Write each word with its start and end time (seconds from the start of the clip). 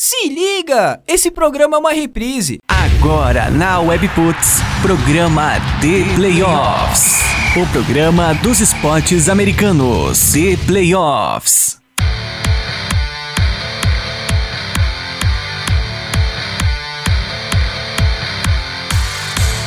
Se 0.00 0.28
liga! 0.28 1.02
Esse 1.08 1.28
programa 1.28 1.76
é 1.76 1.80
uma 1.80 1.92
reprise. 1.92 2.60
Agora 2.68 3.50
na 3.50 3.80
Webputs, 3.80 4.58
programa 4.80 5.54
The 5.80 6.14
Playoffs. 6.14 7.18
O 7.60 7.66
programa 7.72 8.32
dos 8.34 8.60
esportes 8.60 9.28
americanos. 9.28 10.30
The 10.30 10.56
Playoffs. 10.68 11.80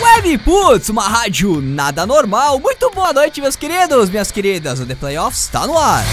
Webputs, 0.02 0.88
uma 0.88 1.10
rádio 1.10 1.60
nada 1.60 2.06
normal. 2.06 2.58
Muito 2.58 2.90
boa 2.92 3.12
noite, 3.12 3.42
meus 3.42 3.58
queridos, 3.58 4.10
minhas 4.10 4.32
queridas. 4.32 4.80
O 4.80 4.86
The 4.86 4.96
Playoffs 4.96 5.42
está 5.42 5.68
no 5.68 5.78
ar. 5.78 6.06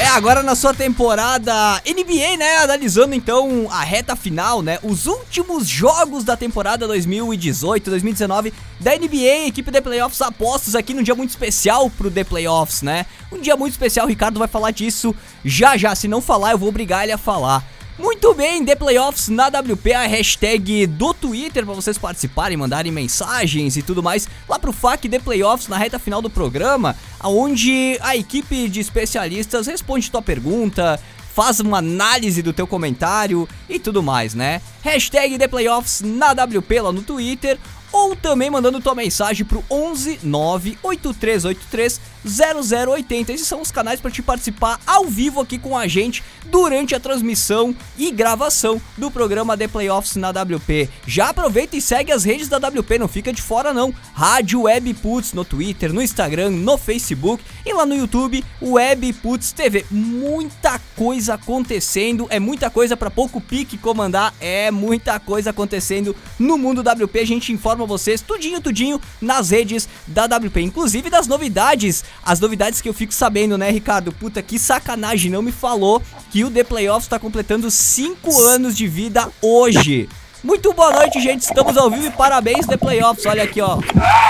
É, 0.00 0.06
agora 0.06 0.44
na 0.44 0.54
sua 0.54 0.72
temporada 0.72 1.82
NBA, 1.84 2.36
né? 2.38 2.58
Analisando 2.58 3.16
então 3.16 3.66
a 3.68 3.82
reta 3.82 4.14
final, 4.14 4.62
né? 4.62 4.78
Os 4.84 5.06
últimos 5.06 5.66
jogos 5.66 6.22
da 6.22 6.36
temporada 6.36 6.86
2018-2019 6.86 8.52
da 8.78 8.96
NBA, 8.96 9.48
equipe 9.48 9.72
The 9.72 9.80
Playoffs 9.80 10.22
apostos 10.22 10.76
aqui 10.76 10.94
num 10.94 11.02
dia 11.02 11.16
muito 11.16 11.30
especial 11.30 11.90
pro 11.90 12.12
The 12.12 12.22
Playoffs, 12.22 12.80
né? 12.80 13.06
Um 13.32 13.40
dia 13.40 13.56
muito 13.56 13.72
especial, 13.72 14.06
o 14.06 14.08
Ricardo 14.08 14.38
vai 14.38 14.46
falar 14.46 14.70
disso 14.70 15.12
já 15.44 15.76
já. 15.76 15.92
Se 15.96 16.06
não 16.06 16.20
falar, 16.20 16.52
eu 16.52 16.58
vou 16.58 16.68
obrigar 16.68 17.02
ele 17.02 17.12
a 17.12 17.18
falar. 17.18 17.64
Muito 17.98 18.32
bem, 18.32 18.64
The 18.64 18.76
Playoffs 18.76 19.28
na 19.28 19.48
WP, 19.48 19.92
a 19.92 20.06
hashtag 20.06 20.86
do 20.86 21.12
Twitter 21.12 21.64
para 21.64 21.74
vocês 21.74 21.98
participarem, 21.98 22.56
mandarem 22.56 22.92
mensagens 22.92 23.76
e 23.76 23.82
tudo 23.82 24.04
mais 24.04 24.28
lá 24.48 24.56
pro 24.56 24.72
FAQ 24.72 25.08
The 25.08 25.18
Playoffs 25.18 25.66
na 25.66 25.76
reta 25.76 25.98
final 25.98 26.22
do 26.22 26.30
programa, 26.30 26.94
onde 27.24 27.98
a 28.00 28.16
equipe 28.16 28.68
de 28.68 28.78
especialistas 28.78 29.66
responde 29.66 30.12
tua 30.12 30.22
pergunta, 30.22 31.00
faz 31.34 31.58
uma 31.58 31.78
análise 31.78 32.40
do 32.40 32.52
teu 32.52 32.68
comentário 32.68 33.48
e 33.68 33.80
tudo 33.80 34.00
mais, 34.00 34.32
né? 34.32 34.62
Hashtag 34.82 35.36
The 35.36 35.48
Playoffs 35.48 36.00
na 36.00 36.30
WP 36.30 36.80
lá 36.80 36.92
no 36.92 37.02
Twitter 37.02 37.58
ou 37.92 38.14
também 38.14 38.48
mandando 38.48 38.80
tua 38.80 38.94
mensagem 38.94 39.44
pro 39.44 39.64
11 39.68 40.20
98383 40.22 42.00
0080. 42.24 43.32
Esses 43.32 43.46
são 43.46 43.60
os 43.60 43.70
canais 43.70 44.00
para 44.00 44.10
te 44.10 44.22
participar 44.22 44.80
ao 44.86 45.06
vivo 45.06 45.40
aqui 45.40 45.58
com 45.58 45.76
a 45.76 45.86
gente 45.86 46.22
durante 46.46 46.94
a 46.94 47.00
transmissão 47.00 47.74
e 47.96 48.10
gravação 48.10 48.80
do 48.96 49.10
programa 49.10 49.56
The 49.56 49.68
Playoffs 49.68 50.16
na 50.16 50.30
WP. 50.30 50.88
Já 51.06 51.30
aproveita 51.30 51.76
e 51.76 51.80
segue 51.80 52.12
as 52.12 52.24
redes 52.24 52.48
da 52.48 52.56
WP, 52.56 52.98
não 52.98 53.08
fica 53.08 53.32
de 53.32 53.42
fora 53.42 53.72
não. 53.72 53.94
Rádio 54.14 54.62
Web 54.62 54.94
Puts 54.94 55.32
no 55.32 55.44
Twitter, 55.44 55.92
no 55.92 56.02
Instagram, 56.02 56.50
no 56.50 56.78
Facebook 56.78 57.42
e 57.64 57.72
lá 57.72 57.84
no 57.84 57.94
YouTube, 57.94 58.44
Web 58.60 59.12
Puts 59.14 59.52
TV. 59.52 59.84
Muita 59.90 60.80
coisa 60.96 61.34
acontecendo, 61.34 62.26
é 62.30 62.40
muita 62.40 62.70
coisa 62.70 62.96
para 62.96 63.10
pouco 63.10 63.40
pique 63.40 63.76
comandar, 63.76 64.34
é 64.40 64.70
muita 64.70 65.18
coisa 65.20 65.50
acontecendo 65.50 66.16
no 66.38 66.56
mundo 66.56 66.80
WP. 66.80 67.18
A 67.18 67.26
gente 67.26 67.52
informa 67.52 67.86
vocês 67.86 68.20
tudinho, 68.20 68.60
tudinho 68.60 69.00
nas 69.20 69.50
redes 69.50 69.88
da 70.06 70.24
WP, 70.24 70.60
inclusive 70.60 71.10
das 71.10 71.26
novidades 71.26 72.04
as 72.24 72.40
novidades 72.40 72.80
que 72.80 72.88
eu 72.88 72.94
fico 72.94 73.12
sabendo, 73.12 73.56
né, 73.56 73.70
Ricardo? 73.70 74.12
Puta, 74.12 74.42
que 74.42 74.58
sacanagem, 74.58 75.30
não 75.30 75.42
me 75.42 75.52
falou 75.52 76.02
que 76.30 76.44
o 76.44 76.50
The 76.50 76.64
Playoffs 76.64 77.08
tá 77.08 77.18
completando 77.18 77.70
5 77.70 78.40
anos 78.42 78.76
de 78.76 78.86
vida 78.86 79.28
hoje. 79.42 80.08
Muito 80.42 80.72
boa 80.72 80.92
noite, 80.92 81.20
gente. 81.20 81.42
Estamos 81.42 81.76
ao 81.76 81.90
vivo 81.90 82.06
e 82.06 82.10
parabéns 82.10 82.66
The 82.66 82.76
Playoffs. 82.76 83.26
Olha 83.26 83.42
aqui, 83.42 83.60
ó. 83.60 83.78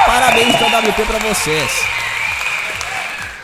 Parabéns 0.06 0.58
da 0.58 0.78
WP 0.78 1.02
pra 1.04 1.18
vocês. 1.18 1.70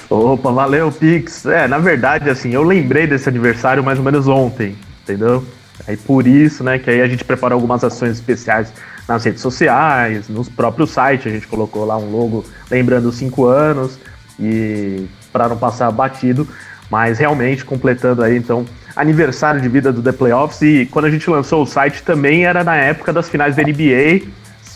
Opa, 0.08 0.50
valeu, 0.50 0.90
Pix. 0.92 1.44
É, 1.46 1.66
na 1.66 1.78
verdade, 1.78 2.30
assim, 2.30 2.55
eu 2.55 2.62
lembrei 2.62 3.06
desse 3.06 3.28
aniversário 3.28 3.82
mais 3.82 3.98
ou 3.98 4.05
menos 4.05 4.28
ontem, 4.28 4.77
entendeu? 5.02 5.44
Aí 5.86 5.96
por 5.96 6.27
isso, 6.27 6.62
né, 6.62 6.78
que 6.78 6.88
aí 6.88 7.00
a 7.00 7.08
gente 7.08 7.24
preparou 7.24 7.56
algumas 7.56 7.82
ações 7.82 8.12
especiais 8.12 8.72
nas 9.08 9.24
redes 9.24 9.42
sociais, 9.42 10.28
nos 10.28 10.48
próprios 10.48 10.90
sites, 10.90 11.27
a 11.27 11.30
gente 11.30 11.46
colocou 11.46 11.84
lá 11.84 11.98
um 11.98 12.10
logo 12.10 12.44
lembrando 12.70 13.08
os 13.08 13.17
cinco 13.17 13.46
anos 13.46 13.98
e 14.39 15.06
para 15.33 15.48
não 15.48 15.56
passar 15.56 15.90
batido, 15.90 16.46
mas 16.90 17.18
realmente 17.18 17.64
completando 17.64 18.22
aí 18.22 18.36
então 18.36 18.64
aniversário 18.95 19.61
de 19.61 19.68
vida 19.68 19.92
do 19.92 20.02
The 20.02 20.12
Playoffs 20.12 20.62
e 20.62 20.86
quando 20.86 21.06
a 21.06 21.11
gente 21.11 21.28
lançou 21.28 21.62
o 21.62 21.67
site 21.67 22.02
também 22.02 22.44
era 22.44 22.62
na 22.62 22.77
época 22.77 23.12
das 23.12 23.28
finais 23.28 23.56
da 23.56 23.62
NBA, 23.62 24.28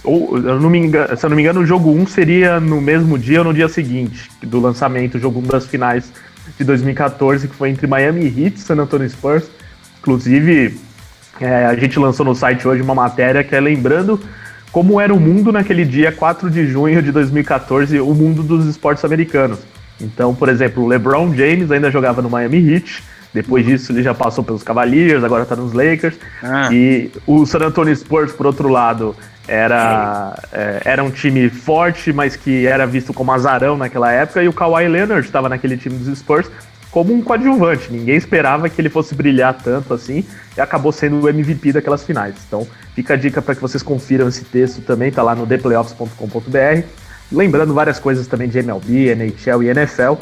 ou 0.02 0.36
eu 0.36 0.60
não 0.60 0.70
me 0.70 0.78
engano, 0.78 1.16
se 1.16 1.24
eu 1.24 1.30
não 1.30 1.36
me 1.36 1.42
engano 1.42 1.60
o 1.60 1.66
jogo 1.66 1.90
1 1.90 2.06
seria 2.06 2.60
no 2.60 2.80
mesmo 2.80 3.18
dia 3.18 3.40
ou 3.40 3.44
no 3.44 3.54
dia 3.54 3.68
seguinte 3.68 4.30
do 4.42 4.60
lançamento, 4.60 5.16
o 5.16 5.20
jogo 5.20 5.40
1 5.40 5.42
das 5.44 5.66
finais 5.66 6.12
de 6.56 6.64
2014 6.64 7.48
que 7.48 7.54
foi 7.54 7.70
entre 7.70 7.86
Miami 7.86 8.24
Heat 8.26 8.56
e 8.56 8.60
San 8.60 8.76
Antonio 8.76 9.08
Spurs. 9.08 9.48
Inclusive, 10.00 10.78
é, 11.40 11.66
a 11.66 11.74
gente 11.74 11.98
lançou 11.98 12.24
no 12.24 12.34
site 12.34 12.66
hoje 12.66 12.82
uma 12.82 12.94
matéria 12.94 13.44
que 13.44 13.54
é 13.54 13.60
lembrando 13.60 14.20
como 14.72 15.00
era 15.00 15.12
o 15.12 15.20
mundo 15.20 15.52
naquele 15.52 15.84
dia 15.84 16.12
4 16.12 16.50
de 16.50 16.66
junho 16.66 17.02
de 17.02 17.10
2014, 17.12 18.00
o 18.00 18.14
mundo 18.14 18.42
dos 18.42 18.66
esportes 18.66 19.04
americanos. 19.04 19.58
Então, 20.00 20.34
por 20.34 20.48
exemplo, 20.48 20.84
o 20.84 20.86
LeBron 20.86 21.34
James 21.34 21.70
ainda 21.70 21.90
jogava 21.90 22.22
no 22.22 22.30
Miami 22.30 22.74
Heat, 22.74 23.02
depois 23.32 23.66
disso 23.66 23.92
ele 23.92 24.02
já 24.02 24.14
passou 24.14 24.42
pelos 24.42 24.62
Cavaliers, 24.62 25.22
agora 25.24 25.44
tá 25.44 25.56
nos 25.56 25.72
Lakers. 25.72 26.16
Ah. 26.42 26.68
E 26.72 27.10
o 27.26 27.44
San 27.44 27.58
Antonio 27.58 27.94
Spurs, 27.94 28.32
por 28.32 28.46
outro 28.46 28.68
lado, 28.68 29.14
era, 29.46 30.38
é, 30.52 30.82
era 30.84 31.04
um 31.04 31.10
time 31.10 31.48
forte, 31.48 32.12
mas 32.12 32.36
que 32.36 32.66
era 32.66 32.86
visto 32.86 33.12
como 33.12 33.32
azarão 33.32 33.76
naquela 33.76 34.12
época, 34.12 34.42
e 34.42 34.48
o 34.48 34.52
Kawhi 34.52 34.86
Leonard 34.86 35.26
estava 35.26 35.48
naquele 35.48 35.76
time 35.76 35.96
dos 35.96 36.18
Spurs, 36.18 36.50
como 36.90 37.12
um 37.12 37.22
coadjuvante. 37.22 37.92
Ninguém 37.92 38.16
esperava 38.16 38.68
que 38.68 38.80
ele 38.80 38.88
fosse 38.88 39.14
brilhar 39.14 39.54
tanto 39.54 39.94
assim 39.94 40.24
e 40.56 40.60
acabou 40.60 40.92
sendo 40.92 41.20
o 41.20 41.28
MVP 41.28 41.72
daquelas 41.72 42.04
finais. 42.04 42.34
Então, 42.46 42.66
fica 42.94 43.14
a 43.14 43.16
dica 43.16 43.42
para 43.42 43.54
que 43.54 43.60
vocês 43.60 43.82
confiram 43.82 44.28
esse 44.28 44.44
texto 44.44 44.80
também, 44.82 45.10
tá 45.10 45.22
lá 45.22 45.34
no 45.34 45.46
theplayoffs.com.br. 45.46 46.82
Lembrando 47.30 47.74
várias 47.74 47.98
coisas 47.98 48.26
também 48.26 48.48
de 48.48 48.58
MLB, 48.58 49.14
NHL 49.14 49.62
e 49.62 49.68
NFL, 49.68 50.14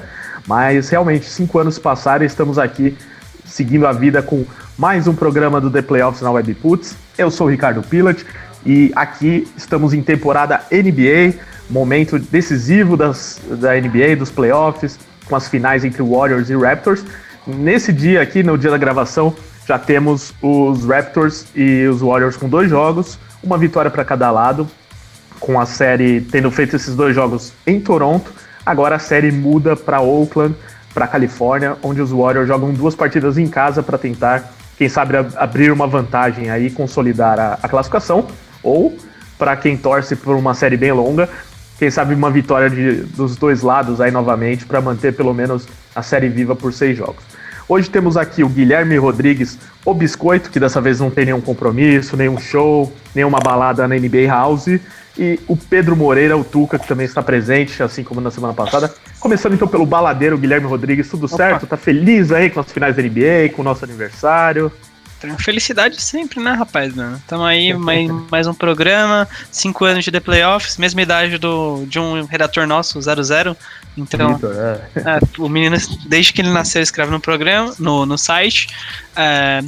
mas 0.47 0.89
realmente 0.89 1.27
cinco 1.27 1.59
anos 1.59 1.79
passaram 1.79 2.25
e 2.25 2.27
estamos 2.27 2.59
aqui 2.59 2.97
seguindo 3.45 3.87
a 3.87 3.93
vida 3.93 4.21
com 4.23 4.45
mais 4.77 5.07
um 5.07 5.15
programa 5.15 5.61
do 5.61 5.71
The 5.71 5.83
Playoffs 5.83 6.21
na 6.21 6.33
Webputs. 6.33 6.97
Eu 7.17 7.31
sou 7.31 7.47
o 7.47 7.51
Ricardo 7.51 7.81
Pilat 7.81 8.25
e 8.65 8.91
aqui 8.97 9.47
estamos 9.57 9.95
em 9.95 10.03
temporada 10.03 10.63
NBA, 10.71 11.39
momento 11.71 12.19
decisivo 12.19 12.97
das, 12.97 13.41
da 13.49 13.75
NBA, 13.75 14.17
dos 14.17 14.31
playoffs 14.31 14.99
com 15.29 15.37
as 15.37 15.49
finais 15.49 15.85
entre 15.85 16.03
Warriors 16.03 16.49
e 16.51 16.57
Raptors. 16.57 17.05
Nesse 17.47 17.93
dia 17.93 18.23
aqui, 18.23 18.43
no 18.43 18.57
dia 18.57 18.71
da 18.71 18.79
gravação, 18.79 19.35
já 19.67 19.79
temos 19.79 20.33
os 20.41 20.85
Raptors 20.85 21.47
e 21.55 21.87
os 21.87 22.01
Warriors 22.01 22.37
com 22.37 22.49
dois 22.49 22.71
jogos, 22.71 23.19
uma 23.43 23.59
vitória 23.59 23.91
para 23.91 24.05
cada 24.05 24.31
lado, 24.31 24.69
com 25.39 25.61
a 25.61 25.67
série 25.67 26.21
tendo 26.21 26.51
feito 26.51 26.77
esses 26.77 26.95
dois 26.95 27.15
jogos 27.15 27.53
em 27.67 27.81
Toronto. 27.81 28.33
Agora 28.65 28.97
a 28.97 28.99
série 28.99 29.31
muda 29.31 29.77
para 29.77 30.01
Oakland, 30.01 30.55
para 30.95 31.07
Califórnia, 31.07 31.77
onde 31.83 32.01
os 32.01 32.11
Warriors 32.11 32.49
jogam 32.49 32.73
duas 32.73 32.95
partidas 32.95 33.37
em 33.39 33.47
casa 33.47 33.83
para 33.83 33.99
tentar, 33.99 34.53
quem 34.79 34.89
sabe, 34.89 35.15
abrir 35.37 35.71
uma 35.71 35.87
vantagem 35.87 36.51
aí, 36.51 36.71
consolidar 36.71 37.39
a, 37.39 37.59
a 37.63 37.69
classificação, 37.69 38.27
ou 38.63 38.97
para 39.39 39.55
quem 39.57 39.77
torce 39.77 40.17
por 40.17 40.35
uma 40.35 40.55
série 40.55 40.77
bem 40.77 40.93
longa, 40.93 41.29
quem 41.79 41.91
sabe 41.91 42.15
uma 42.15 42.31
vitória 42.31 42.71
de, 42.71 43.03
dos 43.03 43.37
dois 43.37 43.63
lados 43.63 44.01
aí 44.01 44.11
novamente 44.11 44.65
para 44.65 44.81
manter 44.81 45.15
pelo 45.15 45.35
menos 45.35 45.67
a 45.95 46.03
série 46.03 46.29
viva 46.29 46.57
por 46.57 46.73
seis 46.73 46.97
jogos. 46.97 47.23
Hoje 47.69 47.91
temos 47.91 48.17
aqui 48.17 48.45
o 48.45 48.49
Guilherme 48.49 48.97
Rodrigues, 48.97 49.59
o 49.85 49.93
Biscoito, 49.93 50.51
que 50.51 50.61
dessa 50.61 50.81
vez 50.81 51.01
não 51.01 51.11
tem 51.11 51.25
nenhum 51.25 51.41
compromisso, 51.41 52.17
nenhum 52.17 52.39
show, 52.39 52.93
nenhuma 53.13 53.41
balada 53.41 53.89
na 53.89 53.97
NBA 53.97 54.29
House, 54.29 54.79
e 55.19 55.41
o 55.49 55.57
Pedro 55.57 55.97
Moreira, 55.97 56.37
o 56.37 56.45
Tuca, 56.45 56.79
que 56.79 56.87
também 56.87 57.07
está 57.07 57.23
presente, 57.23 57.83
assim 57.83 58.05
como 58.05 58.21
na 58.21 58.31
semana 58.31 58.55
passada. 58.55 58.95
Começando 59.19 59.55
então 59.55 59.67
pelo 59.67 59.85
baladeiro 59.85 60.39
Guilherme 60.39 60.69
Rodrigues, 60.69 61.09
tudo 61.09 61.27
Opa. 61.27 61.37
certo? 61.37 61.67
Tá 61.67 61.77
feliz 61.77 62.31
aí 62.31 62.51
com 62.51 62.61
as 62.61 62.71
finais 62.71 62.95
da 62.95 63.03
NBA, 63.03 63.53
com 63.55 63.63
o 63.63 63.65
nosso 63.65 63.85
aniversário? 63.85 64.71
Felicidade 65.39 66.01
sempre, 66.01 66.41
né, 66.41 66.53
rapaz? 66.53 66.95
Né? 66.95 67.19
Tamo 67.27 67.45
aí, 67.45 67.73
mais, 67.75 68.11
mais 68.31 68.47
um 68.47 68.55
programa, 68.55 69.29
cinco 69.51 69.85
anos 69.85 70.05
de 70.05 70.11
The 70.11 70.21
Playoffs, 70.21 70.77
mesma 70.77 71.03
idade 71.03 71.39
do, 71.39 71.85
de 71.87 71.99
um 71.99 72.25
redator 72.25 72.67
nosso, 72.67 73.01
00. 73.01 73.57
Então, 73.97 74.33
Victor, 74.33 74.55
é. 74.55 75.01
É, 75.01 75.21
o 75.39 75.49
menino, 75.49 75.77
desde 76.07 76.33
que 76.33 76.41
ele 76.41 76.51
nasceu, 76.51 76.83
escreve 76.83 77.11
no 77.11 77.21
programa, 77.21 77.75
no, 77.79 78.05
no 78.05 78.19
site. 78.19 78.69
É, 79.15 79.63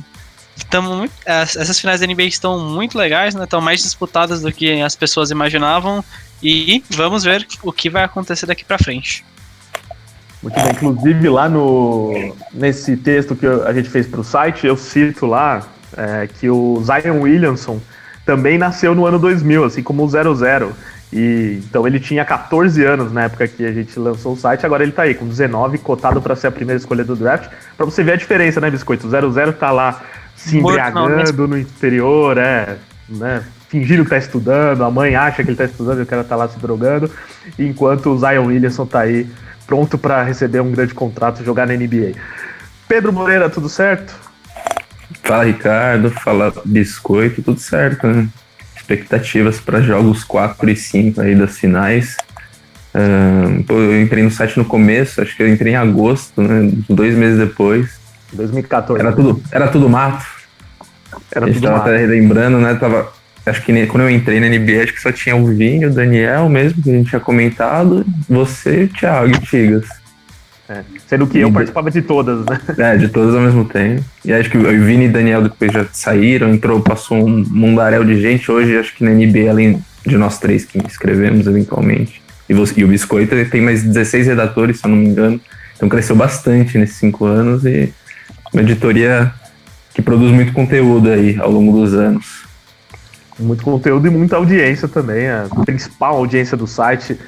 tamo, 0.68 1.08
essas 1.24 1.80
finais 1.80 2.00
da 2.00 2.06
NBA 2.06 2.24
estão 2.24 2.58
muito 2.58 2.98
legais, 2.98 3.34
né? 3.34 3.44
Estão 3.44 3.60
mais 3.60 3.82
disputadas 3.82 4.42
do 4.42 4.52
que 4.52 4.80
as 4.82 4.94
pessoas 4.94 5.30
imaginavam. 5.30 6.04
E 6.42 6.84
vamos 6.90 7.24
ver 7.24 7.46
o 7.62 7.72
que 7.72 7.90
vai 7.90 8.04
acontecer 8.04 8.46
daqui 8.46 8.64
para 8.64 8.78
frente. 8.78 9.24
Muito 10.42 10.54
bem, 10.54 10.70
inclusive 10.70 11.28
lá 11.28 11.48
no 11.48 12.34
nesse 12.52 12.96
texto 12.96 13.34
que 13.34 13.46
a 13.46 13.72
gente 13.72 13.88
fez 13.88 14.06
para 14.06 14.20
o 14.20 14.24
site, 14.24 14.66
eu 14.66 14.76
cito 14.76 15.26
lá 15.26 15.62
é, 15.96 16.28
que 16.28 16.48
o 16.48 16.80
Zion 16.84 17.20
Williamson 17.20 17.80
também 18.24 18.58
nasceu 18.58 18.94
no 18.94 19.06
ano 19.06 19.18
2000, 19.18 19.64
assim 19.64 19.82
como 19.82 20.04
o 20.04 20.08
00. 20.08 20.72
E, 21.10 21.60
então 21.64 21.86
ele 21.86 21.98
tinha 21.98 22.24
14 22.24 22.84
anos 22.84 23.10
na 23.10 23.24
época 23.24 23.48
que 23.48 23.64
a 23.64 23.72
gente 23.72 23.98
lançou 23.98 24.34
o 24.34 24.36
site, 24.36 24.66
agora 24.66 24.82
ele 24.82 24.92
tá 24.92 25.02
aí 25.02 25.14
com 25.14 25.26
19, 25.26 25.78
cotado 25.78 26.20
para 26.20 26.36
ser 26.36 26.48
a 26.48 26.52
primeira 26.52 26.78
escolha 26.78 27.02
do 27.02 27.16
draft. 27.16 27.50
Para 27.76 27.86
você 27.86 28.04
ver 28.04 28.12
a 28.12 28.16
diferença, 28.16 28.60
né, 28.60 28.70
Biscoito? 28.70 29.06
O 29.06 29.10
00 29.10 29.52
tá 29.54 29.70
lá 29.70 30.02
se 30.36 30.58
embriagando 30.58 31.48
no 31.48 31.58
interior, 31.58 32.36
é, 32.36 32.76
né, 33.08 33.42
fingindo 33.68 34.04
que 34.04 34.10
tá 34.10 34.18
estudando, 34.18 34.84
a 34.84 34.90
mãe 34.90 35.16
acha 35.16 35.42
que 35.42 35.50
ele 35.50 35.56
tá 35.56 35.64
estudando 35.64 36.00
e 36.00 36.02
o 36.02 36.06
cara 36.06 36.22
tá 36.22 36.36
lá 36.36 36.46
se 36.48 36.58
drogando, 36.58 37.10
enquanto 37.58 38.10
o 38.10 38.18
Zion 38.18 38.46
Williamson 38.46 38.86
tá 38.86 39.00
aí 39.00 39.26
pronto 39.68 39.96
para 39.98 40.22
receber 40.22 40.60
um 40.60 40.72
grande 40.72 40.94
contrato 40.94 41.42
e 41.42 41.44
jogar 41.44 41.66
na 41.66 41.74
NBA. 41.74 42.14
Pedro 42.88 43.12
Moreira, 43.12 43.50
tudo 43.50 43.68
certo? 43.68 44.16
Fala 45.22 45.44
Ricardo, 45.44 46.10
fala 46.10 46.52
Biscoito, 46.64 47.42
tudo 47.42 47.60
certo, 47.60 48.06
né? 48.06 48.28
expectativas 48.88 49.60
para 49.60 49.82
jogos 49.82 50.24
4 50.24 50.70
e 50.70 50.76
5 50.76 51.20
aí 51.20 51.34
das 51.34 51.58
finais. 51.58 52.16
Uh, 52.94 53.62
eu 53.70 54.00
entrei 54.00 54.22
no 54.22 54.30
site 54.30 54.56
no 54.56 54.64
começo, 54.64 55.20
acho 55.20 55.36
que 55.36 55.42
eu 55.42 55.48
entrei 55.48 55.74
em 55.74 55.76
agosto, 55.76 56.40
né? 56.40 56.72
Dois 56.88 57.14
meses 57.14 57.38
depois. 57.38 58.00
2014. 58.32 59.00
Era 59.00 59.12
tudo, 59.14 59.42
era 59.52 59.68
tudo 59.68 59.88
mato. 59.90 60.24
Era 61.30 61.44
a 61.44 61.48
gente 61.48 61.60
tava 61.60 61.76
mato. 61.76 61.88
até 61.88 61.98
relembrando, 61.98 62.58
né? 62.58 62.74
Tava, 62.74 63.12
acho 63.48 63.62
que 63.62 63.86
quando 63.86 64.02
eu 64.02 64.10
entrei 64.10 64.40
na 64.40 64.48
NBA, 64.48 64.82
acho 64.82 64.92
que 64.92 65.00
só 65.00 65.12
tinha 65.12 65.36
o 65.36 65.46
Vini, 65.46 65.86
o 65.86 65.92
Daniel 65.92 66.48
mesmo, 66.48 66.82
que 66.82 66.90
a 66.90 66.92
gente 66.92 67.08
tinha 67.08 67.20
comentado, 67.20 68.04
você, 68.28 68.84
o 68.84 68.88
Thiago 68.88 69.28
e 69.28 69.40
Tigas. 69.40 69.86
É. 70.68 70.82
Sendo 71.06 71.26
que 71.26 71.38
e 71.38 71.40
eu 71.40 71.50
participava 71.50 71.90
de 71.90 72.02
todas, 72.02 72.44
né? 72.44 72.60
É, 72.78 72.96
de 72.96 73.08
todas 73.08 73.34
ao 73.34 73.40
mesmo 73.40 73.64
tempo. 73.64 74.04
E 74.24 74.32
acho 74.32 74.50
que 74.50 74.58
o 74.58 74.84
Vini 74.84 75.06
e 75.06 75.08
Daniel 75.08 75.42
depois 75.42 75.72
já 75.72 75.86
saíram, 75.92 76.52
entrou, 76.52 76.80
passou 76.80 77.26
um 77.26 77.44
mundaréu 77.48 78.04
de 78.04 78.20
gente. 78.20 78.50
Hoje, 78.50 78.76
acho 78.76 78.94
que 78.94 79.02
na 79.02 79.10
NBA, 79.10 79.50
além 79.50 79.82
de 80.06 80.18
nós 80.18 80.38
três 80.38 80.64
que 80.64 80.78
escrevemos 80.86 81.46
eventualmente, 81.46 82.22
e, 82.48 82.54
você, 82.54 82.80
e 82.80 82.84
o 82.84 82.88
Biscoito 82.88 83.34
tem 83.50 83.60
mais 83.60 83.82
16 83.82 84.26
redatores, 84.26 84.80
se 84.80 84.86
eu 84.86 84.90
não 84.90 84.98
me 84.98 85.06
engano. 85.06 85.40
Então 85.76 85.88
cresceu 85.88 86.16
bastante 86.16 86.76
nesses 86.76 86.96
cinco 86.96 87.24
anos 87.24 87.64
e 87.64 87.92
uma 88.52 88.62
editoria 88.62 89.32
que 89.94 90.02
produz 90.02 90.30
muito 90.32 90.52
conteúdo 90.52 91.10
aí 91.10 91.36
ao 91.38 91.50
longo 91.50 91.72
dos 91.80 91.94
anos. 91.94 92.37
Muito 93.38 93.62
conteúdo 93.62 94.06
e 94.06 94.10
muita 94.10 94.36
audiência 94.36 94.88
também. 94.88 95.28
A 95.28 95.46
principal 95.64 96.16
audiência 96.16 96.56
do 96.56 96.66
site 96.66 97.18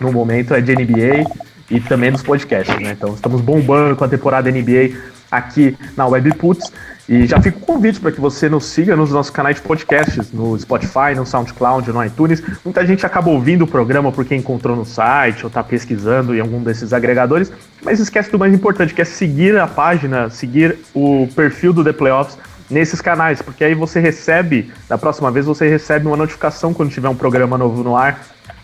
no 0.00 0.12
momento 0.12 0.54
é 0.54 0.60
de 0.60 0.74
NBA 0.74 1.24
e 1.70 1.80
também 1.80 2.10
dos 2.10 2.22
podcasts, 2.22 2.74
né? 2.80 2.92
Então 2.92 3.14
estamos 3.14 3.40
bombando 3.40 3.94
com 3.94 4.04
a 4.04 4.08
temporada 4.08 4.50
NBA 4.50 4.96
aqui 5.30 5.76
na 5.96 6.06
Webputs. 6.06 6.72
E 7.08 7.26
já 7.26 7.40
fica 7.40 7.58
o 7.58 7.60
convite 7.60 7.98
para 7.98 8.12
que 8.12 8.20
você 8.20 8.48
nos 8.48 8.66
siga 8.66 8.94
nos 8.94 9.10
nossos 9.10 9.30
canais 9.30 9.56
de 9.56 9.62
podcasts, 9.62 10.30
no 10.32 10.56
Spotify, 10.56 11.12
no 11.16 11.26
SoundCloud, 11.26 11.90
no 11.90 12.04
iTunes. 12.04 12.40
Muita 12.64 12.86
gente 12.86 13.04
acaba 13.04 13.28
ouvindo 13.30 13.62
o 13.62 13.66
programa 13.66 14.12
porque 14.12 14.34
encontrou 14.34 14.76
no 14.76 14.84
site 14.84 15.42
ou 15.42 15.48
está 15.48 15.62
pesquisando 15.62 16.34
em 16.36 16.40
algum 16.40 16.62
desses 16.62 16.92
agregadores, 16.92 17.52
mas 17.82 17.98
esquece 17.98 18.30
do 18.30 18.38
mais 18.38 18.54
importante, 18.54 18.94
que 18.94 19.02
é 19.02 19.04
seguir 19.04 19.58
a 19.58 19.66
página, 19.66 20.30
seguir 20.30 20.78
o 20.94 21.28
perfil 21.34 21.72
do 21.72 21.82
The 21.82 21.92
Playoffs 21.92 22.38
nesses 22.70 23.00
canais, 23.00 23.42
porque 23.42 23.64
aí 23.64 23.74
você 23.74 23.98
recebe, 24.00 24.72
da 24.88 24.96
próxima 24.96 25.30
vez 25.30 25.46
você 25.46 25.68
recebe 25.68 26.06
uma 26.06 26.16
notificação 26.16 26.72
quando 26.72 26.90
tiver 26.90 27.08
um 27.08 27.14
programa 27.14 27.58
novo 27.58 27.82
no 27.82 27.96
ar 27.96 28.20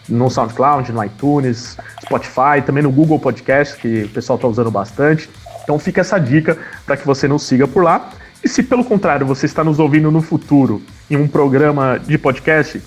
no 0.09 0.31
SoundCloud, 0.31 0.93
no 0.93 1.05
iTunes, 1.05 1.77
Spotify, 2.03 2.63
também 2.65 2.83
no 2.83 2.91
Google 2.91 3.19
Podcast, 3.19 3.77
que 3.77 4.05
o 4.05 4.09
pessoal 4.09 4.37
está 4.37 4.49
usando 4.49 4.71
bastante. 4.71 5.29
Então 5.63 5.79
fica 5.79 6.01
essa 6.01 6.19
dica 6.19 6.57
para 6.85 6.97
que 6.97 7.07
você 7.07 7.27
nos 7.27 7.43
siga 7.43 7.67
por 7.67 7.83
lá. 7.83 8.11
E 8.43 8.49
se 8.49 8.63
pelo 8.63 8.85
contrário 8.85 9.27
você 9.27 9.47
está 9.47 9.65
nos 9.65 9.79
ouvindo 9.79 10.11
no 10.11 10.23
futuro 10.23 10.81
em 11.11 11.17
um 11.17 11.27
programa 11.27 11.99
de 11.99 12.17
podcast, 12.17 12.81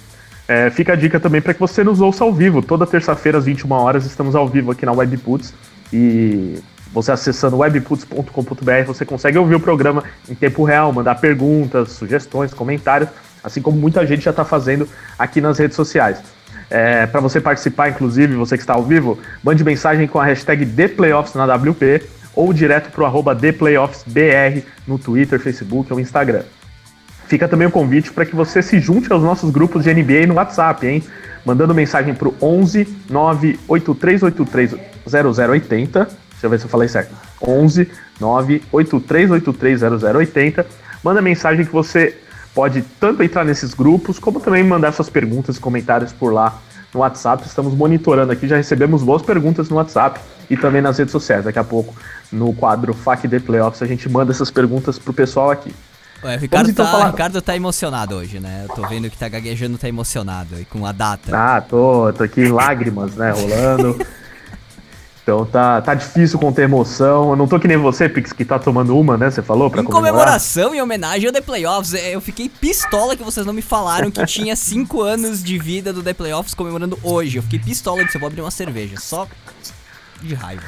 é, 0.47 0.69
fica 0.69 0.93
a 0.93 0.95
dica 0.95 1.19
também 1.19 1.41
para 1.41 1.53
que 1.53 1.59
você 1.59 1.83
nos 1.83 1.99
ouça 1.99 2.23
ao 2.23 2.33
vivo. 2.33 2.61
Toda 2.61 2.87
terça-feira 2.87 3.37
às 3.37 3.45
21 3.45 3.71
horas 3.71 4.05
estamos 4.05 4.35
ao 4.35 4.47
vivo 4.47 4.71
aqui 4.71 4.85
na 4.85 4.93
Webputs 4.93 5.53
e 5.91 6.59
você 6.91 7.11
acessando 7.11 7.57
webputs.com.br 7.57 8.85
você 8.85 9.05
consegue 9.05 9.37
ouvir 9.37 9.55
o 9.55 9.59
programa 9.59 10.03
em 10.27 10.35
tempo 10.35 10.63
real, 10.63 10.91
mandar 10.91 11.15
perguntas, 11.15 11.91
sugestões, 11.91 12.53
comentários, 12.53 13.09
assim 13.43 13.61
como 13.61 13.77
muita 13.77 14.05
gente 14.05 14.23
já 14.23 14.31
está 14.31 14.43
fazendo 14.43 14.87
aqui 15.17 15.39
nas 15.39 15.57
redes 15.57 15.75
sociais. 15.75 16.19
É, 16.69 17.07
para 17.07 17.19
você 17.19 17.41
participar, 17.41 17.89
inclusive, 17.89 18.35
você 18.35 18.55
que 18.55 18.61
está 18.61 18.73
ao 18.73 18.83
vivo, 18.83 19.17
mande 19.43 19.63
mensagem 19.63 20.07
com 20.07 20.19
a 20.19 20.25
hashtag 20.25 20.65
ThePlayoffs 20.65 21.33
na 21.33 21.45
WP 21.55 22.03
ou 22.35 22.53
direto 22.53 22.91
para 22.91 23.03
o 23.03 23.05
arroba 23.05 23.35
no 24.87 24.99
Twitter, 24.99 25.39
Facebook 25.39 25.91
ou 25.91 25.99
Instagram. 25.99 26.43
Fica 27.27 27.47
também 27.47 27.67
o 27.67 27.71
convite 27.71 28.11
para 28.11 28.25
que 28.25 28.35
você 28.35 28.61
se 28.61 28.79
junte 28.79 29.11
aos 29.11 29.21
nossos 29.21 29.51
grupos 29.51 29.83
de 29.83 29.93
NBA 29.93 30.25
no 30.27 30.35
WhatsApp, 30.35 30.85
hein? 30.85 31.03
Mandando 31.45 31.73
mensagem 31.75 32.13
para 32.13 32.27
o 32.27 32.35
11 32.41 32.87
98383 33.09 34.75
0080. 35.07 36.28
Deixa 36.39 36.47
eu 36.47 36.49
ver 36.49 36.59
se 36.59 36.65
eu 36.65 36.69
falei 36.69 36.87
certo. 36.87 37.13
11 37.45 37.91
98383 38.17 39.81
0080. 40.01 40.65
Manda 41.03 41.21
mensagem 41.21 41.65
que 41.65 41.71
você 41.71 42.17
pode 42.55 42.81
tanto 42.97 43.21
entrar 43.21 43.43
nesses 43.43 43.73
grupos, 43.73 44.17
como 44.17 44.39
também 44.39 44.63
mandar 44.63 44.93
suas 44.93 45.09
perguntas 45.09 45.57
e 45.57 45.59
comentários 45.59 46.13
por 46.13 46.33
lá 46.33 46.57
no 46.93 47.01
WhatsApp. 47.01 47.45
Estamos 47.45 47.73
monitorando 47.73 48.31
aqui, 48.31 48.47
já 48.47 48.55
recebemos 48.55 49.03
boas 49.03 49.21
perguntas 49.21 49.67
no 49.67 49.75
WhatsApp 49.75 50.21
e 50.49 50.55
também 50.55 50.81
nas 50.81 50.97
redes 50.97 51.11
sociais. 51.11 51.43
Daqui 51.43 51.59
a 51.59 51.63
pouco, 51.63 51.93
no 52.31 52.53
quadro 52.53 52.93
FAC 52.93 53.27
de 53.27 53.39
Playoffs, 53.41 53.81
a 53.81 53.85
gente 53.85 54.07
manda 54.07 54.31
essas 54.31 54.49
perguntas 54.49 54.97
pro 54.97 55.13
pessoal 55.13 55.51
aqui. 55.51 55.75
Ué, 56.23 56.37
o 56.37 56.39
Ricardo, 56.39 56.69
então 56.69 56.85
tá, 56.85 56.91
falar... 56.91 57.11
Ricardo 57.11 57.41
tá 57.41 57.55
emocionado 57.55 58.15
hoje, 58.15 58.39
né? 58.39 58.65
Eu 58.67 58.75
tô 58.75 58.87
vendo 58.87 59.09
que 59.09 59.17
tá 59.17 59.27
gaguejando, 59.27 59.77
tá 59.77 59.87
emocionado 59.89 60.59
e 60.59 60.65
com 60.65 60.85
a 60.85 60.91
data. 60.93 61.31
Ah, 61.33 61.61
tô, 61.61 62.11
tô 62.13 62.23
aqui 62.23 62.41
em 62.41 62.51
lágrimas, 62.51 63.15
né, 63.15 63.31
rolando. 63.31 63.97
Então 65.29 65.45
tá, 65.45 65.79
tá 65.79 65.93
difícil 65.93 66.39
conter 66.39 66.63
emoção. 66.63 67.29
Eu 67.29 67.35
não 67.35 67.47
tô 67.47 67.59
que 67.59 67.67
nem 67.67 67.77
você, 67.77 68.09
Pix, 68.09 68.33
que 68.33 68.43
tá 68.43 68.57
tomando 68.57 68.97
uma, 68.97 69.15
né? 69.15 69.29
Você 69.29 69.43
falou 69.43 69.69
pra 69.69 69.81
Em 69.81 69.85
comemoração 69.85 70.73
e 70.73 70.81
homenagem 70.81 71.27
ao 71.27 71.31
The 71.31 71.41
Playoffs. 71.41 71.93
É, 71.93 72.15
eu 72.15 72.21
fiquei 72.21 72.49
pistola 72.49 73.15
que 73.15 73.23
vocês 73.23 73.45
não 73.45 73.53
me 73.53 73.61
falaram 73.61 74.09
que 74.09 74.25
tinha 74.25 74.55
5 74.57 75.01
anos 75.03 75.43
de 75.43 75.59
vida 75.59 75.93
do 75.93 76.01
The 76.01 76.13
Playoffs 76.13 76.55
comemorando 76.55 76.97
hoje. 77.03 77.37
Eu 77.37 77.43
fiquei 77.43 77.59
pistola 77.59 78.03
de 78.03 78.11
você 78.11 78.17
vou 78.17 78.25
abrir 78.25 78.41
uma 78.41 78.49
cerveja. 78.49 78.95
Só 78.99 79.27
de 80.19 80.33
raiva. 80.33 80.63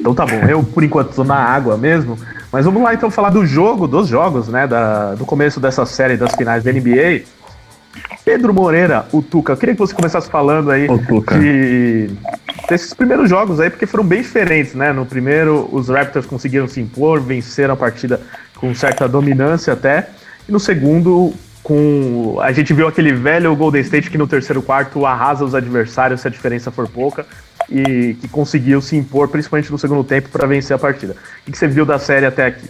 Então 0.00 0.14
tá 0.14 0.26
bom, 0.26 0.44
eu 0.48 0.64
por 0.64 0.82
enquanto 0.82 1.14
tô 1.14 1.22
na 1.22 1.36
água 1.36 1.76
mesmo. 1.76 2.18
Mas 2.50 2.64
vamos 2.64 2.82
lá 2.82 2.92
então 2.92 3.08
falar 3.08 3.30
do 3.30 3.46
jogo, 3.46 3.86
dos 3.86 4.08
jogos, 4.08 4.48
né? 4.48 4.66
Da, 4.66 5.14
do 5.14 5.24
começo 5.24 5.60
dessa 5.60 5.86
série 5.86 6.16
das 6.16 6.34
finais 6.34 6.64
da 6.64 6.72
NBA. 6.72 7.22
Pedro 8.24 8.52
Moreira, 8.52 9.06
o 9.12 9.22
Tuca, 9.22 9.52
eu 9.52 9.56
queria 9.56 9.74
que 9.74 9.80
você 9.80 9.94
começasse 9.94 10.30
falando 10.30 10.70
aí 10.70 10.86
de, 11.38 12.10
desses 12.68 12.92
primeiros 12.92 13.28
jogos 13.28 13.60
aí, 13.60 13.70
porque 13.70 13.86
foram 13.86 14.04
bem 14.04 14.22
diferentes, 14.22 14.74
né? 14.74 14.92
No 14.92 15.06
primeiro, 15.06 15.68
os 15.72 15.88
Raptors 15.88 16.26
conseguiram 16.26 16.68
se 16.68 16.80
impor, 16.80 17.20
venceram 17.20 17.74
a 17.74 17.76
partida 17.76 18.20
com 18.56 18.74
certa 18.74 19.08
dominância 19.08 19.72
até. 19.72 20.08
E 20.48 20.52
no 20.52 20.60
segundo, 20.60 21.32
com 21.62 22.38
a 22.40 22.52
gente 22.52 22.72
viu 22.72 22.88
aquele 22.88 23.12
velho 23.12 23.54
Golden 23.54 23.82
State 23.82 24.10
que 24.10 24.18
no 24.18 24.26
terceiro 24.26 24.62
quarto 24.62 25.04
arrasa 25.04 25.44
os 25.44 25.54
adversários 25.54 26.20
se 26.20 26.28
a 26.28 26.30
diferença 26.30 26.70
for 26.70 26.88
pouca 26.88 27.26
e 27.70 28.14
que 28.20 28.28
conseguiu 28.28 28.80
se 28.80 28.96
impor, 28.96 29.28
principalmente 29.28 29.70
no 29.70 29.78
segundo 29.78 30.02
tempo, 30.02 30.28
para 30.30 30.46
vencer 30.46 30.74
a 30.74 30.78
partida. 30.78 31.14
O 31.46 31.50
que 31.50 31.58
você 31.58 31.68
viu 31.68 31.84
da 31.84 31.98
série 31.98 32.26
até 32.26 32.46
aqui? 32.46 32.68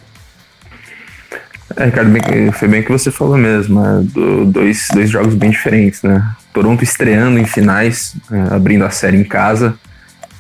É, 1.77 1.85
Ricardo, 1.85 2.11
bem, 2.11 2.53
foi 2.53 2.69
bem 2.69 2.83
que 2.83 2.91
você 2.91 3.11
falou 3.11 3.37
mesmo. 3.37 3.85
É, 3.85 4.03
do, 4.03 4.47
dois, 4.47 4.89
dois 4.93 5.11
jogos 5.11 5.35
bem 5.35 5.51
diferentes, 5.51 6.03
né? 6.03 6.27
Toronto 6.53 6.83
estreando 6.83 7.39
em 7.39 7.45
finais, 7.45 8.17
é, 8.31 8.55
abrindo 8.55 8.85
a 8.85 8.91
série 8.91 9.17
em 9.17 9.25
casa, 9.25 9.79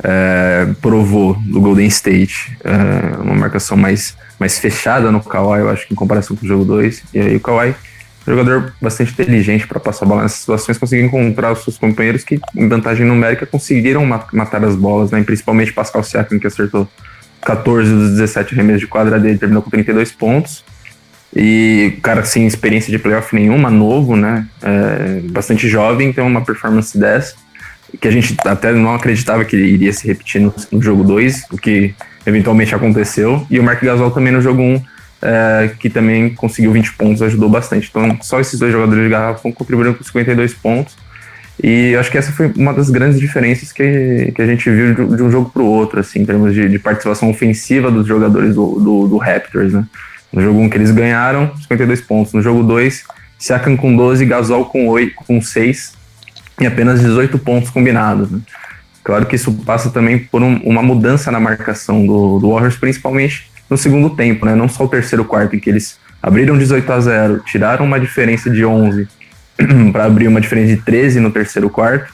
é, 0.02 0.68
provou 0.80 1.34
do 1.34 1.60
Golden 1.60 1.86
State 1.86 2.56
é, 2.64 3.20
uma 3.20 3.34
marcação 3.34 3.76
mais, 3.76 4.16
mais 4.38 4.58
fechada 4.58 5.10
no 5.10 5.20
Kawhi, 5.20 5.60
eu 5.60 5.70
acho 5.70 5.86
que 5.86 5.92
em 5.92 5.96
comparação 5.96 6.36
com 6.36 6.44
o 6.44 6.48
jogo 6.48 6.64
2. 6.64 7.02
E 7.12 7.20
aí 7.20 7.36
o 7.36 7.40
Kawhi, 7.40 7.74
jogador 8.26 8.72
bastante 8.80 9.12
inteligente 9.12 9.66
para 9.66 9.78
passar 9.78 10.06
a 10.06 10.08
bola 10.08 10.22
nessas 10.22 10.40
situações, 10.40 10.78
conseguiu 10.78 11.06
encontrar 11.06 11.52
os 11.52 11.62
seus 11.62 11.76
companheiros 11.76 12.24
que, 12.24 12.40
em 12.56 12.68
vantagem 12.68 13.04
numérica, 13.04 13.44
conseguiram 13.44 14.04
matar 14.32 14.64
as 14.64 14.74
bolas, 14.74 15.10
né? 15.10 15.22
principalmente 15.22 15.72
Pascal 15.72 16.02
Siakam, 16.02 16.38
que 16.38 16.46
acertou 16.46 16.88
14 17.42 17.90
dos 17.92 18.10
17 18.12 18.54
arremessos 18.54 18.80
de 18.80 18.86
quadra 18.86 19.18
dele, 19.18 19.38
terminou 19.38 19.62
com 19.62 19.70
32 19.70 20.10
pontos. 20.12 20.64
E 21.34 21.98
cara 22.02 22.24
sem 22.24 22.46
experiência 22.46 22.90
de 22.90 22.98
playoff 22.98 23.34
nenhuma, 23.34 23.70
novo, 23.70 24.16
né? 24.16 24.46
É, 24.62 25.20
bastante 25.30 25.68
jovem, 25.68 26.12
tem 26.12 26.24
uma 26.24 26.44
performance 26.44 26.98
dessa. 26.98 27.34
Que 28.00 28.08
a 28.08 28.10
gente 28.10 28.36
até 28.44 28.72
não 28.72 28.94
acreditava 28.94 29.44
que 29.44 29.56
iria 29.56 29.92
se 29.92 30.06
repetir 30.06 30.40
no, 30.40 30.54
no 30.70 30.82
jogo 30.82 31.04
2, 31.04 31.44
o 31.52 31.56
que 31.56 31.94
eventualmente 32.26 32.74
aconteceu. 32.74 33.46
E 33.50 33.58
o 33.58 33.62
Mark 33.62 33.82
Gasol 33.82 34.10
também 34.10 34.32
no 34.32 34.40
jogo 34.40 34.62
1, 34.62 34.64
um, 34.64 34.82
é, 35.20 35.70
que 35.78 35.90
também 35.90 36.34
conseguiu 36.34 36.72
20 36.72 36.94
pontos, 36.94 37.22
ajudou 37.22 37.48
bastante. 37.48 37.88
Então, 37.90 38.18
só 38.22 38.40
esses 38.40 38.58
dois 38.58 38.72
jogadores 38.72 39.04
de 39.04 39.10
garrafão 39.10 39.52
contribuíram 39.52 39.94
com 39.94 40.04
52 40.04 40.54
pontos. 40.54 40.96
E 41.62 41.96
acho 41.96 42.10
que 42.10 42.16
essa 42.16 42.30
foi 42.30 42.52
uma 42.56 42.72
das 42.72 42.88
grandes 42.88 43.18
diferenças 43.18 43.72
que, 43.72 44.32
que 44.34 44.40
a 44.40 44.46
gente 44.46 44.70
viu 44.70 44.94
de, 44.94 45.16
de 45.16 45.22
um 45.22 45.30
jogo 45.30 45.50
para 45.50 45.62
o 45.62 45.66
outro, 45.66 45.98
assim, 45.98 46.20
em 46.20 46.24
termos 46.24 46.54
de, 46.54 46.68
de, 46.68 46.78
participação 46.78 47.28
ofensiva 47.28 47.90
dos 47.90 48.06
jogadores 48.06 48.54
do, 48.54 48.78
do, 48.78 49.08
do 49.08 49.16
Raptors, 49.16 49.72
né? 49.72 49.84
No 50.32 50.42
jogo 50.42 50.60
1 50.60 50.68
que 50.68 50.76
eles 50.76 50.90
ganharam, 50.90 51.54
52 51.56 52.00
pontos. 52.02 52.32
No 52.32 52.42
jogo 52.42 52.62
2, 52.62 53.04
Siakam 53.38 53.76
com 53.76 53.94
12, 53.94 54.26
Gasol 54.26 54.66
com 54.66 54.88
8, 54.88 55.14
com 55.26 55.40
6. 55.40 55.94
em 56.60 56.66
apenas 56.66 57.00
18 57.00 57.38
pontos 57.38 57.70
combinados. 57.70 58.30
Né? 58.30 58.40
Claro 59.04 59.26
que 59.26 59.36
isso 59.36 59.52
passa 59.64 59.90
também 59.90 60.18
por 60.18 60.42
um, 60.42 60.56
uma 60.58 60.82
mudança 60.82 61.30
na 61.30 61.40
marcação 61.40 62.04
do, 62.04 62.38
do 62.38 62.50
Warriors, 62.50 62.76
principalmente 62.76 63.50
no 63.70 63.76
segundo 63.76 64.10
tempo, 64.10 64.44
né? 64.44 64.54
não 64.54 64.68
só 64.68 64.84
o 64.84 64.88
terceiro 64.88 65.24
quarto, 65.24 65.54
em 65.54 65.58
que 65.58 65.70
eles 65.70 65.98
abriram 66.22 66.58
18 66.58 66.92
a 66.92 67.00
0, 67.00 67.42
tiraram 67.46 67.84
uma 67.84 68.00
diferença 68.00 68.50
de 68.50 68.64
11 68.64 69.08
para 69.92 70.04
abrir 70.04 70.28
uma 70.28 70.40
diferença 70.40 70.74
de 70.74 70.82
13 70.82 71.20
no 71.20 71.30
terceiro 71.30 71.70
quarto, 71.70 72.12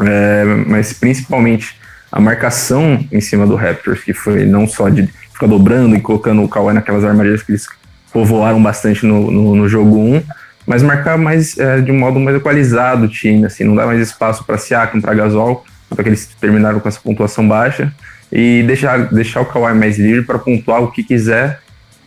é, 0.00 0.44
mas 0.66 0.92
principalmente 0.92 1.76
a 2.10 2.20
marcação 2.20 3.04
em 3.10 3.20
cima 3.20 3.46
do 3.46 3.56
Raptors, 3.56 4.02
que 4.02 4.12
foi 4.12 4.44
não 4.44 4.66
só 4.66 4.88
de 4.88 5.08
ficar 5.36 5.46
dobrando 5.46 5.94
e 5.94 6.00
colocando 6.00 6.42
o 6.42 6.48
Kawhi 6.48 6.74
naquelas 6.74 7.04
armadilhas 7.04 7.42
que 7.42 7.52
eles 7.52 7.66
povoaram 8.12 8.62
bastante 8.62 9.04
no, 9.04 9.30
no, 9.30 9.54
no 9.54 9.68
jogo 9.68 9.96
1, 9.98 10.22
mas 10.66 10.82
marcar 10.82 11.16
mais 11.18 11.56
é, 11.58 11.80
de 11.80 11.92
um 11.92 11.98
modo 11.98 12.18
mais 12.18 12.36
equalizado 12.36 13.04
o 13.04 13.08
time, 13.08 13.44
assim, 13.44 13.62
não 13.62 13.74
dá 13.74 13.86
mais 13.86 14.00
espaço 14.00 14.44
para 14.44 14.58
Siakam, 14.58 15.00
para 15.00 15.14
Gasol, 15.14 15.64
porque 15.88 16.08
eles 16.08 16.26
terminaram 16.40 16.80
com 16.80 16.88
essa 16.88 16.98
pontuação 16.98 17.46
baixa, 17.46 17.92
e 18.32 18.64
deixar, 18.66 19.06
deixar 19.12 19.40
o 19.42 19.44
Kawhi 19.44 19.74
mais 19.74 19.98
livre 19.98 20.22
para 20.22 20.38
pontuar 20.38 20.82
o 20.82 20.90
que 20.90 21.02
quiser 21.02 21.60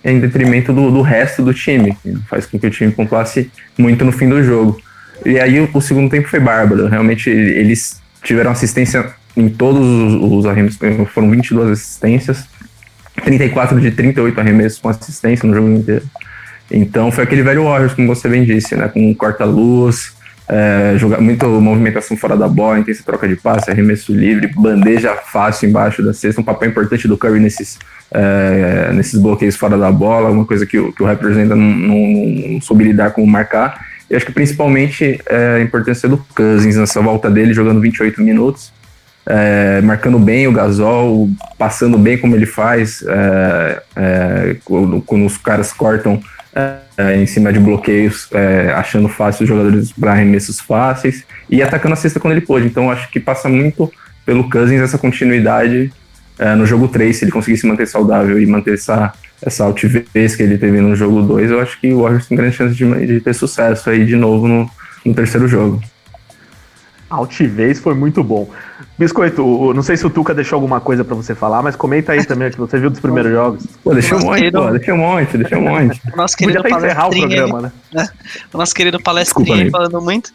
em 0.03 0.19
detrimento 0.19 0.73
do, 0.73 0.91
do 0.91 1.01
resto 1.01 1.43
do 1.43 1.53
time, 1.53 1.97
faz 2.27 2.45
com 2.45 2.59
que 2.59 2.67
o 2.67 2.71
time 2.71 2.91
pontuasse 2.91 3.51
muito 3.77 4.03
no 4.03 4.11
fim 4.11 4.27
do 4.27 4.43
jogo. 4.43 4.81
E 5.25 5.39
aí 5.39 5.59
o, 5.59 5.69
o 5.71 5.81
segundo 5.81 6.09
tempo 6.09 6.27
foi 6.27 6.39
bárbaro, 6.39 6.87
realmente 6.87 7.29
eles 7.29 8.01
tiveram 8.23 8.51
assistência 8.51 9.13
em 9.37 9.47
todos 9.47 9.85
os, 9.85 10.31
os 10.31 10.45
arremessos, 10.45 10.79
foram 11.13 11.29
22 11.29 11.69
assistências, 11.71 12.45
34 13.19 13.79
de 13.79 13.91
38 13.91 14.39
arremessos 14.39 14.79
com 14.79 14.89
assistência 14.89 15.47
no 15.47 15.53
jogo 15.53 15.69
inteiro. 15.69 16.03
Então 16.71 17.11
foi 17.11 17.23
aquele 17.23 17.41
velho 17.41 17.63
Warriors, 17.63 17.93
como 17.93 18.07
você 18.07 18.27
bem 18.29 18.43
disse, 18.43 18.75
né? 18.75 18.87
Com 18.87 19.13
corta-luz, 19.15 20.13
é, 20.47 20.95
muita 21.19 21.47
movimentação 21.47 22.17
fora 22.17 22.35
da 22.35 22.47
bola, 22.47 22.79
intensa 22.79 23.03
troca 23.03 23.27
de 23.27 23.35
passe, 23.35 23.69
arremesso 23.69 24.13
livre, 24.13 24.47
bandeja 24.47 25.15
fácil 25.15 25.69
embaixo 25.69 26.03
da 26.03 26.13
cesta, 26.13 26.41
um 26.41 26.43
papel 26.43 26.69
importante 26.69 27.07
do 27.07 27.17
Curry 27.17 27.39
nesses, 27.39 27.77
é, 28.11 28.91
nesses 28.93 29.19
bloqueios 29.19 29.55
fora 29.55 29.77
da 29.77 29.91
bola, 29.91 30.29
uma 30.29 30.45
coisa 30.45 30.65
que, 30.65 30.77
o, 30.77 30.91
que 30.91 31.03
o 31.03 31.05
Raptors 31.05 31.37
ainda 31.37 31.55
não, 31.55 31.65
não, 31.65 31.95
não 32.53 32.61
soube 32.61 32.83
lidar 32.83 33.11
com 33.11 33.25
marcar. 33.25 33.85
E 34.09 34.15
acho 34.15 34.25
que 34.25 34.31
principalmente 34.31 35.21
é, 35.27 35.57
a 35.57 35.61
importância 35.61 36.09
do 36.09 36.17
Cousins 36.35 36.75
nessa 36.75 36.99
volta 36.99 37.29
dele, 37.29 37.53
jogando 37.53 37.79
28 37.79 38.21
minutos 38.23 38.71
é, 39.29 39.79
marcando 39.81 40.17
bem 40.17 40.47
o 40.47 40.51
Gasol, 40.51 41.29
passando 41.55 41.99
bem 41.99 42.17
como 42.17 42.35
ele 42.35 42.47
faz, 42.47 43.03
é, 43.07 43.83
é, 43.95 44.55
quando, 44.65 45.01
quando, 45.01 45.23
os 45.23 45.37
caras 45.37 45.71
cortam 45.71 46.19
é, 46.97 47.15
em 47.15 47.27
cima 47.27 47.53
de 47.53 47.59
bloqueios, 47.59 48.27
é, 48.33 48.71
achando 48.73 49.07
fácil 49.07 49.43
os 49.43 49.49
jogadores 49.49 49.91
para 49.91 50.13
arremessos 50.13 50.59
fáceis 50.59 51.23
e 51.47 51.61
atacando 51.61 51.93
a 51.93 51.95
cesta 51.95 52.19
quando 52.19 52.31
ele 52.31 52.41
pôde. 52.41 52.65
Então 52.65 52.89
acho 52.89 53.07
que 53.11 53.19
passa 53.19 53.47
muito 53.47 53.93
pelo 54.25 54.49
Cousins 54.49 54.81
essa 54.81 54.97
continuidade 54.97 55.93
é, 56.39 56.55
no 56.55 56.65
jogo 56.65 56.87
3, 56.87 57.15
se 57.15 57.23
ele 57.23 57.31
conseguir 57.31 57.57
se 57.57 57.67
manter 57.67 57.87
saudável 57.87 58.41
e 58.41 58.47
manter 58.47 58.73
essa, 58.73 59.13
essa 59.39 59.63
altivez 59.63 60.35
que 60.35 60.41
ele 60.41 60.57
teve 60.57 60.81
no 60.81 60.95
jogo 60.95 61.21
2, 61.21 61.51
eu 61.51 61.59
acho 61.59 61.79
que 61.79 61.93
o 61.93 62.01
Warriors 62.01 62.25
tem 62.25 62.35
grande 62.35 62.55
chance 62.55 62.75
de, 62.75 63.05
de 63.05 63.21
ter 63.21 63.35
sucesso 63.35 63.91
aí 63.91 64.05
de 64.05 64.15
novo 64.15 64.47
no, 64.47 64.67
no 65.05 65.13
terceiro 65.13 65.47
jogo. 65.47 65.79
Altivez 67.07 67.79
foi 67.79 67.93
muito 67.93 68.23
bom. 68.23 68.49
Biscoito, 68.99 69.73
não 69.73 69.81
sei 69.81 69.95
se 69.95 70.05
o 70.05 70.09
Tuca 70.09 70.33
deixou 70.33 70.57
alguma 70.57 70.81
coisa 70.81 71.05
para 71.05 71.15
você 71.15 71.33
falar, 71.33 71.63
mas 71.63 71.73
comenta 71.73 72.11
aí 72.11 72.25
também 72.25 72.49
o 72.49 72.51
que 72.51 72.59
você 72.59 72.77
viu 72.77 72.89
dos 72.89 72.99
primeiros 72.99 73.31
jogos. 73.31 73.65
Pô, 73.81 73.93
deixa 73.93 74.13
um 74.17 74.19
monte, 74.19 74.51
pô, 74.51 74.71
deixa 74.71 74.93
um 74.93 74.97
monte, 74.97 75.37
deixa 75.37 75.57
um 75.57 75.61
monte. 75.61 76.01
O 76.13 76.17
nosso 76.17 76.35
querido 76.35 76.61
Podia 76.61 76.77
encerrar 76.77 77.07
o 77.07 77.09
programa, 77.11 77.61
né? 77.61 77.71
né? 77.93 78.09
O 78.53 78.57
nosso 78.57 78.75
querido 78.75 79.01
palestrinho 79.01 79.71
falando 79.71 80.01
muito. 80.01 80.33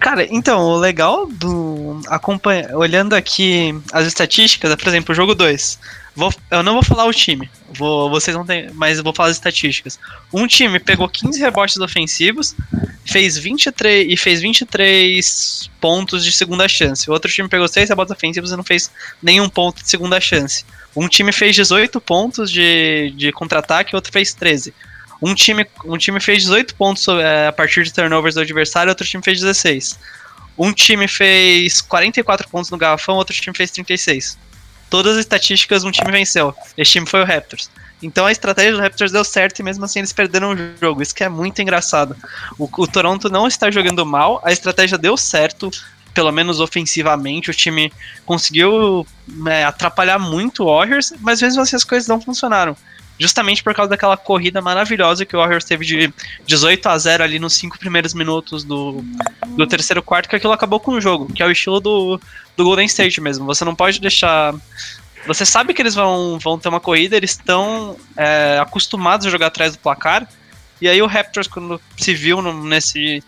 Cara, 0.00 0.26
então, 0.30 0.62
o 0.62 0.78
legal 0.78 1.26
do. 1.26 2.00
Acompanha, 2.08 2.70
olhando 2.72 3.14
aqui 3.14 3.78
as 3.92 4.06
estatísticas, 4.06 4.74
por 4.74 4.88
exemplo, 4.88 5.12
o 5.12 5.14
jogo 5.14 5.34
2. 5.34 5.78
Vou, 6.18 6.34
eu 6.50 6.64
não 6.64 6.72
vou 6.72 6.82
falar 6.82 7.04
o 7.04 7.12
time, 7.12 7.48
vou, 7.74 8.10
vocês 8.10 8.36
não 8.36 8.44
tem, 8.44 8.68
mas 8.74 9.00
vou 9.00 9.14
falar 9.14 9.28
as 9.28 9.36
estatísticas. 9.36 10.00
Um 10.32 10.48
time 10.48 10.80
pegou 10.80 11.08
15 11.08 11.38
rebotes 11.38 11.76
ofensivos, 11.76 12.56
fez 13.06 13.38
23 13.38 14.12
e 14.12 14.16
fez 14.16 14.40
23 14.40 15.70
pontos 15.80 16.24
de 16.24 16.32
segunda 16.32 16.66
chance. 16.66 17.08
O 17.08 17.12
outro 17.12 17.30
time 17.30 17.48
pegou 17.48 17.68
6 17.68 17.90
rebotes 17.90 18.10
ofensivos 18.10 18.50
e 18.50 18.56
não 18.56 18.64
fez 18.64 18.90
nenhum 19.22 19.48
ponto 19.48 19.80
de 19.80 19.88
segunda 19.88 20.20
chance. 20.20 20.64
Um 20.96 21.06
time 21.06 21.30
fez 21.30 21.54
18 21.54 22.00
pontos 22.00 22.50
de, 22.50 23.14
de 23.16 23.30
contra-ataque, 23.30 23.94
outro 23.94 24.10
fez 24.10 24.34
13. 24.34 24.74
Um 25.22 25.36
time, 25.36 25.64
um 25.84 25.96
time 25.96 26.18
fez 26.18 26.42
18 26.42 26.74
pontos 26.74 27.06
é, 27.06 27.46
a 27.46 27.52
partir 27.52 27.84
de 27.84 27.92
turnovers 27.92 28.34
do 28.34 28.40
adversário, 28.40 28.90
outro 28.90 29.06
time 29.06 29.22
fez 29.22 29.38
16. 29.38 29.96
Um 30.58 30.72
time 30.72 31.06
fez 31.06 31.80
44 31.80 32.48
pontos 32.48 32.72
no 32.72 32.76
garrafão, 32.76 33.14
outro 33.14 33.36
time 33.36 33.56
fez 33.56 33.70
36 33.70 34.36
todas 34.90 35.14
as 35.14 35.20
estatísticas 35.20 35.84
um 35.84 35.90
time 35.90 36.10
venceu. 36.10 36.54
Esse 36.76 36.92
time 36.92 37.06
foi 37.06 37.22
o 37.22 37.24
Raptors. 37.24 37.70
Então 38.02 38.26
a 38.26 38.32
estratégia 38.32 38.72
do 38.72 38.80
Raptors 38.80 39.10
deu 39.10 39.24
certo 39.24 39.58
e 39.58 39.62
mesmo 39.62 39.84
assim 39.84 39.98
eles 39.98 40.12
perderam 40.12 40.52
o 40.52 40.56
jogo. 40.80 41.02
Isso 41.02 41.14
que 41.14 41.24
é 41.24 41.28
muito 41.28 41.60
engraçado. 41.60 42.16
O, 42.58 42.68
o 42.78 42.86
Toronto 42.86 43.28
não 43.28 43.46
está 43.46 43.70
jogando 43.70 44.06
mal, 44.06 44.40
a 44.44 44.52
estratégia 44.52 44.96
deu 44.96 45.16
certo, 45.16 45.70
pelo 46.14 46.32
menos 46.32 46.60
ofensivamente. 46.60 47.50
O 47.50 47.54
time 47.54 47.92
conseguiu 48.24 49.06
é, 49.46 49.64
atrapalhar 49.64 50.18
muito 50.18 50.64
o 50.64 50.66
Warriors, 50.66 51.12
mas 51.20 51.40
mesmo 51.40 51.62
assim 51.62 51.76
as 51.76 51.84
coisas 51.84 52.08
não 52.08 52.20
funcionaram 52.20 52.76
justamente 53.18 53.62
por 53.62 53.74
causa 53.74 53.90
daquela 53.90 54.16
corrida 54.16 54.62
maravilhosa 54.62 55.26
que 55.26 55.36
o 55.36 55.40
Warriors 55.40 55.64
teve 55.64 55.84
de 55.84 56.12
18 56.46 56.88
a 56.88 56.96
0 56.96 57.24
ali 57.24 57.38
nos 57.38 57.54
cinco 57.54 57.78
primeiros 57.78 58.14
minutos 58.14 58.62
do, 58.62 59.04
do 59.56 59.66
terceiro 59.66 60.02
quarto, 60.02 60.28
que 60.28 60.36
aquilo 60.36 60.52
acabou 60.52 60.78
com 60.78 60.92
o 60.92 61.00
jogo, 61.00 61.32
que 61.32 61.42
é 61.42 61.46
o 61.46 61.50
estilo 61.50 61.80
do, 61.80 62.20
do 62.56 62.64
Golden 62.64 62.86
State 62.86 63.20
mesmo. 63.20 63.44
Você 63.46 63.64
não 63.64 63.74
pode 63.74 64.00
deixar. 64.00 64.54
Você 65.26 65.44
sabe 65.44 65.74
que 65.74 65.82
eles 65.82 65.94
vão, 65.94 66.38
vão 66.38 66.58
ter 66.58 66.68
uma 66.68 66.80
corrida, 66.80 67.16
eles 67.16 67.32
estão 67.32 67.96
é, 68.16 68.58
acostumados 68.60 69.26
a 69.26 69.30
jogar 69.30 69.48
atrás 69.48 69.72
do 69.72 69.78
placar. 69.78 70.28
E 70.80 70.88
aí 70.88 71.02
o 71.02 71.06
Raptors, 71.06 71.48
quando 71.48 71.80
se 71.96 72.14
viu 72.14 72.40
no, 72.40 72.64
nesse. 72.64 73.22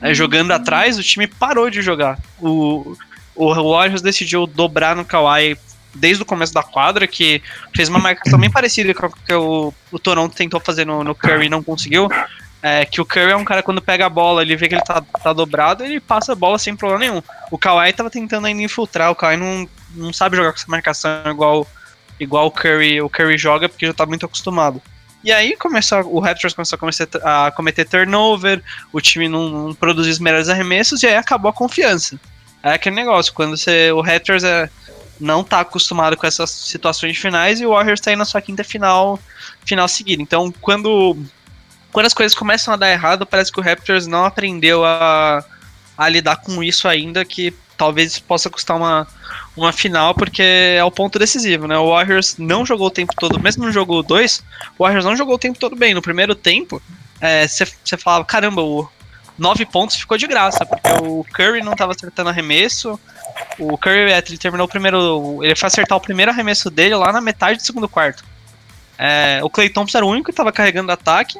É, 0.00 0.12
jogando 0.14 0.52
atrás, 0.52 0.98
o 0.98 1.02
time 1.02 1.26
parou 1.26 1.70
de 1.70 1.82
jogar. 1.82 2.18
O, 2.40 2.96
o 3.34 3.72
Warriors 3.72 4.02
decidiu 4.02 4.46
dobrar 4.46 4.94
no 4.94 5.04
Kawhi 5.04 5.56
desde 5.94 6.22
o 6.22 6.26
começo 6.26 6.52
da 6.52 6.62
quadra, 6.62 7.06
que 7.06 7.42
fez 7.74 7.88
uma 7.88 7.98
marcação 7.98 8.38
bem 8.38 8.50
parecida 8.50 8.92
com 8.94 9.06
o 9.06 9.10
que 9.10 9.32
o, 9.32 9.74
o 9.90 9.98
Toronto 9.98 10.36
tentou 10.36 10.60
fazer 10.60 10.84
no, 10.84 11.02
no 11.02 11.14
Curry 11.14 11.46
e 11.46 11.50
não 11.50 11.62
conseguiu. 11.62 12.08
É, 12.62 12.84
que 12.84 13.00
o 13.00 13.04
Curry 13.04 13.30
é 13.30 13.36
um 13.36 13.44
cara 13.44 13.62
quando 13.62 13.80
pega 13.80 14.06
a 14.06 14.10
bola, 14.10 14.42
ele 14.42 14.56
vê 14.56 14.68
que 14.68 14.74
ele 14.74 14.82
tá, 14.82 15.00
tá 15.00 15.32
dobrado, 15.32 15.84
ele 15.84 16.00
passa 16.00 16.32
a 16.32 16.34
bola 16.34 16.58
sem 16.58 16.74
problema 16.76 17.00
nenhum. 17.00 17.22
O 17.50 17.58
Kawhi 17.58 17.92
tava 17.92 18.10
tentando 18.10 18.46
ainda 18.46 18.62
infiltrar, 18.62 19.10
o 19.10 19.14
Kawhi 19.14 19.36
não, 19.36 19.68
não 19.94 20.12
sabe 20.12 20.36
jogar 20.36 20.52
com 20.52 20.58
essa 20.58 20.70
marcação 20.70 21.10
igual, 21.26 21.66
igual 22.18 22.46
o, 22.46 22.50
Curry, 22.50 23.00
o 23.00 23.08
Curry 23.08 23.38
joga, 23.38 23.68
porque 23.68 23.86
já 23.86 23.94
tá 23.94 24.04
muito 24.04 24.26
acostumado. 24.26 24.82
E 25.26 25.32
aí 25.32 25.56
começou, 25.56 25.98
o 26.14 26.20
Raptors 26.20 26.54
começou 26.54 26.76
a, 26.76 26.78
começar 26.78 27.08
a 27.24 27.50
cometer 27.50 27.84
turnover, 27.84 28.62
o 28.92 29.00
time 29.00 29.28
não, 29.28 29.48
não 29.48 29.74
produziu 29.74 30.12
os 30.12 30.20
melhores 30.20 30.48
arremessos, 30.48 31.02
e 31.02 31.06
aí 31.08 31.16
acabou 31.16 31.48
a 31.48 31.52
confiança. 31.52 32.16
É 32.62 32.74
aquele 32.74 32.94
negócio, 32.94 33.34
quando 33.34 33.56
você, 33.56 33.90
o 33.90 34.00
Raptors 34.00 34.44
é, 34.44 34.70
não 35.18 35.42
tá 35.42 35.58
acostumado 35.58 36.16
com 36.16 36.28
essas 36.28 36.48
situações 36.48 37.18
finais 37.18 37.60
e 37.60 37.66
o 37.66 37.70
Warriors 37.70 38.00
tá 38.00 38.10
aí 38.10 38.16
na 38.16 38.24
sua 38.24 38.40
quinta 38.40 38.62
final, 38.62 39.18
final 39.64 39.88
seguida. 39.88 40.22
Então, 40.22 40.54
quando, 40.60 41.18
quando 41.90 42.06
as 42.06 42.14
coisas 42.14 42.32
começam 42.32 42.72
a 42.72 42.76
dar 42.76 42.92
errado, 42.92 43.26
parece 43.26 43.50
que 43.50 43.58
o 43.58 43.64
Raptors 43.64 44.06
não 44.06 44.24
aprendeu 44.24 44.84
a, 44.84 45.44
a 45.98 46.08
lidar 46.08 46.36
com 46.36 46.62
isso 46.62 46.86
ainda, 46.86 47.24
que 47.24 47.52
talvez 47.76 48.16
possa 48.20 48.48
custar 48.48 48.76
uma, 48.76 49.08
uma 49.56 49.72
final, 49.72 50.14
porque 50.14 50.42
é 50.42 50.84
o 50.84 50.90
ponto 50.90 51.18
decisivo, 51.18 51.66
né? 51.66 51.78
O 51.78 51.90
Warriors 51.90 52.36
não 52.38 52.66
jogou 52.66 52.88
o 52.88 52.90
tempo 52.90 53.14
todo, 53.16 53.40
mesmo 53.40 53.64
no 53.64 53.72
jogo 53.72 54.02
2, 54.02 54.44
o 54.78 54.84
Warriors 54.84 55.04
não 55.04 55.16
jogou 55.16 55.36
o 55.36 55.38
tempo 55.38 55.58
todo 55.58 55.74
bem. 55.74 55.94
No 55.94 56.02
primeiro 56.02 56.34
tempo, 56.34 56.82
você 57.48 57.64
é, 57.64 57.96
falava, 57.96 58.24
caramba, 58.24 58.62
o 58.62 58.88
9 59.38 59.64
pontos 59.66 59.96
ficou 59.96 60.18
de 60.18 60.26
graça, 60.26 60.64
porque 60.64 60.88
o 61.02 61.24
Curry 61.32 61.62
não 61.62 61.72
estava 61.72 61.92
acertando 61.92 62.30
arremesso, 62.30 62.98
o 63.58 63.76
Curry 63.78 64.12
ele 64.12 64.38
terminou 64.38 64.66
o 64.66 64.68
primeiro. 64.68 65.42
Ele 65.42 65.54
foi 65.54 65.66
acertar 65.66 65.96
o 65.96 66.00
primeiro 66.00 66.30
arremesso 66.30 66.70
dele 66.70 66.94
lá 66.94 67.12
na 67.12 67.20
metade 67.20 67.58
do 67.58 67.64
segundo 67.64 67.88
quarto. 67.88 68.24
É, 68.98 69.40
o 69.42 69.50
Clay 69.50 69.68
Thompson 69.68 69.98
era 69.98 70.06
o 70.06 70.10
único 70.10 70.26
que 70.26 70.30
estava 70.30 70.52
carregando 70.52 70.92
ataque. 70.92 71.38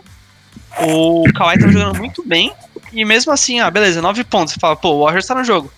O 0.80 1.24
Kawhi 1.34 1.54
estava 1.54 1.72
jogando 1.72 1.96
muito 1.96 2.26
bem. 2.26 2.52
E 2.92 3.04
mesmo 3.04 3.32
assim, 3.32 3.60
ah, 3.60 3.70
beleza, 3.70 4.02
nove 4.02 4.24
pontos. 4.24 4.54
Você 4.54 4.60
fala, 4.60 4.76
pô, 4.76 4.90
o 4.90 5.04
Warriors 5.04 5.26
tá 5.26 5.34
no 5.34 5.44
jogo. 5.44 5.72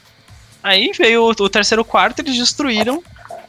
Aí 0.63 0.93
veio 0.97 1.25
o, 1.25 1.31
o 1.31 1.49
terceiro 1.49 1.85
quarto, 1.85 2.21
eles 2.21 2.37
destruíram. 2.37 3.03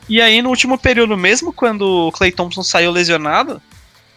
E 0.07 0.21
aí, 0.21 0.41
no 0.41 0.49
último 0.49 0.77
período, 0.77 1.15
mesmo 1.15 1.53
quando 1.53 2.07
o 2.07 2.11
Clay 2.11 2.31
Thompson 2.31 2.63
saiu 2.63 2.91
lesionado, 2.91 3.61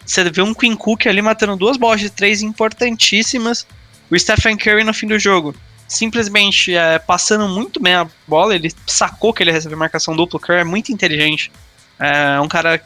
você 0.04 0.28
vê 0.30 0.42
um 0.42 0.54
Quinn 0.54 0.74
Cook 0.74 1.06
ali 1.06 1.20
matando 1.20 1.56
duas 1.56 1.76
bolas 1.76 2.00
de 2.00 2.10
três 2.10 2.42
importantíssimas. 2.42 3.66
O 4.10 4.18
Stephen 4.18 4.56
Curry 4.56 4.84
no 4.84 4.94
fim 4.94 5.06
do 5.06 5.18
jogo 5.18 5.54
simplesmente 5.92 6.74
é, 6.74 6.98
passando 6.98 7.46
muito 7.48 7.80
bem 7.80 7.94
a 7.94 8.08
bola. 8.26 8.54
Ele 8.54 8.72
sacou 8.86 9.32
que 9.32 9.42
ele 9.42 9.52
recebe 9.52 9.76
marcação 9.76 10.16
dupla. 10.16 10.38
O 10.38 10.40
Curry 10.40 10.60
é 10.60 10.64
muito 10.64 10.90
inteligente. 10.90 11.52
É 11.98 12.40
um 12.40 12.48
cara 12.48 12.82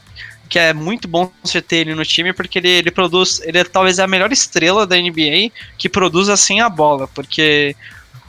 que 0.49 0.59
é 0.59 0.73
muito 0.73 1.09
bom 1.09 1.31
você 1.43 1.61
ter 1.61 1.77
ele 1.79 1.95
no 1.95 2.05
time, 2.05 2.33
porque 2.33 2.59
ele, 2.59 2.69
ele 2.69 2.91
produz. 2.91 3.41
Ele 3.45 3.59
é 3.59 3.65
talvez 3.65 3.99
a 3.99 4.07
melhor 4.07 4.33
estrela 4.33 4.87
da 4.87 4.97
NBA 4.97 5.51
que 5.79 5.89
produz 5.89 6.29
assim 6.29 6.61
a 6.61 6.69
bola, 6.69 7.09
porque 7.09 7.77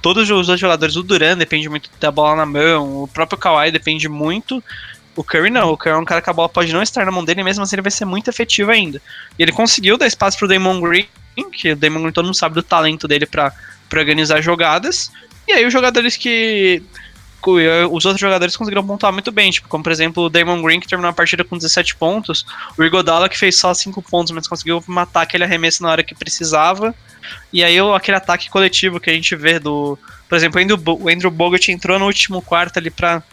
todos 0.01 0.24
os 0.24 0.32
outros 0.32 0.60
jogadores, 0.60 0.96
o 0.96 1.04
Duran 1.04 1.38
depende 1.38 1.70
muito 1.70 1.89
da 2.00 2.12
bola 2.12 2.36
na 2.36 2.46
mão, 2.46 3.04
o 3.04 3.08
próprio 3.08 3.38
Kawhi 3.38 3.72
depende 3.72 4.08
muito. 4.08 4.63
O 5.16 5.24
Curry 5.24 5.50
não, 5.50 5.72
o 5.72 5.77
Curry 5.77 5.96
é 5.96 6.00
um 6.00 6.06
cara 6.06 6.22
que 6.22 6.30
a 6.30 6.34
bola 6.34 6.48
pode 6.48 6.72
não 6.72 6.82
estar 6.82 7.04
na 7.06 7.12
mão 7.12 7.25
dele, 7.25 7.44
mesmo 7.44 7.63
assim 7.63 7.75
ele 7.75 7.82
vai 7.82 7.92
ser 7.92 8.06
muito 8.06 8.30
efetivo 8.30 8.70
ainda. 8.70 9.01
E 9.38 9.44
ele 9.44 9.51
conseguiu 9.51 9.98
dar 9.98 10.06
espaço 10.06 10.38
pro 10.38 10.48
Damon 10.48 10.80
Green, 10.80 11.08
que 11.51 11.72
o 11.72 11.75
Damon 11.75 12.01
Green 12.01 12.12
todo 12.12 12.25
mundo 12.25 12.36
sabe 12.36 12.56
do 12.56 12.63
talento 12.63 13.08
dele 13.08 13.25
para 13.25 13.51
organizar 13.92 14.42
jogadas. 14.42 15.12
E 15.48 15.54
aí 15.54 15.66
os 15.66 15.74
jogadores 15.74 16.16
que 16.16 16.84
os 17.91 18.06
outros 18.06 18.20
jogadores 18.20 18.58
conseguiram 18.58 18.86
pontuar 18.86 19.13
muito 19.13 19.32
bem, 19.32 19.51
tipo, 19.51 19.67
como 19.67 19.84
por 19.84 19.91
exemplo 19.91 20.24
o 20.24 20.29
Damon 20.29 20.62
Green, 20.62 20.79
que 20.79 20.88
terminou 20.88 21.10
a 21.10 21.13
partida 21.13 21.44
com 21.44 21.58
17 21.58 21.96
pontos, 21.96 22.46
o 22.77 22.84
Igodala, 22.84 23.29
que 23.29 23.38
fez 23.38 23.58
só 23.58 23.74
5 23.74 24.01
pontos, 24.01 24.32
mas 24.32 24.48
conseguiu 24.48 24.84
matar 24.88 25.22
aquele 25.22 25.44
arremesso 25.44 25.84
na 25.84 25.89
hora 25.89 26.03
que 26.03 26.15
precisava, 26.15 26.94
e 27.51 27.63
aí 27.63 27.77
aquele 27.96 28.17
ataque 28.17 28.50
coletivo 28.50 29.00
que 29.00 29.10
a 29.10 29.13
gente 29.13 29.36
vê 29.36 29.60
do. 29.60 29.98
Por 30.27 30.36
exemplo, 30.36 30.60
o 31.00 31.10
Andrew 31.10 31.32
Bogut 31.32 31.72
entrou 31.72 31.98
no 31.98 32.06
último 32.06 32.41
quarto 32.41 32.79
ali 32.79 32.89
pra, 32.89 33.24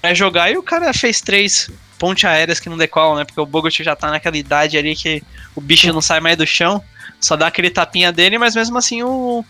pra 0.00 0.14
jogar 0.14 0.50
e 0.50 0.56
o 0.56 0.62
cara 0.62 0.92
fez 0.92 1.20
três 1.20 1.70
ponte 1.98 2.26
aéreas 2.26 2.58
que 2.58 2.68
não 2.68 2.76
decolam, 2.76 3.16
né? 3.16 3.24
Porque 3.24 3.40
o 3.40 3.46
Bogut 3.46 3.82
já 3.82 3.94
tá 3.94 4.10
naquela 4.10 4.36
idade 4.36 4.76
ali 4.76 4.96
que 4.96 5.22
o 5.54 5.60
bicho 5.60 5.92
não 5.92 6.00
sai 6.00 6.20
mais 6.20 6.36
do 6.36 6.46
chão, 6.46 6.82
só 7.20 7.36
dá 7.36 7.46
aquele 7.46 7.70
tapinha 7.70 8.10
dele, 8.10 8.36
mas 8.36 8.54
mesmo 8.54 8.76
assim 8.76 9.02
o, 9.02 9.44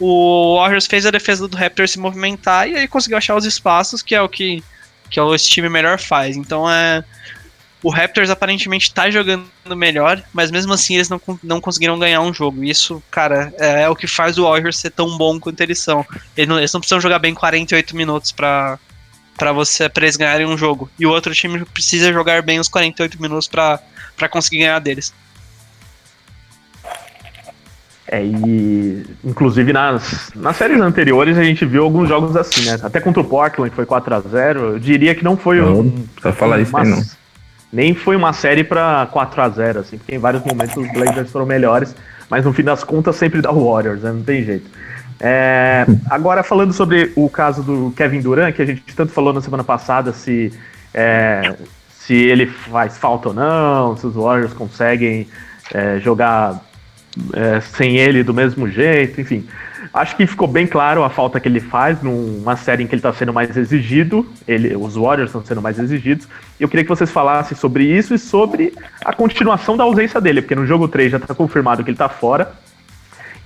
o 0.00 0.56
Warriors 0.56 0.86
fez 0.86 1.06
a 1.06 1.10
defesa 1.10 1.46
do 1.46 1.56
Raptors 1.56 1.92
se 1.92 1.98
movimentar 1.98 2.68
e 2.68 2.76
aí 2.76 2.88
conseguiu 2.88 3.18
achar 3.18 3.36
os 3.36 3.44
espaços, 3.44 4.02
que 4.02 4.14
é 4.14 4.22
o 4.22 4.28
que, 4.28 4.62
que 5.10 5.18
é 5.18 5.22
o 5.22 5.36
time 5.36 5.68
melhor 5.68 5.98
faz. 5.98 6.36
Então 6.36 6.68
é. 6.70 7.04
O 7.82 7.90
Raptors 7.90 8.30
aparentemente 8.30 8.86
está 8.86 9.10
jogando 9.10 9.44
melhor, 9.74 10.22
mas 10.32 10.52
mesmo 10.52 10.72
assim 10.72 10.94
eles 10.94 11.08
não, 11.08 11.20
não 11.42 11.60
conseguiram 11.60 11.98
ganhar 11.98 12.20
um 12.20 12.32
jogo. 12.32 12.62
Isso, 12.62 13.02
cara, 13.10 13.52
é, 13.58 13.82
é 13.82 13.88
o 13.88 13.96
que 13.96 14.06
faz 14.06 14.38
o 14.38 14.44
Warriors 14.44 14.78
ser 14.78 14.90
tão 14.90 15.18
bom 15.18 15.40
quanto 15.40 15.60
eles 15.60 15.80
são. 15.80 16.06
Eles 16.36 16.48
não, 16.48 16.58
eles 16.58 16.72
não 16.72 16.80
precisam 16.80 17.00
jogar 17.00 17.18
bem 17.18 17.34
48 17.34 17.96
minutos 17.96 18.30
para 18.30 18.78
para 19.36 19.52
você 19.52 19.88
pra 19.88 20.04
eles 20.04 20.16
ganharem 20.16 20.46
um 20.46 20.56
jogo. 20.56 20.88
E 20.96 21.04
o 21.04 21.10
outro 21.10 21.34
time 21.34 21.64
precisa 21.64 22.12
jogar 22.12 22.42
bem 22.42 22.60
os 22.60 22.68
48 22.68 23.20
minutos 23.20 23.48
para 23.48 23.80
conseguir 24.30 24.58
ganhar 24.58 24.78
deles. 24.78 25.12
É, 28.12 28.22
e 28.22 29.06
inclusive 29.24 29.72
nas, 29.72 30.30
nas 30.36 30.54
séries 30.58 30.78
anteriores 30.82 31.38
a 31.38 31.42
gente 31.42 31.64
viu 31.64 31.82
alguns 31.82 32.10
jogos 32.10 32.36
assim, 32.36 32.66
né? 32.66 32.76
Até 32.82 33.00
contra 33.00 33.22
o 33.22 33.24
Portland, 33.24 33.70
que 33.70 33.76
foi 33.76 33.86
4 33.86 34.14
a 34.14 34.20
0 34.20 34.60
eu 34.72 34.78
diria 34.78 35.14
que 35.14 35.24
não 35.24 35.34
foi 35.34 35.62
não, 35.62 35.80
um. 35.80 36.04
Pra 36.20 36.30
falar 36.30 36.60
isso 36.60 36.76
aí, 36.76 36.86
não. 36.86 37.02
Nem 37.72 37.94
foi 37.94 38.14
uma 38.14 38.34
série 38.34 38.64
para 38.64 39.08
4 39.10 39.40
a 39.40 39.48
0 39.48 39.80
assim, 39.80 39.96
porque 39.96 40.14
em 40.14 40.18
vários 40.18 40.44
momentos 40.44 40.76
os 40.76 40.92
Blazers 40.92 41.30
foram 41.30 41.46
melhores, 41.46 41.96
mas 42.28 42.44
no 42.44 42.52
fim 42.52 42.62
das 42.62 42.84
contas 42.84 43.16
sempre 43.16 43.40
dá 43.40 43.50
o 43.50 43.72
Warriors, 43.72 44.02
né? 44.02 44.12
Não 44.12 44.22
tem 44.22 44.44
jeito. 44.44 44.70
É, 45.18 45.86
agora 46.10 46.42
falando 46.42 46.74
sobre 46.74 47.14
o 47.16 47.30
caso 47.30 47.62
do 47.62 47.94
Kevin 47.96 48.20
Durant, 48.20 48.54
que 48.54 48.60
a 48.60 48.66
gente 48.66 48.82
tanto 48.94 49.10
falou 49.10 49.32
na 49.32 49.40
semana 49.40 49.64
passada 49.64 50.12
se, 50.12 50.52
é, 50.92 51.54
se 51.88 52.12
ele 52.12 52.44
faz 52.44 52.98
falta 52.98 53.28
ou 53.30 53.34
não, 53.34 53.96
se 53.96 54.06
os 54.06 54.14
Warriors 54.14 54.52
conseguem 54.52 55.26
é, 55.72 55.98
jogar 55.98 56.60
é, 57.32 57.60
sem 57.60 57.96
ele 57.96 58.22
do 58.22 58.32
mesmo 58.32 58.68
jeito, 58.68 59.20
enfim. 59.20 59.46
Acho 59.92 60.16
que 60.16 60.26
ficou 60.26 60.48
bem 60.48 60.66
claro 60.66 61.04
a 61.04 61.10
falta 61.10 61.38
que 61.38 61.46
ele 61.46 61.60
faz 61.60 62.02
numa 62.02 62.56
série 62.56 62.82
em 62.82 62.86
que 62.86 62.94
ele 62.94 63.00
está 63.00 63.12
sendo 63.12 63.32
mais 63.32 63.54
exigido, 63.54 64.26
ele, 64.48 64.74
os 64.74 64.94
Warriors 64.94 65.28
estão 65.28 65.44
sendo 65.44 65.60
mais 65.60 65.78
exigidos. 65.78 66.26
Eu 66.58 66.68
queria 66.68 66.82
que 66.82 66.88
vocês 66.88 67.10
falassem 67.10 67.56
sobre 67.56 67.84
isso 67.84 68.14
e 68.14 68.18
sobre 68.18 68.72
a 69.04 69.12
continuação 69.12 69.76
da 69.76 69.84
ausência 69.84 70.20
dele, 70.20 70.40
porque 70.40 70.54
no 70.54 70.66
jogo 70.66 70.88
3 70.88 71.12
já 71.12 71.18
está 71.18 71.34
confirmado 71.34 71.84
que 71.84 71.90
ele 71.90 71.94
está 71.94 72.08
fora. 72.08 72.52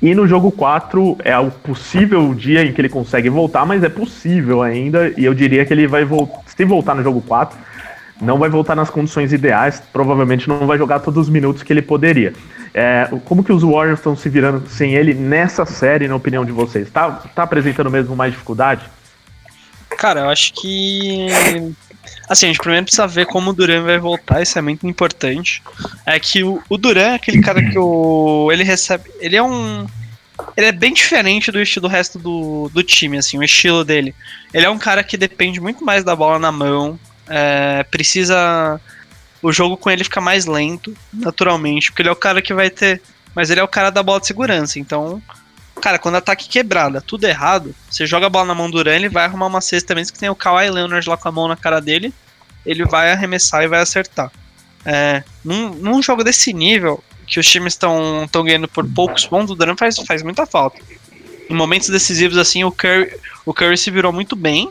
E 0.01 0.15
no 0.15 0.27
jogo 0.29 0.53
4 0.53 1.17
é 1.25 1.37
o 1.39 1.51
possível 1.51 2.33
dia 2.35 2.63
em 2.63 2.73
que 2.73 2.81
ele 2.81 2.89
consegue 2.89 3.31
voltar, 3.31 3.65
mas 3.65 3.83
é 3.83 3.89
possível 3.89 4.63
ainda, 4.63 5.13
e 5.17 5.25
eu 5.25 5.33
diria 5.33 5.65
que 5.65 5.73
ele 5.73 5.87
vai 5.87 6.05
voltar. 6.05 6.41
Se 6.47 6.65
voltar 6.65 6.95
no 6.95 7.03
jogo 7.03 7.21
4, 7.23 7.59
não 8.21 8.39
vai 8.39 8.49
voltar 8.49 8.75
nas 8.75 8.91
condições 8.91 9.33
ideais, 9.33 9.83
provavelmente 9.93 10.49
não 10.49 10.67
vai 10.67 10.79
jogar 10.79 11.01
todos 11.01 11.27
os 11.27 11.29
minutos 11.29 11.63
que 11.63 11.73
ele 11.73 11.83
poderia. 11.83 12.33
É, 12.73 13.09
como 13.25 13.43
que 13.43 13.53
os 13.53 13.63
Warriors 13.63 13.99
estão 13.99 14.17
se 14.17 14.29
virando 14.29 14.69
sem 14.69 14.95
ele 14.95 15.15
nessa 15.15 15.65
série, 15.65 16.09
na 16.09 16.17
opinião 16.17 16.45
de 16.45 16.53
vocês? 16.53 16.91
Tá, 16.91 17.11
tá 17.11 17.43
apresentando 17.43 17.91
mesmo 17.91 18.15
mais 18.15 18.33
dificuldade? 18.33 18.85
Cara, 19.97 20.21
eu 20.21 20.29
acho 20.29 20.53
que. 20.55 21.27
Assim, 22.29 22.47
a 22.47 22.49
gente 22.49 22.59
primeiro 22.59 22.85
precisa 22.85 23.07
ver 23.07 23.27
como 23.27 23.51
o 23.51 23.53
Duran 23.53 23.83
vai 23.83 23.99
voltar, 23.99 24.43
isso 24.43 24.59
é 24.59 24.63
muito 24.63 24.87
importante. 24.87 25.63
É 26.05 26.21
que 26.21 26.45
o, 26.45 26.63
o 26.69 26.77
Duran 26.77 27.13
é 27.13 27.15
aquele 27.15 27.41
cara 27.41 27.63
que 27.63 27.79
o. 27.79 28.51
Ele 28.53 28.63
recebe. 28.63 29.11
Ele 29.21 29.37
é 29.37 29.43
um. 29.43 29.87
Ele 30.55 30.67
é 30.67 30.73
bem 30.73 30.93
diferente 30.93 31.51
do 31.51 31.61
estilo 31.61 31.89
do 31.89 31.93
resto 31.93 32.19
do, 32.19 32.71
do 32.73 32.83
time, 32.83 33.17
assim, 33.17 33.39
o 33.39 33.43
estilo 33.43 33.85
dele. 33.85 34.15
Ele 34.53 34.67
é 34.67 34.71
um 34.71 34.79
cara 34.79 35.03
que 35.03 35.17
depende 35.17 35.61
muito 35.61 35.83
mais 35.83 36.05
da 36.05 36.15
bola 36.15 36.39
na 36.39 36.53
mão, 36.53 36.99
é, 37.29 37.85
precisa 37.85 38.81
o 39.43 39.53
jogo 39.53 39.77
com 39.77 39.91
ele 39.91 40.05
fica 40.05 40.21
mais 40.21 40.47
lento, 40.47 40.97
naturalmente, 41.13 41.91
porque 41.91 42.03
ele 42.03 42.09
é 42.09 42.13
o 42.13 42.17
cara 42.17 42.43
que 42.43 42.55
vai 42.55 42.71
ter. 42.71 43.01
Mas 43.35 43.51
ele 43.51 43.61
é 43.61 43.63
o 43.63 43.69
cara 43.69 43.91
da 43.91 44.03
bola 44.03 44.21
de 44.21 44.27
segurança, 44.27 44.79
então. 44.79 45.23
Cara, 45.81 45.99
quando 45.99 46.17
ataque 46.17 46.49
quebrada, 46.49 47.03
tudo 47.03 47.25
errado, 47.25 47.75
você 47.89 48.07
joga 48.07 48.27
a 48.27 48.31
bola 48.31 48.47
na 48.47 48.55
mão 48.55 48.71
do 48.71 48.79
Duran, 48.79 48.97
ele 48.97 49.11
vai 49.11 49.27
arrumar 49.27 49.47
uma 49.47 49.61
cesta 49.61 49.95
mesmo 49.95 50.15
que 50.15 50.19
tem 50.19 50.31
o 50.31 50.35
Kawhi 50.35 50.71
Leonard 50.71 51.07
lá 51.07 51.19
com 51.19 51.29
a 51.29 51.33
mão 51.33 51.47
na 51.47 51.57
cara 51.57 51.81
dele, 51.81 52.15
ele 52.65 52.85
vai 52.85 53.13
arremessar 53.13 53.63
e 53.63 53.69
vai 53.69 53.81
acertar. 53.81 54.33
É, 54.85 55.23
num, 55.45 55.69
num 55.75 56.03
jogo 56.03 56.25
desse 56.25 56.53
nível, 56.53 57.05
que 57.27 57.39
os 57.39 57.47
times 57.47 57.75
estão 57.75 58.27
ganhando 58.43 58.67
por 58.67 58.89
poucos 58.89 59.27
pontos, 59.27 59.51
o 59.51 59.55
Duran 59.55 59.77
faz, 59.77 59.97
faz 59.99 60.23
muita 60.23 60.47
falta. 60.47 60.81
Em 61.49 61.55
momentos 61.55 61.91
decisivos 61.91 62.39
assim, 62.39 62.65
o 62.65 62.73
Curry, 62.73 63.13
o 63.45 63.53
Curry 63.53 63.77
se 63.77 63.91
virou 63.91 64.13
muito 64.13 64.35
bem, 64.35 64.71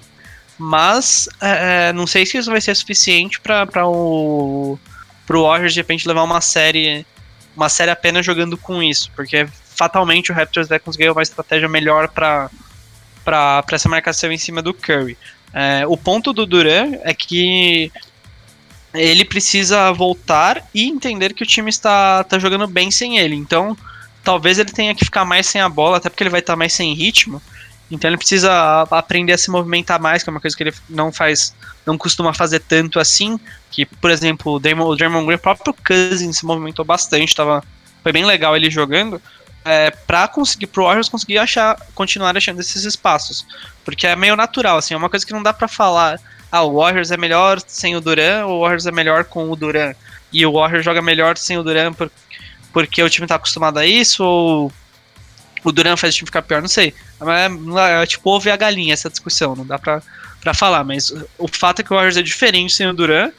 mas 0.57 1.27
é, 1.41 1.89
é, 1.89 1.93
não 1.93 2.07
sei 2.07 2.25
se 2.25 2.37
isso 2.37 2.49
vai 2.49 2.61
ser 2.61 2.75
suficiente 2.75 3.39
para 3.39 3.87
o 3.87 4.79
pro 5.25 5.43
Warriors 5.43 5.73
de 5.73 5.79
repente 5.79 6.07
levar 6.07 6.23
uma 6.23 6.39
série 6.39 7.05
uma 7.55 7.69
série 7.69 7.91
apenas 7.91 8.25
jogando 8.25 8.57
com 8.57 8.83
isso, 8.83 9.11
porque 9.15 9.47
fatalmente 9.75 10.31
o 10.31 10.35
Raptors 10.35 10.67
vai 10.67 10.79
conseguir 10.79 11.09
uma 11.09 11.21
estratégia 11.21 11.67
melhor 11.67 12.09
para 12.09 12.49
para 13.23 13.63
essa 13.71 13.89
marcação 13.89 14.31
em 14.31 14.37
cima 14.37 14.61
do 14.61 14.73
Curry. 14.73 15.17
É, 15.51 15.85
o 15.87 15.97
ponto 15.97 16.31
do 16.31 16.45
Duran 16.45 16.97
é 17.01 17.13
que 17.13 17.91
ele 18.93 19.25
precisa 19.25 19.91
voltar 19.91 20.63
e 20.73 20.87
entender 20.87 21.33
que 21.33 21.43
o 21.43 21.45
time 21.45 21.69
está, 21.69 22.21
está 22.21 22.37
jogando 22.37 22.67
bem 22.67 22.91
sem 22.91 23.17
ele. 23.17 23.35
Então, 23.35 23.75
talvez 24.23 24.59
ele 24.59 24.71
tenha 24.71 24.93
que 24.93 25.05
ficar 25.05 25.25
mais 25.25 25.47
sem 25.47 25.59
a 25.59 25.69
bola, 25.69 25.97
até 25.97 26.09
porque 26.09 26.23
ele 26.23 26.29
vai 26.29 26.39
estar 26.39 26.55
mais 26.55 26.73
sem 26.73 26.93
ritmo. 26.93 27.41
Então 27.89 28.09
ele 28.09 28.17
precisa 28.17 28.81
aprender 28.89 29.33
a 29.33 29.37
se 29.37 29.51
movimentar 29.51 29.99
mais, 29.99 30.23
que 30.23 30.29
é 30.29 30.31
uma 30.31 30.41
coisa 30.41 30.55
que 30.55 30.63
ele 30.63 30.73
não 30.89 31.11
faz, 31.11 31.55
não 31.85 31.97
costuma 31.97 32.33
fazer 32.33 32.59
tanto 32.59 32.99
assim. 32.99 33.39
Que, 33.69 33.85
por 33.85 34.09
exemplo, 34.09 34.53
o 34.53 34.59
Damon, 34.59 34.87
o 34.87 34.95
Draymond 34.95 35.25
Green, 35.25 35.35
o 35.35 35.39
próprio 35.39 35.75
Cousins 35.85 36.37
se 36.37 36.45
movimentou 36.45 36.83
bastante, 36.83 37.35
tava, 37.35 37.63
foi 38.01 38.11
bem 38.11 38.25
legal 38.25 38.55
ele 38.55 38.69
jogando. 38.69 39.21
É, 39.63 39.89
para 39.89 40.27
conseguir 40.27 40.67
pro 40.67 40.83
Warriors 40.83 41.09
conseguir 41.09 41.39
achar, 41.39 41.75
continuar 41.95 42.37
achando 42.37 42.59
esses 42.59 42.83
espaços, 42.83 43.45
porque 43.83 44.05
é 44.05 44.15
meio 44.15 44.35
natural, 44.35 44.77
assim, 44.77 44.93
é 44.93 44.97
uma 44.97 45.09
coisa 45.09 45.25
que 45.25 45.33
não 45.33 45.41
dá 45.41 45.51
para 45.51 45.67
falar. 45.67 46.19
Ah, 46.51 46.61
o 46.61 46.75
Warriors 46.75 47.09
é 47.09 47.17
melhor 47.17 47.59
sem 47.65 47.95
o 47.95 48.01
Duran, 48.01 48.45
o 48.45 48.61
Warriors 48.61 48.85
é 48.85 48.91
melhor 48.91 49.25
com 49.25 49.49
o 49.49 49.55
Duran, 49.55 49.93
e 50.31 50.45
o 50.45 50.53
Warriors 50.53 50.85
joga 50.85 51.01
melhor 51.01 51.35
sem 51.35 51.57
o 51.57 51.63
Duran 51.63 51.93
por, 51.93 52.11
porque 52.71 53.01
o 53.01 53.09
time 53.09 53.25
tá 53.25 53.35
acostumado 53.35 53.79
a 53.79 53.85
isso, 53.85 54.23
ou 54.23 54.71
o 55.69 55.71
Duran 55.71 55.97
faz 55.97 56.13
o 56.13 56.17
time 56.17 56.27
ficar 56.27 56.41
pior, 56.41 56.61
não 56.61 56.69
sei. 56.69 56.93
É, 57.21 58.01
é, 58.01 58.05
tipo, 58.05 58.29
houve 58.29 58.49
a 58.49 58.55
galinha 58.55 58.93
essa 58.93 59.09
discussão, 59.09 59.55
não 59.55 59.65
dá 59.65 59.79
pra, 59.79 60.01
pra 60.41 60.53
falar, 60.53 60.83
mas 60.83 61.13
o 61.37 61.47
fato 61.47 61.79
é 61.79 61.83
que 61.83 61.91
o 61.91 61.95
Warriors 61.95 62.17
é 62.17 62.21
diferente 62.21 62.73
sem 62.73 62.87
o 62.87 62.93
Duran, 62.93 63.31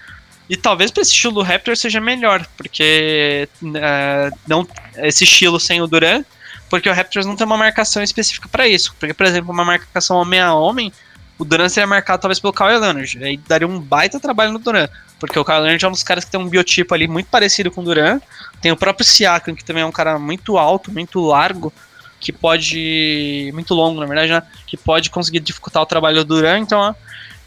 e 0.49 0.57
talvez 0.57 0.91
para 0.91 1.03
esse 1.03 1.13
estilo 1.13 1.35
do 1.35 1.43
Raptor 1.43 1.77
seja 1.77 2.01
melhor, 2.01 2.47
porque 2.57 3.49
é, 3.75 4.31
não 4.47 4.67
esse 4.97 5.25
estilo 5.25 5.59
sem 5.59 5.83
o 5.83 5.87
Duran, 5.87 6.25
porque 6.69 6.89
o 6.89 6.93
Raptors 6.93 7.27
não 7.27 7.37
tem 7.37 7.47
uma 7.47 7.57
marcação 7.57 8.03
específica 8.03 8.49
para 8.49 8.67
isso. 8.67 8.95
Porque, 8.99 9.15
por 9.15 9.27
exemplo, 9.27 9.53
uma 9.53 9.65
marcação 9.65 10.17
homem 10.17 10.41
a 10.41 10.53
homem, 10.55 10.93
o 11.39 11.45
Duran 11.45 11.69
seria 11.69 11.87
marcado 11.87 12.23
talvez 12.23 12.41
pelo 12.41 12.53
Kyle 12.53 12.79
Leonard. 12.79 13.25
Aí 13.25 13.37
daria 13.37 13.67
um 13.67 13.81
baita 13.81 14.19
trabalho 14.19 14.53
no 14.53 14.59
Duran. 14.59 14.89
Porque 15.19 15.39
o 15.39 15.45
Kyle 15.45 15.59
Leonard 15.59 15.85
é 15.85 15.89
um 15.89 15.93
dos 15.93 16.03
caras 16.03 16.25
que 16.25 16.31
tem 16.31 16.41
um 16.41 16.49
biotipo 16.49 16.93
ali 16.95 17.07
muito 17.07 17.29
parecido 17.29 17.71
com 17.71 17.81
o 17.81 17.85
Duran. 17.85 18.21
Tem 18.61 18.73
o 18.73 18.77
próprio 18.77 19.07
Siakam, 19.07 19.55
que 19.55 19.65
também 19.65 19.83
é 19.83 19.87
um 19.87 19.93
cara 19.93 20.19
muito 20.19 20.59
alto, 20.59 20.93
muito 20.93 21.21
largo 21.21 21.73
que 22.21 22.33
pode. 22.33 23.51
Muito 23.53 23.75
longo, 23.75 24.01
na 24.01 24.07
verdade, 24.07 24.33
né? 24.33 24.43
Que 24.67 24.77
pode 24.77 25.11
conseguir 25.11 25.41
dificultar 25.41 25.83
o 25.83 25.87
trabalho 25.87 26.25
do 26.25 26.37
Duran. 26.37 26.59
Então, 26.59 26.95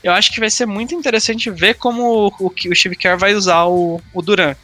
eu 0.03 0.13
acho 0.13 0.32
que 0.32 0.39
vai 0.39 0.49
ser 0.49 0.65
muito 0.65 0.95
interessante 0.95 1.49
ver 1.49 1.75
como 1.75 2.03
o, 2.39 2.47
o, 2.47 2.47
o 2.47 2.75
Steve 2.75 2.95
Kerr 2.95 3.17
vai 3.17 3.34
usar 3.34 3.65
o, 3.65 4.01
o 4.13 4.21
Duran. 4.21 4.55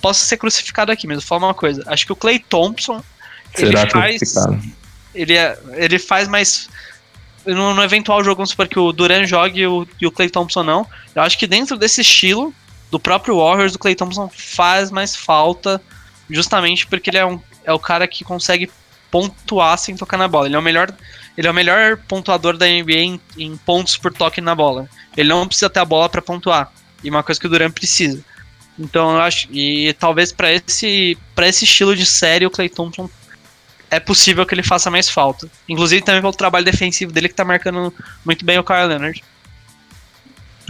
Posso 0.00 0.24
ser 0.24 0.36
crucificado 0.36 0.92
aqui, 0.92 1.06
mas 1.06 1.16
vou 1.16 1.26
falar 1.26 1.46
uma 1.46 1.54
coisa. 1.54 1.82
Acho 1.86 2.04
que 2.04 2.12
o 2.12 2.16
Clay 2.16 2.38
Thompson. 2.38 3.02
Será 3.54 3.82
ele 3.82 3.90
faz. 3.90 4.34
Ele, 5.14 5.36
é, 5.36 5.58
ele 5.74 5.98
faz 5.98 6.28
mais. 6.28 6.68
No, 7.46 7.74
no, 7.74 7.82
eventual 7.82 8.24
jogo, 8.24 8.36
vamos 8.36 8.50
supor 8.50 8.68
que 8.68 8.78
o 8.78 8.92
Duran 8.92 9.26
jogue 9.26 9.60
e 9.60 9.66
o, 9.66 9.86
e 10.00 10.06
o 10.06 10.10
Clay 10.10 10.30
Thompson 10.30 10.62
não. 10.62 10.86
Eu 11.14 11.22
acho 11.22 11.38
que 11.38 11.46
dentro 11.46 11.76
desse 11.76 12.00
estilo, 12.00 12.54
do 12.90 12.98
próprio 12.98 13.38
Warriors, 13.38 13.74
o 13.74 13.78
Clay 13.78 13.94
Thompson 13.94 14.30
faz 14.34 14.90
mais 14.90 15.14
falta, 15.14 15.80
justamente 16.28 16.86
porque 16.86 17.10
ele 17.10 17.18
é, 17.18 17.26
um, 17.26 17.38
é 17.64 17.72
o 17.72 17.78
cara 17.78 18.06
que 18.08 18.24
consegue 18.24 18.70
pontuar 19.14 19.78
sem 19.78 19.96
tocar 19.96 20.16
na 20.16 20.26
bola. 20.26 20.48
Ele 20.48 20.56
é 20.56 20.58
o 20.58 20.62
melhor. 20.62 20.92
ele 21.38 21.46
é 21.46 21.50
o 21.50 21.54
melhor 21.54 21.96
pontuador 22.08 22.56
da 22.56 22.66
NBA 22.66 22.98
em, 22.98 23.20
em 23.38 23.56
pontos 23.56 23.96
por 23.96 24.12
toque 24.12 24.40
na 24.40 24.56
bola. 24.56 24.88
Ele 25.16 25.28
não 25.28 25.46
precisa 25.46 25.70
ter 25.70 25.78
a 25.78 25.84
bola 25.84 26.08
para 26.08 26.20
pontuar. 26.20 26.72
E 27.04 27.10
uma 27.10 27.22
coisa 27.22 27.40
que 27.40 27.46
o 27.46 27.50
Duran 27.50 27.70
precisa. 27.70 28.24
Então 28.76 29.12
eu 29.12 29.20
acho. 29.20 29.46
E 29.52 29.94
talvez 30.00 30.32
para 30.32 30.52
esse, 30.52 31.16
pra 31.32 31.46
esse 31.46 31.64
estilo 31.64 31.94
de 31.94 32.04
série 32.04 32.44
o 32.44 32.50
Clay 32.50 32.68
Thompson 32.68 33.08
é 33.88 34.00
possível 34.00 34.44
que 34.44 34.52
ele 34.52 34.64
faça 34.64 34.90
mais 34.90 35.08
falta. 35.08 35.48
Inclusive 35.68 36.02
também 36.02 36.20
pelo 36.20 36.32
trabalho 36.32 36.64
defensivo 36.64 37.12
dele 37.12 37.28
que 37.28 37.36
tá 37.36 37.44
marcando 37.44 37.94
muito 38.24 38.44
bem 38.44 38.58
o 38.58 38.64
Kyle 38.64 38.88
Leonard. 38.88 39.22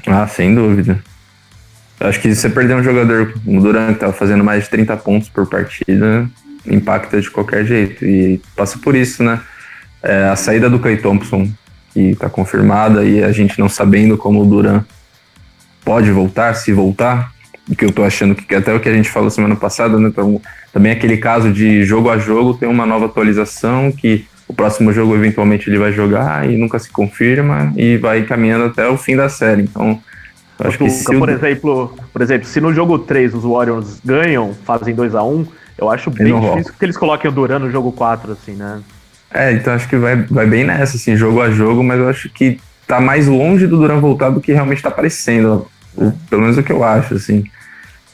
Ah, 0.06 0.28
sem 0.28 0.54
dúvida. 0.54 1.02
Eu 1.98 2.08
acho 2.08 2.20
que 2.20 2.34
se 2.34 2.42
você 2.42 2.50
perder 2.50 2.76
um 2.76 2.82
jogador 2.82 3.32
o 3.46 3.60
Durant, 3.60 3.94
que 3.94 4.00
tava 4.00 4.12
fazendo 4.12 4.44
mais 4.44 4.64
de 4.64 4.70
30 4.70 4.98
pontos 4.98 5.30
por 5.30 5.46
partida, 5.46 6.28
impacta 6.66 7.20
de 7.20 7.30
qualquer 7.30 7.64
jeito. 7.64 8.04
E 8.04 8.40
passa 8.56 8.78
por 8.78 8.94
isso, 8.94 9.22
né? 9.22 9.40
É, 10.02 10.24
a 10.24 10.36
saída 10.36 10.68
do 10.68 10.78
Clay 10.78 10.96
Thompson, 10.96 11.48
que 11.92 12.14
tá 12.16 12.28
confirmada, 12.28 13.04
e 13.04 13.22
a 13.22 13.32
gente 13.32 13.58
não 13.58 13.68
sabendo 13.68 14.16
como 14.16 14.42
o 14.42 14.46
Durant 14.46 14.84
pode 15.84 16.10
voltar, 16.10 16.54
se 16.54 16.72
voltar, 16.72 17.32
que 17.76 17.84
eu 17.84 17.92
tô 17.92 18.02
achando 18.02 18.34
que 18.34 18.54
até 18.54 18.74
o 18.74 18.80
que 18.80 18.88
a 18.88 18.92
gente 18.92 19.08
falou 19.08 19.30
semana 19.30 19.56
passada, 19.56 19.98
né? 19.98 20.08
Então, 20.08 20.40
também 20.72 20.92
aquele 20.92 21.16
caso 21.16 21.52
de 21.52 21.84
jogo 21.84 22.10
a 22.10 22.18
jogo 22.18 22.54
tem 22.54 22.68
uma 22.68 22.84
nova 22.84 23.06
atualização 23.06 23.92
que 23.92 24.26
o 24.46 24.52
próximo 24.52 24.92
jogo 24.92 25.14
eventualmente 25.14 25.70
ele 25.70 25.78
vai 25.78 25.92
jogar 25.92 26.48
e 26.48 26.56
nunca 26.56 26.78
se 26.78 26.90
confirma 26.90 27.72
e 27.76 27.96
vai 27.96 28.24
caminhando 28.24 28.66
até 28.66 28.86
o 28.86 28.98
fim 28.98 29.16
da 29.16 29.28
série. 29.28 29.62
Então, 29.62 29.98
acho 30.58 30.76
que 30.76 30.90
se 30.90 31.04
por 31.04 31.28
o... 31.28 31.32
exemplo, 31.32 31.96
por 32.12 32.20
exemplo, 32.20 32.46
se 32.46 32.60
no 32.60 32.72
jogo 32.72 32.98
3 32.98 33.34
os 33.34 33.44
Warriors 33.44 34.00
ganham, 34.04 34.52
fazem 34.64 34.94
2 34.94 35.14
a 35.14 35.22
1, 35.22 35.46
eu 35.78 35.90
acho 35.90 36.10
bem 36.10 36.26
difícil 36.26 36.48
rola. 36.48 36.62
que 36.62 36.84
eles 36.84 36.96
coloquem 36.96 37.30
o 37.30 37.34
Duran 37.34 37.58
no 37.58 37.70
jogo 37.70 37.92
4 37.92 38.32
assim, 38.32 38.52
né? 38.52 38.80
É, 39.32 39.52
então 39.52 39.72
acho 39.72 39.88
que 39.88 39.96
vai, 39.96 40.16
vai 40.16 40.46
bem 40.46 40.64
nessa 40.64 40.96
assim, 40.96 41.16
jogo 41.16 41.40
a 41.40 41.50
jogo, 41.50 41.82
mas 41.82 41.98
eu 41.98 42.08
acho 42.08 42.28
que 42.28 42.60
tá 42.86 43.00
mais 43.00 43.26
longe 43.26 43.66
do 43.66 43.78
Duran 43.78 43.98
voltar 43.98 44.30
do 44.30 44.40
que 44.40 44.52
realmente 44.52 44.82
tá 44.82 44.90
parecendo, 44.90 45.66
pelo 46.28 46.42
menos 46.42 46.56
o 46.56 46.62
que 46.62 46.72
eu 46.72 46.84
acho 46.84 47.14
assim 47.14 47.44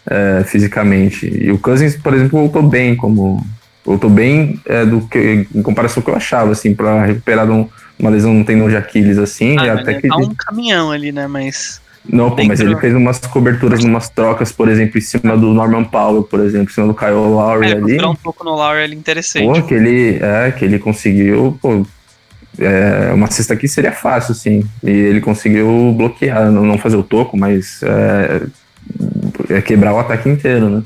é, 0.08 0.42
fisicamente. 0.44 1.26
E 1.26 1.50
o 1.50 1.58
Cousins, 1.58 1.96
por 1.96 2.14
exemplo, 2.14 2.38
voltou 2.38 2.62
bem, 2.62 2.96
como 2.96 3.44
voltou 3.84 4.10
bem 4.10 4.60
é, 4.66 4.84
do 4.84 5.00
que 5.02 5.46
em 5.54 5.62
comparação 5.62 6.02
com 6.02 6.10
o 6.10 6.12
que 6.12 6.16
eu 6.16 6.16
achava, 6.16 6.52
assim, 6.52 6.74
para 6.74 7.04
recuperar 7.04 7.50
um, 7.50 7.68
uma 7.98 8.10
lesão 8.10 8.32
no 8.32 8.44
tendão 8.44 8.68
de 8.68 8.76
Aquiles, 8.76 9.18
assim, 9.18 9.58
ah, 9.58 9.74
até 9.74 9.94
que 9.94 10.08
tá 10.08 10.16
um 10.16 10.34
caminhão 10.34 10.90
ali, 10.90 11.12
né? 11.12 11.26
Mas 11.26 11.80
não, 12.08 12.30
pô, 12.30 12.44
mas 12.44 12.60
ele 12.60 12.76
fez 12.76 12.94
umas 12.94 13.18
coberturas, 13.18 13.84
umas 13.84 14.08
trocas, 14.08 14.50
por 14.50 14.68
exemplo, 14.68 14.98
em 14.98 15.00
cima 15.00 15.36
do 15.36 15.52
Norman 15.52 15.84
Powell, 15.84 16.22
por 16.22 16.40
exemplo, 16.40 16.70
em 16.70 16.74
cima 16.74 16.86
do 16.86 16.94
Kyle 16.94 17.12
Lowry 17.12 17.68
é, 17.68 17.72
ali. 17.72 18.04
um 18.04 18.14
pouco 18.14 18.42
no 18.42 18.52
Lowry 18.52 18.84
ali 18.84 18.96
interessante. 18.96 19.60
Pô, 19.60 19.66
que 19.66 19.74
ele, 19.74 20.18
é, 20.20 20.50
que 20.50 20.64
ele 20.64 20.78
conseguiu, 20.78 21.58
pô, 21.60 21.84
é, 22.58 23.12
uma 23.12 23.30
cesta 23.30 23.54
aqui 23.54 23.68
seria 23.68 23.92
fácil, 23.92 24.34
sim. 24.34 24.64
E 24.82 24.90
ele 24.90 25.20
conseguiu 25.20 25.94
bloquear, 25.96 26.50
não, 26.50 26.64
não 26.64 26.78
fazer 26.78 26.96
o 26.96 27.02
toco, 27.02 27.36
mas 27.36 27.80
é, 27.82 28.42
é 29.56 29.60
quebrar 29.60 29.92
o 29.92 29.98
ataque 29.98 30.28
inteiro, 30.28 30.68
né? 30.68 30.82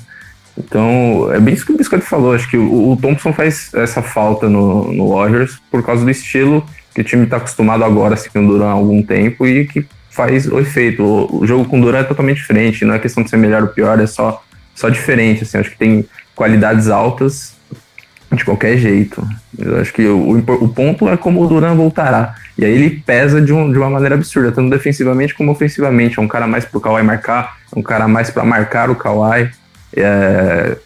Então, 0.57 1.33
é 1.33 1.41
bem 1.41 1.55
isso 1.55 1.67
que 1.67 1.73
o 1.73 1.77
Biscotti 1.77 2.05
falou. 2.05 2.35
Acho 2.35 2.49
que 2.49 2.57
o, 2.57 2.93
o 2.93 2.97
Thompson 2.97 3.33
faz 3.33 3.73
essa 3.75 4.03
falta 4.03 4.49
no, 4.49 4.93
no 4.93 5.09
Warriors 5.11 5.61
por 5.71 5.83
causa 5.83 6.05
do 6.05 6.11
estilo 6.11 6.65
que 6.95 7.01
o 7.01 7.05
time 7.05 7.25
está 7.25 7.39
acostumado 7.39 7.83
agora, 7.83 8.15
assim, 8.15 8.31
com 8.31 8.47
Duran 8.47 8.69
há 8.69 8.73
algum 8.73 9.03
tempo 9.03 9.45
e 9.47 9.67
que 9.67 9.85
faz 10.15 10.47
o 10.47 10.59
efeito. 10.61 11.03
O, 11.03 11.47
jogo 11.47 11.65
com 11.65 11.81
Duran 11.81 11.99
é 11.99 12.05
totalmente 12.05 12.37
diferente, 12.37 12.85
não 12.85 12.95
é 12.95 12.99
questão 12.99 13.23
de 13.23 13.31
ser 13.31 13.37
melhor 13.37 13.63
ou 13.63 13.69
pior, 13.69 13.99
é 13.99 14.07
só, 14.07 14.43
só 14.75 14.89
diferente. 14.89 15.43
Assim, 15.43 15.59
acho 15.59 15.71
que 15.71 15.77
tem 15.77 16.07
qualidades 16.37 16.89
altas 16.89 17.55
de 18.33 18.45
qualquer 18.45 18.79
jeito. 18.79 19.27
Eu 19.59 19.81
acho 19.81 19.93
que 19.93 20.07
o, 20.07 20.39
o 20.39 20.69
ponto 20.69 21.09
é 21.09 21.17
como 21.17 21.43
o 21.43 21.47
Duran 21.47 21.75
voltará. 21.75 22.35
E 22.57 22.65
aí 22.65 22.73
ele 22.73 23.03
pesa 23.05 23.41
de, 23.41 23.53
um, 23.53 23.71
de 23.73 23.79
uma 23.79 23.91
maneira 23.91 24.15
absurda, 24.15 24.53
tanto 24.53 24.71
defensivamente 24.71 25.35
como 25.35 25.51
ofensivamente. 25.51 26.19
É 26.19 26.23
um 26.23 26.29
cara 26.29 26.47
mais 26.47 26.65
pro 26.65 26.81
Kawhi 26.81 27.03
marcar, 27.03 27.59
é 27.75 27.79
um 27.79 27.83
cara 27.83 28.07
mais 28.07 28.31
para 28.31 28.45
marcar 28.45 28.91
o 28.91 28.97
Kawhi. 28.97 29.51
É, 29.97 30.77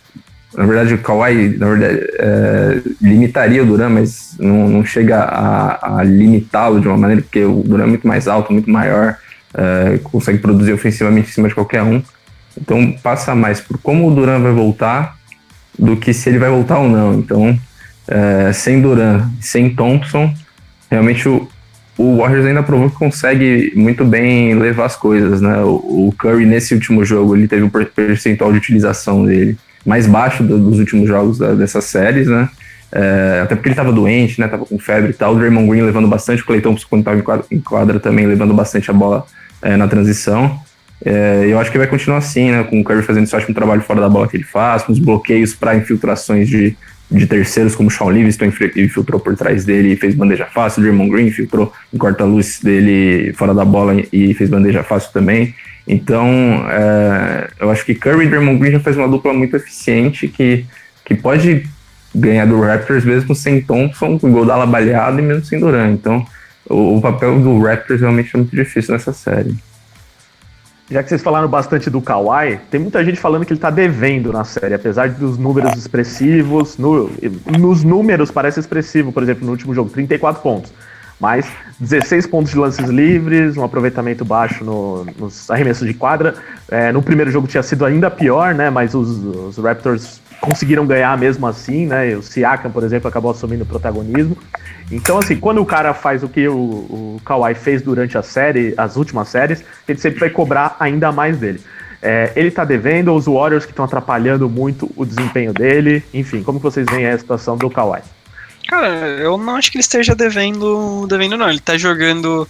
na 0.58 0.66
verdade, 0.66 0.92
o 0.92 0.98
Kawhi 0.98 1.56
na 1.56 1.68
verdade, 1.68 2.00
é, 2.18 2.82
limitaria 3.00 3.62
o 3.62 3.66
Duran, 3.66 3.90
mas 3.90 4.34
não, 4.40 4.68
não 4.68 4.84
chega 4.84 5.20
a, 5.20 5.98
a 5.98 6.02
limitá-lo 6.02 6.80
de 6.80 6.88
uma 6.88 6.96
maneira, 6.96 7.22
porque 7.22 7.44
o 7.44 7.62
Duran 7.62 7.84
é 7.84 7.86
muito 7.86 8.08
mais 8.08 8.26
alto, 8.26 8.52
muito 8.52 8.68
maior, 8.68 9.16
é, 9.54 9.98
consegue 10.02 10.38
produzir 10.38 10.72
ofensivamente 10.72 11.28
em 11.28 11.32
cima 11.32 11.46
de 11.46 11.54
qualquer 11.54 11.84
um. 11.84 12.02
Então 12.60 12.90
passa 13.00 13.36
mais 13.36 13.60
por 13.60 13.78
como 13.78 14.08
o 14.08 14.12
Duran 14.12 14.40
vai 14.40 14.50
voltar 14.50 15.16
do 15.78 15.96
que 15.96 16.12
se 16.12 16.28
ele 16.28 16.40
vai 16.40 16.50
voltar 16.50 16.80
ou 16.80 16.88
não. 16.88 17.14
Então, 17.14 17.56
é, 18.08 18.52
sem 18.52 18.82
Duran, 18.82 19.30
sem 19.40 19.72
Thompson, 19.72 20.34
realmente 20.90 21.28
o, 21.28 21.48
o 21.96 22.16
Warriors 22.16 22.46
ainda 22.46 22.64
provou 22.64 22.90
que 22.90 22.96
consegue 22.96 23.72
muito 23.76 24.04
bem 24.04 24.54
levar 24.54 24.86
as 24.86 24.96
coisas, 24.96 25.40
né? 25.40 25.62
O, 25.62 26.08
o 26.08 26.14
Curry 26.18 26.46
nesse 26.46 26.74
último 26.74 27.04
jogo 27.04 27.36
ele 27.36 27.46
teve 27.46 27.62
um 27.62 27.70
percentual 27.70 28.50
de 28.50 28.58
utilização 28.58 29.24
dele 29.24 29.56
mais 29.88 30.06
baixo 30.06 30.44
do, 30.44 30.58
dos 30.58 30.78
últimos 30.78 31.08
jogos 31.08 31.38
da, 31.38 31.54
dessas 31.54 31.84
séries, 31.84 32.28
né? 32.28 32.48
É, 32.92 33.40
até 33.42 33.54
porque 33.54 33.68
ele 33.68 33.72
estava 33.72 33.90
doente, 33.90 34.38
né? 34.40 34.46
Tava 34.46 34.66
com 34.66 34.78
febre 34.78 35.10
e 35.10 35.14
tal. 35.14 35.34
O 35.34 35.38
Draymond 35.38 35.68
Green 35.68 35.82
levando 35.82 36.06
bastante, 36.06 36.42
o 36.42 36.46
Clay 36.46 36.60
quando 36.60 37.00
estava 37.00 37.18
em 37.18 37.22
quadra, 37.22 37.46
em 37.50 37.60
quadra 37.60 37.98
também 37.98 38.26
levando 38.26 38.52
bastante 38.52 38.90
a 38.90 38.94
bola 38.94 39.26
é, 39.62 39.76
na 39.76 39.88
transição. 39.88 40.60
É, 41.04 41.46
eu 41.46 41.58
acho 41.58 41.70
que 41.70 41.78
vai 41.78 41.86
continuar 41.86 42.18
assim, 42.18 42.50
né? 42.50 42.62
Com 42.64 42.80
o 42.80 42.84
Curry 42.84 43.02
fazendo 43.02 43.24
esse 43.24 43.34
ótimo 43.34 43.54
trabalho 43.54 43.80
fora 43.80 44.00
da 44.00 44.08
bola 44.08 44.28
que 44.28 44.36
ele 44.36 44.44
faz, 44.44 44.82
com 44.82 44.92
os 44.92 44.98
bloqueios 44.98 45.54
para 45.54 45.74
infiltrações 45.74 46.48
de, 46.48 46.76
de 47.10 47.26
terceiros, 47.26 47.74
como 47.74 47.88
o 47.88 47.92
Sean 47.92 48.10
Livingston 48.10 48.46
infiltrou 48.76 49.20
por 49.20 49.36
trás 49.36 49.64
dele 49.64 49.92
e 49.92 49.96
fez 49.96 50.14
bandeja 50.14 50.46
fácil, 50.46 50.80
o 50.80 50.82
Draymond 50.82 51.10
Green 51.10 51.26
infiltrou 51.28 51.72
em 51.94 51.96
corta-luz 51.96 52.60
dele 52.62 53.32
fora 53.34 53.54
da 53.54 53.64
bola 53.64 53.94
e 54.12 54.34
fez 54.34 54.50
bandeja 54.50 54.82
fácil 54.82 55.12
também. 55.12 55.54
Então, 55.86 56.26
é, 56.68 57.37
eu 57.58 57.70
acho 57.70 57.84
que 57.84 57.94
Curry 57.94 58.26
e 58.26 58.28
Draymond 58.28 58.58
Green 58.58 58.72
já 58.72 58.80
faz 58.80 58.96
uma 58.96 59.08
dupla 59.08 59.32
muito 59.32 59.56
eficiente 59.56 60.28
que, 60.28 60.66
que 61.04 61.14
pode 61.14 61.66
ganhar 62.14 62.46
do 62.46 62.60
Raptors 62.60 63.04
mesmo 63.04 63.34
sem 63.34 63.60
Thompson, 63.60 64.18
com 64.18 64.32
Godala 64.32 64.66
baleado 64.66 65.18
e 65.18 65.22
mesmo 65.22 65.44
sem 65.44 65.60
Durant. 65.60 65.92
Então, 65.92 66.26
o, 66.68 66.96
o 66.96 67.00
papel 67.00 67.38
do 67.40 67.60
Raptors 67.60 68.00
realmente 68.00 68.30
é 68.34 68.38
muito 68.38 68.54
difícil 68.54 68.92
nessa 68.92 69.12
série. 69.12 69.56
Já 70.90 71.02
que 71.02 71.10
vocês 71.10 71.22
falaram 71.22 71.48
bastante 71.48 71.90
do 71.90 72.00
Kawhi, 72.00 72.58
tem 72.70 72.80
muita 72.80 73.04
gente 73.04 73.20
falando 73.20 73.44
que 73.44 73.52
ele 73.52 73.60
tá 73.60 73.68
devendo 73.68 74.32
na 74.32 74.42
série, 74.42 74.72
apesar 74.72 75.10
dos 75.10 75.36
números 75.36 75.76
expressivos. 75.76 76.78
No, 76.78 77.10
nos 77.58 77.84
números 77.84 78.30
parece 78.30 78.58
expressivo, 78.58 79.12
por 79.12 79.22
exemplo, 79.22 79.44
no 79.44 79.50
último 79.50 79.74
jogo, 79.74 79.90
34 79.90 80.40
pontos. 80.42 80.72
Mas 81.20 81.46
16 81.80 82.26
pontos 82.26 82.52
de 82.52 82.58
lances 82.58 82.88
livres, 82.88 83.56
um 83.56 83.64
aproveitamento 83.64 84.24
baixo 84.24 84.64
no, 84.64 85.04
nos 85.18 85.50
arremessos 85.50 85.86
de 85.86 85.94
quadra. 85.94 86.34
É, 86.70 86.92
no 86.92 87.02
primeiro 87.02 87.30
jogo 87.30 87.46
tinha 87.46 87.62
sido 87.62 87.84
ainda 87.84 88.10
pior, 88.10 88.54
né? 88.54 88.70
Mas 88.70 88.94
os, 88.94 89.08
os 89.08 89.58
Raptors 89.58 90.20
conseguiram 90.40 90.86
ganhar 90.86 91.16
mesmo 91.18 91.46
assim, 91.46 91.86
né? 91.86 92.14
O 92.16 92.22
Siakam, 92.22 92.70
por 92.70 92.84
exemplo, 92.84 93.08
acabou 93.08 93.30
assumindo 93.30 93.64
o 93.64 93.66
protagonismo. 93.66 94.36
Então, 94.90 95.18
assim, 95.18 95.36
quando 95.36 95.60
o 95.60 95.66
cara 95.66 95.92
faz 95.92 96.22
o 96.22 96.28
que 96.28 96.48
o, 96.48 96.56
o 96.56 97.20
Kawhi 97.24 97.54
fez 97.54 97.82
durante 97.82 98.16
a 98.16 98.22
série, 98.22 98.72
as 98.76 98.96
últimas 98.96 99.28
séries, 99.28 99.64
ele 99.86 99.98
sempre 99.98 100.20
vai 100.20 100.30
cobrar 100.30 100.76
ainda 100.78 101.12
mais 101.12 101.36
dele. 101.36 101.60
É, 102.00 102.32
ele 102.36 102.50
tá 102.50 102.64
devendo, 102.64 103.12
os 103.12 103.26
Warriors 103.26 103.64
que 103.66 103.72
estão 103.72 103.84
atrapalhando 103.84 104.48
muito 104.48 104.90
o 104.96 105.04
desempenho 105.04 105.52
dele. 105.52 106.02
Enfim, 106.14 106.42
como 106.42 106.58
que 106.58 106.64
vocês 106.64 106.86
veem 106.88 107.06
a 107.06 107.18
situação 107.18 107.56
do 107.56 107.68
Kawhi? 107.68 108.00
Cara, 108.68 108.86
eu 109.18 109.38
não 109.38 109.56
acho 109.56 109.72
que 109.72 109.78
ele 109.78 109.82
esteja 109.82 110.14
devendo, 110.14 111.06
devendo 111.08 111.38
não. 111.38 111.48
Ele 111.48 111.58
tá 111.58 111.76
jogando 111.76 112.46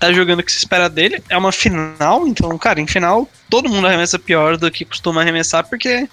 tá 0.00 0.12
jogando 0.12 0.40
o 0.40 0.42
que 0.42 0.50
se 0.50 0.58
espera 0.58 0.88
dele. 0.88 1.22
É 1.28 1.36
uma 1.36 1.52
final, 1.52 2.26
então, 2.26 2.56
cara, 2.56 2.80
em 2.80 2.86
final 2.86 3.28
todo 3.50 3.68
mundo 3.68 3.86
arremessa 3.86 4.18
pior 4.18 4.56
do 4.56 4.70
que 4.70 4.84
costuma 4.84 5.20
arremessar, 5.20 5.68
porque 5.68 6.08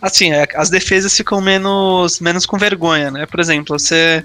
assim, 0.00 0.32
é, 0.32 0.46
as 0.54 0.70
defesas 0.70 1.16
ficam 1.16 1.40
menos, 1.40 2.20
menos 2.20 2.46
com 2.46 2.56
vergonha, 2.56 3.10
né? 3.10 3.26
Por 3.26 3.40
exemplo, 3.40 3.76
você. 3.76 4.24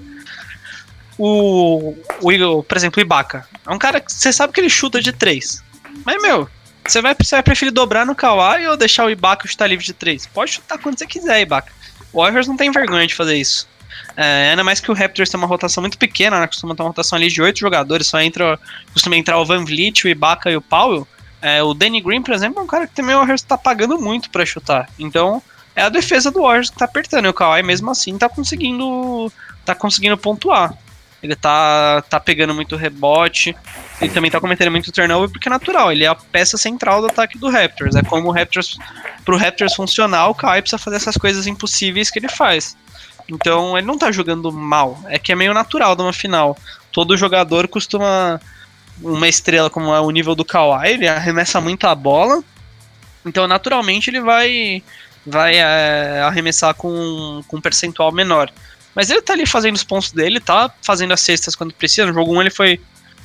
O, 1.18 1.96
o, 2.22 2.64
por 2.64 2.78
exemplo, 2.78 3.00
o 3.00 3.02
Ibaka. 3.02 3.48
É 3.66 3.72
um 3.72 3.80
cara 3.80 4.00
que 4.00 4.14
você 4.14 4.32
sabe 4.32 4.54
que 4.54 4.62
ele 4.62 4.70
chuta 4.70 5.02
de 5.02 5.12
três. 5.12 5.64
Mas, 6.06 6.22
meu, 6.22 6.48
você 6.88 7.02
vai, 7.02 7.16
você 7.20 7.36
vai 7.36 7.44
preferir 7.44 7.74
dobrar 7.74 8.06
no 8.06 8.16
Kawhi 8.16 8.68
ou 8.68 8.78
deixar 8.78 9.06
o 9.06 9.10
Ibaka 9.10 9.48
chutar 9.48 9.68
livre 9.68 9.84
de 9.84 9.94
três? 9.94 10.28
Pode 10.28 10.52
chutar 10.52 10.78
quando 10.78 10.98
você 10.98 11.08
quiser, 11.08 11.42
Ibaka. 11.42 11.72
O 12.14 12.22
Warriors 12.22 12.48
não 12.48 12.56
tem 12.56 12.72
vergonha 12.72 13.08
de 13.08 13.16
fazer 13.16 13.36
isso. 13.36 13.68
É, 14.16 14.50
ainda 14.50 14.64
mais 14.64 14.80
que 14.80 14.92
o 14.92 14.94
Raptors 14.94 15.30
tem 15.30 15.38
uma 15.38 15.48
rotação 15.48 15.82
muito 15.82 15.98
pequena, 15.98 16.40
né? 16.40 16.48
Costuma 16.48 16.76
ter 16.76 16.82
uma 16.82 16.90
rotação 16.90 17.18
ali 17.18 17.30
de 17.30 17.42
oito 17.42 17.60
jogadores, 17.60 18.08
só 18.08 18.20
entra. 18.20 18.60
Costuma 18.94 19.16
entrar 19.16 19.40
o 19.40 19.46
Van 19.46 19.64
Vliet, 19.64 20.06
o 20.06 20.10
Ibaka 20.10 20.52
e 20.52 20.58
o 20.58 20.62
Powell. 20.62 21.08
É, 21.42 21.64
o 21.64 21.74
Danny 21.74 22.02
Green, 22.02 22.22
por 22.22 22.34
exemplo, 22.34 22.60
é 22.60 22.64
um 22.64 22.68
cara 22.68 22.88
que 22.88 22.94
também 22.94 23.16
o 23.16 23.20
Warriors 23.20 23.42
tá 23.42 23.58
pagando 23.58 24.00
muito 24.00 24.30
para 24.30 24.46
chutar. 24.46 24.90
Então, 25.00 25.42
é 25.76 25.84
a 25.84 25.90
defesa 25.90 26.30
do 26.30 26.42
Warriors 26.42 26.70
que 26.70 26.78
tá 26.78 26.86
apertando. 26.86 27.26
E 27.26 27.30
o 27.30 27.34
Kawhi, 27.34 27.64
mesmo 27.64 27.90
assim, 27.90 28.18
tá 28.18 28.28
conseguindo, 28.28 29.32
tá 29.64 29.74
conseguindo 29.74 30.18
pontuar. 30.18 30.78
Ele 31.22 31.36
tá, 31.36 32.02
tá 32.10 32.20
pegando 32.20 32.54
muito 32.54 32.76
rebote. 32.76 33.56
Ele 34.02 34.12
também 34.12 34.32
tá 34.32 34.40
cometendo 34.40 34.72
muito 34.72 34.92
turnover 34.92 35.30
porque 35.30 35.48
é 35.48 35.52
natural. 35.52 35.92
Ele 35.92 36.06
é 36.06 36.08
a 36.08 36.16
peça 36.16 36.58
central 36.58 37.02
do 37.02 37.08
ataque 37.08 37.38
do 37.38 37.50
Raptors. 37.50 37.96
É 37.96 38.04
como 38.04 38.30
o 38.30 38.32
Raptors. 38.32 38.78
Pro 39.26 39.38
Raptors 39.38 39.76
funcionar, 39.76 40.28
o 40.28 40.36
Kawhi 40.36 40.62
precisa 40.62 40.78
fazer 40.78 40.96
essas 40.96 41.18
coisas 41.18 41.46
impossíveis 41.46 42.10
que 42.10 42.20
ele 42.20 42.30
faz. 42.30 42.76
Então 43.30 43.78
ele 43.78 43.86
não 43.86 43.98
tá 43.98 44.12
jogando 44.12 44.52
mal. 44.52 45.00
É 45.08 45.20
que 45.20 45.32
é 45.32 45.36
meio 45.36 45.54
natural 45.54 45.96
de 45.96 46.02
uma 46.02 46.14
final. 46.14 46.58
Todo 46.92 47.18
jogador 47.18 47.68
costuma. 47.68 48.42
Uma 49.02 49.30
estrela 49.30 49.70
como 49.70 49.94
é 49.94 50.02
o 50.02 50.12
nível 50.12 50.36
do 50.36 50.44
Kawhi, 50.44 50.90
ele 50.90 51.08
arremessa 51.08 51.62
muito 51.62 51.88
a 51.88 51.96
bola. 51.96 52.44
Então 53.26 53.48
naturalmente 53.48 54.10
ele 54.10 54.20
vai 54.20 54.84
vai 55.26 55.56
é, 55.56 56.22
arremessar 56.22 56.74
com, 56.74 57.42
com 57.48 57.58
um 57.58 57.62
percentual 57.62 58.12
menor. 58.12 58.52
Mas 58.96 59.10
ele 59.10 59.22
tá 59.22 59.34
ali 59.34 59.46
fazendo 59.46 59.76
os 59.76 59.84
pontos 59.84 60.12
dele, 60.12 60.40
tá 60.40 60.70
fazendo 60.82 61.14
as 61.14 61.22
cestas 61.22 61.56
quando 61.56 61.74
precisa. 61.74 62.08
No 62.08 62.14
jogo 62.14 62.36
1 62.36 62.42
ele 62.42 62.50
foi, 62.50 62.82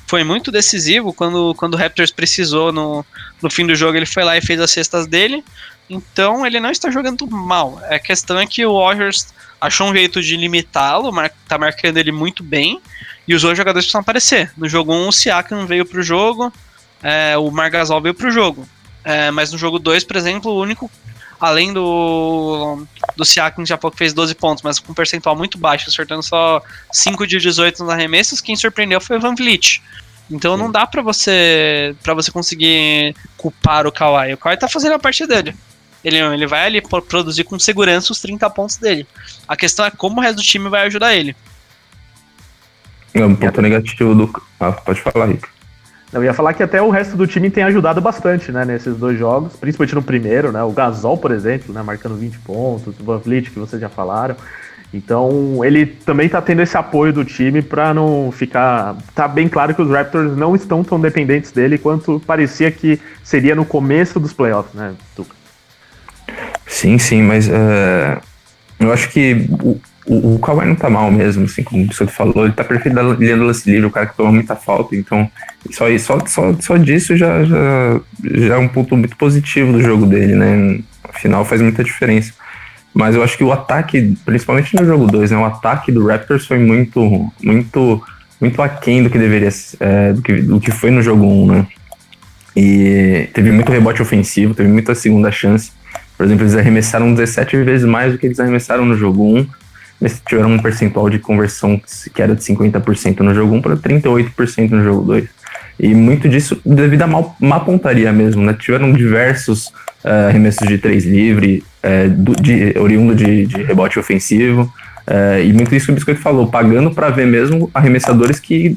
foi 0.06 0.22
muito 0.22 0.52
decisivo. 0.52 1.12
Quando, 1.12 1.54
quando 1.56 1.74
o 1.74 1.76
Raptors 1.76 2.10
precisou 2.10 2.72
no, 2.72 3.04
no 3.42 3.50
fim 3.50 3.66
do 3.66 3.74
jogo, 3.74 3.96
ele 3.96 4.06
foi 4.06 4.22
lá 4.22 4.36
e 4.36 4.42
fez 4.42 4.60
as 4.60 4.70
cestas 4.70 5.06
dele. 5.06 5.44
Então 5.88 6.46
ele 6.46 6.60
não 6.60 6.70
está 6.70 6.90
jogando 6.90 7.26
mal. 7.26 7.80
A 7.88 7.98
questão 7.98 8.38
é 8.38 8.46
que 8.46 8.64
o 8.64 8.78
Warriors 8.78 9.32
achou 9.60 9.88
um 9.88 9.92
jeito 9.94 10.22
de 10.22 10.36
limitá-lo, 10.36 11.12
mar 11.12 11.30
tá 11.48 11.58
marcando 11.58 11.98
ele 11.98 12.12
muito 12.12 12.42
bem. 12.42 12.80
E 13.26 13.34
os 13.34 13.42
outros 13.42 13.58
jogadores 13.58 13.86
precisam 13.86 14.00
aparecer. 14.00 14.52
No 14.56 14.68
jogo 14.68 14.92
1, 14.92 15.08
o 15.08 15.12
Siakam 15.12 15.66
veio 15.66 15.86
pro 15.86 16.02
jogo, 16.02 16.52
é, 17.02 17.36
o 17.38 17.50
Margasol 17.50 18.00
veio 18.00 18.14
pro 18.14 18.30
jogo. 18.30 18.68
É, 19.02 19.30
mas 19.30 19.52
no 19.52 19.58
jogo 19.58 19.78
2, 19.78 20.04
por 20.04 20.16
exemplo, 20.16 20.50
o 20.50 20.60
único 20.60 20.90
além 21.40 21.72
do, 21.72 22.86
do 23.16 23.24
Siakam, 23.24 23.64
que 23.64 23.68
já 23.68 23.76
pouco 23.76 23.96
fez 23.96 24.14
12 24.14 24.34
pontos, 24.34 24.62
mas 24.62 24.78
com 24.78 24.92
um 24.92 24.94
percentual 24.94 25.36
muito 25.36 25.58
baixo, 25.58 25.88
acertando 25.88 26.22
só 26.22 26.62
5 26.92 27.26
de 27.26 27.38
18 27.38 27.82
nos 27.82 27.92
arremessos, 27.92 28.40
quem 28.40 28.56
surpreendeu 28.56 29.00
foi 29.00 29.18
o 29.18 29.20
Van 29.20 29.34
Vliet. 29.34 29.82
Então 30.30 30.56
Sim. 30.56 30.62
não 30.62 30.72
dá 30.72 30.86
para 30.86 31.02
você 31.02 31.94
para 32.02 32.14
você 32.14 32.30
conseguir 32.30 33.14
culpar 33.36 33.86
o 33.86 33.92
Kawhi. 33.92 34.32
O 34.32 34.38
Kawhi 34.38 34.56
tá 34.56 34.68
fazendo 34.68 34.94
a 34.94 34.98
parte 34.98 35.26
dele. 35.26 35.54
Ele, 36.04 36.18
ele 36.18 36.46
vai 36.46 36.66
ali 36.66 36.82
produzir 37.08 37.44
com 37.44 37.58
segurança 37.58 38.12
os 38.12 38.20
30 38.20 38.48
pontos 38.50 38.76
dele. 38.76 39.06
A 39.48 39.56
questão 39.56 39.86
é 39.86 39.90
como 39.90 40.18
o 40.18 40.20
resto 40.20 40.36
do 40.36 40.42
time 40.42 40.68
vai 40.68 40.86
ajudar 40.86 41.14
ele. 41.14 41.34
É 43.14 43.24
um 43.24 43.34
ponto 43.34 43.62
negativo 43.62 44.14
do. 44.14 44.42
Ah, 44.60 44.72
pode 44.72 45.00
falar, 45.00 45.26
Rico. 45.26 45.48
Eu 46.12 46.22
ia 46.22 46.34
falar 46.34 46.54
que 46.54 46.62
até 46.62 46.80
o 46.80 46.90
resto 46.90 47.16
do 47.16 47.26
time 47.26 47.50
tem 47.50 47.64
ajudado 47.64 48.00
bastante, 48.00 48.52
né, 48.52 48.64
nesses 48.64 48.96
dois 48.96 49.18
jogos, 49.18 49.56
principalmente 49.56 49.96
no 49.96 50.02
primeiro, 50.02 50.52
né, 50.52 50.62
o 50.62 50.70
Gasol, 50.70 51.18
por 51.18 51.32
exemplo, 51.32 51.74
né, 51.74 51.82
marcando 51.82 52.14
20 52.14 52.38
pontos, 52.38 52.94
o 53.00 53.04
Van 53.04 53.18
Vliet, 53.18 53.50
que 53.50 53.58
vocês 53.58 53.80
já 53.82 53.88
falaram. 53.88 54.36
Então, 54.92 55.64
ele 55.64 55.86
também 55.86 56.28
tá 56.28 56.40
tendo 56.40 56.62
esse 56.62 56.76
apoio 56.76 57.12
do 57.12 57.24
time 57.24 57.60
para 57.60 57.92
não 57.92 58.30
ficar. 58.30 58.96
Tá 59.12 59.26
bem 59.26 59.48
claro 59.48 59.74
que 59.74 59.82
os 59.82 59.90
Raptors 59.90 60.36
não 60.36 60.54
estão 60.54 60.84
tão 60.84 61.00
dependentes 61.00 61.50
dele 61.50 61.78
quanto 61.78 62.20
parecia 62.20 62.70
que 62.70 63.00
seria 63.24 63.56
no 63.56 63.64
começo 63.64 64.20
dos 64.20 64.32
playoffs, 64.32 64.72
né, 64.72 64.94
Tuca? 65.16 65.34
Sim, 66.84 66.98
sim, 66.98 67.22
mas 67.22 67.48
uh, 67.48 68.20
eu 68.78 68.92
acho 68.92 69.08
que 69.08 69.46
o, 69.62 69.80
o, 70.06 70.34
o 70.34 70.38
Kawhi 70.38 70.66
não 70.66 70.74
tá 70.74 70.90
mal 70.90 71.10
mesmo, 71.10 71.46
assim, 71.46 71.62
como 71.62 71.86
você 71.86 72.06
falou, 72.06 72.44
ele 72.44 72.52
tá 72.52 72.62
perfeito 72.62 72.94
lendo 72.94 73.44
lance 73.44 73.70
livre, 73.70 73.86
o 73.86 73.90
cara 73.90 74.04
que 74.04 74.14
toma 74.14 74.30
muita 74.30 74.54
falta, 74.54 74.94
então 74.94 75.26
só, 75.70 75.86
só, 75.96 76.18
só, 76.26 76.54
só 76.60 76.76
disso 76.76 77.16
já, 77.16 77.42
já, 77.42 78.00
já 78.22 78.56
é 78.56 78.58
um 78.58 78.68
ponto 78.68 78.94
muito 78.98 79.16
positivo 79.16 79.72
do 79.72 79.80
jogo 79.80 80.04
dele, 80.04 80.34
né? 80.34 80.80
Afinal, 81.04 81.42
faz 81.46 81.62
muita 81.62 81.82
diferença. 81.82 82.34
Mas 82.92 83.14
eu 83.14 83.24
acho 83.24 83.38
que 83.38 83.44
o 83.44 83.50
ataque, 83.50 84.14
principalmente 84.22 84.76
no 84.76 84.84
jogo 84.84 85.06
2, 85.06 85.30
né? 85.30 85.38
O 85.38 85.44
ataque 85.46 85.90
do 85.90 86.06
Raptors 86.06 86.46
foi 86.46 86.58
muito, 86.58 87.32
muito, 87.42 88.02
muito 88.38 88.60
aquém 88.60 89.02
do 89.02 89.08
que 89.08 89.18
deveria 89.18 89.48
é, 89.80 90.12
do, 90.12 90.20
que, 90.20 90.34
do 90.34 90.60
que 90.60 90.70
foi 90.70 90.90
no 90.90 91.00
jogo 91.00 91.24
1, 91.24 91.28
um, 91.28 91.46
né? 91.46 91.66
E 92.54 93.30
teve 93.32 93.50
muito 93.50 93.72
rebote 93.72 94.02
ofensivo, 94.02 94.52
teve 94.52 94.68
muita 94.68 94.94
segunda 94.94 95.32
chance. 95.32 95.72
Por 96.16 96.24
exemplo, 96.26 96.44
eles 96.44 96.56
arremessaram 96.56 97.12
17 97.12 97.56
vezes 97.64 97.86
mais 97.86 98.12
do 98.12 98.18
que 98.18 98.26
eles 98.26 98.38
arremessaram 98.38 98.84
no 98.84 98.96
jogo 98.96 99.36
1. 99.36 99.46
Eles 100.00 100.22
tiveram 100.26 100.50
um 100.50 100.58
percentual 100.58 101.08
de 101.08 101.18
conversão 101.18 101.80
que 102.14 102.22
era 102.22 102.34
de 102.34 102.42
50% 102.42 103.20
no 103.20 103.34
jogo 103.34 103.54
1 103.54 103.62
para 103.62 103.76
38% 103.76 104.70
no 104.70 104.84
jogo 104.84 105.02
2. 105.06 105.28
E 105.78 105.94
muito 105.94 106.28
disso 106.28 106.60
devido 106.64 107.02
à 107.02 107.06
mal, 107.06 107.36
má 107.40 107.58
pontaria 107.58 108.12
mesmo, 108.12 108.42
né? 108.42 108.54
Tiveram 108.54 108.92
diversos 108.92 109.66
uh, 110.04 110.28
arremessos 110.28 110.66
de 110.68 110.78
três 110.78 111.04
livre, 111.04 111.64
uh, 111.82 112.08
do, 112.10 112.32
de, 112.40 112.78
oriundo 112.78 113.14
de, 113.14 113.46
de 113.46 113.62
rebote 113.62 113.98
ofensivo. 113.98 114.72
Uh, 115.06 115.42
e 115.42 115.52
muito 115.52 115.74
isso 115.74 115.86
que 115.86 115.92
o 115.92 115.94
Biscoito 115.96 116.20
falou, 116.20 116.46
pagando 116.46 116.92
para 116.92 117.10
ver 117.10 117.26
mesmo 117.26 117.70
arremessadores 117.74 118.38
que 118.38 118.76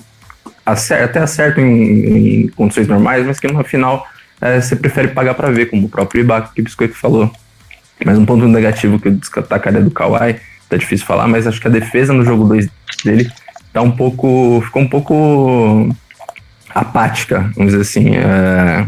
até 0.66 1.20
acertam 1.20 1.64
em, 1.64 2.44
em, 2.44 2.48
condições 2.50 2.88
normais, 2.88 3.26
mas 3.26 3.40
que 3.40 3.48
no 3.48 3.64
final 3.64 4.06
você 4.40 4.76
prefere 4.76 5.10
pagar 5.10 5.34
para 5.34 5.52
ver, 5.52 5.68
como 5.68 5.88
o 5.88 5.90
próprio 5.90 6.22
Ibaka 6.22 6.52
que 6.54 6.62
o 6.62 6.64
Biscoito 6.64 6.96
falou. 6.96 7.32
Mas 8.06 8.18
um 8.18 8.26
ponto 8.26 8.48
negativo 8.48 9.00
que 9.00 9.08
eu 9.08 9.14
destacaria 9.14 9.82
do 9.82 9.92
Kawhi, 9.92 10.36
tá 10.70 10.78
difícil 10.78 11.06
falar, 11.06 11.28
mas 11.28 11.48
acho 11.48 11.60
que 11.60 11.68
a 11.68 11.72
defesa 11.72 12.14
no 12.14 12.24
jogo 12.24 12.46
2 12.46 12.70
dele 13.04 13.30
tá 13.74 13.82
um 13.82 13.92
pouco. 13.92 14.62
ficou 14.64 14.82
um 14.82 14.88
pouco 14.88 15.96
apática, 16.70 17.52
vamos 17.56 17.74
dizer 17.74 17.82
assim. 17.82 18.16
É, 18.16 18.86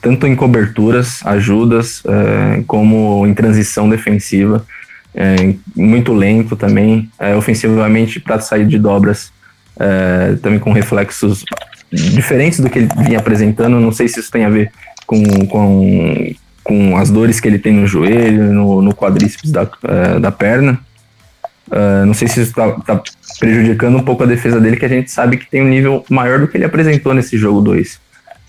tanto 0.00 0.26
em 0.26 0.36
coberturas, 0.36 1.24
ajudas, 1.24 2.02
é, 2.04 2.62
como 2.66 3.26
em 3.26 3.32
transição 3.32 3.88
defensiva. 3.88 4.66
É, 5.14 5.54
muito 5.76 6.12
lento 6.12 6.56
também, 6.56 7.08
é, 7.20 7.36
ofensivamente 7.36 8.18
para 8.18 8.40
sair 8.40 8.66
de 8.66 8.78
dobras, 8.80 9.32
é, 9.78 10.34
também 10.42 10.58
com 10.58 10.72
reflexos 10.72 11.44
diferentes 11.94 12.60
do 12.60 12.68
que 12.68 12.80
ele 12.80 12.88
vinha 13.04 13.18
apresentando. 13.18 13.80
Não 13.80 13.92
sei 13.92 14.08
se 14.08 14.20
isso 14.20 14.30
tem 14.30 14.44
a 14.44 14.50
ver 14.50 14.70
com, 15.06 15.22
com, 15.46 16.34
com 16.62 16.96
as 16.96 17.10
dores 17.10 17.40
que 17.40 17.48
ele 17.48 17.58
tem 17.58 17.72
no 17.72 17.86
joelho, 17.86 18.52
no, 18.52 18.82
no 18.82 18.94
quadríceps 18.94 19.50
da, 19.50 19.68
é, 19.84 20.18
da 20.18 20.32
perna. 20.32 20.80
Uh, 21.66 22.04
não 22.04 22.12
sei 22.12 22.28
se 22.28 22.42
isso 22.42 22.50
está 22.50 22.72
tá 22.72 23.02
prejudicando 23.38 23.96
um 23.96 24.02
pouco 24.02 24.22
a 24.22 24.26
defesa 24.26 24.60
dele, 24.60 24.76
que 24.76 24.84
a 24.84 24.88
gente 24.88 25.10
sabe 25.10 25.38
que 25.38 25.46
tem 25.46 25.62
um 25.62 25.68
nível 25.68 26.04
maior 26.10 26.38
do 26.38 26.46
que 26.46 26.56
ele 26.56 26.64
apresentou 26.64 27.14
nesse 27.14 27.38
jogo 27.38 27.60
2. 27.62 27.94
Uh, 27.94 28.00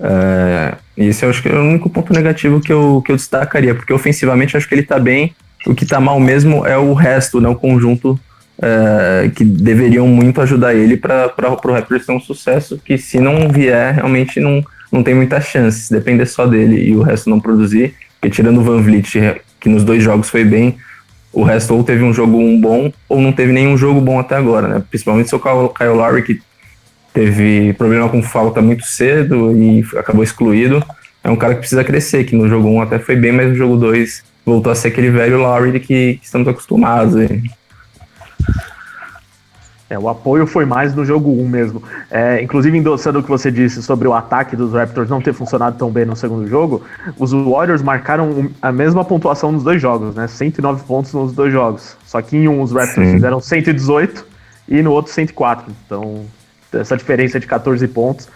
ah, 0.02 0.78
esse 0.98 1.24
eu 1.24 1.30
acho 1.30 1.42
que 1.42 1.48
é 1.48 1.54
o 1.54 1.62
único 1.62 1.90
ponto 1.90 2.12
negativo 2.12 2.60
que 2.60 2.74
eu, 2.74 3.02
que 3.06 3.12
eu 3.12 3.16
destacaria, 3.16 3.74
porque 3.74 3.94
ofensivamente 3.94 4.54
eu 4.54 4.58
acho 4.58 4.68
que 4.68 4.76
ele 4.76 4.82
está 4.82 5.00
bem. 5.00 5.34
O 5.66 5.74
que 5.74 5.86
está 5.86 6.00
mal 6.00 6.20
mesmo 6.20 6.66
é 6.66 6.78
o 6.78 6.94
resto, 6.94 7.40
né, 7.40 7.48
o 7.48 7.56
conjunto 7.56 8.20
uh, 8.60 9.30
que 9.32 9.44
deveriam 9.44 10.08
muito 10.08 10.42
ajudar 10.42 10.74
ele 10.74 10.98
para 10.98 11.32
o 11.40 11.72
Raptors 11.72 12.06
ter 12.06 12.12
um 12.12 12.20
sucesso, 12.20 12.80
que 12.84 12.98
se 12.98 13.20
não 13.20 13.50
vier, 13.50 13.96
realmente 13.96 14.40
não, 14.40 14.64
não 14.92 15.04
tem 15.04 15.14
muita 15.14 15.40
chance. 15.42 15.82
Se 15.82 15.94
depender 15.94 16.26
só 16.26 16.46
dele 16.46 16.90
e 16.90 16.96
o 16.96 17.02
resto 17.02 17.30
não 17.30 17.40
produzir, 17.40 17.96
porque 18.20 18.30
tirando 18.34 18.60
o 18.60 18.64
Van 18.64 18.82
Vliet, 18.82 19.42
que 19.60 19.70
nos 19.70 19.84
dois 19.84 20.04
jogos 20.04 20.30
foi 20.30 20.44
bem, 20.44 20.78
o 21.32 21.44
resto 21.44 21.76
ou 21.76 21.84
teve 21.84 22.04
um 22.04 22.14
jogo 22.14 22.38
um 22.38 22.60
bom 22.60 22.92
ou 23.10 23.20
não 23.20 23.34
teve 23.34 23.52
nenhum 23.52 23.78
jogo 23.78 24.00
bom 24.00 24.20
até 24.20 24.36
agora, 24.36 24.68
né? 24.68 24.84
Principalmente 24.90 25.36
o 25.36 25.40
Kyle 25.40 25.90
Lowry, 25.90 26.24
que 26.24 26.42
teve 27.14 27.74
problema 27.74 28.08
com 28.08 28.24
falta 28.24 28.62
muito 28.62 28.86
cedo 28.86 29.52
e 29.56 29.84
acabou 29.98 30.24
excluído. 30.24 30.84
É 31.24 31.30
um 31.30 31.36
cara 31.36 31.54
que 31.54 31.60
precisa 31.60 31.84
crescer, 31.84 32.24
que 32.24 32.36
no 32.36 32.48
jogo 32.48 32.70
1 32.70 32.82
até 32.84 33.00
foi 33.00 33.16
bem, 33.16 33.32
mas 33.32 33.50
no 33.50 33.56
jogo 33.56 33.76
2 33.78 34.24
voltou 34.46 34.72
a 34.72 34.76
ser 34.76 34.90
aquele 34.90 35.10
velho 35.10 35.40
Lowry 35.40 35.80
que, 35.80 36.16
que 36.16 36.20
estamos 36.24 36.48
acostumados. 36.48 37.16
Hein? 37.16 37.44
É, 39.96 40.00
o 40.00 40.10
apoio 40.10 40.46
foi 40.46 40.66
mais 40.66 40.94
no 40.94 41.06
jogo 41.06 41.32
1 41.32 41.48
mesmo. 41.48 41.82
É, 42.12 42.42
inclusive, 42.42 42.78
endossando 42.78 43.20
o 43.20 43.24
que 43.24 43.30
você 43.30 43.50
disse 43.50 43.82
sobre 43.82 44.08
o 44.08 44.14
ataque 44.14 44.56
dos 44.56 44.74
Raptors 44.74 45.10
não 45.10 45.22
ter 45.22 45.34
funcionado 45.34 45.78
tão 45.78 45.90
bem 45.90 46.06
no 46.06 46.16
segundo 46.16 46.48
jogo, 46.48 46.84
os 47.18 47.32
Warriors 47.32 47.82
marcaram 47.82 48.50
a 48.62 48.72
mesma 48.72 49.06
pontuação 49.06 49.54
nos 49.54 49.64
dois 49.64 49.82
jogos, 49.82 50.14
né? 50.16 50.28
109 50.28 50.84
pontos 50.84 51.14
nos 51.14 51.32
dois 51.32 51.52
jogos. 51.52 51.96
Só 52.06 52.22
que 52.22 52.36
em 52.36 52.48
um 52.48 52.62
os 52.62 52.74
Raptors 52.74 53.08
Sim. 53.08 53.14
fizeram 53.14 53.40
118 53.40 54.26
e 54.68 54.82
no 54.82 54.92
outro 54.92 55.14
104. 55.14 55.74
Então, 55.86 56.26
essa 56.74 56.98
diferença 56.98 57.40
de 57.40 57.48
14 57.48 57.88
pontos 57.88 58.28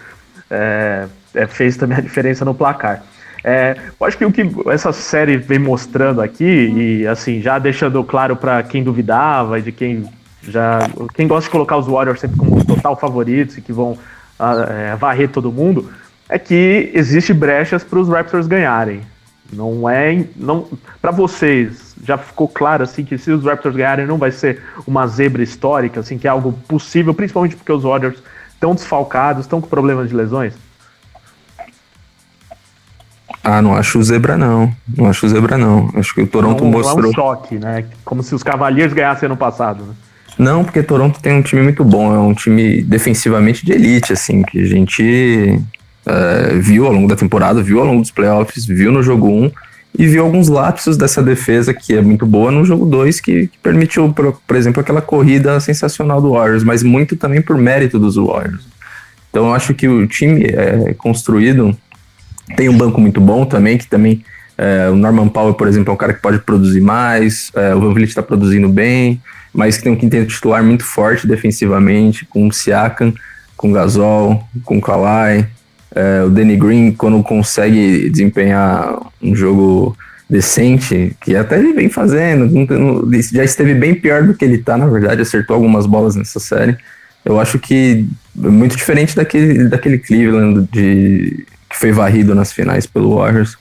é, 0.50 1.08
é, 1.36 1.46
fez 1.46 1.76
também 1.76 1.98
a 1.98 2.02
diferença 2.02 2.46
no 2.46 2.54
placar. 2.54 3.04
É, 3.44 3.76
eu 4.00 4.06
acho 4.06 4.18
que 4.18 4.26
o 4.26 4.32
que 4.32 4.50
essa 4.70 4.92
série 4.92 5.38
vem 5.38 5.60
mostrando 5.60 6.22
aqui, 6.22 6.44
e 6.44 7.08
assim, 7.08 7.42
já 7.42 7.58
deixando 7.58 8.04
claro 8.04 8.36
para 8.36 8.62
quem 8.64 8.84
duvidava 8.84 9.60
e 9.60 9.62
de 9.62 9.72
quem 9.72 10.06
já, 10.44 10.80
quem 11.14 11.28
gosta 11.28 11.48
de 11.48 11.52
colocar 11.52 11.78
os 11.78 11.88
Warriors 11.88 12.20
sempre 12.20 12.38
como 12.38 12.64
total 12.64 12.96
favoritos 12.96 13.58
e 13.58 13.62
que 13.62 13.74
vão 13.74 13.92
uh, 13.92 14.98
varrer 14.98 15.30
todo 15.30 15.52
mundo, 15.52 15.92
é 16.28 16.38
que 16.40 16.92
existe 16.94 17.34
brechas 17.34 17.84
para 17.84 18.00
os 18.00 18.08
Raptors 18.08 18.48
ganharem. 18.48 19.02
Não 19.52 19.90
é, 19.90 20.26
não, 20.36 20.68
para 21.02 21.12
vocês 21.12 21.96
já 22.04 22.18
ficou 22.18 22.48
claro 22.48 22.84
assim 22.84 23.04
que 23.04 23.18
se 23.18 23.32
os 23.32 23.44
Raptors 23.44 23.76
ganharem 23.76 24.06
não 24.06 24.18
vai 24.18 24.32
ser 24.32 24.62
uma 24.86 25.08
zebra 25.08 25.42
histórica, 25.42 26.00
assim 26.00 26.18
que 26.18 26.28
é 26.28 26.30
algo 26.30 26.54
possível, 26.68 27.14
principalmente 27.14 27.56
porque 27.56 27.72
os 27.72 27.84
Warriors 27.84 28.22
estão 28.54 28.76
desfalcados, 28.76 29.46
estão 29.46 29.60
com 29.60 29.68
problemas 29.68 30.10
de 30.10 30.16
lesões. 30.16 30.54
Ah, 33.44 33.62
não 33.62 33.74
acho 33.74 34.02
zebra 34.04 34.38
não. 34.38 34.72
Não 34.96 35.10
acho 35.10 35.28
zebra 35.28 35.58
não. 35.58 35.90
Acho 35.96 36.14
que 36.14 36.22
o 36.22 36.28
Toronto 36.28 36.64
não, 36.64 36.72
mostrou. 36.72 37.06
É 37.06 37.08
um 37.08 37.14
choque, 37.14 37.56
né? 37.58 37.86
Como 38.04 38.22
se 38.22 38.36
os 38.36 38.44
Cavaliers 38.44 38.94
ganhassem 38.94 39.28
ano 39.28 39.38
passado. 39.38 39.84
Né? 39.86 39.94
Não, 40.40 40.64
porque 40.64 40.82
Toronto 40.82 41.20
tem 41.20 41.34
um 41.34 41.42
time 41.42 41.62
muito 41.62 41.84
bom, 41.84 42.16
é 42.16 42.18
um 42.18 42.34
time 42.34 42.82
defensivamente 42.82 43.66
de 43.66 43.74
elite, 43.74 44.14
assim, 44.14 44.42
que 44.42 44.62
a 44.62 44.66
gente 44.66 45.60
uh, 46.08 46.62
viu 46.62 46.88
ao 46.88 46.94
longo 46.94 47.10
da 47.10 47.16
temporada, 47.18 47.62
viu 47.62 47.82
ao 47.82 47.86
longo 47.86 48.00
dos 48.00 48.10
playoffs, 48.10 48.66
viu 48.66 48.90
no 48.90 49.04
jogo 49.04 49.28
1, 49.28 49.52
e 49.98 50.08
viu 50.08 50.24
alguns 50.24 50.48
lapsos 50.48 50.96
dessa 50.96 51.22
defesa 51.22 51.74
que 51.74 51.94
é 51.94 52.02
muito 52.02 52.26
boa 52.26 52.52
no 52.52 52.64
jogo 52.64 52.86
2, 52.86 53.20
que, 53.20 53.48
que, 53.48 53.58
permitiu, 53.62 54.14
por, 54.14 54.40
por, 54.48 54.56
exemplo, 54.56 54.80
aquela 54.80 55.02
corrida 55.02 55.60
sensacional 55.60 56.22
do 56.22 56.32
Warriors, 56.32 56.64
mas 56.64 56.84
muito 56.84 57.18
também 57.18 57.42
por 57.42 57.58
mérito 57.58 58.00
dos 58.00 58.16
Warriors. 58.16 58.66
Então 59.30 59.48
eu 59.48 59.54
acho 59.54 59.74
que 59.74 59.90
o 59.90 60.08
time 60.08 60.46
é 60.46 60.94
construído, 60.94 61.76
tem 62.56 62.70
um 62.70 62.78
banco 62.78 63.02
muito 63.02 63.20
bom 63.20 63.46
também, 63.46 63.78
que 63.78 63.88
também 63.88 64.24
é, 64.58 64.90
o 64.90 64.96
Norman 64.96 65.28
Powell, 65.28 65.54
por 65.54 65.68
exemplo, 65.68 65.92
é 65.92 65.94
um 65.94 65.98
cara 65.98 66.14
que 66.14 66.22
pode 66.22 66.40
produzir 66.40 66.80
mais, 66.80 67.52
é, 67.54 67.76
o 67.76 67.82
Van 67.82 67.94
Vliet 67.94 68.10
está 68.10 68.24
produzindo 68.24 68.70
bem, 68.70 69.22
mas 69.54 69.78
que 69.78 69.84
tem 69.84 69.92
um 69.92 69.96
quinteto 69.96 70.28
titular 70.28 70.64
muito 70.64 70.84
forte 70.84 71.28
defensivamente, 71.28 72.26
com 72.26 72.48
o 72.48 72.52
Siakam, 72.52 73.14
com 73.56 73.70
o 73.70 73.74
Gasol, 73.74 74.44
com 74.64 74.78
o 74.78 74.82
Kawhi, 74.82 75.46
é, 75.94 76.24
o 76.24 76.30
Danny 76.30 76.56
Green, 76.56 76.92
quando 76.92 77.22
consegue 77.24 78.10
desempenhar 78.10 79.00
um 79.22 79.36
jogo 79.36 79.98
decente, 80.30 81.16
que 81.20 81.36
até 81.36 81.58
ele 81.58 81.74
vem 81.74 81.90
fazendo, 81.90 82.48
já 83.34 83.44
esteve 83.44 83.74
bem 83.74 83.96
pior 83.96 84.24
do 84.24 84.36
que 84.36 84.46
ele 84.46 84.60
tá, 84.60 84.78
na 84.78 84.86
verdade, 84.86 85.22
acertou 85.22 85.56
algumas 85.56 85.88
bolas 85.88 86.16
nessa 86.16 86.40
série. 86.40 86.78
Eu 87.26 87.40
acho 87.40 87.58
que 87.58 88.08
é 88.44 88.48
muito 88.48 88.78
diferente 88.78 89.16
daquele, 89.16 89.68
daquele 89.68 89.98
Cleveland 89.98 90.70
de, 90.72 91.46
que 91.70 91.76
foi 91.76 91.92
varrido 91.92 92.36
nas 92.36 92.54
finais 92.54 92.86
pelo 92.86 93.16
Warriors, 93.16 93.58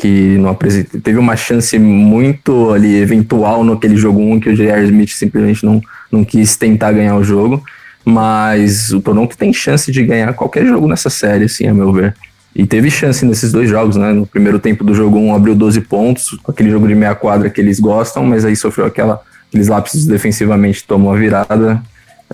que 0.00 0.38
não 0.38 0.56
teve 1.02 1.18
uma 1.18 1.36
chance 1.36 1.78
muito 1.78 2.70
ali 2.70 2.96
eventual 2.96 3.62
no 3.62 3.74
aquele 3.74 3.96
jogo 3.96 4.18
1 4.18 4.40
que 4.40 4.48
o 4.48 4.56
J.R. 4.56 4.84
Smith 4.84 5.10
simplesmente 5.10 5.62
não, 5.62 5.78
não 6.10 6.24
quis 6.24 6.56
tentar 6.56 6.90
ganhar 6.92 7.16
o 7.16 7.22
jogo. 7.22 7.62
Mas 8.02 8.90
o 8.94 9.02
Toronto 9.02 9.36
tem 9.36 9.52
chance 9.52 9.92
de 9.92 10.02
ganhar 10.02 10.32
qualquer 10.32 10.64
jogo 10.64 10.88
nessa 10.88 11.10
série, 11.10 11.44
assim, 11.44 11.66
a 11.66 11.74
meu 11.74 11.92
ver. 11.92 12.14
E 12.56 12.64
teve 12.64 12.90
chance 12.90 13.26
nesses 13.26 13.52
dois 13.52 13.68
jogos, 13.68 13.96
né? 13.96 14.10
No 14.10 14.24
primeiro 14.24 14.58
tempo 14.58 14.82
do 14.82 14.94
jogo 14.94 15.18
1 15.18 15.34
abriu 15.34 15.54
12 15.54 15.82
pontos, 15.82 16.30
aquele 16.48 16.70
jogo 16.70 16.88
de 16.88 16.94
meia 16.94 17.14
quadra 17.14 17.50
que 17.50 17.60
eles 17.60 17.78
gostam, 17.78 18.24
mas 18.24 18.46
aí 18.46 18.56
sofreu 18.56 18.86
aquela, 18.86 19.20
aqueles 19.50 19.68
lapsos 19.68 20.06
defensivamente, 20.06 20.82
tomou 20.82 21.12
a 21.12 21.16
virada, 21.18 21.82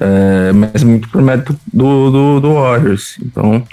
é, 0.00 0.52
mas 0.52 0.84
muito 0.84 1.08
por 1.08 1.20
mérito 1.20 1.58
do, 1.74 2.12
do, 2.12 2.40
do 2.40 2.54
Warriors. 2.54 3.18
Então, 3.20 3.64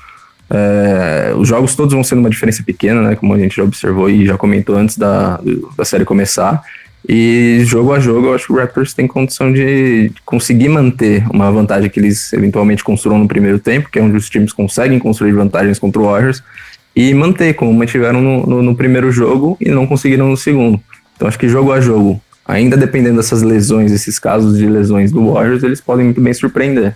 é, 0.53 1.33
os 1.35 1.47
jogos 1.47 1.75
todos 1.75 1.93
vão 1.93 2.03
sendo 2.03 2.19
uma 2.19 2.29
diferença 2.29 2.61
pequena, 2.61 3.01
né? 3.01 3.15
Como 3.15 3.33
a 3.33 3.39
gente 3.39 3.55
já 3.55 3.63
observou 3.63 4.07
e 4.07 4.25
já 4.25 4.37
comentou 4.37 4.75
antes 4.75 4.97
da, 4.97 5.39
da 5.75 5.83
série 5.83 6.05
começar. 6.05 6.61
E 7.09 7.61
jogo 7.65 7.91
a 7.91 7.99
jogo, 7.99 8.27
eu 8.27 8.35
acho 8.35 8.45
que 8.45 8.53
o 8.53 8.55
Raptors 8.55 8.93
tem 8.93 9.07
condição 9.07 9.51
de 9.51 10.11
conseguir 10.23 10.69
manter 10.69 11.25
uma 11.29 11.51
vantagem 11.51 11.89
que 11.89 11.99
eles 11.99 12.31
eventualmente 12.31 12.83
construam 12.83 13.19
no 13.19 13.27
primeiro 13.27 13.59
tempo, 13.59 13.89
que 13.89 13.99
é 13.99 14.01
onde 14.01 14.15
os 14.15 14.29
times 14.29 14.53
conseguem 14.53 14.99
construir 14.99 15.33
vantagens 15.33 15.79
contra 15.79 15.99
o 15.99 16.05
Warriors, 16.05 16.41
e 16.95 17.13
manter 17.13 17.55
como 17.55 17.73
mantiveram 17.73 18.21
no, 18.21 18.45
no, 18.45 18.61
no 18.61 18.75
primeiro 18.75 19.11
jogo 19.11 19.57
e 19.59 19.69
não 19.69 19.87
conseguiram 19.87 20.29
no 20.29 20.37
segundo. 20.37 20.79
Então 21.15 21.27
acho 21.27 21.37
que 21.37 21.49
jogo 21.49 21.73
a 21.73 21.81
jogo, 21.81 22.21
ainda 22.45 22.77
dependendo 22.77 23.17
dessas 23.17 23.41
lesões, 23.41 23.91
esses 23.91 24.19
casos 24.19 24.57
de 24.57 24.67
lesões 24.67 25.11
do 25.11 25.33
Warriors, 25.33 25.63
eles 25.63 25.81
podem 25.81 26.05
muito 26.05 26.21
bem 26.21 26.33
surpreender. 26.33 26.95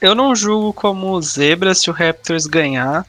Eu 0.00 0.14
não 0.14 0.34
julgo 0.34 0.72
como 0.72 1.20
zebra 1.22 1.74
se 1.74 1.88
o 1.90 1.92
Raptors 1.92 2.46
ganhar, 2.46 3.06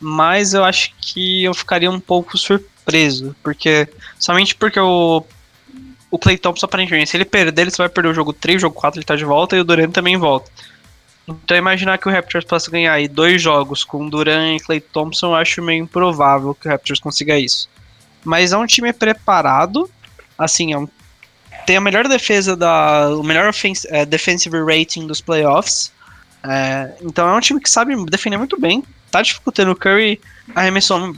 mas 0.00 0.54
eu 0.54 0.64
acho 0.64 0.92
que 1.00 1.44
eu 1.44 1.54
ficaria 1.54 1.90
um 1.90 2.00
pouco 2.00 2.36
surpreso 2.36 2.74
preso, 2.84 3.34
porque 3.42 3.88
somente 4.18 4.54
porque 4.54 4.78
o 4.78 5.24
o 6.10 6.18
Clay 6.18 6.38
Thompson 6.38 6.66
aparentemente, 6.66 7.10
se 7.10 7.16
ele 7.16 7.24
perder, 7.24 7.62
ele 7.62 7.70
só 7.72 7.82
vai 7.82 7.88
perder 7.88 8.10
o 8.10 8.14
jogo 8.14 8.32
3, 8.32 8.58
o 8.58 8.60
jogo 8.60 8.76
4 8.76 9.00
ele 9.00 9.04
tá 9.04 9.16
de 9.16 9.24
volta 9.24 9.56
e 9.56 9.60
o 9.60 9.64
Duran 9.64 9.90
também 9.90 10.16
volta. 10.16 10.48
Então 11.26 11.56
imaginar 11.56 11.98
que 11.98 12.08
o 12.08 12.12
Raptors 12.12 12.44
possa 12.44 12.70
ganhar 12.70 12.92
aí 12.92 13.08
dois 13.08 13.42
jogos 13.42 13.82
com 13.82 14.08
Duran 14.08 14.54
e 14.54 14.60
Clay 14.60 14.80
Thompson, 14.80 15.28
eu 15.28 15.34
acho 15.34 15.60
meio 15.60 15.82
improvável 15.82 16.54
que 16.54 16.68
o 16.68 16.70
Raptors 16.70 17.00
consiga 17.00 17.36
isso. 17.36 17.68
Mas 18.22 18.52
é 18.52 18.56
um 18.56 18.64
time 18.64 18.92
preparado, 18.92 19.90
assim, 20.38 20.72
é 20.72 20.78
um, 20.78 20.86
tem 21.66 21.76
a 21.76 21.80
melhor 21.80 22.06
defesa 22.06 22.54
da. 22.54 23.08
o 23.08 23.24
melhor 23.24 23.48
offense, 23.48 23.84
é, 23.90 24.06
defensive 24.06 24.56
rating 24.64 25.08
dos 25.08 25.20
playoffs. 25.20 25.90
É, 26.46 26.94
então 27.02 27.28
é 27.28 27.34
um 27.34 27.40
time 27.40 27.60
que 27.60 27.70
sabe 27.70 27.96
defender 28.06 28.36
muito 28.36 28.60
bem. 28.60 28.84
Tá 29.10 29.22
dificultando 29.22 29.72
o 29.72 29.76
Curry 29.76 30.20
arremessou 30.54 31.14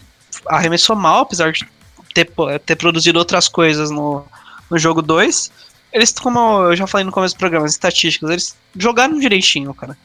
arremessou 0.46 0.94
mal, 0.94 1.22
apesar 1.22 1.52
de 1.52 1.66
ter, 2.12 2.30
ter 2.64 2.76
produzido 2.76 3.18
outras 3.18 3.48
coisas 3.48 3.90
no, 3.90 4.24
no 4.70 4.78
jogo 4.78 5.02
2. 5.02 5.50
Eles, 5.92 6.12
como 6.12 6.64
eu 6.64 6.76
já 6.76 6.86
falei 6.86 7.04
no 7.04 7.12
começo 7.12 7.34
do 7.34 7.38
programa, 7.38 7.66
as 7.66 7.72
estatísticas, 7.72 8.30
eles 8.30 8.56
jogaram 8.76 9.18
direitinho, 9.18 9.72
cara. 9.74 9.96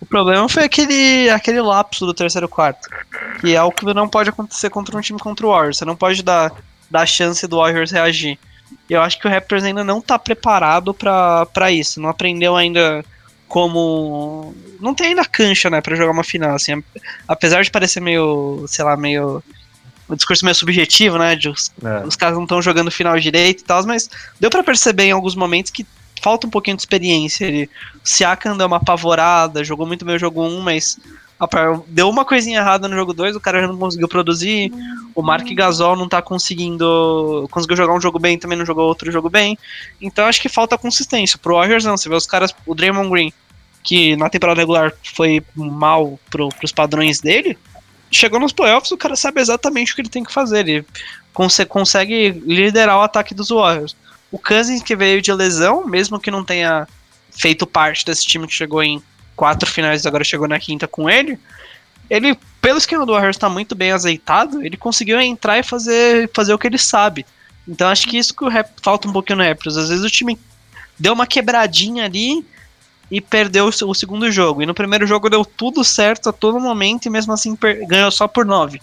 O 0.00 0.06
problema 0.06 0.48
foi 0.48 0.64
aquele, 0.64 1.28
aquele 1.28 1.60
lapso 1.60 2.06
do 2.06 2.14
terceiro 2.14 2.48
quarto. 2.48 2.88
Que 3.40 3.54
é 3.54 3.62
o 3.62 3.70
que 3.70 3.84
não 3.92 4.08
pode 4.08 4.30
acontecer 4.30 4.70
contra 4.70 4.96
um 4.96 5.00
time 5.00 5.18
contra 5.18 5.46
o 5.46 5.50
Warriors. 5.50 5.78
Você 5.78 5.84
não 5.84 5.96
pode 5.96 6.22
dar, 6.22 6.52
dar 6.90 7.04
chance 7.04 7.46
do 7.46 7.58
Warriors 7.58 7.90
reagir. 7.90 8.38
Eu 8.88 9.02
acho 9.02 9.18
que 9.18 9.26
o 9.26 9.30
Raptors 9.30 9.62
ainda 9.62 9.84
não 9.84 10.00
tá 10.00 10.18
preparado 10.18 10.94
para 10.94 11.70
isso. 11.70 12.00
Não 12.00 12.08
aprendeu 12.08 12.56
ainda 12.56 13.04
como. 13.50 14.54
Não 14.80 14.94
tem 14.94 15.08
ainda 15.08 15.24
cancha, 15.24 15.68
né, 15.68 15.80
pra 15.80 15.96
jogar 15.96 16.12
uma 16.12 16.24
final. 16.24 16.54
Assim, 16.54 16.82
apesar 17.26 17.62
de 17.62 17.70
parecer 17.70 18.00
meio, 18.00 18.64
sei 18.68 18.84
lá, 18.84 18.96
meio 18.96 19.42
um 20.08 20.14
discurso 20.14 20.44
meio 20.44 20.54
subjetivo, 20.54 21.18
né? 21.18 21.34
De 21.34 21.48
os, 21.48 21.70
é. 21.84 22.06
os 22.06 22.14
caras 22.14 22.36
não 22.36 22.44
estão 22.44 22.62
jogando 22.62 22.90
final 22.90 23.18
direito 23.18 23.60
e 23.60 23.64
tal, 23.64 23.84
mas 23.84 24.08
deu 24.38 24.48
para 24.48 24.62
perceber 24.62 25.04
em 25.04 25.10
alguns 25.10 25.34
momentos 25.34 25.70
que 25.72 25.84
falta 26.22 26.46
um 26.46 26.50
pouquinho 26.50 26.76
de 26.76 26.82
experiência. 26.82 27.44
Ele, 27.44 27.68
o 28.04 28.08
Siakam 28.08 28.56
deu 28.56 28.68
uma 28.68 28.76
apavorada, 28.76 29.64
jogou 29.64 29.86
muito 29.86 30.04
bem 30.04 30.14
o 30.14 30.18
jogo 30.18 30.42
1, 30.42 30.60
mas 30.60 30.96
deu 31.86 32.08
uma 32.08 32.24
coisinha 32.24 32.58
errada 32.58 32.86
no 32.86 32.94
jogo 32.94 33.14
2, 33.14 33.34
o 33.34 33.40
cara 33.40 33.60
já 33.60 33.66
não 33.66 33.78
conseguiu 33.78 34.08
produzir. 34.08 34.70
O 35.14 35.22
Mark 35.22 35.46
Gasol 35.54 35.96
não 35.96 36.08
tá 36.08 36.20
conseguindo. 36.20 37.48
Conseguiu 37.50 37.76
jogar 37.76 37.94
um 37.94 38.00
jogo 38.00 38.18
bem, 38.18 38.38
também 38.38 38.58
não 38.58 38.66
jogou 38.66 38.86
outro 38.86 39.10
jogo 39.10 39.30
bem. 39.30 39.58
Então 40.00 40.26
acho 40.26 40.40
que 40.40 40.48
falta 40.48 40.76
consistência. 40.76 41.38
Pro 41.38 41.54
Warriors 41.54 41.84
não, 41.84 41.96
você 41.96 42.08
vê 42.08 42.14
os 42.14 42.26
caras, 42.26 42.54
o 42.66 42.74
Draymond 42.74 43.08
Green, 43.08 43.32
que 43.82 44.16
na 44.16 44.28
temporada 44.28 44.60
regular 44.60 44.92
foi 45.14 45.42
mal 45.54 46.20
pro, 46.28 46.50
pros 46.50 46.72
padrões 46.72 47.20
dele, 47.20 47.56
chegou 48.10 48.38
nos 48.38 48.52
playoffs, 48.52 48.90
o 48.90 48.98
cara 48.98 49.16
sabe 49.16 49.40
exatamente 49.40 49.92
o 49.92 49.94
que 49.94 50.02
ele 50.02 50.08
tem 50.10 50.24
que 50.24 50.32
fazer. 50.32 50.68
Ele 50.68 50.86
cons 51.32 51.58
consegue 51.68 52.30
liderar 52.44 52.98
o 52.98 53.02
ataque 53.02 53.34
dos 53.34 53.48
Warriors. 53.48 53.96
O 54.30 54.38
Cousins, 54.38 54.82
que 54.82 54.94
veio 54.94 55.22
de 55.22 55.32
lesão, 55.32 55.86
mesmo 55.86 56.20
que 56.20 56.30
não 56.30 56.44
tenha 56.44 56.86
feito 57.30 57.66
parte 57.66 58.04
desse 58.04 58.26
time 58.26 58.46
que 58.46 58.52
chegou 58.52 58.82
em 58.82 59.02
quatro 59.40 59.70
finais 59.70 60.04
agora 60.04 60.22
chegou 60.22 60.46
na 60.46 60.60
quinta 60.60 60.86
com 60.86 61.08
ele, 61.08 61.38
ele, 62.10 62.36
pelo 62.60 62.76
esquema 62.76 63.06
do 63.06 63.12
Warriors, 63.12 63.36
está 63.36 63.48
muito 63.48 63.74
bem 63.74 63.90
azeitado, 63.90 64.62
ele 64.62 64.76
conseguiu 64.76 65.18
entrar 65.18 65.58
e 65.58 65.62
fazer, 65.62 66.30
fazer 66.34 66.52
o 66.52 66.58
que 66.58 66.66
ele 66.66 66.76
sabe. 66.76 67.24
Então 67.66 67.88
acho 67.88 68.06
que 68.06 68.18
isso 68.18 68.34
que 68.34 68.44
o 68.44 68.48
rap, 68.48 68.70
falta 68.82 69.08
um 69.08 69.12
pouquinho 69.12 69.38
no 69.38 69.44
Raptors. 69.44 69.78
Às 69.78 69.88
vezes 69.88 70.04
o 70.04 70.10
time 70.10 70.38
deu 70.98 71.14
uma 71.14 71.26
quebradinha 71.26 72.04
ali 72.04 72.44
e 73.10 73.18
perdeu 73.18 73.64
o 73.64 73.94
segundo 73.94 74.30
jogo. 74.30 74.60
E 74.60 74.66
no 74.66 74.74
primeiro 74.74 75.06
jogo 75.06 75.30
deu 75.30 75.42
tudo 75.42 75.82
certo 75.82 76.28
a 76.28 76.32
todo 76.34 76.60
momento 76.60 77.06
e 77.06 77.10
mesmo 77.10 77.32
assim 77.32 77.56
ganhou 77.88 78.10
só 78.10 78.28
por 78.28 78.44
9. 78.44 78.78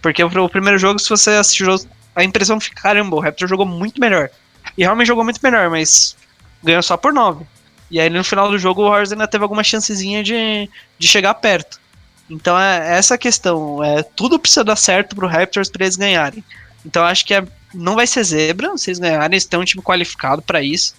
Porque 0.00 0.24
o 0.24 0.48
primeiro 0.48 0.78
jogo, 0.78 0.98
se 0.98 1.10
você 1.10 1.32
assistiu, 1.32 1.76
a 2.16 2.24
impressão 2.24 2.58
fica, 2.58 2.80
caramba, 2.80 3.16
o 3.16 3.20
Raptor 3.20 3.46
jogou 3.46 3.66
muito 3.66 4.00
melhor. 4.00 4.30
E 4.78 4.82
realmente 4.82 5.08
jogou 5.08 5.24
muito 5.24 5.40
melhor, 5.42 5.68
mas 5.68 6.16
ganhou 6.62 6.82
só 6.82 6.96
por 6.96 7.12
9. 7.12 7.44
E 7.90 8.00
aí 8.00 8.10
no 8.10 8.24
final 8.24 8.50
do 8.50 8.58
jogo 8.58 8.82
o 8.82 8.88
Warriors 8.88 9.12
ainda 9.12 9.28
teve 9.28 9.42
alguma 9.42 9.62
chancezinha 9.62 10.22
de, 10.22 10.68
de 10.98 11.08
chegar 11.08 11.34
perto. 11.34 11.80
Então 12.28 12.58
é 12.58 12.96
essa 12.96 13.14
a 13.14 13.18
questão. 13.18 13.82
É, 13.82 14.02
tudo 14.02 14.38
precisa 14.38 14.64
dar 14.64 14.76
certo 14.76 15.14
pro 15.14 15.28
Raptors 15.28 15.68
para 15.68 15.84
eles 15.84 15.96
ganharem. 15.96 16.42
Então 16.84 17.04
acho 17.04 17.24
que 17.24 17.34
é, 17.34 17.44
não 17.72 17.94
vai 17.94 18.06
ser 18.06 18.24
zebra 18.24 18.76
se 18.76 18.90
eles 18.90 18.98
ganharem, 18.98 19.34
eles 19.34 19.46
têm 19.46 19.58
um 19.58 19.64
time 19.64 19.82
qualificado 19.82 20.42
para 20.42 20.62
isso. 20.62 20.94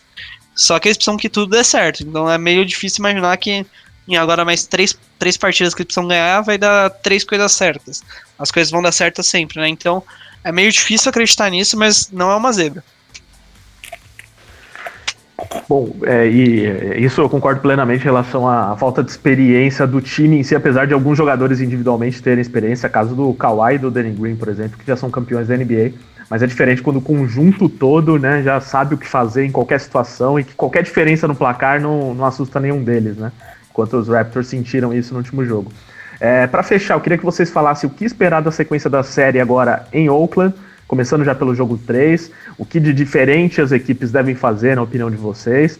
Só 0.55 0.79
que 0.79 0.87
eles 0.87 0.97
precisam 0.97 1.17
que 1.17 1.29
tudo 1.29 1.51
dê 1.51 1.63
certo. 1.63 2.03
Então 2.03 2.29
é 2.29 2.37
meio 2.37 2.65
difícil 2.65 2.99
imaginar 2.99 3.35
que 3.37 3.65
em 4.07 4.15
agora 4.15 4.45
mais 4.45 4.65
três, 4.65 4.97
três 5.17 5.35
partidas 5.35 5.73
que 5.73 5.81
eles 5.81 5.87
precisam 5.87 6.07
ganhar 6.07 6.41
vai 6.41 6.57
dar 6.57 6.89
três 6.89 7.23
coisas 7.23 7.51
certas. 7.51 8.03
As 8.37 8.51
coisas 8.51 8.71
vão 8.71 8.81
dar 8.81 8.91
certas 8.91 9.27
sempre, 9.27 9.59
né? 9.59 9.67
Então 9.67 10.03
é 10.43 10.51
meio 10.51 10.71
difícil 10.71 11.09
acreditar 11.09 11.49
nisso, 11.49 11.75
mas 11.75 12.11
não 12.11 12.31
é 12.31 12.35
uma 12.35 12.53
zebra. 12.53 12.83
Bom, 15.67 15.89
é, 16.03 16.27
e 16.27 16.65
é, 16.65 16.99
isso 16.99 17.21
eu 17.21 17.29
concordo 17.29 17.61
plenamente 17.61 18.01
em 18.01 18.05
relação 18.05 18.47
à 18.47 18.75
falta 18.77 19.03
de 19.03 19.11
experiência 19.11 19.85
do 19.87 20.01
time 20.01 20.39
em 20.39 20.43
si, 20.43 20.55
apesar 20.55 20.85
de 20.85 20.93
alguns 20.93 21.17
jogadores 21.17 21.61
individualmente 21.61 22.21
terem 22.21 22.41
experiência, 22.41 22.89
caso 22.89 23.15
do 23.15 23.33
Kawhi 23.33 23.75
e 23.75 23.77
do 23.77 23.91
Danny 23.91 24.11
Green, 24.11 24.35
por 24.35 24.47
exemplo, 24.47 24.77
que 24.77 24.85
já 24.85 24.95
são 24.95 25.09
campeões 25.09 25.47
da 25.47 25.57
NBA 25.57 25.93
mas 26.29 26.41
é 26.41 26.47
diferente 26.47 26.81
quando 26.81 26.97
o 26.97 27.01
conjunto 27.01 27.69
todo 27.69 28.17
né, 28.17 28.41
já 28.41 28.59
sabe 28.59 28.95
o 28.95 28.97
que 28.97 29.07
fazer 29.07 29.45
em 29.45 29.51
qualquer 29.51 29.79
situação 29.79 30.39
e 30.39 30.43
que 30.43 30.53
qualquer 30.55 30.83
diferença 30.83 31.27
no 31.27 31.35
placar 31.35 31.79
não, 31.79 32.13
não 32.13 32.25
assusta 32.25 32.59
nenhum 32.59 32.83
deles, 32.83 33.15
né? 33.17 33.31
Enquanto 33.69 33.97
os 33.97 34.07
Raptors 34.07 34.47
sentiram 34.47 34.93
isso 34.93 35.13
no 35.13 35.19
último 35.19 35.45
jogo. 35.45 35.71
É, 36.19 36.47
para 36.47 36.63
fechar, 36.63 36.95
eu 36.95 37.01
queria 37.01 37.17
que 37.17 37.25
vocês 37.25 37.51
falassem 37.51 37.89
o 37.89 37.93
que 37.93 38.05
esperar 38.05 38.41
da 38.41 38.51
sequência 38.51 38.89
da 38.89 39.03
série 39.03 39.39
agora 39.39 39.85
em 39.91 40.09
Oakland, 40.09 40.55
começando 40.87 41.23
já 41.23 41.33
pelo 41.33 41.55
jogo 41.55 41.77
3, 41.77 42.31
o 42.57 42.65
que 42.65 42.79
de 42.79 42.93
diferente 42.93 43.61
as 43.61 43.71
equipes 43.71 44.11
devem 44.11 44.35
fazer, 44.35 44.75
na 44.75 44.81
opinião 44.81 45.09
de 45.09 45.17
vocês, 45.17 45.79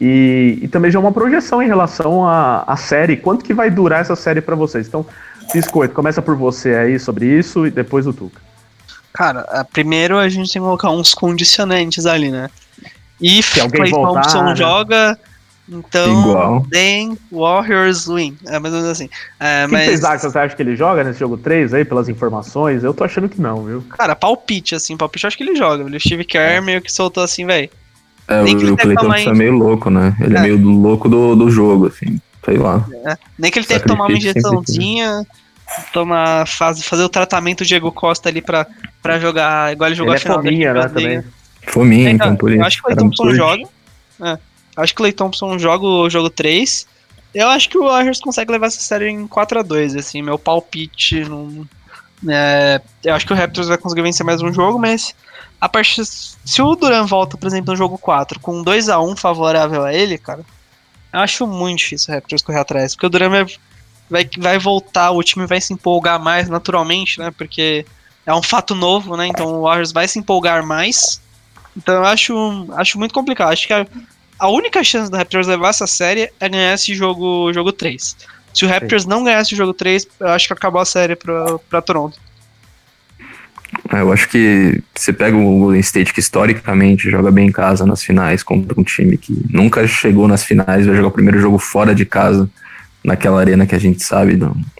e, 0.00 0.58
e 0.62 0.68
também 0.68 0.90
já 0.90 0.98
uma 0.98 1.12
projeção 1.12 1.62
em 1.62 1.66
relação 1.66 2.26
à, 2.26 2.76
série, 2.76 3.16
quanto 3.16 3.44
que 3.44 3.54
vai 3.54 3.70
durar 3.70 4.00
essa 4.00 4.16
série 4.16 4.40
para 4.40 4.54
vocês. 4.54 4.86
Então, 4.86 5.06
Biscoito, 5.52 5.94
começa 5.94 6.20
por 6.20 6.36
você 6.36 6.74
aí 6.74 6.98
sobre 6.98 7.26
isso 7.26 7.66
e 7.66 7.70
depois 7.70 8.06
o 8.06 8.12
Tuca. 8.12 8.40
Cara, 9.12 9.66
primeiro 9.72 10.18
a 10.18 10.28
gente 10.28 10.52
tem 10.52 10.60
que 10.60 10.66
colocar 10.66 10.90
uns 10.90 11.14
condicionantes 11.14 12.04
ali, 12.04 12.30
né? 12.30 12.50
If 13.20 13.54
Clay 13.54 13.90
Thompson 13.90 14.42
né? 14.42 14.56
joga, 14.56 15.18
então 15.68 16.20
Igual. 16.20 16.66
then 16.70 17.18
Warriors 17.30 18.06
win. 18.06 18.36
É 18.46 18.58
mais 18.58 18.72
ou 18.72 18.80
menos 18.80 18.92
assim. 18.92 19.08
É, 19.40 19.66
mas... 19.66 19.80
que 19.80 19.86
vocês 19.86 20.04
acham? 20.04 20.30
Você 20.30 20.38
acha 20.38 20.56
que 20.56 20.62
ele 20.62 20.76
joga 20.76 21.02
nesse 21.02 21.18
jogo 21.18 21.36
3 21.36 21.74
aí, 21.74 21.84
pelas 21.84 22.08
informações? 22.08 22.84
Eu 22.84 22.94
tô 22.94 23.04
achando 23.04 23.28
que 23.28 23.40
não, 23.40 23.64
viu? 23.64 23.84
Cara, 23.90 24.14
palpite, 24.14 24.74
assim, 24.74 24.96
palpite 24.96 25.24
eu 25.24 25.28
acho 25.28 25.36
que 25.36 25.42
ele 25.42 25.56
joga. 25.56 25.84
O 25.84 26.00
Steve 26.00 26.24
Kerr 26.24 26.56
é. 26.56 26.60
meio 26.60 26.80
que 26.80 26.92
soltou 26.92 27.22
assim, 27.22 27.44
velho. 27.44 27.68
É, 28.28 28.42
Nem 28.42 28.56
o, 28.56 28.74
o 28.74 28.76
Clay 28.76 28.94
Thompson 28.94 29.30
é 29.30 29.34
meio 29.34 29.52
louco, 29.52 29.90
né? 29.90 30.16
Ele 30.20 30.36
é, 30.36 30.38
é 30.38 30.42
meio 30.42 30.58
louco 30.58 31.08
do, 31.08 31.36
do 31.36 31.50
jogo, 31.50 31.86
assim. 31.86 32.20
Sei 32.44 32.56
lá. 32.56 32.84
É. 33.04 33.16
Nem 33.38 33.50
que 33.50 33.58
ele 33.58 33.66
tenha 33.66 33.80
que 33.80 33.88
tomar 33.88 34.06
uma 34.06 34.16
injeçãozinha 34.16 35.26
tomar, 35.92 36.46
faz, 36.46 36.82
fazer 36.82 37.02
o 37.02 37.08
tratamento 37.08 37.58
do 37.58 37.66
Diego 37.66 37.90
Costa 37.90 38.28
ali 38.28 38.40
pra, 38.40 38.66
pra 39.02 39.18
jogar, 39.18 39.72
igual 39.72 39.88
ele 39.88 39.96
jogou 39.96 40.14
ele 40.14 40.18
a 40.18 40.20
é 40.20 40.22
final 40.22 40.42
fominha, 40.42 40.74
né, 40.74 40.88
também. 40.88 41.24
Fominha, 41.66 42.10
então, 42.10 42.26
então 42.28 42.36
por 42.36 42.50
isso. 42.50 42.60
Eu 42.60 42.66
acho 42.66 42.82
que 42.82 42.92
o 42.92 42.96
Thompson 42.96 43.34
joga. 43.34 43.62
É, 44.22 44.38
acho 44.76 44.94
que 44.94 45.00
o 45.00 45.02
Clay 45.02 45.12
Thompson 45.12 45.58
joga 45.58 45.84
o 45.84 46.10
jogo 46.10 46.30
3. 46.30 46.86
Eu 47.34 47.48
acho 47.48 47.68
que 47.68 47.78
o 47.78 47.84
Warriors 47.84 48.20
consegue 48.20 48.52
levar 48.52 48.66
essa 48.66 48.80
série 48.80 49.10
em 49.10 49.26
4 49.26 49.60
a 49.60 49.62
2 49.62 49.96
assim, 49.96 50.22
meu 50.22 50.38
palpite 50.38 51.22
é, 52.28 52.80
eu 53.04 53.14
acho 53.14 53.26
que 53.26 53.32
o 53.32 53.36
Raptors 53.36 53.68
vai 53.68 53.76
conseguir 53.76 54.02
vencer 54.02 54.24
mais 54.24 54.40
um 54.40 54.52
jogo, 54.52 54.78
mas 54.78 55.14
a 55.60 55.68
partir 55.68 56.02
se 56.04 56.62
o 56.62 56.74
Duran 56.74 57.04
volta, 57.04 57.36
por 57.36 57.46
exemplo, 57.46 57.72
no 57.72 57.76
jogo 57.76 57.98
4 57.98 58.40
com 58.40 58.62
2 58.62 58.88
a 58.88 58.98
1 58.98 59.16
favorável 59.16 59.84
a 59.84 59.92
ele, 59.92 60.16
cara, 60.16 60.40
eu 61.12 61.20
acho 61.20 61.46
muito 61.46 61.80
difícil 61.80 62.12
o 62.12 62.14
Raptors 62.14 62.42
correr 62.42 62.60
atrás, 62.60 62.94
porque 62.94 63.06
o 63.06 63.10
Duran 63.10 63.28
vai 63.28 63.46
vai, 64.08 64.28
vai 64.38 64.58
voltar, 64.58 65.10
o 65.10 65.22
time 65.22 65.46
vai 65.46 65.60
se 65.60 65.72
empolgar 65.72 66.20
mais 66.20 66.48
naturalmente, 66.48 67.18
né? 67.18 67.30
Porque 67.30 67.84
é 68.24 68.34
um 68.34 68.42
fato 68.42 68.74
novo, 68.74 69.16
né? 69.16 69.26
Então 69.26 69.46
o 69.46 69.62
Warriors 69.62 69.92
vai 69.92 70.08
se 70.08 70.18
empolgar 70.18 70.64
mais. 70.64 71.20
Então 71.76 71.94
eu 71.94 72.04
acho, 72.04 72.66
acho 72.72 72.98
muito 72.98 73.12
complicado. 73.12 73.52
Acho 73.52 73.66
que 73.66 73.72
a, 73.72 73.86
a 74.38 74.48
única 74.48 74.82
chance 74.84 75.10
do 75.10 75.16
Raptors 75.16 75.46
levar 75.46 75.70
essa 75.70 75.86
série 75.86 76.30
é 76.38 76.48
ganhar 76.48 76.74
esse 76.74 76.94
jogo, 76.94 77.52
jogo 77.52 77.72
3. 77.72 78.16
Se 78.52 78.64
o 78.64 78.68
Raptors 78.68 79.02
Sim. 79.02 79.08
não 79.08 79.24
ganhar 79.24 79.40
esse 79.40 79.54
jogo 79.54 79.74
3, 79.74 80.06
eu 80.20 80.28
acho 80.28 80.46
que 80.46 80.52
acabou 80.52 80.80
a 80.80 80.84
série 80.84 81.16
pra, 81.16 81.58
pra 81.70 81.82
Toronto. 81.82 82.18
É, 83.92 84.00
eu 84.00 84.12
acho 84.12 84.28
que 84.28 84.82
você 84.94 85.12
pega 85.12 85.36
o 85.36 85.58
Golden 85.58 85.80
State, 85.80 86.12
que 86.12 86.20
historicamente 86.20 87.10
joga 87.10 87.30
bem 87.30 87.48
em 87.48 87.52
casa 87.52 87.84
nas 87.84 88.02
finais, 88.02 88.42
contra 88.42 88.78
um 88.78 88.84
time 88.84 89.16
que 89.16 89.34
nunca 89.50 89.86
chegou 89.86 90.28
nas 90.28 90.44
finais, 90.44 90.86
vai 90.86 90.96
jogar 90.96 91.08
o 91.08 91.12
primeiro 91.12 91.40
jogo 91.40 91.58
fora 91.58 91.94
de 91.94 92.06
casa 92.06 92.48
naquela 93.04 93.40
arena 93.40 93.66
que 93.66 93.74
a 93.74 93.78
gente 93.78 94.02
sabe, 94.02 94.38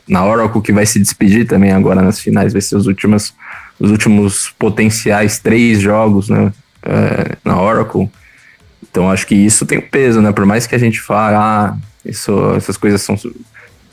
na 0.08 0.24
Oracle, 0.24 0.62
que 0.62 0.72
vai 0.72 0.84
se 0.84 0.98
despedir 0.98 1.46
também 1.46 1.70
agora 1.70 2.02
nas 2.02 2.18
finais, 2.18 2.52
vai 2.52 2.62
ser 2.62 2.76
os 2.76 2.86
últimos, 2.86 3.34
os 3.78 3.90
últimos 3.90 4.52
potenciais 4.58 5.38
três 5.38 5.80
jogos 5.80 6.28
né, 6.28 6.52
é, 6.82 7.36
na 7.44 7.60
Oracle. 7.60 8.10
Então 8.96 9.10
acho 9.10 9.26
que 9.26 9.34
isso 9.34 9.66
tem 9.66 9.78
peso, 9.78 10.22
né? 10.22 10.32
Por 10.32 10.46
mais 10.46 10.66
que 10.66 10.74
a 10.74 10.78
gente 10.78 11.02
fale, 11.02 11.36
ah, 11.36 11.76
isso, 12.02 12.32
essas 12.56 12.78
coisas 12.78 13.02
são. 13.02 13.14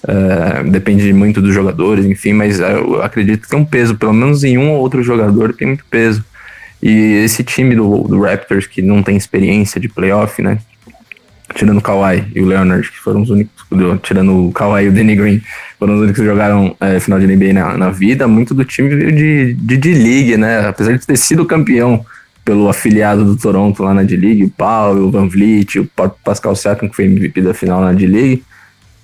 É, 0.07 0.63
depende 0.63 1.11
muito 1.11 1.41
dos 1.41 1.53
jogadores, 1.53 2.05
enfim, 2.05 2.31
mas 2.31 2.61
eu 2.61 3.01
acredito 3.01 3.41
que 3.41 3.49
tem 3.49 3.59
um 3.59 3.65
peso, 3.65 3.95
pelo 3.95 4.13
menos 4.13 4.45
em 4.45 4.57
um 4.57 4.71
ou 4.71 4.79
outro 4.79 5.03
jogador 5.03 5.53
tem 5.53 5.67
muito 5.67 5.83
peso. 5.91 6.23
E 6.81 7.21
esse 7.21 7.43
time 7.43 7.75
do, 7.75 8.03
do 8.03 8.21
Raptors, 8.21 8.65
que 8.65 8.81
não 8.81 9.03
tem 9.03 9.17
experiência 9.17 9.79
de 9.79 9.89
playoff, 9.89 10.41
né? 10.41 10.59
tirando 11.53 11.79
o 11.79 11.81
Kawhi 11.81 12.25
e 12.33 12.41
o 12.41 12.45
Leonard, 12.45 12.89
que 12.89 12.97
foram 12.97 13.21
os 13.21 13.29
únicos, 13.29 13.53
tirando 14.01 14.47
o 14.47 14.51
Kawhi 14.53 14.85
e 14.85 14.87
o 14.87 14.91
Danny 14.91 15.15
Green, 15.17 15.41
foram 15.77 15.95
os 15.95 16.01
únicos 16.01 16.21
que 16.21 16.25
jogaram 16.25 16.75
é, 16.79 16.97
final 17.01 17.19
de 17.19 17.27
NBA 17.27 17.53
na, 17.53 17.77
na, 17.77 17.89
vida, 17.89 18.25
muito 18.25 18.53
do 18.53 18.63
time 18.63 18.87
veio 18.89 19.11
de, 19.11 19.53
de 19.53 19.77
D-League, 19.77 20.37
né? 20.37 20.65
Apesar 20.65 20.97
de 20.97 21.05
ter 21.05 21.17
sido 21.17 21.45
campeão 21.45 22.05
pelo 22.43 22.67
afiliado 22.69 23.23
do 23.23 23.37
Toronto 23.37 23.83
lá 23.83 23.93
na 23.93 24.03
D-League, 24.03 24.43
o 24.43 24.49
Paulo, 24.49 25.07
o 25.07 25.11
Van 25.11 25.27
Vliet, 25.27 25.79
o 25.79 25.89
Pascal 26.23 26.55
Siakam, 26.55 26.89
que 26.89 26.95
foi 26.95 27.05
MVP 27.05 27.41
da 27.41 27.53
final 27.53 27.81
na 27.81 27.93
D-League, 27.93 28.43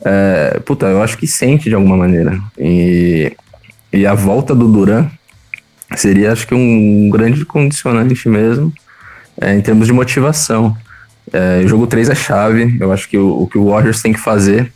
é, 0.04 0.60
puta, 0.66 0.86
eu 0.88 1.02
acho 1.02 1.18
que 1.18 1.28
sente 1.28 1.70
de 1.70 1.76
alguma 1.76 1.98
maneira. 1.98 2.40
E, 2.58 3.36
e 3.92 4.06
a 4.06 4.14
volta 4.14 4.56
do 4.56 4.68
Duran 4.68 5.08
seria, 5.96 6.32
acho 6.32 6.48
que, 6.48 6.56
um 6.56 7.10
grande 7.10 7.46
condicionante 7.46 8.28
mesmo, 8.30 8.72
é, 9.40 9.56
em 9.56 9.62
termos 9.62 9.88
de 9.88 9.94
motivação. 9.94 10.76
É, 11.32 11.64
jogo 11.66 11.88
3 11.88 12.10
é 12.10 12.16
chave. 12.16 12.78
Eu 12.80 12.92
acho 12.92 13.10
que 13.10 13.18
o, 13.18 13.44
o, 13.44 13.48
que 13.48 13.58
o 13.58 13.70
Warriors 13.70 14.02
tem 14.02 14.14
que 14.14 14.20
fazer 14.20 14.72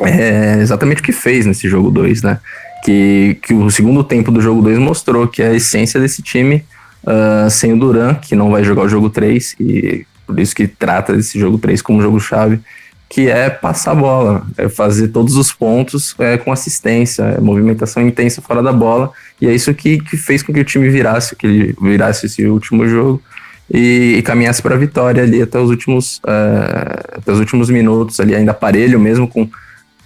é 0.00 0.58
exatamente 0.60 1.00
o 1.00 1.04
que 1.04 1.12
fez 1.12 1.46
nesse 1.46 1.68
jogo 1.68 1.90
2, 1.90 2.22
né? 2.22 2.38
Que, 2.84 3.38
que 3.42 3.54
o 3.54 3.70
segundo 3.70 4.02
tempo 4.02 4.30
do 4.32 4.40
jogo 4.40 4.62
2 4.62 4.78
mostrou 4.78 5.28
que 5.28 5.42
a 5.42 5.52
essência 5.54 6.00
desse 6.00 6.22
time, 6.22 6.64
uh, 7.04 7.50
sem 7.50 7.72
o 7.72 7.78
Duran, 7.78 8.14
que 8.14 8.34
não 8.34 8.50
vai 8.50 8.64
jogar 8.64 8.82
o 8.82 8.88
jogo 8.88 9.10
3, 9.10 9.56
e 9.60 10.06
por 10.26 10.38
isso 10.38 10.54
que 10.54 10.66
trata 10.66 11.14
desse 11.14 11.38
jogo 11.38 11.58
3 11.58 11.82
como 11.82 12.02
jogo 12.02 12.20
chave, 12.20 12.60
que 13.08 13.28
é 13.28 13.50
passar 13.50 13.90
a 13.90 13.94
bola, 13.94 14.46
é 14.56 14.68
fazer 14.70 15.08
todos 15.08 15.36
os 15.36 15.52
pontos 15.52 16.14
é, 16.18 16.38
com 16.38 16.50
assistência, 16.50 17.22
é 17.22 17.40
movimentação 17.40 18.02
intensa 18.02 18.40
fora 18.40 18.62
da 18.62 18.72
bola, 18.72 19.12
e 19.38 19.46
é 19.46 19.54
isso 19.54 19.74
que, 19.74 19.98
que 20.00 20.16
fez 20.16 20.42
com 20.42 20.52
que 20.52 20.60
o 20.60 20.64
time 20.64 20.88
virasse, 20.88 21.36
que 21.36 21.46
ele 21.46 21.76
virasse 21.78 22.24
esse 22.24 22.46
último 22.46 22.88
jogo 22.88 23.22
e, 23.70 24.16
e 24.18 24.22
caminhasse 24.22 24.62
para 24.62 24.74
a 24.74 24.78
vitória 24.78 25.22
ali 25.22 25.42
até 25.42 25.58
os 25.58 25.70
últimos 25.70 26.18
uh, 26.18 27.18
até 27.18 27.32
os 27.32 27.38
últimos 27.38 27.70
minutos 27.70 28.18
ali 28.18 28.34
ainda 28.34 28.50
aparelho 28.52 28.98
mesmo 28.98 29.28
com, 29.28 29.48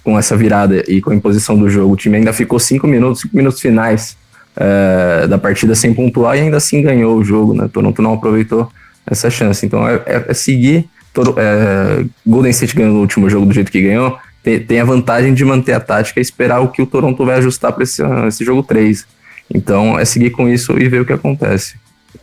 com 0.03 0.18
essa 0.18 0.36
virada 0.36 0.84
e 0.88 1.01
com 1.01 1.11
a 1.11 1.14
imposição 1.14 1.57
do 1.57 1.68
jogo. 1.68 1.94
O 1.94 1.97
time 1.97 2.16
ainda 2.16 2.32
ficou 2.32 2.59
cinco 2.59 2.86
minutos 2.86 3.22
cinco 3.22 3.36
minutos 3.36 3.61
finais 3.61 4.16
uh, 4.57 5.28
da 5.28 5.38
partida 5.38 5.74
sem 5.74 5.92
pontuar 5.92 6.36
e 6.36 6.40
ainda 6.40 6.57
assim 6.57 6.82
ganhou 6.82 7.16
o 7.16 7.24
jogo 7.24 7.54
né? 7.54 7.68
Toronto 7.72 8.00
não 8.02 8.14
aproveitou 8.14 8.70
essa 9.07 9.30
chance. 9.30 9.64
Então 9.64 9.88
é, 9.88 10.02
é, 10.07 10.24
é 10.28 10.34
seguir 10.34 10.88
todo, 11.12 11.34
é, 11.38 12.04
Golden 12.26 12.50
State 12.50 12.74
ganhou 12.74 12.94
no 12.94 13.00
último 13.00 13.28
jogo 13.30 13.46
do 13.46 13.52
jeito 13.52 13.70
que 13.70 13.80
ganhou 13.80 14.18
tem, 14.42 14.61
tem, 14.61 14.80
a 14.80 14.84
vantagem 14.84 15.34
de 15.34 15.44
manter 15.44 15.72
a 15.72 15.80
tática 15.80 16.20
e 16.20 16.22
esperar 16.22 16.61
o 16.61 16.68
que 16.68 16.80
o 16.80 16.86
Toronto 16.86 17.24
vai 17.24 17.36
ajustar 17.38 17.72
para 17.72 17.82
esse, 17.82 18.02
esse 18.28 18.44
jogo 18.44 18.62
3 18.62 19.07
então 19.52 19.98
é 19.98 20.04
seguir 20.04 20.30
com 20.30 20.48
isso 20.48 20.78
e 20.78 20.88
ver 20.88 21.00
o 21.00 21.04
que 21.04 21.12
acontece. 21.12 21.76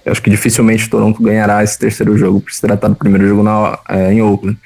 Eu 0.06 0.12
acho 0.12 0.22
que 0.22 0.30
dificilmente 0.30 0.88
o 0.88 0.90
Toronto 0.90 1.22
ganhará 1.22 1.64
esse 1.64 1.78
terceiro 1.78 2.18
jogo, 2.18 2.42
por 2.42 2.52
se 2.52 2.60
tratar 2.60 2.90
do 2.90 2.96
primeiro 2.96 3.28
jogo 3.28 3.44
na, 3.44 3.80
é, 3.88 4.14
em 4.14 4.22
Oakland. 4.22 4.58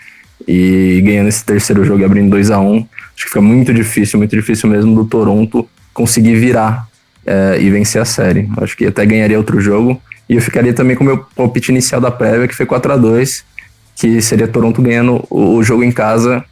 E 0.47 1.01
ganhando 1.03 1.27
esse 1.27 1.43
terceiro 1.43 1.83
jogo 1.83 2.01
e 2.01 2.05
abrindo 2.05 2.29
2 2.29 2.51
a 2.51 2.59
1 2.59 2.71
um, 2.71 2.77
acho 2.77 3.25
que 3.25 3.27
fica 3.27 3.41
muito 3.41 3.73
difícil, 3.73 4.17
muito 4.17 4.35
difícil 4.35 4.69
mesmo 4.69 4.95
do 4.95 5.05
Toronto 5.05 5.67
conseguir 5.93 6.35
virar 6.35 6.87
é, 7.27 7.61
e 7.61 7.69
vencer 7.69 8.01
a 8.01 8.05
série. 8.05 8.49
Acho 8.57 8.75
que 8.75 8.85
até 8.85 9.05
ganharia 9.05 9.37
outro 9.37 9.59
jogo. 9.59 10.01
E 10.27 10.35
eu 10.35 10.41
ficaria 10.41 10.73
também 10.73 10.95
com 10.95 11.03
o 11.03 11.07
meu 11.07 11.17
palpite 11.35 11.71
inicial 11.71 12.01
da 12.01 12.09
prévia, 12.09 12.47
que 12.47 12.55
foi 12.55 12.65
4 12.65 12.93
a 12.93 12.97
2 12.97 13.45
que 13.97 14.21
seria 14.21 14.47
Toronto 14.47 14.79
ganhando 14.79 15.25
o, 15.27 15.63
jogo 15.63 15.83
em 15.83 15.91
casa 15.91 16.45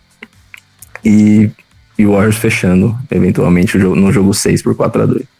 e, 1.03 1.51
e 1.97 2.03
Warriors 2.03 2.38
fechando, 2.38 2.97
eventualmente, 3.11 3.78
no 3.78 4.11
jogo 4.11 4.34
6 4.34 4.63
por 4.63 4.76
4 4.76 5.03
a 5.03 5.05
2 5.05 5.34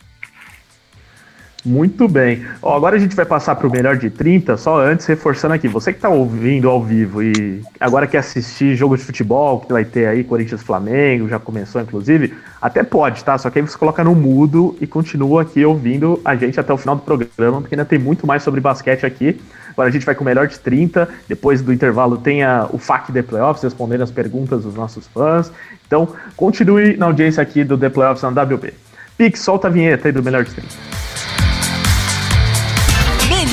muito 1.66 2.08
bem. 2.08 2.46
Ó, 2.62 2.76
agora 2.76 2.96
a 2.96 3.00
gente 3.00 3.16
vai 3.16 3.26
passar 3.26 3.56
para 3.56 3.68
o 3.68 3.72
melhor 3.72 3.98
de 3.98 4.10
30, 4.10 4.56
só 4.56 4.80
antes, 4.80 5.06
reforçando 5.06 5.54
aqui. 5.54 5.68
Você 5.68 5.92
que 5.92 5.98
está 5.98 6.10
ouvindo 6.10 6.70
ao 6.70 6.82
vivo 6.82 7.24
e 7.24 7.62
agora 7.80 8.06
quer 8.06 8.20
assistir 8.20 8.76
jogo 8.76 8.96
de 8.96 9.04
futebol, 9.04 9.60
que 9.62 9.74
vai 9.74 9.84
ter 9.84 10.08
aí 10.08 10.24
Corinthians-Flamengo, 10.24 11.28
já 11.28 11.40
começou 11.40 11.82
inclusive, 11.82 12.34
até 12.62 12.84
pode, 12.84 13.24
tá? 13.24 13.38
Só 13.38 13.50
que 13.50 13.60
aí 13.60 13.66
você 13.66 13.78
coloca 13.78 14.04
no 14.04 14.14
mudo 14.14 14.78
e 14.80 14.86
continua 14.86 15.42
aqui 15.42 15.66
ouvindo 15.66 16.22
a 16.24 16.36
gente 16.36 16.60
até 16.60 16.72
o 16.72 16.78
final 16.78 16.96
do 16.96 17.02
programa, 17.02 17.62
porque 17.62 17.74
ainda 17.74 17.86
tem 17.86 17.98
muito 17.98 18.28
mais 18.28 18.44
sobre 18.44 18.62
basquete 18.62 19.06
aqui. 19.06 19.42
Agora 19.72 19.90
a 19.90 19.92
gente 19.92 20.06
vai 20.06 20.16
com 20.16 20.22
o 20.22 20.26
melhor 20.26 20.48
de 20.48 20.60
30, 20.60 21.10
depois 21.28 21.62
do 21.62 21.74
intervalo 21.74 22.18
tem 22.18 22.44
a, 22.44 22.68
o 22.72 22.78
FAQ 22.78 23.12
The 23.12 23.24
Playoffs, 23.24 23.64
respondendo 23.64 24.04
as 24.04 24.12
perguntas 24.12 24.64
dos 24.64 24.76
nossos 24.76 25.08
fãs. 25.08 25.52
Então, 25.86 26.10
continue 26.38 26.96
na 26.96 27.08
audiência 27.08 27.42
aqui 27.42 27.64
do 27.64 27.78
The 27.78 27.90
Playoffs 27.90 28.24
na 28.24 28.42
WB. 28.42 28.74
Pix, 29.18 29.42
solta 29.42 29.68
a 29.68 29.72
vinheta 29.72 30.08
aí 30.08 30.12
do 30.12 30.24
melhor 30.24 30.44
de 30.44 30.52
30 30.52 31.06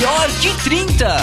melhor 0.03 0.27
de 0.41 0.63
30. 0.65 1.17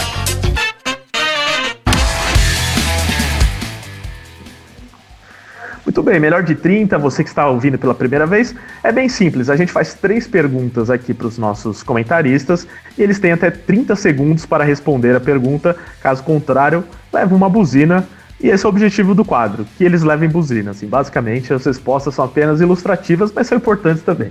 Muito 5.85 6.03
bem, 6.03 6.19
melhor 6.19 6.43
de 6.43 6.55
30, 6.55 6.97
você 6.97 7.23
que 7.23 7.29
está 7.29 7.47
ouvindo 7.47 7.79
pela 7.79 7.95
primeira 7.95 8.27
vez, 8.27 8.55
é 8.83 8.91
bem 8.91 9.07
simples. 9.07 9.51
A 9.51 9.57
gente 9.57 9.71
faz 9.71 9.93
três 9.93 10.27
perguntas 10.27 10.89
aqui 10.89 11.13
para 11.13 11.27
os 11.27 11.37
nossos 11.37 11.83
comentaristas 11.83 12.67
e 12.97 13.03
eles 13.03 13.19
têm 13.19 13.33
até 13.33 13.51
30 13.51 13.95
segundos 13.97 14.47
para 14.47 14.65
responder 14.65 15.15
a 15.15 15.21
pergunta. 15.21 15.77
Caso 16.03 16.23
contrário, 16.23 16.83
leva 17.13 17.35
uma 17.35 17.51
buzina. 17.51 18.09
E 18.41 18.49
esse 18.49 18.65
é 18.65 18.67
o 18.67 18.71
objetivo 18.71 19.15
do 19.15 19.27
quadro, 19.27 19.67
que 19.77 19.85
eles 19.85 20.03
levem 20.03 20.27
buzina. 20.27 20.71
Assim, 20.71 20.87
basicamente, 20.87 21.53
as 21.53 21.67
respostas 21.67 22.15
são 22.15 22.25
apenas 22.25 22.63
ilustrativas, 22.63 23.31
mas 23.31 23.47
são 23.47 23.59
importantes 23.59 24.03
também. 24.03 24.31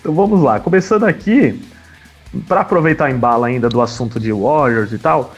Então 0.00 0.14
vamos 0.14 0.40
lá, 0.40 0.58
começando 0.58 1.04
aqui, 1.04 1.60
para 2.46 2.60
aproveitar 2.60 3.10
em 3.10 3.16
bala 3.16 3.48
ainda 3.48 3.68
do 3.68 3.80
assunto 3.80 4.20
de 4.20 4.32
Warriors 4.32 4.92
e 4.92 4.98
tal, 4.98 5.34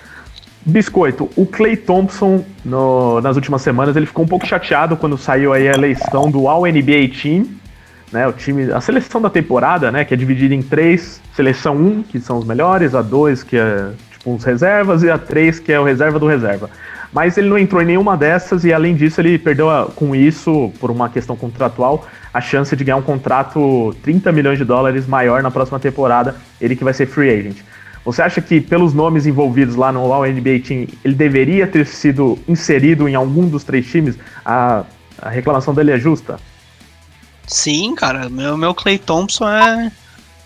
Biscoito, 0.65 1.29
o 1.35 1.45
Clay 1.45 1.77
Thompson, 1.77 2.45
no, 2.65 3.21
nas 3.21 3.35
últimas 3.35 3.63
semanas, 3.63 3.97
ele 3.97 4.07
ficou 4.07 4.25
um 4.25 4.29
pouco 4.29 4.47
chateado 4.47 4.97
quando 4.97 5.19
saiu 5.19 5.53
aí 5.53 5.69
a 5.69 5.73
eleição 5.73 6.31
do 6.31 6.47
All-NBA 6.47 7.09
Team, 7.21 7.47
né, 8.13 8.29
o 8.29 8.33
time, 8.33 8.71
a 8.71 8.81
seleção 8.81 9.21
da 9.21 9.31
temporada, 9.31 9.91
né, 9.91 10.05
que 10.05 10.15
é 10.15 10.17
dividida 10.17 10.55
em 10.55 10.63
três, 10.63 11.21
seleção 11.35 11.77
1, 11.77 12.03
que 12.05 12.21
são 12.21 12.39
os 12.39 12.45
melhores, 12.45 12.95
a 12.95 13.03
2, 13.03 13.43
que 13.43 13.57
é 13.57 13.91
tipo 14.13 14.35
os 14.35 14.45
reservas, 14.45 15.03
e 15.03 15.11
a 15.11 15.19
3, 15.19 15.59
que 15.59 15.73
é 15.73 15.81
o 15.81 15.85
reserva 15.85 16.19
do 16.19 16.27
reserva. 16.27 16.71
Mas 17.13 17.37
ele 17.37 17.49
não 17.49 17.59
entrou 17.59 17.83
em 17.83 17.85
nenhuma 17.85 18.17
dessas 18.17 18.65
e 18.65 18.73
além 18.73 18.95
disso 18.95 19.21
ele 19.21 19.39
perdeu 19.39 19.69
a, 19.69 19.87
com 19.87 20.17
isso, 20.17 20.73
por 20.81 20.91
uma 20.91 21.09
questão 21.11 21.37
contratual, 21.37 22.07
a 22.33 22.41
chance 22.41 22.75
de 22.75 22.83
ganhar 22.83 22.97
um 22.97 23.03
contrato 23.03 23.95
30 24.03 24.33
milhões 24.33 24.59
de 24.59 24.65
dólares 24.65 25.07
maior 25.07 25.43
na 25.43 25.51
próxima 25.51 25.79
temporada, 25.79 26.37
ele 26.61 26.75
que 26.75 26.85
vai 26.85 26.95
ser 26.95 27.07
free 27.07 27.29
agent. 27.29 27.59
Você 28.05 28.21
acha 28.21 28.41
que 28.41 28.61
pelos 28.61 28.93
nomes 28.93 29.27
envolvidos 29.27 29.77
lá 29.77 29.93
no 29.93 30.13
All 30.13 30.27
NBA 30.27 30.61
Team, 30.67 30.87
ele 31.05 31.15
deveria 31.15 31.67
ter 31.67 31.87
sido 31.87 32.39
inserido 32.49 33.09
em 33.09 33.15
algum 33.15 33.47
dos 33.49 33.63
três 33.63 33.87
times? 33.87 34.19
A, 34.45 34.85
a 35.21 35.29
reclamação 35.29 35.73
dele 35.73 35.93
é 35.93 35.99
justa? 35.99 36.39
Sim, 37.47 37.95
cara. 37.95 38.29
Meu, 38.29 38.57
meu 38.57 38.75
Clay 38.75 38.99
Thompson 38.99 39.49
é, 39.49 39.93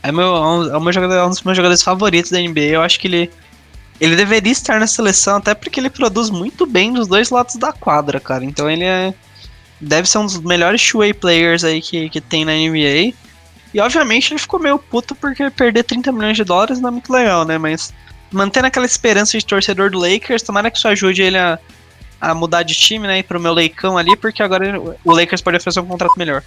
é, 0.03 0.13
meu, 0.13 0.75
é, 0.75 0.81
meu 0.81 0.93
jogador, 0.93 1.15
é 1.15 1.25
um 1.25 1.31
dos 1.31 1.43
meus 1.43 1.57
jogadores 1.57 1.83
favoritos 1.83 2.31
da 2.31 2.39
NBA. 2.39 2.61
Eu 2.61 2.83
acho 2.83 3.01
que 3.01 3.09
ele, 3.09 3.31
ele 4.01 4.17
deveria 4.17 4.53
estar 4.53 4.79
na 4.79 4.87
seleção, 4.87 5.37
até 5.37 5.55
porque 5.55 5.81
ele 5.81 5.91
produz 5.91 6.31
muito 6.31 6.67
bem 6.67 6.93
dos 6.93 7.07
dois 7.07 7.31
lados 7.31 7.57
da 7.57 7.73
quadra, 7.73 8.21
cara. 8.21 8.45
Então 8.45 8.71
ele 8.71 8.85
é, 8.85 9.15
deve 9.81 10.09
ser 10.09 10.19
um 10.19 10.27
dos 10.27 10.39
melhores 10.41 10.87
two-way 10.87 11.15
players 11.15 11.65
aí 11.65 11.81
que, 11.81 12.09
que 12.11 12.21
tem 12.21 12.45
na 12.45 12.53
NBA. 12.53 13.15
E 13.73 13.81
obviamente 13.81 14.33
ele 14.33 14.39
ficou 14.41 14.61
meio 14.61 14.79
puto 14.79 15.15
porque 15.15 15.51
perder 15.51 15.85
30 15.85 16.13
milhões 16.13 16.37
de 16.37 16.45
dólares 16.45 16.81
não 16.81 16.89
é 16.89 16.93
muito 16.93 17.13
legal, 17.13 17.45
né? 17.45 17.59
Mas 17.59 17.93
mantendo 18.31 18.67
aquela 18.67 18.87
esperança 18.87 19.39
de 19.39 19.45
torcedor 19.45 19.91
do 19.91 19.99
Lakers, 19.99 20.43
tomara 20.43 20.71
que 20.71 20.79
isso 20.79 20.89
ajude 20.89 21.23
ele 21.23 21.39
a, 21.39 21.59
a 22.21 22.35
mudar 22.35 22.63
de 22.63 22.75
time, 22.75 23.07
né? 23.07 23.19
E 23.19 23.23
pro 23.23 23.41
meu 23.41 23.53
Leicão 23.53 23.97
ali, 23.97 24.17
porque 24.17 24.43
agora 24.43 24.81
o 25.05 25.13
Lakers 25.13 25.41
pode 25.41 25.57
oferecer 25.57 25.81
um 25.81 25.87
contrato 25.87 26.19
melhor. 26.19 26.43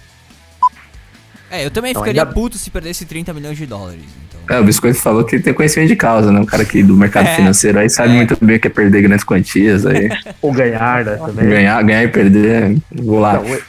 É, 1.50 1.66
eu 1.66 1.70
também 1.70 1.92
ficaria 1.92 2.22
ainda... 2.22 2.32
puto 2.32 2.56
se 2.56 2.70
perdesse 2.70 3.04
30 3.04 3.34
milhões 3.34 3.58
de 3.58 3.66
dólares. 3.66 4.04
Então. 4.28 4.56
É, 4.56 4.60
o 4.60 4.64
Biscoito 4.64 4.98
falou 5.00 5.24
que 5.24 5.40
tem 5.40 5.52
conhecimento 5.52 5.88
de 5.88 5.96
causa, 5.96 6.30
né? 6.30 6.38
Um 6.38 6.46
cara 6.46 6.62
aqui 6.62 6.82
do 6.82 6.96
mercado 6.96 7.26
é, 7.26 7.34
financeiro 7.34 7.80
aí 7.80 7.90
sabe 7.90 8.10
é. 8.10 8.16
muito 8.16 8.36
bem 8.40 8.56
o 8.56 8.60
que 8.60 8.68
é 8.68 8.70
perder 8.70 9.02
grandes 9.02 9.24
quantias 9.24 9.84
aí. 9.84 10.08
Ou 10.40 10.52
ganhar, 10.52 11.04
né? 11.04 11.16
Também. 11.16 11.48
Ganhar, 11.48 11.82
ganhar 11.82 12.04
e 12.04 12.08
perder, 12.08 12.78
vou 12.92 13.18
lá. 13.18 13.34
Não, 13.34 13.46
eu, 13.46 13.62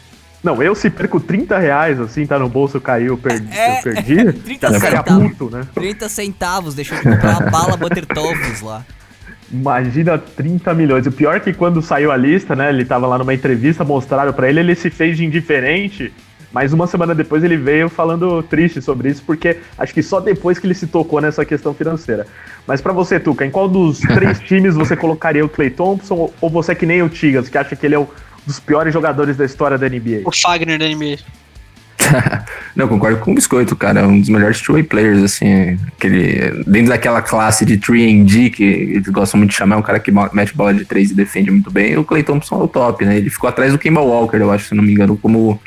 não, 0.44 0.64
eu 0.64 0.76
se 0.76 0.92
perco 0.92 1.20
30 1.20 1.58
reais, 1.58 2.00
assim, 2.00 2.26
tá 2.26 2.38
no 2.38 2.48
bolso, 2.48 2.80
caiu, 2.80 3.14
eu 3.14 3.18
perdi, 3.18 3.52
é, 3.52 3.80
eu 3.80 3.84
perdi 3.84 4.34
30 4.34 4.68
já 4.68 4.74
ficaria 4.74 5.04
puto, 5.04 5.50
né? 5.50 5.64
30 5.74 6.08
centavos, 6.08 6.76
deixou 6.76 6.98
de 6.98 7.04
comprar 7.04 7.40
uma 7.40 7.50
bala 7.50 7.76
Butter 7.76 8.06
Toffs 8.06 8.62
lá. 8.62 8.86
Imagina 9.52 10.18
30 10.18 10.74
milhões. 10.74 11.06
O 11.08 11.12
pior 11.12 11.36
é 11.36 11.40
que 11.40 11.52
quando 11.52 11.82
saiu 11.82 12.12
a 12.12 12.16
lista, 12.16 12.56
né, 12.56 12.70
ele 12.70 12.86
tava 12.86 13.06
lá 13.06 13.18
numa 13.18 13.34
entrevista, 13.34 13.84
mostraram 13.84 14.32
para 14.32 14.48
ele, 14.48 14.62
ele 14.62 14.76
se 14.76 14.90
fez 14.90 15.18
de 15.18 15.26
indiferente 15.26 16.14
mas 16.52 16.74
uma 16.74 16.88
semana 16.88 17.16
depois 17.16 17.44
ele 17.44 17.58
veio 17.58 17.90
falando 17.90 18.44
triste 18.44 18.82
sobre 18.82 19.10
isso, 19.10 19.24
porque 19.26 19.58
acho 19.78 19.94
que 19.94 20.04
só 20.04 20.20
depois 20.20 20.60
que 20.60 20.68
ele 20.68 20.74
se 20.74 20.88
tocou 20.88 21.22
nessa 21.22 21.46
questão 21.46 21.74
financeira. 21.74 22.28
Mas 22.68 22.82
para 22.82 22.94
você, 22.94 23.20
Tuca, 23.20 23.46
em 23.46 23.52
qual 23.52 23.70
dos 23.70 24.00
três 24.14 24.40
times 24.40 24.76
você 24.76 24.96
colocaria 24.96 25.46
o 25.46 25.50
Clay 25.50 25.70
Thompson? 25.70 26.32
Ou 26.42 26.50
você 26.50 26.74
é 26.74 26.76
que 26.76 26.86
nem 26.86 27.02
o 27.02 27.10
Tigas, 27.10 27.50
que 27.50 27.58
acha 27.58 27.76
que 27.76 27.86
ele 27.86 27.96
é 27.96 28.00
um 28.00 28.08
dos 28.46 28.60
piores 28.60 28.94
jogadores 28.94 29.38
da 29.38 29.46
história 29.46 29.78
da 29.78 29.88
NBA? 29.88 30.22
O 30.26 30.32
Fagner 30.32 30.78
da 30.78 30.88
NBA. 30.88 31.18
Não, 32.76 32.88
concordo 32.88 33.20
com 33.20 33.32
o 33.32 33.36
Biscoito, 33.36 33.76
cara. 33.76 34.02
É 34.02 34.06
um 34.06 34.20
dos 34.20 34.30
melhores 34.30 34.62
two-way 34.62 34.84
players, 34.84 35.24
assim. 35.24 35.78
Aquele, 35.98 36.64
dentro 36.66 36.90
daquela 36.90 37.22
classe 37.22 37.66
de 37.66 37.78
3D 37.78 38.52
que 38.52 38.64
eles 38.64 39.08
gostam 39.08 39.38
muito 39.38 39.52
de 39.52 39.58
chamar, 39.58 39.76
é 39.76 39.80
um 39.80 39.84
cara 39.84 40.00
que 40.00 40.12
mete 40.12 40.56
bola 40.56 40.74
de 40.74 40.86
3 40.86 41.12
e 41.12 41.14
defende 41.14 41.52
muito 41.52 41.72
bem. 41.72 41.98
O 41.98 42.04
Clay 42.04 42.24
Thompson 42.24 42.60
é 42.60 42.64
o 42.64 42.68
top, 42.68 43.06
né? 43.06 43.18
Ele 43.18 43.30
ficou 43.30 43.50
atrás 43.50 43.72
do 43.72 43.80
Kemba 43.80 44.02
Walker, 44.02 44.38
eu 44.38 44.52
acho, 44.52 44.70
se 44.70 44.76
não 44.76 44.84
me 44.84 44.92
engano, 44.92 45.18
como 45.18 45.60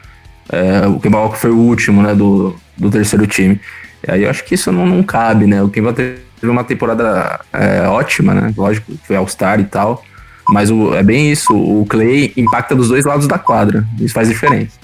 é, 0.48 0.86
o 0.86 0.98
Kemba 0.98 1.18
Walker 1.18 1.38
foi 1.38 1.50
o 1.50 1.58
último, 1.58 2.02
né, 2.02 2.14
do, 2.14 2.54
do 2.76 2.90
terceiro 2.90 3.26
time. 3.26 3.60
E 4.06 4.10
aí 4.10 4.22
eu 4.24 4.30
acho 4.30 4.44
que 4.44 4.54
isso 4.54 4.70
não, 4.70 4.86
não 4.86 5.02
cabe, 5.02 5.46
né? 5.46 5.62
O 5.62 5.68
Kemba 5.68 5.92
teve 5.92 6.20
uma 6.42 6.64
temporada 6.64 7.40
é, 7.52 7.82
ótima, 7.82 8.34
né? 8.34 8.52
Lógico, 8.56 8.92
foi 9.04 9.16
All-Star 9.16 9.60
e 9.60 9.64
tal. 9.64 10.04
Mas 10.48 10.70
o, 10.70 10.94
é 10.94 11.02
bem 11.02 11.32
isso, 11.32 11.56
o 11.56 11.86
Clay 11.86 12.32
impacta 12.36 12.74
dos 12.74 12.88
dois 12.88 13.04
lados 13.04 13.26
da 13.26 13.38
quadra. 13.38 13.86
Isso 13.98 14.12
faz 14.12 14.28
diferença. 14.28 14.78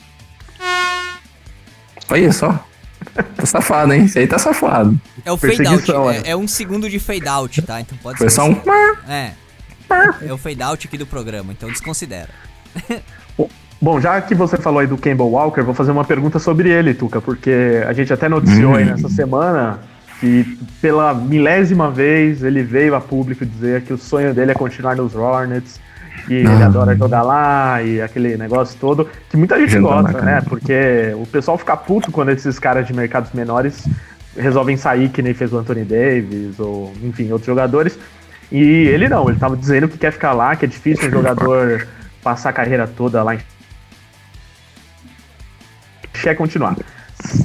Olha 2.08 2.32
só. 2.32 2.66
Tá 3.34 3.46
safado, 3.46 3.94
hein? 3.94 4.04
Isso 4.04 4.18
aí 4.18 4.26
tá 4.26 4.38
safado. 4.38 5.00
É 5.24 5.32
o 5.32 5.36
fade 5.36 5.66
out. 5.66 5.90
É, 6.24 6.30
é, 6.32 6.36
um 6.36 6.46
segundo 6.46 6.88
de 6.88 6.98
fade 6.98 7.26
out, 7.26 7.62
tá? 7.62 7.80
Então 7.80 7.96
pode 8.02 8.18
Foi 8.18 8.28
ser. 8.28 8.40
Foi 8.40 8.54
só 8.54 8.70
um. 8.70 9.10
É. 9.10 9.32
É 10.22 10.32
o 10.32 10.36
fade 10.36 10.62
out 10.62 10.86
aqui 10.86 10.98
do 10.98 11.06
programa, 11.06 11.50
então 11.50 11.70
desconsidera. 11.70 12.28
Bom, 13.80 13.98
já 13.98 14.20
que 14.20 14.34
você 14.34 14.58
falou 14.58 14.80
aí 14.80 14.86
do 14.86 14.98
Campbell 14.98 15.28
Walker, 15.28 15.62
vou 15.62 15.72
fazer 15.72 15.90
uma 15.90 16.04
pergunta 16.04 16.38
sobre 16.38 16.68
ele, 16.68 16.92
Tuca, 16.92 17.18
porque 17.18 17.82
a 17.86 17.92
gente 17.94 18.12
até 18.12 18.28
noticiou 18.28 18.74
aí 18.74 18.84
nessa 18.84 19.08
semana 19.08 19.78
que 20.20 20.58
pela 20.82 21.14
milésima 21.14 21.90
vez 21.90 22.42
ele 22.42 22.62
veio 22.62 22.94
a 22.94 23.00
público 23.00 23.46
dizer 23.46 23.80
que 23.80 23.92
o 23.92 23.96
sonho 23.96 24.34
dele 24.34 24.50
é 24.50 24.54
continuar 24.54 24.94
nos 24.96 25.14
Hornets, 25.14 25.80
que 26.26 26.34
ele 26.34 26.62
adora 26.62 26.94
jogar 26.94 27.22
lá 27.22 27.82
e 27.82 28.02
aquele 28.02 28.36
negócio 28.36 28.78
todo, 28.78 29.08
que 29.30 29.36
muita 29.38 29.58
gente 29.58 29.78
gosta, 29.78 30.20
né? 30.20 30.42
Porque 30.46 31.14
o 31.14 31.26
pessoal 31.26 31.56
fica 31.56 31.74
puto 31.74 32.12
quando 32.12 32.28
esses 32.28 32.58
caras 32.58 32.86
de 32.86 32.92
mercados 32.92 33.32
menores 33.32 33.88
resolvem 34.36 34.76
sair, 34.76 35.08
que 35.08 35.22
nem 35.22 35.32
fez 35.32 35.54
o 35.54 35.58
Anthony 35.58 35.84
Davis, 35.84 36.60
ou 36.60 36.92
enfim, 37.02 37.32
outros 37.32 37.46
jogadores. 37.46 37.98
E 38.52 38.62
ele 38.62 39.08
não, 39.08 39.26
ele 39.30 39.38
tava 39.38 39.56
dizendo 39.56 39.88
que 39.88 39.96
quer 39.96 40.12
ficar 40.12 40.34
lá, 40.34 40.54
que 40.54 40.66
é 40.66 40.68
difícil 40.68 41.08
um 41.08 41.10
jogador 41.10 41.88
passar 42.22 42.50
a 42.50 42.52
carreira 42.52 42.86
toda 42.86 43.22
lá 43.22 43.34
em 43.34 43.38
quer 46.22 46.34
continuar. 46.34 46.76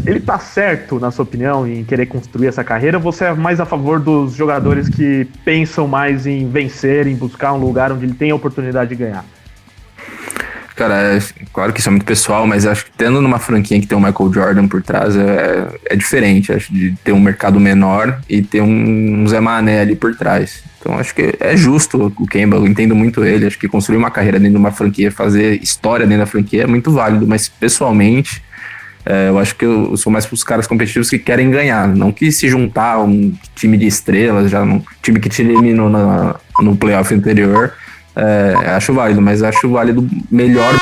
Ele 0.06 0.20
tá 0.20 0.40
certo, 0.40 1.00
na 1.00 1.12
sua 1.12 1.24
opinião, 1.24 1.68
em 1.68 1.84
querer 1.84 2.06
construir 2.06 2.48
essa 2.48 2.64
carreira? 2.64 2.98
Você 2.98 3.26
é 3.26 3.34
mais 3.34 3.60
a 3.60 3.66
favor 3.66 4.00
dos 4.00 4.34
jogadores 4.34 4.88
que 4.88 5.28
pensam 5.44 5.88
mais 5.88 6.26
em 6.26 6.50
vencer, 6.50 7.08
em 7.08 7.16
buscar 7.16 7.54
um 7.54 7.58
lugar 7.58 7.92
onde 7.92 8.06
ele 8.06 8.14
tem 8.14 8.32
a 8.32 8.36
oportunidade 8.36 8.90
de 8.90 8.96
ganhar? 8.96 9.26
Cara, 10.76 11.16
é, 11.16 11.20
claro 11.54 11.72
que 11.72 11.80
isso 11.80 11.88
é 11.88 11.92
muito 11.92 12.06
pessoal, 12.06 12.46
mas 12.46 12.66
acho 12.66 12.86
que 12.86 12.92
tendo 12.92 13.22
numa 13.22 13.40
franquia 13.40 13.80
que 13.80 13.88
tem 13.88 13.98
o 13.98 14.02
Michael 14.02 14.34
Jordan 14.34 14.68
por 14.68 14.84
trás 14.84 15.16
é, 15.16 15.70
é 15.86 15.96
diferente, 15.96 16.52
acho, 16.52 16.74
de 16.74 16.94
ter 17.02 17.14
um 17.14 17.20
mercado 17.20 17.60
menor 17.62 18.20
e 18.30 18.42
ter 18.42 18.62
um 18.62 19.26
Zé 19.26 19.40
Mané 19.40 19.82
ali 19.82 19.96
por 19.96 20.16
trás. 20.16 20.64
Então 20.80 21.00
acho 21.00 21.16
que 21.16 21.34
é 21.40 21.56
justo 21.56 22.14
o 22.18 22.28
Campbell, 22.28 22.60
eu 22.60 22.68
entendo 22.68 22.94
muito 22.94 23.24
ele, 23.24 23.48
acho 23.48 23.58
que 23.58 23.70
construir 23.70 23.98
uma 23.98 24.12
carreira 24.12 24.38
dentro 24.38 24.56
de 24.56 24.60
uma 24.60 24.72
franquia, 24.72 25.10
fazer 25.10 25.64
história 25.64 26.06
dentro 26.06 26.26
da 26.26 26.30
franquia 26.30 26.64
é 26.64 26.68
muito 26.68 26.92
válido, 26.92 27.26
mas 27.26 27.48
pessoalmente 27.48 28.44
é, 29.06 29.30
eu 29.30 29.38
acho 29.38 29.56
que 29.56 29.64
eu, 29.64 29.96
sou 29.96 30.12
mais 30.12 30.26
para 30.26 30.34
os 30.34 30.44
caras 30.44 30.66
competitivos 30.66 31.10
que 31.10 31.20
querem 31.20 31.52
ganhar, 31.52 31.88
não 31.88 32.12
que 32.12 32.32
se 32.32 32.50
juntar 32.50 32.94
a 32.94 33.04
um 33.04 33.34
time 33.56 33.78
de 33.78 33.86
estrelas, 33.86 34.50
já 34.50 34.64
um 34.64 34.82
time 35.02 35.20
que 35.20 35.30
te 35.30 35.44
eliminou 35.44 35.90
na, 35.90 36.36
no 36.60 36.76
playoff 36.76 37.14
anterior, 37.14 37.74
é, 38.16 38.54
acho 38.70 38.94
válido, 38.94 39.22
mas 39.22 39.44
acho 39.44 39.70
válido 39.70 40.08
melhor. 40.32 40.74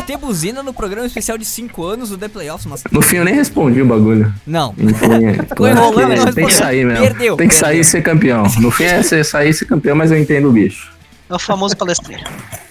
É 0.00 0.02
ter 0.02 0.16
buzina 0.16 0.62
no 0.62 0.72
programa 0.72 1.06
especial 1.06 1.36
de 1.36 1.44
5 1.44 1.84
anos 1.84 2.08
do 2.08 2.16
The 2.16 2.28
Playoffs, 2.28 2.64
mas... 2.64 2.82
No 2.90 3.02
fim 3.02 3.16
eu 3.16 3.24
nem 3.24 3.34
respondi 3.34 3.82
o 3.82 3.84
bagulho. 3.84 4.32
Não. 4.46 4.74
Enfim, 4.78 5.42
Ficou 5.46 5.68
enrolando, 5.68 6.34
Tem 6.34 6.46
que 6.46 6.54
sair 6.54 6.86
mesmo. 6.86 7.04
Perdeu. 7.04 7.36
Tem 7.36 7.46
que 7.46 7.54
perdeu. 7.54 7.68
sair 7.68 7.80
e 7.80 7.84
ser 7.84 8.00
campeão. 8.00 8.44
No 8.60 8.70
fim 8.70 8.84
é 8.84 9.02
sair 9.02 9.50
e 9.50 9.52
ser 9.52 9.66
campeão, 9.66 9.94
mas 9.94 10.10
eu 10.10 10.18
entendo 10.18 10.48
o 10.48 10.52
bicho. 10.52 10.90
É 11.30 11.34
o 11.34 11.38
famoso 11.38 11.76
palestrinho. 11.76 12.20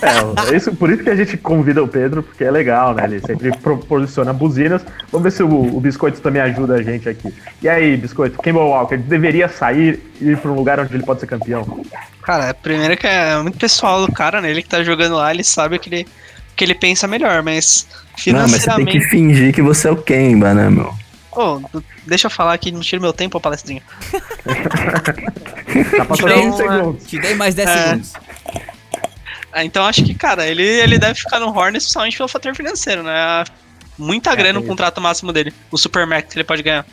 É, 0.00 0.54
isso, 0.54 0.74
por 0.74 0.90
isso 0.90 1.02
que 1.02 1.10
a 1.10 1.16
gente 1.16 1.36
convida 1.36 1.82
o 1.82 1.88
Pedro, 1.88 2.22
porque 2.22 2.44
é 2.44 2.50
legal, 2.50 2.94
né? 2.94 3.04
Ele 3.04 3.20
sempre 3.20 3.50
proporciona 3.58 4.32
buzinas. 4.32 4.82
Vamos 5.10 5.24
ver 5.24 5.30
se 5.30 5.42
o, 5.42 5.48
o 5.48 5.80
Biscoito 5.80 6.20
também 6.20 6.42
ajuda 6.42 6.74
a 6.74 6.82
gente 6.82 7.08
aqui. 7.08 7.32
E 7.62 7.68
aí, 7.68 7.96
Biscoito, 7.96 8.38
Campbell 8.38 8.66
Walker 8.66 8.96
deveria 8.96 9.48
sair 9.48 10.00
e 10.20 10.30
ir 10.30 10.38
para 10.38 10.50
um 10.50 10.54
lugar 10.54 10.78
onde 10.78 10.94
ele 10.94 11.02
pode 11.02 11.20
ser 11.20 11.26
campeão? 11.26 11.84
Cara, 12.22 12.54
primeiro 12.54 12.96
que 12.96 13.06
é 13.06 13.36
muito 13.42 13.58
pessoal 13.58 14.04
do 14.04 14.12
cara, 14.12 14.40
né? 14.40 14.50
Ele 14.50 14.62
que 14.62 14.68
tá 14.68 14.82
jogando 14.82 15.16
lá, 15.16 15.32
ele 15.32 15.44
sabe 15.44 15.78
que 15.78 15.88
ele, 15.88 16.06
que 16.54 16.64
ele 16.64 16.74
pensa 16.74 17.08
melhor, 17.08 17.42
mas 17.42 17.86
financeiramente... 18.16 18.68
Não, 18.68 18.74
mas 18.74 18.84
você 18.84 18.92
tem 18.92 19.00
que 19.00 19.08
fingir 19.08 19.54
que 19.54 19.62
você 19.62 19.88
é 19.88 19.90
o 19.90 19.96
Kemba, 19.96 20.54
né, 20.54 20.68
meu? 20.68 20.94
Oh, 21.32 21.60
deixa 22.06 22.26
eu 22.26 22.30
falar 22.30 22.54
aqui, 22.54 22.72
não 22.72 22.80
tira 22.80 23.00
meu 23.00 23.12
tempo, 23.12 23.40
palestrinho. 23.40 23.82
tá 25.96 26.04
passando 26.04 26.30
então, 26.30 26.50
20 26.50 26.56
segundos. 26.56 27.06
Te 27.06 27.18
dei 27.18 27.34
mais 27.34 27.54
10 27.54 27.68
é... 27.68 27.84
segundos. 27.84 28.12
É, 29.52 29.64
então 29.64 29.84
acho 29.84 30.04
que, 30.04 30.14
cara, 30.14 30.46
ele, 30.46 30.62
ele 30.62 30.98
deve 30.98 31.14
ficar 31.14 31.40
no 31.40 31.48
Hornets 31.48 31.84
principalmente 31.84 32.16
pelo 32.16 32.28
fator 32.28 32.54
financeiro, 32.54 33.02
né? 33.02 33.44
Muita 33.96 34.32
é, 34.32 34.36
grana 34.36 34.60
no 34.60 34.66
contrato 34.66 35.00
máximo 35.00 35.32
dele. 35.32 35.52
O 35.70 35.78
Super 35.78 36.06
Max 36.06 36.32
que 36.32 36.38
ele 36.38 36.44
pode 36.44 36.62
ganhar. 36.62 36.86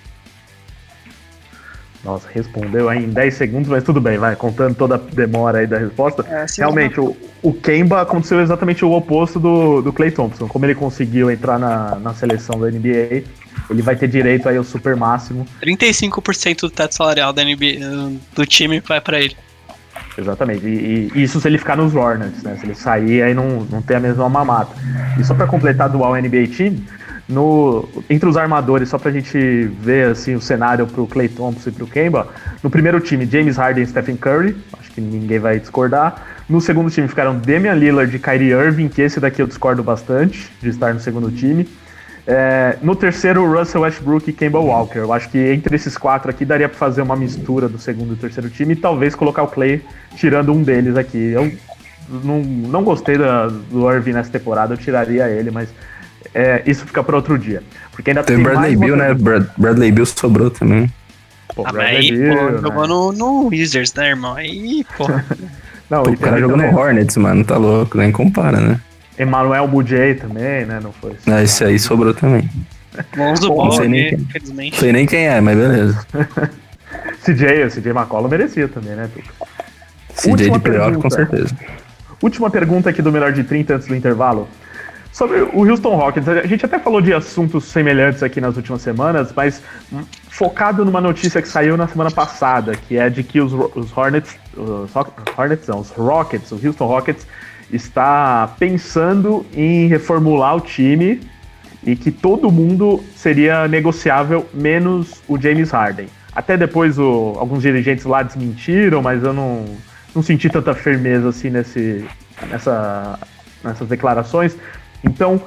Nossa, 2.03 2.27
respondeu 2.31 2.87
aí 2.87 3.03
em 3.03 3.09
10 3.09 3.33
segundos, 3.33 3.67
mas 3.67 3.83
tudo 3.83 3.99
bem, 3.99 4.17
vai, 4.19 4.35
contando 4.35 4.75
toda 4.75 4.93
a 4.93 4.97
demora 4.97 5.59
aí 5.59 5.67
da 5.67 5.79
resposta. 5.79 6.23
É, 6.29 6.45
Realmente, 6.57 6.99
o, 6.99 7.17
o 7.41 7.51
Kemba 7.51 8.01
aconteceu 8.01 8.39
exatamente 8.39 8.85
o 8.85 8.91
oposto 8.91 9.39
do, 9.39 9.81
do 9.81 9.91
Clay 9.91 10.11
Thompson. 10.11 10.47
Como 10.47 10.65
ele 10.65 10.75
conseguiu 10.75 11.31
entrar 11.31 11.57
na, 11.57 11.95
na 11.95 12.13
seleção 12.13 12.59
da 12.59 12.69
NBA, 12.69 13.23
ele 13.69 13.81
vai 13.81 13.95
ter 13.95 14.07
direito 14.07 14.47
aí 14.47 14.57
ao 14.57 14.63
super 14.63 14.95
máximo. 14.95 15.45
35% 15.61 16.61
do 16.61 16.69
teto 16.69 16.95
salarial 16.95 17.33
da 17.33 17.43
NBA, 17.43 18.19
do 18.35 18.45
time 18.45 18.79
vai 18.79 19.01
para 19.01 19.19
ele. 19.19 19.35
Exatamente. 20.17 20.65
E, 20.65 21.11
e, 21.13 21.23
isso 21.23 21.39
se 21.39 21.47
ele 21.47 21.57
ficar 21.57 21.75
nos 21.75 21.93
Hornets, 21.95 22.41
né? 22.43 22.57
Se 22.59 22.65
ele 22.65 22.75
sair, 22.75 23.21
aí 23.21 23.33
não, 23.33 23.67
não 23.69 23.81
tem 23.81 23.97
a 23.97 23.99
mesma 23.99 24.29
mamata. 24.29 24.71
E 25.19 25.23
só 25.23 25.33
para 25.33 25.47
completar 25.47 25.89
do 25.89 26.03
All 26.03 26.15
NBA 26.15 26.47
Team, 26.55 26.77
no, 27.27 27.87
entre 28.09 28.29
os 28.29 28.37
armadores, 28.37 28.89
só 28.89 28.97
pra 28.97 29.11
gente 29.11 29.37
ver 29.79 30.11
assim, 30.11 30.35
o 30.35 30.41
cenário 30.41 30.85
pro 30.85 31.07
Clay 31.07 31.27
Thompson 31.27 31.69
e 31.69 31.71
pro 31.71 31.87
Kemba, 31.87 32.27
no 32.61 32.69
primeiro 32.69 32.99
time, 32.99 33.25
James 33.25 33.57
Harden 33.57 33.83
e 33.83 33.87
Stephen 33.87 34.15
Curry, 34.15 34.55
acho 34.79 34.91
que 34.91 35.01
ninguém 35.01 35.39
vai 35.39 35.59
discordar. 35.59 36.23
No 36.47 36.61
segundo 36.61 36.91
time 36.91 37.07
ficaram 37.07 37.37
Damian 37.39 37.73
Lillard 37.73 38.15
e 38.15 38.19
Kyrie 38.19 38.51
Irving, 38.51 38.87
que 38.87 39.01
esse 39.01 39.19
daqui 39.19 39.41
eu 39.41 39.47
discordo 39.47 39.83
bastante 39.83 40.51
de 40.61 40.69
estar 40.69 40.93
no 40.93 40.99
segundo 40.99 41.31
time. 41.31 41.67
É, 42.27 42.77
no 42.81 42.95
terceiro, 42.95 43.45
Russell 43.51 43.81
Westbrook 43.81 44.29
e 44.29 44.33
Kemba 44.33 44.59
Walker. 44.59 44.99
Eu 44.99 45.13
acho 45.13 45.29
que 45.29 45.37
entre 45.37 45.75
esses 45.75 45.95
quatro 45.97 46.29
aqui 46.29 46.43
daria 46.43 46.67
para 46.67 46.77
fazer 46.77 47.01
uma 47.01 47.15
mistura 47.15 47.69
do 47.69 47.77
segundo 47.77 48.13
e 48.13 48.17
terceiro 48.17 48.49
time 48.49 48.73
e 48.73 48.75
talvez 48.75 49.13
colocar 49.13 49.43
o 49.43 49.47
Clay 49.47 49.81
tirando 50.15 50.51
um 50.51 50.63
deles 50.63 50.97
aqui. 50.97 51.17
Eu 51.17 51.51
não, 52.09 52.41
não 52.41 52.83
gostei 52.83 53.17
da, 53.17 53.47
do 53.47 53.91
Irving 53.91 54.13
nessa 54.13 54.31
temporada, 54.31 54.73
eu 54.73 54.77
tiraria 54.77 55.27
ele, 55.27 55.51
mas 55.51 55.69
é, 56.33 56.63
isso 56.65 56.85
fica 56.85 57.03
para 57.03 57.15
outro 57.15 57.37
dia. 57.37 57.61
Porque 57.91 58.09
ainda 58.09 58.23
tem, 58.23 58.37
tem 58.37 58.43
Bradley 58.43 58.75
Bill, 58.75 58.95
né? 58.95 59.13
Brad, 59.13 59.45
Bradley 59.55 59.91
Bill 59.91 60.05
sobrou 60.05 60.49
também. 60.49 60.91
Pô, 61.55 61.63
ah, 61.65 61.71
mas 61.73 61.97
aí, 61.97 62.11
Bill, 62.11 62.35
pô, 62.35 62.49
né? 62.49 62.57
jogou 62.61 62.87
no, 62.87 63.11
no 63.11 63.47
Wizards, 63.47 63.93
né, 63.93 64.09
irmão? 64.09 64.35
Aí, 64.35 64.83
pô. 64.97 65.07
não, 65.89 66.03
pô, 66.03 66.09
o 66.09 66.17
cara 66.17 66.39
jogou 66.39 66.57
no 66.57 66.75
Hornets, 66.75 67.15
mano, 67.17 67.45
tá 67.45 67.55
louco, 67.55 67.97
nem 67.99 68.11
compara, 68.11 68.59
né? 68.59 68.81
Emmanuel 69.17 69.67
Mujay 69.67 70.15
também, 70.15 70.65
né? 70.65 70.79
Não 70.81 70.91
foi. 70.91 71.13
Ah, 71.27 71.41
esse 71.41 71.63
aí 71.63 71.79
sobrou 71.79 72.13
também. 72.13 72.49
Lonzo 73.15 73.49
Ball, 73.49 73.65
não 73.65 73.71
sei 73.71 73.87
nem, 73.87 74.09
quem, 74.09 74.19
infelizmente. 74.19 74.77
sei 74.77 74.91
nem 74.91 75.05
quem 75.05 75.27
é, 75.27 75.41
mas 75.41 75.57
beleza. 75.57 76.07
CJ, 77.23 77.65
o 77.65 77.71
CJ 77.71 77.91
McCollum 77.91 78.29
merecia 78.29 78.67
também, 78.67 78.95
né, 78.95 79.09
Tuca? 79.13 79.33
CJ 80.15 80.49
de 80.49 80.59
playoff, 80.59 80.97
com 80.97 81.09
certeza. 81.09 81.55
Última 82.21 82.49
pergunta 82.49 82.89
aqui 82.89 83.01
do 83.01 83.11
melhor 83.11 83.33
de 83.33 83.43
30 83.43 83.75
antes 83.75 83.87
do 83.87 83.95
intervalo. 83.95 84.47
Sobre 85.11 85.41
o 85.41 85.69
Houston 85.69 85.95
Rockets, 85.95 86.27
a 86.27 86.45
gente 86.45 86.65
até 86.65 86.77
falou 86.77 86.99
de 86.99 87.13
assuntos 87.13 87.63
semelhantes 87.65 88.21
aqui 88.21 88.41
nas 88.41 88.57
últimas 88.57 88.81
semanas, 88.81 89.31
mas 89.33 89.61
focado 90.29 90.83
numa 90.83 90.99
notícia 90.99 91.41
que 91.41 91.47
saiu 91.47 91.77
na 91.77 91.87
semana 91.87 92.11
passada, 92.11 92.73
que 92.75 92.97
é 92.97 93.09
de 93.09 93.23
que 93.23 93.39
os, 93.39 93.53
os 93.53 93.97
Hornets, 93.97 94.35
os 94.57 94.91
Hornets 95.37 95.67
não, 95.67 95.79
os 95.79 95.89
Rockets, 95.91 96.51
o 96.51 96.59
Houston 96.61 96.85
Rockets 96.85 97.25
está 97.71 98.55
pensando 98.59 99.45
em 99.53 99.87
reformular 99.87 100.55
o 100.55 100.61
time 100.61 101.21
e 101.83 101.95
que 101.95 102.11
todo 102.11 102.51
mundo 102.51 103.03
seria 103.15 103.67
negociável, 103.67 104.47
menos 104.53 105.21
o 105.27 105.39
James 105.39 105.71
Harden. 105.71 106.07
Até 106.33 106.57
depois 106.57 106.97
o, 106.97 107.35
alguns 107.37 107.61
dirigentes 107.61 108.05
lá 108.05 108.23
desmentiram, 108.23 109.01
mas 109.01 109.23
eu 109.23 109.33
não, 109.33 109.65
não 110.13 110.23
senti 110.23 110.49
tanta 110.49 110.73
firmeza 110.73 111.29
assim 111.29 111.49
nesse, 111.49 112.05
nessa, 112.49 113.19
nessas 113.63 113.87
declarações. 113.87 114.57
Então, 115.03 115.41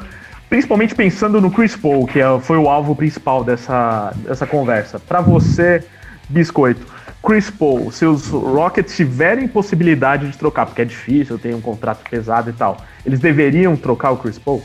principalmente 0.48 0.94
pensando 0.94 1.40
no 1.40 1.50
Chris 1.50 1.76
Paul, 1.76 2.06
que 2.06 2.20
é, 2.20 2.40
foi 2.40 2.56
o 2.56 2.68
alvo 2.68 2.94
principal 2.94 3.44
dessa, 3.44 4.12
dessa 4.24 4.46
conversa. 4.46 4.98
Para 4.98 5.20
você, 5.20 5.84
Biscoito, 6.28 6.86
Chris 7.28 7.50
Paul, 7.50 7.92
se 7.92 8.06
os 8.06 8.28
Rockets 8.28 8.96
tiverem 8.96 9.46
possibilidade 9.46 10.30
de 10.30 10.38
trocar, 10.38 10.64
porque 10.64 10.80
é 10.80 10.84
difícil, 10.86 11.38
tem 11.38 11.52
um 11.52 11.60
contrato 11.60 12.02
pesado 12.08 12.48
e 12.48 12.54
tal, 12.54 12.82
eles 13.04 13.20
deveriam 13.20 13.76
trocar 13.76 14.12
o 14.12 14.16
Chris 14.16 14.38
Paul? 14.38 14.64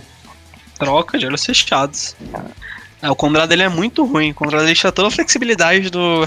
Troca 0.80 1.20
de 1.20 1.26
olhos 1.26 1.44
fechados. 1.44 2.16
É, 3.02 3.10
o 3.10 3.16
contrato 3.18 3.50
dele 3.50 3.64
é 3.64 3.70
muito 3.70 4.06
ruim, 4.06 4.32
o 4.32 4.34
contrato 4.34 4.64
deixa 4.64 4.94
toda 4.94 5.10
a 5.10 5.12
flexibilidade 5.12 5.90
do, 5.90 6.26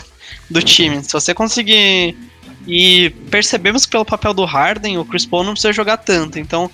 do 0.51 0.61
time. 0.61 1.03
Se 1.03 1.11
você 1.11 1.32
conseguir. 1.32 2.14
E 2.66 3.09
percebemos 3.30 3.87
que 3.87 3.93
pelo 3.93 4.05
papel 4.05 4.34
do 4.34 4.45
Harden, 4.45 4.99
o 4.99 5.07
Chris 5.07 5.24
Paul 5.24 5.43
não 5.43 5.53
precisa 5.53 5.72
jogar 5.72 5.97
tanto. 5.97 6.39
Então, 6.39 6.70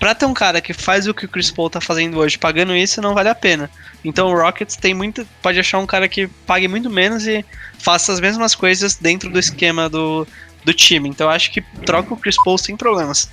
pra 0.00 0.14
ter 0.14 0.24
um 0.24 0.32
cara 0.32 0.62
que 0.62 0.72
faz 0.72 1.06
o 1.06 1.12
que 1.12 1.26
o 1.26 1.28
Chris 1.28 1.50
Paul 1.50 1.68
tá 1.68 1.80
fazendo 1.80 2.18
hoje 2.18 2.38
pagando 2.38 2.74
isso, 2.74 3.02
não 3.02 3.14
vale 3.14 3.28
a 3.28 3.34
pena. 3.34 3.70
Então 4.02 4.28
o 4.28 4.34
Rockets 4.34 4.74
tem 4.74 4.94
muito. 4.94 5.28
Pode 5.42 5.60
achar 5.60 5.78
um 5.78 5.86
cara 5.86 6.08
que 6.08 6.26
pague 6.46 6.66
muito 6.66 6.88
menos 6.88 7.26
e 7.26 7.44
faça 7.78 8.10
as 8.10 8.18
mesmas 8.18 8.54
coisas 8.54 8.96
dentro 8.96 9.30
do 9.30 9.38
esquema 9.38 9.90
do, 9.90 10.26
do 10.64 10.72
time. 10.72 11.10
Então 11.10 11.26
eu 11.26 11.30
acho 11.30 11.52
que 11.52 11.60
troca 11.84 12.14
o 12.14 12.16
Chris 12.16 12.36
Paul 12.42 12.56
sem 12.56 12.76
problemas. 12.76 13.30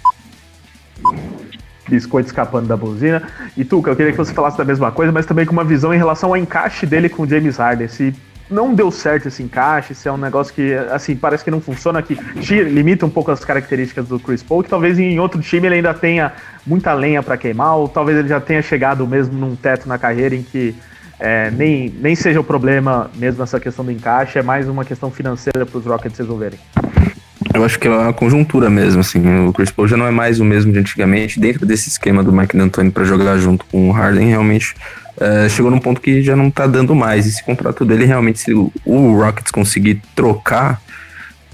Biscoito 1.88 2.28
escapando 2.28 2.68
da 2.68 2.76
buzina. 2.76 3.32
E 3.56 3.64
Tuca, 3.64 3.90
eu 3.90 3.96
queria 3.96 4.12
que 4.12 4.18
você 4.18 4.34
falasse 4.34 4.58
da 4.58 4.66
mesma 4.66 4.92
coisa, 4.92 5.10
mas 5.10 5.26
também 5.26 5.46
com 5.46 5.54
uma 5.54 5.64
visão 5.64 5.94
em 5.94 5.98
relação 5.98 6.30
ao 6.30 6.38
encaixe 6.38 6.86
dele 6.86 7.08
com 7.08 7.24
o 7.24 7.28
James 7.28 7.56
Harden. 7.56 7.88
Se 7.88 8.14
não 8.50 8.74
deu 8.74 8.92
certo 8.92 9.28
esse 9.28 9.44
encaixe, 9.44 9.94
se 9.94 10.08
é 10.08 10.12
um 10.12 10.18
negócio 10.18 10.54
que, 10.54 10.74
assim, 10.92 11.16
parece 11.16 11.44
que 11.44 11.52
não 11.52 11.62
funciona, 11.62 12.02
que 12.02 12.16
limita 12.64 13.06
um 13.06 13.10
pouco 13.10 13.32
as 13.32 13.44
características 13.44 14.08
do 14.08 14.20
Chris 14.20 14.42
Paul, 14.42 14.64
que 14.64 14.70
talvez 14.70 14.98
em 14.98 15.20
outro 15.20 15.42
time 15.42 15.68
ele 15.68 15.76
ainda 15.76 15.94
tenha 15.94 16.34
muita 16.66 16.94
lenha 16.94 17.22
para 17.22 17.38
queimar, 17.38 17.76
ou 17.76 17.88
talvez 17.88 18.18
ele 18.18 18.28
já 18.28 18.40
tenha 18.40 18.62
chegado 18.62 19.06
mesmo 19.08 19.38
num 19.38 19.56
teto 19.56 19.88
na 19.88 19.98
carreira 19.98 20.36
em 20.36 20.44
que 20.44 20.76
é, 21.20 21.50
nem, 21.52 21.94
nem 22.00 22.16
seja 22.16 22.40
o 22.40 22.44
problema 22.44 23.10
mesmo 23.16 23.44
essa 23.44 23.60
questão 23.60 23.84
do 23.84 23.92
encaixe, 23.92 24.38
é 24.38 24.44
mais 24.44 24.68
uma 24.68 24.86
questão 24.86 25.10
financeira 25.10 25.66
para 25.66 25.78
os 25.78 25.86
Rockets 25.86 26.18
resolverem. 26.18 26.60
Eu 27.54 27.64
acho 27.64 27.80
que 27.80 27.88
é 27.88 27.92
uma 27.92 28.14
conjuntura 28.14 28.70
mesmo, 28.70 29.02
assim. 29.02 29.48
O 29.48 29.54
Chris 29.54 29.72
Paul 29.72 29.88
já 29.88 29.98
não 29.98 30.06
é 30.06 30.12
mais 30.12 30.40
o 30.40 30.46
mesmo 30.46 30.72
de 30.72 30.80
antigamente. 30.80 31.40
Dentro 31.40 31.66
desse 31.66 31.90
esquema 31.90 32.24
do 32.24 32.32
Mike 32.32 32.56
D'Antoni 32.56 32.92
para 32.92 33.04
jogar 33.04 33.38
junto 33.38 33.66
com 33.66 33.90
o 33.90 33.92
Harden, 33.92 34.28
realmente 34.28 34.76
é, 35.20 35.50
chegou 35.50 35.72
num 35.72 35.80
ponto 35.80 36.00
que 36.00 36.22
já 36.22 36.36
não 36.36 36.50
tá 36.50 36.68
dando 36.68 36.94
mais. 36.94 37.26
Esse 37.26 37.44
contrato 37.44 37.84
dele, 37.84 38.06
realmente, 38.06 38.40
se 38.40 38.54
o, 38.54 38.72
o 38.86 39.16
Rockets 39.16 39.52
conseguir 39.52 40.02
trocar, 40.16 40.82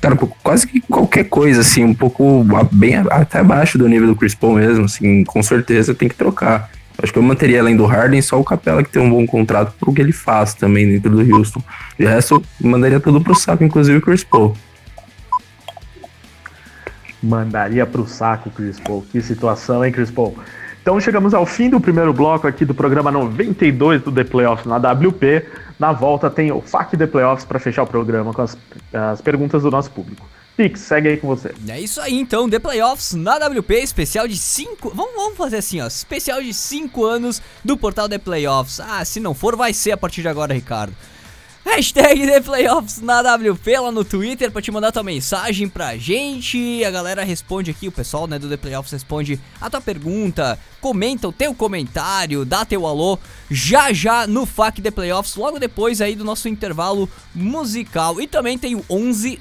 cara, 0.01 0.15
quase 0.15 0.67
que 0.67 0.81
qualquer 0.81 1.25
coisa, 1.25 1.61
assim, 1.61 1.83
um 1.83 1.93
pouco 1.93 2.45
bem 2.71 2.95
até 2.95 3.39
abaixo 3.39 3.77
do 3.77 3.87
nível 3.87 4.07
do 4.07 4.15
Chris 4.15 4.35
Paul 4.35 4.55
mesmo, 4.55 4.85
assim, 4.85 5.23
com 5.23 5.41
certeza 5.41 5.95
tem 5.95 6.09
que 6.09 6.15
trocar. 6.15 6.69
Acho 7.01 7.11
que 7.11 7.17
eu 7.17 7.23
manteria 7.23 7.59
além 7.59 7.75
do 7.75 7.85
Harden 7.85 8.21
só 8.21 8.39
o 8.39 8.43
Capela 8.43 8.83
que 8.83 8.91
tem 8.91 9.01
um 9.01 9.09
bom 9.09 9.25
contrato 9.25 9.73
pro 9.79 9.93
que 9.93 10.01
ele 10.01 10.11
faz 10.11 10.53
também 10.53 10.87
dentro 10.87 11.09
do 11.09 11.35
Houston. 11.35 11.61
De 11.97 12.05
resto, 12.05 12.35
eu 12.35 12.69
mandaria 12.69 12.99
tudo 12.99 13.19
pro 13.19 13.33
saco, 13.33 13.63
inclusive 13.63 13.97
o 13.97 14.01
Chris 14.01 14.23
Paul. 14.23 14.55
Mandaria 17.21 17.85
pro 17.85 18.05
saco, 18.05 18.49
Chris 18.51 18.79
Paul. 18.79 19.03
Que 19.11 19.21
situação, 19.21 19.83
hein, 19.83 19.91
Chris 19.91 20.11
Paul? 20.11 20.37
Então 20.83 20.99
chegamos 20.99 21.33
ao 21.33 21.45
fim 21.45 21.69
do 21.69 21.79
primeiro 21.79 22.11
bloco 22.11 22.45
aqui 22.45 22.65
do 22.65 22.75
programa 22.75 23.09
92 23.09 24.01
do 24.01 24.11
The 24.11 24.25
Playoffs 24.25 24.65
na 24.65 24.75
WP. 24.75 25.45
Na 25.79 25.93
volta 25.93 26.29
tem 26.29 26.51
o 26.51 26.59
FAQ 26.59 26.97
The 26.97 27.07
Playoffs 27.07 27.45
para 27.45 27.57
fechar 27.57 27.83
o 27.83 27.87
programa 27.87 28.33
com 28.33 28.41
as, 28.41 28.57
as 28.91 29.21
perguntas 29.21 29.63
do 29.63 29.71
nosso 29.71 29.89
público. 29.89 30.27
Pix, 30.57 30.81
segue 30.81 31.07
aí 31.07 31.15
com 31.15 31.25
você. 31.25 31.55
É 31.69 31.79
isso 31.79 32.01
aí 32.01 32.19
então, 32.19 32.49
The 32.49 32.59
Playoffs 32.59 33.13
na 33.13 33.37
WP, 33.37 33.75
especial 33.75 34.27
de 34.27 34.37
5. 34.37 34.91
Vamos, 34.93 35.15
vamos 35.15 35.37
fazer 35.37 35.55
assim, 35.55 35.79
ó. 35.79 35.87
Especial 35.87 36.41
de 36.41 36.53
5 36.53 37.05
anos 37.05 37.41
do 37.63 37.77
portal 37.77 38.09
The 38.09 38.17
Playoffs. 38.17 38.81
Ah, 38.81 39.05
se 39.05 39.21
não 39.21 39.33
for, 39.33 39.55
vai 39.55 39.73
ser 39.73 39.93
a 39.93 39.97
partir 39.97 40.21
de 40.21 40.27
agora, 40.27 40.53
Ricardo. 40.53 40.93
Hashtag 41.65 42.27
The 42.27 42.41
Playoffs 42.41 42.99
na 42.99 43.21
WP 43.21 43.79
lá 43.79 43.89
no 43.89 44.03
Twitter 44.03 44.51
pra 44.51 44.61
te 44.61 44.69
mandar 44.69 44.91
tua 44.91 45.01
mensagem 45.01 45.69
pra 45.69 45.95
gente. 45.95 46.83
A 46.83 46.91
galera 46.91 47.23
responde 47.23 47.71
aqui, 47.71 47.87
o 47.87 47.91
pessoal 47.91 48.27
né, 48.27 48.37
do 48.37 48.49
The 48.49 48.57
Playoffs 48.57 48.91
responde 48.91 49.39
a 49.61 49.69
tua 49.69 49.79
pergunta, 49.79 50.59
comenta 50.81 51.25
o 51.25 51.31
teu 51.31 51.55
comentário, 51.55 52.43
dá 52.43 52.65
teu 52.65 52.85
alô 52.85 53.17
já 53.49 53.93
já 53.93 54.27
no 54.27 54.45
FAQ 54.45 54.81
The 54.81 54.91
Playoffs, 54.91 55.35
logo 55.35 55.57
depois 55.57 56.01
aí 56.01 56.15
do 56.15 56.25
nosso 56.25 56.49
intervalo 56.49 57.09
musical. 57.33 58.19
E 58.19 58.27
também 58.27 58.57
tem 58.57 58.75
o 58.75 58.83
11 58.89 59.39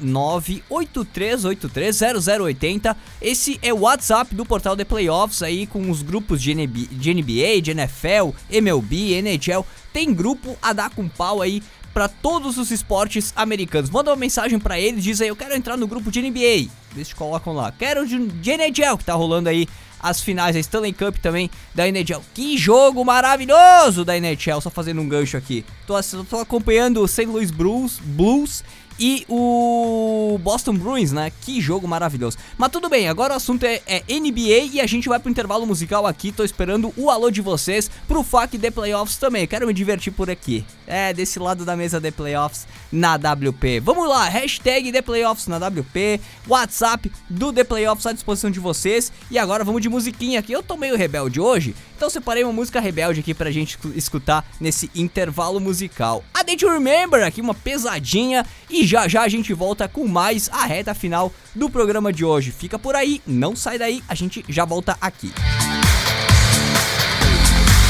0080. 0.70 2.96
Esse 3.20 3.58
é 3.60 3.74
o 3.74 3.80
WhatsApp 3.80 4.32
do 4.32 4.46
portal 4.46 4.76
The 4.76 4.84
Playoffs 4.84 5.42
aí 5.42 5.66
com 5.66 5.90
os 5.90 6.02
grupos 6.02 6.40
de 6.40 6.54
NBA, 6.54 7.60
de 7.60 7.72
NFL, 7.72 8.30
MLB, 8.48 9.20
NHL. 9.20 9.66
Tem 9.92 10.14
grupo 10.14 10.56
a 10.62 10.72
dar 10.72 10.88
com 10.88 11.08
pau 11.08 11.42
aí 11.42 11.60
para 11.93 12.09
todos 12.09 12.59
os 12.59 12.70
esportes 12.70 13.32
americanos. 13.36 13.90
Manda 13.90 14.11
uma 14.11 14.16
mensagem 14.16 14.59
para 14.59 14.78
eles, 14.78 15.05
diz 15.05 15.20
aí, 15.20 15.28
eu 15.28 15.36
quero 15.36 15.55
entrar 15.55 15.76
no 15.76 15.86
grupo 15.86 16.11
de 16.11 16.22
NBA. 16.22 16.70
Eles 16.95 17.12
colocam 17.12 17.53
lá. 17.53 17.72
Quero 17.72 18.07
de, 18.07 18.18
de 18.26 18.51
NHL, 18.51 18.99
que 18.99 19.05
tá 19.05 19.14
rolando 19.14 19.49
aí 19.49 19.68
as 20.03 20.20
finais, 20.20 20.57
a 20.57 20.59
Stanley 20.59 20.93
Cup 20.93 21.16
também 21.18 21.49
da 21.74 21.86
NHL. 21.86 22.22
Que 22.34 22.59
jogo 22.59 23.05
maravilhoso 23.05 24.05
da 24.05 24.16
NHL, 24.16 24.61
só 24.61 24.68
fazendo 24.68 25.01
um 25.01 25.09
gancho 25.09 25.36
aqui. 25.36 25.64
Tô, 25.86 25.95
tô 26.28 26.38
acompanhando 26.38 27.01
o 27.01 27.09
St. 27.09 27.26
Louis 27.26 27.51
Blues, 27.51 28.01
Blues 28.03 28.64
e 28.99 29.24
o 29.28 30.38
Boston 30.43 30.74
Bruins, 30.74 31.12
né? 31.12 31.32
Que 31.40 31.61
jogo 31.61 31.88
maravilhoso. 31.88 32.36
Mas 32.57 32.70
tudo 32.70 32.88
bem, 32.88 33.09
agora 33.09 33.34
o 33.34 33.36
assunto 33.36 33.64
é, 33.64 33.80
é, 33.86 34.03
NBA 34.09 34.70
e 34.72 34.80
a 34.80 34.86
gente 34.86 35.09
vai 35.09 35.18
pro 35.18 35.30
intervalo 35.30 35.66
musical 35.66 36.07
aqui. 36.07 36.32
Tô 36.32 36.45
esperando 36.45 36.93
o 36.97 37.11
alô 37.11 37.30
de 37.30 37.40
vocês 37.40 37.90
pro 38.07 38.22
FAQ 38.22 38.59
The 38.59 38.70
Playoffs 38.70 39.16
também. 39.16 39.47
Quero 39.47 39.66
me 39.66 39.74
divertir 39.74 40.12
por 40.12 40.30
aqui. 40.30 40.64
É, 40.86 41.12
desse 41.12 41.38
lado 41.38 41.64
da 41.64 41.76
mesa 41.76 42.01
The 42.01 42.11
Playoffs 42.11 42.66
na 42.90 43.16
WP. 43.16 43.80
Vamos 43.80 44.09
lá, 44.09 44.28
hashtag 44.28 44.93
The 44.93 45.01
Playoffs 45.01 45.47
na 45.47 45.57
WP, 45.57 46.20
WhatsApp 46.47 47.11
do 47.28 47.53
The 47.53 47.64
Playoffs 47.64 48.07
à 48.07 48.12
disposição 48.12 48.51
de 48.51 48.61
vocês. 48.61 49.11
E 49.30 49.38
agora 49.38 49.64
vamos 49.64 49.80
de 49.80 49.88
musiquinha 49.88 50.40
aqui. 50.40 50.53
Eu 50.53 50.62
tô 50.62 50.76
meio 50.76 50.97
rebelde 50.97 51.40
hoje, 51.40 51.74
então 51.97 52.11
separei 52.11 52.45
uma 52.45 52.53
música 52.53 52.80
rebelde 52.80 53.20
aqui 53.20 53.32
pra 53.32 53.51
gente 53.51 53.78
escutar 53.95 54.45
nesse 54.61 54.90
intervalo 54.95 55.61
musical. 55.61 56.22
A 56.34 56.43
Day 56.43 56.57
to 56.57 56.68
Remember, 56.68 57.24
aqui 57.24 57.40
uma 57.40 57.55
pesadinha. 57.55 58.45
E 58.68 58.81
já 58.86 59.08
já 59.08 59.22
a 59.22 59.28
gente 59.28 59.52
volta 59.52 59.88
com 59.88 60.06
mais 60.06 60.48
a 60.52 60.64
reta 60.66 60.94
final 60.94 61.32
do 61.54 61.68
programa 61.68 62.12
de 62.12 62.24
hoje. 62.24 62.50
Fica 62.50 62.78
por 62.78 62.94
aí, 62.94 63.20
não 63.26 63.54
sai 63.54 63.78
daí, 63.78 64.02
a 64.08 64.14
gente 64.14 64.44
já 64.48 64.64
volta 64.64 64.96
aqui. 65.00 65.32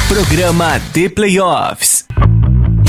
Programa 0.08 0.78
The 0.92 1.08
Playoffs. 1.08 2.06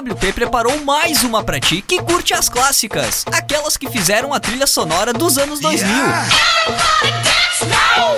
WP 0.00 0.32
preparou 0.32 0.84
mais 0.84 1.22
uma 1.22 1.44
pra 1.44 1.60
ti 1.60 1.80
que 1.80 2.02
curte 2.02 2.34
as 2.34 2.48
clássicas, 2.48 3.24
aquelas 3.30 3.76
que 3.76 3.88
fizeram 3.88 4.34
a 4.34 4.40
trilha 4.40 4.66
sonora 4.66 5.12
dos 5.12 5.38
anos 5.38 5.60
2000. 5.60 5.88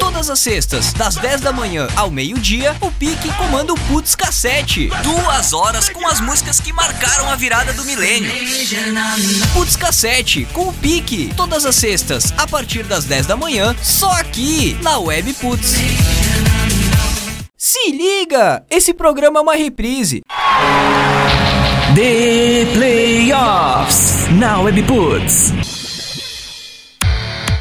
Todas 0.01 0.31
as 0.31 0.39
sextas, 0.39 0.95
das 0.95 1.17
10 1.17 1.43
da 1.43 1.53
manhã 1.53 1.87
ao 1.95 2.11
meio-dia, 2.11 2.75
o 2.81 2.91
Pique 2.91 3.31
comanda 3.35 3.75
o 3.75 3.81
Putz 3.81 4.15
Cassete. 4.15 4.89
Duas 5.03 5.53
horas 5.53 5.91
com 5.91 6.09
as 6.09 6.19
músicas 6.19 6.61
que 6.61 6.73
marcaram 6.73 7.29
a 7.29 7.37
virada 7.37 7.75
do 7.75 7.85
milênio. 7.85 8.33
Putz 9.53 9.77
Cassete, 9.77 10.49
com 10.55 10.69
o 10.69 10.73
Pique. 10.73 11.31
Todas 11.37 11.67
as 11.67 11.77
sextas, 11.77 12.33
a 12.39 12.47
partir 12.47 12.85
das 12.85 13.05
10 13.05 13.27
da 13.27 13.37
manhã, 13.37 13.77
só 13.83 14.13
aqui, 14.13 14.79
na 14.83 14.99
Web 14.99 15.35
Putz. 15.35 15.75
Se 17.59 17.91
liga! 17.91 18.65
Esse 18.71 18.95
programa 18.95 19.41
é 19.41 19.43
uma 19.43 19.57
reprise. 19.57 20.23
The 21.97 22.67
Playoffs 22.75 24.29
na 24.39 24.61
Webputs. 24.61 25.51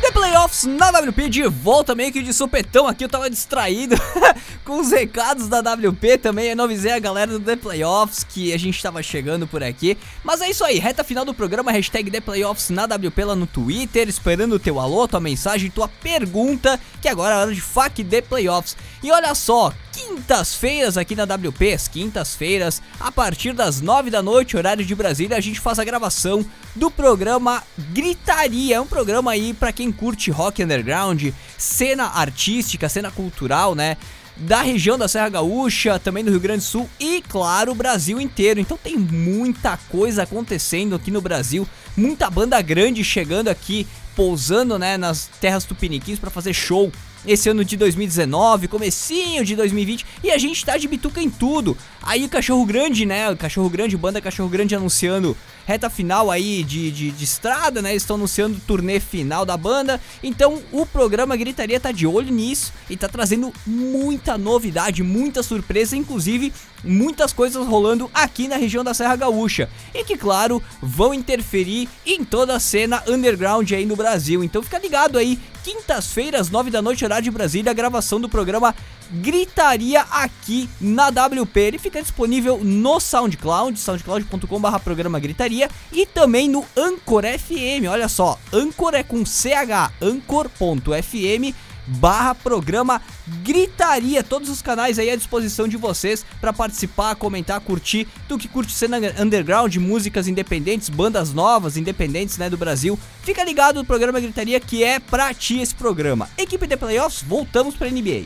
The 0.02 0.12
Playoffs 0.12 0.66
na 0.66 0.90
WP 0.92 1.30
de 1.30 1.48
volta 1.48 1.96
meio 1.96 2.12
que 2.12 2.22
de 2.22 2.34
supetão 2.34 2.86
aqui, 2.86 3.06
eu 3.06 3.08
tava 3.08 3.30
distraído 3.30 3.96
com 4.66 4.82
os 4.82 4.92
recados 4.92 5.48
da 5.48 5.60
WP 5.60 6.18
também, 6.18 6.50
eu 6.50 6.56
não 6.58 6.66
avisei 6.66 6.92
a 6.92 7.00
galera 7.00 7.32
do 7.32 7.40
The 7.40 7.56
Playoffs 7.56 8.26
que 8.26 8.52
a 8.52 8.58
gente 8.58 8.84
tava 8.84 9.02
chegando 9.02 9.48
por 9.48 9.64
aqui, 9.64 9.98
mas 10.22 10.42
é 10.42 10.50
isso 10.50 10.66
aí, 10.66 10.80
reta 10.80 11.02
final 11.02 11.24
do 11.24 11.34
programa, 11.34 11.72
hashtag 11.72 12.12
The 12.12 12.20
Playoffs 12.20 12.70
na 12.70 12.84
WP 12.84 13.24
lá 13.24 13.38
no 13.38 13.48
Twitter, 13.48 14.10
esperando 14.10 14.56
o 14.56 14.60
teu 14.60 14.82
alô, 14.82 15.08
tua 15.08 15.22
mensagem, 15.22 15.72
tua 15.72 15.88
pergunta, 15.88 16.78
que 17.02 17.08
agora 17.08 17.36
é 17.36 17.38
hora 17.38 17.54
de 17.54 17.62
FAQ 17.62 18.04
The 18.04 18.22
Playoffs, 18.22 18.76
e 19.06 19.12
olha 19.12 19.36
só, 19.36 19.72
quintas-feiras 19.91 20.97
aqui 20.97 21.16
na 21.16 21.26
WP, 21.26 21.74
as 21.74 21.88
quintas-feiras, 21.88 22.82
a 22.99 23.12
partir 23.12 23.53
das 23.53 23.80
9 23.80 24.10
da 24.10 24.24
noite, 24.24 24.58
horário 24.58 24.84
de 24.84 24.95
Brasília, 24.95 25.38
a 25.38 25.41
gente 25.41 25.60
faz 25.60 25.78
a 25.78 25.84
gravação 25.84 26.43
do 26.76 26.89
programa 26.89 27.62
Gritaria. 27.93 28.78
É 28.78 28.82
um 28.82 28.88
programa 28.88 29.30
aí 29.30 29.53
para 29.53 29.72
quem 29.72 29.91
curte 29.91 30.32
rock 30.32 30.64
underground, 30.64 31.28
cena 31.56 32.06
artística, 32.16 32.89
cena 32.89 33.12
cultural, 33.12 33.76
né? 33.76 33.95
Da 34.38 34.64
região 34.64 34.97
da 34.97 35.08
Serra 35.08 35.30
Gaúcha, 35.30 35.99
também 35.99 36.24
do 36.24 36.32
Rio 36.32 36.39
Grande 36.39 36.64
do 36.64 36.68
Sul 36.68 36.89
e, 36.99 37.22
claro, 37.22 37.74
o 37.74 37.76
Brasil 37.76 38.20
inteiro. 38.20 38.60
Então 38.60 38.76
tem 38.76 38.97
muita 38.97 39.78
coisa 39.88 40.24
acontecendo 40.24 40.95
aqui 40.95 41.12
no 41.12 41.22
Brasil, 41.22 41.68
muita 41.95 42.28
banda 42.28 42.60
grande 42.60 43.03
chegando 43.03 43.49
aqui, 43.49 43.86
pousando, 44.16 44.80
né, 44.80 44.97
nas 44.97 45.30
terras 45.39 45.64
tupiniquins 45.64 46.18
para 46.18 46.32
fazer 46.32 46.56
show 46.56 46.91
esse 47.28 47.50
ano 47.50 47.66
de 47.66 47.76
2019, 47.78 48.68
comecinho 48.68 49.44
de 49.44 49.56
2020, 49.56 50.06
e 50.24 50.32
a 50.32 50.38
gente 50.38 50.66
tá 50.66 50.78
de 50.78 50.88
bituca 50.88 51.22
em 51.22 51.30
tudo. 51.30 51.78
Aí 52.02 52.26
o 52.26 52.30
Cachorro 52.30 52.66
Grande, 52.66 53.06
né? 53.06 53.30
O 53.30 53.38
Cachorro 53.38 53.70
Grande, 53.70 53.98
banda 53.98 54.22
Cachorro 54.22 54.50
Grande 54.50 54.76
anunciando 54.76 55.36
reta 55.66 55.89
final 55.89 56.30
aí 56.32 56.63
de, 56.63 56.91
de, 56.91 57.11
de 57.11 57.24
estrada, 57.24 57.82
né? 57.82 57.95
Estão 57.95 58.16
anunciando 58.16 58.57
o 58.57 58.61
turnê 58.61 58.99
final 58.99 59.45
da 59.45 59.57
banda. 59.57 59.99
Então 60.24 60.61
o 60.72 60.86
programa 60.86 61.36
Gritaria 61.36 61.80
tá 61.80 61.91
de 61.91 62.05
olho 62.05 62.32
nisso 62.32 62.72
e 62.89 62.95
tá 62.95 63.07
trazendo 63.07 63.51
muita 63.66 64.38
novidade, 64.38 65.03
muita 65.03 65.41
surpresa, 65.41 65.97
inclusive 65.97 66.53
muitas 66.86 67.34
coisas 67.34 67.66
rolando 67.66 68.09
aqui 68.13 68.47
na 68.47 68.55
região 68.55 68.84
da 68.84 68.93
Serra 68.93 69.16
Gaúcha. 69.16 69.70
E 69.93 70.03
que, 70.03 70.16
claro, 70.16 70.61
vão 70.82 71.13
interferir 71.13 71.89
em 72.05 72.24
toda 72.24 72.55
a 72.55 72.59
cena 72.59 73.03
underground 73.07 73.72
aí 73.72 73.86
no 73.86 73.95
Brasil. 73.95 74.43
Então 74.43 74.61
fica 74.61 74.78
ligado 74.78 75.18
aí, 75.18 75.39
quintas-feiras, 75.63 76.49
9 76.49 76.70
da 76.70 76.82
noite, 76.82 77.03
horário 77.03 77.24
de 77.24 77.32
Brasília, 77.32 77.72
a 77.72 77.74
gravação 77.74 78.22
do 78.22 78.30
programa 78.30 78.76
Gritaria 79.11 80.01
aqui 80.11 80.70
na 80.80 81.07
WP. 81.09 81.59
Ele 81.59 81.80
fica 81.80 82.01
disponível 82.01 82.59
no 82.63 82.99
SoundCloud, 82.99 83.80
soundcloud.com.br 83.80 84.80
programa 84.84 85.20
Gritaria 85.20 85.55
e 85.91 86.06
também 86.06 86.49
no 86.49 86.66
Anchor 86.78 87.24
FM. 87.24 87.88
Olha 87.89 88.08
só, 88.08 88.39
Anchor 88.53 88.93
é 88.95 89.03
com 89.03 89.26
CH, 89.26 89.91
anchor.fm 90.01 91.53
barra 91.88 92.34
programa 92.34 93.01
Gritaria. 93.43 94.24
Todos 94.24 94.49
os 94.49 94.62
canais 94.62 94.99
aí 94.99 95.10
à 95.10 95.16
disposição 95.16 95.68
de 95.68 95.78
vocês 95.78 96.26
para 96.41 96.51
participar, 96.51 97.16
comentar, 97.16 97.60
curtir. 97.60 98.08
Tu 98.28 98.38
que 98.38 98.47
curte 98.47 98.72
cena 98.72 98.97
underground, 99.20 99.76
músicas 99.78 100.28
independentes, 100.28 100.89
bandas 100.89 101.34
novas, 101.34 101.78
independentes, 101.78 102.38
né, 102.38 102.49
do 102.49 102.58
Brasil. 102.58 102.97
Fica 103.22 103.43
ligado 103.43 103.78
no 103.78 103.86
programa 103.86 104.20
Gritaria 104.20 104.60
que 104.60 104.84
é 104.84 104.99
pra 104.99 105.34
ti 105.34 105.60
esse 105.60 105.76
programa. 105.76 106.30
Equipe 106.38 106.68
de 106.68 106.78
Playoffs, 106.78 107.24
voltamos 107.24 107.76
pra 107.76 107.89
NBA. 107.89 108.24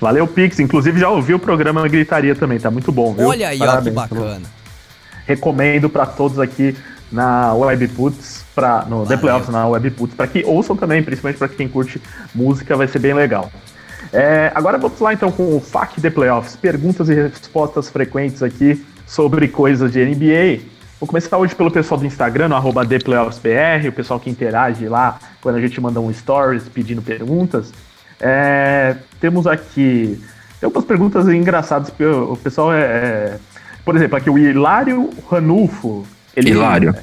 Valeu, 0.00 0.26
Pix. 0.26 0.58
Inclusive 0.58 0.98
já 0.98 1.10
ouvi 1.10 1.34
o 1.34 1.38
programa 1.38 1.86
Gritaria 1.86 2.34
também, 2.34 2.58
tá 2.58 2.70
muito 2.70 2.90
bom, 2.90 3.14
viu? 3.14 3.28
Olha 3.28 3.48
aí, 3.48 3.58
Parabéns, 3.58 3.96
ó, 3.96 4.06
que 4.06 4.14
bacana. 4.14 4.59
Recomendo 5.30 5.88
para 5.88 6.06
todos 6.06 6.38
aqui 6.38 6.76
na 7.10 7.54
Webputs, 7.54 8.44
pra, 8.54 8.84
no 8.88 9.04
Valeu. 9.04 9.06
The 9.06 9.16
Playoffs 9.16 9.48
na 9.48 9.66
Webputs, 9.66 10.14
para 10.14 10.26
que 10.26 10.44
ouçam 10.44 10.76
também, 10.76 11.02
principalmente 11.02 11.38
para 11.38 11.48
quem 11.48 11.68
curte 11.68 12.00
música, 12.34 12.76
vai 12.76 12.88
ser 12.88 12.98
bem 12.98 13.14
legal. 13.14 13.50
É, 14.12 14.50
agora 14.54 14.78
vamos 14.78 14.98
lá 14.98 15.12
então 15.12 15.30
com 15.30 15.56
o 15.56 15.60
FAQ 15.60 16.00
The 16.00 16.10
Playoffs, 16.10 16.56
perguntas 16.56 17.08
e 17.08 17.14
respostas 17.14 17.88
frequentes 17.88 18.42
aqui 18.42 18.84
sobre 19.06 19.46
coisas 19.48 19.92
de 19.92 20.04
NBA. 20.04 20.62
Vou 21.00 21.06
começar 21.06 21.38
hoje 21.38 21.54
pelo 21.54 21.70
pessoal 21.70 21.98
do 21.98 22.06
Instagram, 22.06 22.48
no 22.48 22.56
arroba 22.56 22.84
ThePlayoffsBR, 22.84 23.88
o 23.88 23.92
pessoal 23.92 24.20
que 24.20 24.28
interage 24.28 24.86
lá 24.86 25.18
quando 25.40 25.56
a 25.56 25.60
gente 25.60 25.80
manda 25.80 25.98
um 25.98 26.12
stories 26.12 26.68
pedindo 26.68 27.00
perguntas. 27.00 27.72
É, 28.20 28.96
temos 29.18 29.46
aqui. 29.46 30.22
Tem 30.60 30.66
algumas 30.66 30.84
perguntas 30.84 31.26
engraçadas, 31.28 31.88
porque 31.88 32.04
o, 32.04 32.36
pessoal 32.36 32.70
é, 32.74 32.82
é, 32.82 33.38
Por 33.90 33.96
exemplo, 33.96 34.18
aqui 34.18 34.30
o 34.30 34.38
Hilário 34.38 35.10
Ranulfo. 35.28 36.06
Ele, 36.36 36.50
Hilário. 36.50 36.94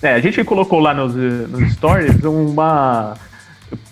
É, 0.00 0.14
a 0.14 0.20
gente 0.20 0.42
colocou 0.42 0.80
lá 0.80 0.94
nos, 0.94 1.14
nos 1.14 1.70
stories 1.74 2.24
uma. 2.24 3.12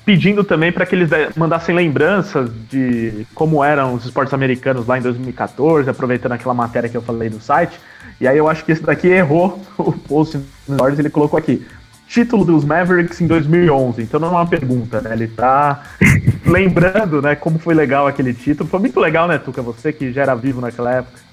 Pedindo 0.03 0.43
também 0.43 0.73
para 0.73 0.87
que 0.87 0.95
eles 0.95 1.11
mandassem 1.37 1.75
lembranças 1.75 2.51
de 2.71 3.27
como 3.35 3.63
eram 3.63 3.93
os 3.93 4.07
esportes 4.07 4.33
americanos 4.33 4.87
lá 4.87 4.97
em 4.97 5.03
2014, 5.03 5.91
aproveitando 5.91 6.33
aquela 6.33 6.55
matéria 6.55 6.89
que 6.89 6.97
eu 6.97 7.03
falei 7.03 7.29
no 7.29 7.39
site. 7.39 7.79
E 8.19 8.27
aí 8.27 8.39
eu 8.39 8.49
acho 8.49 8.65
que 8.65 8.73
esse 8.73 8.83
daqui 8.83 9.09
errou 9.09 9.63
o 9.77 9.93
post 9.93 10.39
no 10.67 10.75
stories, 10.75 10.99
ele 10.99 11.11
colocou 11.11 11.39
aqui 11.39 11.67
título 12.09 12.47
dos 12.47 12.65
Mavericks 12.65 13.21
em 13.21 13.27
2011. 13.27 14.01
Então 14.01 14.19
não 14.19 14.29
é 14.29 14.31
uma 14.31 14.47
pergunta, 14.47 15.03
né? 15.03 15.13
Ele 15.13 15.29
tá 15.29 15.83
lembrando, 16.47 17.21
né, 17.21 17.37
como 17.37 17.59
foi 17.59 17.75
legal 17.75 18.07
aquele 18.07 18.33
título. 18.33 18.71
Foi 18.71 18.81
muito 18.81 18.99
legal, 18.99 19.29
né, 19.29 19.37
Tuca? 19.37 19.61
Você 19.61 19.93
que 19.93 20.11
já 20.11 20.23
era 20.23 20.35
vivo 20.35 20.63
naquela 20.63 20.95
época. 20.95 21.28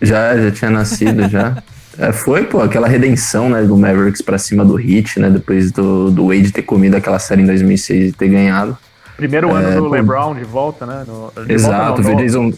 Já, 0.00 0.36
já 0.36 0.50
tinha 0.50 0.70
nascido, 0.70 1.28
já. 1.28 1.56
É, 1.98 2.12
foi, 2.12 2.44
pô, 2.44 2.60
aquela 2.60 2.86
redenção, 2.86 3.48
né, 3.48 3.62
do 3.62 3.76
Mavericks 3.76 4.20
pra 4.20 4.36
cima 4.36 4.64
do 4.64 4.78
Heat, 4.78 5.18
né, 5.18 5.30
depois 5.30 5.72
do, 5.72 6.10
do 6.10 6.26
Wade 6.28 6.52
ter 6.52 6.62
comido 6.62 6.94
aquela 6.94 7.18
série 7.18 7.42
em 7.42 7.46
2006 7.46 8.10
e 8.10 8.12
ter 8.12 8.28
ganhado. 8.28 8.76
Primeiro 9.16 9.50
ano 9.54 9.68
é, 9.68 9.76
do 9.76 9.88
LeBron 9.88 10.34
de 10.34 10.44
volta, 10.44 10.84
né? 10.84 11.04
No, 11.06 11.32
de 11.46 11.52
exato, 11.54 12.02
volta, 12.02 12.22
Jason... 12.22 12.52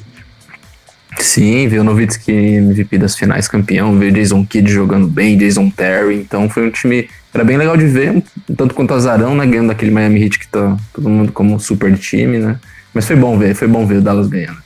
Sim, 1.19 1.69
veio 1.69 1.83
o 1.83 1.85
Novitsky 1.85 2.33
MVP 2.33 2.99
das 2.99 3.17
finais 3.17 3.49
campeão, 3.49 3.97
veio 3.97 4.13
Jason 4.13 4.45
Kidd 4.45 4.71
jogando 4.71 5.07
bem, 5.07 5.37
Jason 5.37 5.71
Terry, 5.71 6.17
então 6.17 6.49
foi 6.49 6.67
um 6.67 6.71
time, 6.71 7.09
era 7.33 7.45
bem 7.45 7.57
legal 7.57 7.77
de 7.77 7.87
ver, 7.87 8.23
tanto 8.57 8.75
quanto 8.75 8.93
azarão, 8.93 9.37
né, 9.37 9.47
ganhando 9.47 9.69
daquele 9.69 9.91
Miami 9.91 10.23
Heat 10.23 10.39
que 10.39 10.49
tá 10.49 10.77
todo 10.93 11.09
mundo 11.09 11.31
como 11.33 11.59
super 11.61 11.97
time, 11.97 12.39
né, 12.39 12.59
mas 12.93 13.07
foi 13.07 13.17
bom 13.17 13.39
ver, 13.39 13.55
foi 13.55 13.69
bom 13.69 13.87
ver 13.87 13.99
o 13.99 14.03
Dallas 14.03 14.29
ganhando, 14.29 14.59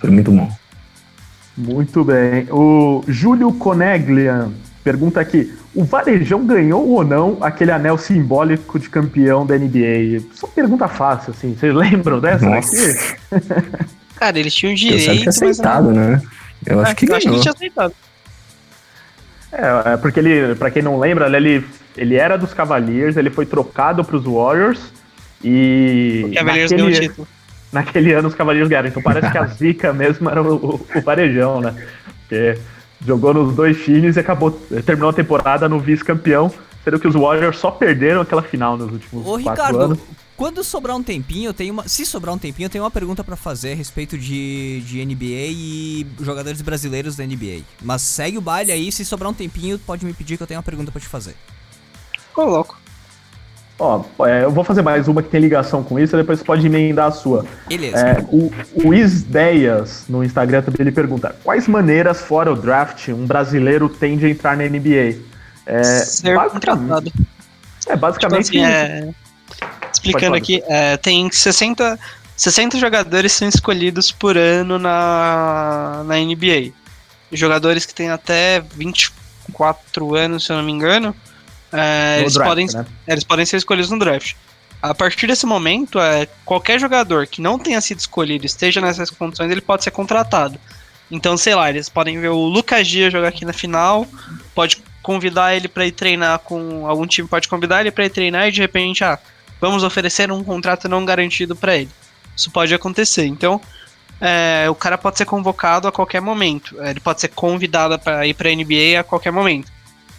foi 0.00 0.10
muito 0.10 0.30
bom. 0.30 0.50
Muito 1.56 2.04
bem. 2.04 2.46
O 2.50 3.04
Júlio 3.06 3.52
Coneglian 3.52 4.52
pergunta 4.82 5.20
aqui: 5.20 5.54
o 5.74 5.84
Varejão 5.84 6.44
ganhou 6.44 6.86
ou 6.88 7.04
não 7.04 7.38
aquele 7.40 7.70
anel 7.70 7.96
simbólico 7.96 8.78
de 8.78 8.88
campeão 8.88 9.46
da 9.46 9.56
NBA? 9.56 10.22
Só 10.34 10.46
pergunta 10.48 10.88
fácil, 10.88 11.32
assim. 11.32 11.56
Vocês 11.56 11.72
lembram 11.74 12.20
dessa 12.20 12.48
Nossa. 12.48 12.76
aqui? 12.76 13.46
Cara, 14.16 14.38
eles 14.38 14.54
tinham 14.54 14.74
direito. 14.74 15.10
Eu 15.10 15.22
que 15.22 15.28
aceitado, 15.28 15.86
mas... 15.86 15.96
né? 15.96 16.22
Eu 16.66 16.80
acho 16.80 16.92
é, 16.92 16.94
que 16.94 17.10
eu 17.10 17.16
Acho 17.16 17.26
que 17.26 17.32
ele 17.32 17.40
tinha 17.40 17.52
aceitado. 17.52 17.94
É, 19.52 19.92
é, 19.92 19.96
porque 19.96 20.18
ele, 20.18 20.54
pra 20.56 20.70
quem 20.70 20.82
não 20.82 20.98
lembra, 20.98 21.26
ele, 21.36 21.64
ele 21.96 22.16
era 22.16 22.36
dos 22.36 22.52
Cavaliers, 22.52 23.16
ele 23.16 23.30
foi 23.30 23.46
trocado 23.46 24.04
pros 24.04 24.24
Warriors 24.24 24.92
e. 25.42 26.24
O 26.26 26.34
Cavaliers 26.34 26.70
naquele... 26.70 26.90
ganhou 26.90 27.04
o 27.04 27.08
título 27.08 27.28
naquele 27.74 28.12
ano 28.12 28.28
os 28.28 28.34
Cavaleiros 28.34 28.68
ganharam. 28.68 28.88
Então 28.88 29.02
parece 29.02 29.30
que 29.30 29.36
a 29.36 29.44
zica 29.46 29.92
mesmo 29.92 30.30
era 30.30 30.42
o, 30.42 30.76
o, 30.76 31.00
Varejão, 31.02 31.60
né? 31.60 31.74
Porque 32.20 32.58
jogou 33.04 33.34
nos 33.34 33.54
dois 33.54 33.84
times 33.84 34.16
e 34.16 34.20
acabou, 34.20 34.50
terminou 34.86 35.10
a 35.10 35.12
temporada 35.12 35.68
no 35.68 35.78
vice-campeão, 35.78 36.50
sendo 36.82 36.98
que 36.98 37.08
os 37.08 37.14
Warriors 37.14 37.58
só 37.58 37.70
perderam 37.70 38.22
aquela 38.22 38.42
final 38.42 38.76
nos 38.76 38.92
últimos 38.92 39.26
Ô, 39.26 39.36
Ricardo, 39.36 39.80
anos. 39.80 39.98
Quando 40.36 40.64
sobrar 40.64 40.96
um 40.96 41.02
tempinho, 41.02 41.50
eu 41.50 41.54
tenho 41.54 41.72
uma. 41.72 41.86
Se 41.86 42.04
sobrar 42.04 42.34
um 42.34 42.38
tempinho, 42.38 42.66
eu 42.66 42.70
tenho 42.70 42.82
uma 42.82 42.90
pergunta 42.90 43.22
para 43.22 43.36
fazer 43.36 43.72
a 43.72 43.74
respeito 43.76 44.18
de, 44.18 44.80
de 44.80 45.04
NBA 45.04 45.52
e 45.52 46.06
jogadores 46.20 46.60
brasileiros 46.60 47.14
da 47.14 47.24
NBA. 47.24 47.62
Mas 47.82 48.02
segue 48.02 48.38
o 48.38 48.40
baile 48.40 48.72
aí, 48.72 48.90
se 48.90 49.04
sobrar 49.04 49.30
um 49.30 49.34
tempinho, 49.34 49.78
pode 49.78 50.04
me 50.04 50.12
pedir 50.12 50.36
que 50.36 50.42
eu 50.42 50.46
tenho 50.46 50.58
uma 50.58 50.64
pergunta 50.64 50.90
para 50.90 51.00
te 51.00 51.06
fazer. 51.06 51.36
Coloco. 52.32 52.83
Ó, 53.78 54.04
é, 54.20 54.44
eu 54.44 54.52
vou 54.52 54.62
fazer 54.62 54.82
mais 54.82 55.08
uma 55.08 55.20
que 55.20 55.28
tem 55.28 55.40
ligação 55.40 55.82
com 55.82 55.98
isso, 55.98 56.16
depois 56.16 56.38
você 56.38 56.44
pode 56.44 56.64
emendar 56.64 57.08
a 57.08 57.10
sua. 57.10 57.44
Beleza. 57.66 57.98
É, 57.98 58.24
o, 58.30 58.52
o 58.84 58.94
Isdeias 58.94 60.04
no 60.08 60.22
Instagram 60.22 60.62
também 60.62 60.80
ele 60.80 60.92
pergunta: 60.92 61.34
quais 61.42 61.66
maneiras, 61.66 62.20
fora 62.20 62.52
o 62.52 62.56
draft, 62.56 63.08
um 63.08 63.26
brasileiro 63.26 63.88
tem 63.88 64.16
de 64.16 64.28
entrar 64.28 64.56
na 64.56 64.64
NBA? 64.64 65.18
É, 65.66 65.82
Ser 65.82 66.38
contratado. 66.50 67.12
É, 67.86 67.96
basicamente. 67.96 68.50
Tipo 68.50 68.64
assim, 68.64 68.72
é, 68.72 69.12
explicando 69.92 70.36
aqui, 70.36 70.62
é, 70.68 70.96
tem 70.96 71.28
60, 71.30 71.98
60 72.36 72.78
jogadores 72.78 73.32
são 73.32 73.48
escolhidos 73.48 74.12
por 74.12 74.36
ano 74.36 74.78
na, 74.78 76.04
na 76.06 76.14
NBA. 76.16 76.72
Jogadores 77.32 77.84
que 77.84 77.94
têm 77.94 78.10
até 78.10 78.60
24 78.60 80.14
anos, 80.14 80.44
se 80.44 80.52
eu 80.52 80.56
não 80.56 80.64
me 80.64 80.70
engano. 80.70 81.14
É, 81.74 82.20
eles, 82.20 82.34
draft, 82.34 82.48
podem, 82.48 82.66
né? 82.66 82.86
eles 83.06 83.24
podem 83.24 83.44
ser 83.44 83.56
escolhidos 83.56 83.90
no 83.90 83.98
draft. 83.98 84.34
A 84.80 84.94
partir 84.94 85.26
desse 85.26 85.44
momento, 85.46 85.98
é, 85.98 86.28
qualquer 86.44 86.78
jogador 86.78 87.26
que 87.26 87.40
não 87.40 87.58
tenha 87.58 87.80
sido 87.80 87.98
escolhido 87.98 88.46
esteja 88.46 88.80
nessas 88.80 89.10
condições, 89.10 89.50
ele 89.50 89.60
pode 89.60 89.82
ser 89.82 89.90
contratado. 89.90 90.58
Então, 91.10 91.36
sei 91.36 91.54
lá, 91.54 91.68
eles 91.70 91.88
podem 91.88 92.20
ver 92.20 92.28
o 92.28 92.44
Lucas 92.44 92.86
Dias 92.86 93.12
jogar 93.12 93.28
aqui 93.28 93.44
na 93.44 93.52
final, 93.52 94.06
pode 94.54 94.82
convidar 95.02 95.54
ele 95.54 95.68
para 95.68 95.86
ir 95.86 95.92
treinar 95.92 96.38
com 96.38 96.86
algum 96.86 97.06
time, 97.06 97.28
pode 97.28 97.48
convidar 97.48 97.80
ele 97.80 97.90
para 97.90 98.06
ir 98.06 98.10
treinar 98.10 98.48
e 98.48 98.52
de 98.52 98.60
repente, 98.60 99.04
ah, 99.04 99.18
vamos 99.60 99.82
oferecer 99.82 100.30
um 100.30 100.42
contrato 100.42 100.88
não 100.88 101.04
garantido 101.04 101.56
para 101.56 101.76
ele. 101.76 101.90
Isso 102.36 102.50
pode 102.50 102.74
acontecer. 102.74 103.26
Então, 103.26 103.60
é, 104.20 104.66
o 104.68 104.74
cara 104.74 104.96
pode 104.96 105.18
ser 105.18 105.24
convocado 105.24 105.86
a 105.88 105.92
qualquer 105.92 106.20
momento. 106.20 106.76
Ele 106.82 107.00
pode 107.00 107.20
ser 107.20 107.28
convidado 107.28 107.98
para 107.98 108.26
ir 108.26 108.34
para 108.34 108.48
a 108.48 108.54
NBA 108.54 109.00
a 109.00 109.04
qualquer 109.04 109.30
momento. 109.30 109.70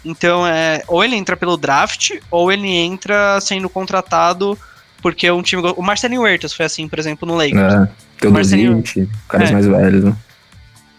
Então, 0.06 0.46
é, 0.46 0.82
ou 0.86 1.02
ele 1.02 1.16
entra 1.16 1.36
pelo 1.36 1.56
draft, 1.56 2.12
ou 2.30 2.52
ele 2.52 2.68
entra 2.68 3.40
sendo 3.40 3.68
contratado 3.68 4.56
porque 5.02 5.30
um 5.30 5.42
time. 5.42 5.62
O 5.76 5.82
Marcelinho 5.82 6.22
Huertas 6.22 6.52
foi 6.52 6.64
assim, 6.64 6.88
por 6.88 6.98
exemplo, 6.98 7.26
no 7.26 7.34
Lakers. 7.34 7.74
É, 7.74 7.88
tem 8.20 8.30
o 8.30 8.32
Marcelinho, 8.32 8.76
20, 8.76 9.08
caras 9.28 9.50
é. 9.50 9.52
mais 9.52 9.66
velhos, 9.66 10.04
né? 10.04 10.16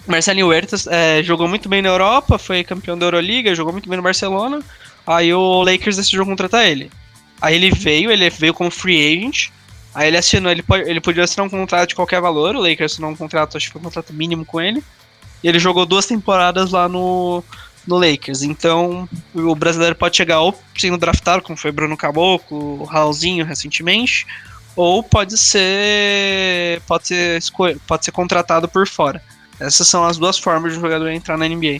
Marcelinho 0.05 0.47
Huertas 0.47 0.87
é, 0.87 1.21
jogou 1.23 1.47
muito 1.47 1.67
bem 1.67 1.81
na 1.81 1.89
Europa, 1.89 2.37
foi 2.37 2.63
campeão 2.63 2.97
da 2.97 3.05
Euroliga, 3.05 3.55
jogou 3.55 3.73
muito 3.73 3.89
bem 3.89 3.97
no 3.97 4.03
Barcelona. 4.03 4.61
Aí 5.05 5.33
o 5.33 5.63
Lakers 5.63 5.97
decidiu 5.97 6.25
contratar 6.25 6.65
ele. 6.65 6.91
Aí 7.41 7.55
ele 7.55 7.71
veio, 7.71 8.11
ele 8.11 8.29
veio 8.29 8.53
como 8.53 8.71
free 8.71 9.17
agent. 9.17 9.49
Aí 9.93 10.07
ele 10.07 10.17
assinou, 10.17 10.51
ele, 10.51 10.63
ele 10.85 11.01
podia 11.01 11.23
assinar 11.23 11.45
um 11.45 11.49
contrato 11.49 11.89
de 11.89 11.95
qualquer 11.95 12.21
valor. 12.21 12.55
O 12.55 12.61
Lakers 12.61 12.93
assinou 12.93 13.11
um 13.11 13.15
contrato, 13.15 13.57
acho 13.57 13.67
que 13.67 13.73
foi 13.73 13.81
um 13.81 13.85
contrato 13.85 14.13
mínimo 14.13 14.45
com 14.45 14.61
ele. 14.61 14.83
E 15.43 15.47
ele 15.47 15.59
jogou 15.59 15.85
duas 15.85 16.05
temporadas 16.05 16.71
lá 16.71 16.87
no, 16.89 17.43
no 17.87 17.97
Lakers. 17.97 18.43
Então, 18.43 19.07
o 19.33 19.55
brasileiro 19.55 19.95
pode 19.95 20.17
chegar 20.17 20.41
ou 20.41 20.57
sendo 20.77 20.97
draftado, 20.97 21.41
como 21.41 21.57
foi 21.57 21.71
Bruno 21.71 21.95
Caboclo, 21.95 22.83
Raulzinho 22.83 23.45
recentemente, 23.45 24.27
ou 24.75 25.01
pode 25.01 25.37
ser 25.37 26.81
pode 26.85 27.07
ser 27.07 27.41
pode 27.87 28.05
ser 28.05 28.11
contratado 28.11 28.67
por 28.67 28.87
fora. 28.87 29.21
Essas 29.59 29.87
são 29.87 30.05
as 30.05 30.17
duas 30.17 30.37
formas 30.37 30.73
de 30.73 30.77
um 30.77 30.81
jogador 30.81 31.09
entrar 31.09 31.37
na 31.37 31.47
NBA. 31.47 31.79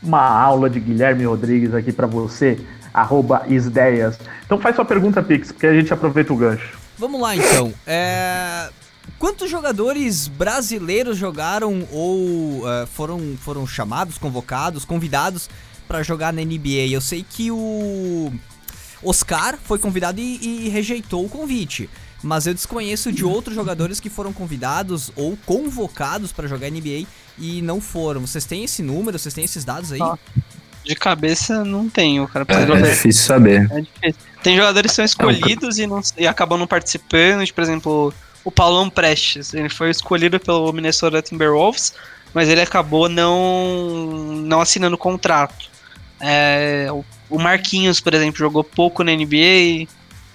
Uma 0.00 0.20
aula 0.20 0.70
de 0.70 0.78
Guilherme 0.78 1.24
Rodrigues 1.24 1.74
aqui 1.74 1.92
para 1.92 2.06
você, 2.06 2.60
arroba 2.92 3.44
Isdeias. 3.48 4.18
Então 4.44 4.60
faz 4.60 4.76
sua 4.76 4.84
pergunta, 4.84 5.22
Pix, 5.22 5.50
porque 5.50 5.66
a 5.66 5.74
gente 5.74 5.92
aproveita 5.92 6.32
o 6.32 6.36
gancho. 6.36 6.78
Vamos 6.98 7.20
lá 7.20 7.34
então. 7.34 7.72
É... 7.86 8.68
Quantos 9.18 9.50
jogadores 9.50 10.28
brasileiros 10.28 11.16
jogaram 11.16 11.86
ou 11.92 12.60
uh, 12.60 12.86
foram, 12.92 13.36
foram 13.38 13.66
chamados, 13.66 14.18
convocados, 14.18 14.84
convidados 14.84 15.48
para 15.86 16.02
jogar 16.02 16.32
na 16.32 16.42
NBA? 16.42 16.88
Eu 16.90 17.00
sei 17.00 17.24
que 17.28 17.50
o 17.50 18.32
Oscar 19.02 19.58
foi 19.62 19.78
convidado 19.78 20.20
e, 20.20 20.66
e 20.66 20.68
rejeitou 20.68 21.24
o 21.24 21.28
convite, 21.28 21.88
mas 22.22 22.46
eu 22.46 22.54
desconheço 22.54 23.12
de 23.12 23.24
outros 23.24 23.54
jogadores 23.54 24.00
que 24.00 24.10
foram 24.10 24.32
convidados 24.32 25.12
ou 25.16 25.36
convocados 25.44 26.32
para 26.32 26.48
jogar 26.48 26.70
NBA 26.70 27.06
e 27.38 27.62
não 27.62 27.80
foram. 27.80 28.20
Vocês 28.22 28.44
têm 28.44 28.64
esse 28.64 28.82
número? 28.82 29.18
Vocês 29.18 29.34
têm 29.34 29.44
esses 29.44 29.64
dados 29.64 29.92
aí? 29.92 30.00
de 30.84 30.96
cabeça 30.96 31.64
não 31.64 31.88
tenho, 31.88 32.26
cara. 32.26 32.44
É, 32.48 32.78
é 32.78 32.90
difícil 32.90 33.22
saber. 33.22 33.70
É 33.70 33.80
difícil. 33.80 34.20
Tem 34.42 34.56
jogadores 34.56 34.90
que 34.90 34.96
são 34.96 35.04
escolhidos 35.04 35.78
e, 35.78 35.86
não, 35.86 36.00
e 36.18 36.26
acabam 36.26 36.58
não 36.58 36.66
participando, 36.66 37.48
por 37.52 37.62
exemplo 37.62 38.14
o 38.44 38.50
Paulão 38.50 38.88
Prestes. 38.88 39.54
Ele 39.54 39.68
foi 39.68 39.90
escolhido 39.90 40.38
pelo 40.38 40.72
Minnesota 40.72 41.22
Timberwolves, 41.22 41.94
mas 42.34 42.48
ele 42.48 42.60
acabou 42.60 43.08
não, 43.08 44.34
não 44.44 44.60
assinando 44.60 44.96
contrato. 44.96 45.70
É, 46.20 46.88
o 47.28 47.38
Marquinhos, 47.38 48.00
por 48.00 48.14
exemplo, 48.14 48.38
jogou 48.38 48.62
pouco 48.62 49.02
na 49.02 49.12
NBA. 49.12 49.86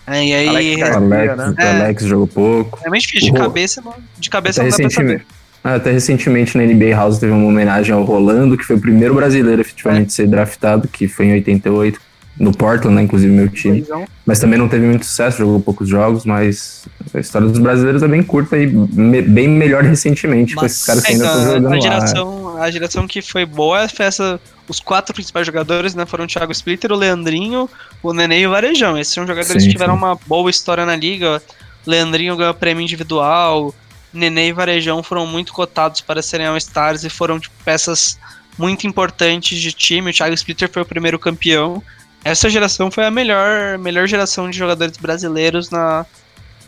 É, 0.08 0.26
e 0.26 0.34
aí, 0.34 0.82
Alex, 0.82 0.96
Alex, 0.96 1.38
né? 1.38 1.56
é, 1.60 1.82
Alex 1.82 2.04
jogou 2.04 2.28
pouco. 2.28 2.80
É 2.84 2.90
meio 2.90 3.02
difícil, 3.02 3.34
de 3.34 3.40
cabeça, 3.40 3.84
de 4.18 4.30
cabeça 4.30 4.64
não 4.64 4.70
dá 4.70 4.78
pra 4.78 4.90
saber. 4.90 5.26
Ah, 5.64 5.76
até 5.76 5.92
recentemente 5.92 6.58
na 6.58 6.64
NBA 6.64 6.96
House 6.96 7.20
teve 7.20 7.34
uma 7.34 7.46
homenagem 7.46 7.94
ao 7.94 8.04
Rolando, 8.04 8.58
que 8.58 8.64
foi 8.64 8.78
o 8.78 8.80
primeiro 8.80 9.14
brasileiro 9.14 9.60
efetivamente 9.60 10.08
é. 10.08 10.12
ser 10.12 10.28
draftado, 10.28 10.88
que 10.88 11.08
foi 11.08 11.26
em 11.26 11.34
88 11.34 12.00
no 12.40 12.56
Portland, 12.56 12.96
né, 12.96 13.02
inclusive 13.02 13.34
meu 13.34 13.50
time. 13.50 13.86
Mas 14.26 14.40
também 14.40 14.58
não 14.58 14.70
teve 14.70 14.86
muito 14.86 15.06
sucesso, 15.06 15.40
jogou 15.40 15.60
poucos 15.60 15.90
jogos, 15.90 16.26
mas 16.26 16.88
a 17.18 17.22
história 17.22 17.48
dos 17.48 17.60
brasileiros 17.60 18.04
é 18.04 18.08
bem 18.08 18.24
curta 18.24 18.58
e 18.58 18.68
me, 18.68 19.22
bem 19.22 19.48
melhor 19.48 19.84
recentemente, 19.84 20.56
mas, 20.56 20.60
com 20.60 20.66
esses 20.66 20.86
caras 20.86 21.04
que 21.04 21.12
ainda 21.12 21.26
estão 21.26 21.44
jogando 21.44 21.74
a 21.74 21.80
geração, 21.80 22.44
lá. 22.44 22.64
A 22.64 22.72
geração 22.72 23.08
que 23.08 23.22
foi 23.22 23.46
boa 23.46 23.88
foi 23.90 24.06
essa, 24.06 24.40
os 24.68 24.80
quatro 24.80 25.14
principais 25.14 25.46
jogadores, 25.46 25.96
né, 25.96 26.06
foram 26.06 26.26
o 26.26 26.28
Thiago 26.28 26.52
Splitter, 26.52 26.92
o 26.92 26.96
Leandrinho, 26.96 27.70
o 28.02 28.14
Nenê 28.14 28.42
e 28.42 28.48
o 28.48 28.52
Varejão. 28.52 28.98
Esses 28.98 29.14
são 29.14 29.26
jogadores 29.26 29.64
sim, 29.64 29.70
que 29.70 29.74
tiveram 29.74 29.96
sim. 29.96 30.04
uma 30.04 30.16
boa 30.28 30.50
história 30.50 30.86
na 30.86 30.96
liga. 30.96 31.42
Leandrinho 31.86 32.36
ganhou 32.36 32.54
prêmio 32.54 32.82
individual, 32.82 33.74
Nenê 34.14 34.50
e 34.50 34.54
Varejão 34.54 35.02
foram 35.04 35.26
muito 35.26 35.54
cotados 35.54 36.02
para 36.02 36.22
serem 36.22 36.48
All-Stars 36.48 37.04
e 37.04 37.10
foram 37.10 37.40
tipo, 37.40 37.56
peças 37.64 38.18
muito 38.58 38.88
importantes 38.88 39.60
de 39.60 39.72
time. 39.72 40.12
O 40.12 40.14
Thiago 40.14 40.34
Splitter 40.34 40.70
foi 40.72 40.82
o 40.82 40.86
primeiro 40.86 41.18
campeão 41.18 41.82
essa 42.28 42.50
geração 42.50 42.92
foi 42.92 43.06
a 43.06 43.12
melhor, 43.12 43.78
melhor 43.78 44.06
geração 44.06 44.50
de 44.50 44.58
jogadores 44.58 44.98
brasileiros 44.98 45.70
na, 45.70 46.06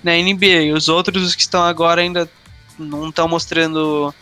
na 0.03 0.13
NBA. 0.13 0.75
Os 0.75 0.89
outros 0.89 1.23
os 1.23 1.35
que 1.35 1.41
estão 1.41 1.63
agora 1.63 2.01
ainda 2.01 2.29
não 2.77 3.09
estão 3.09 3.27
mostrando 3.27 4.13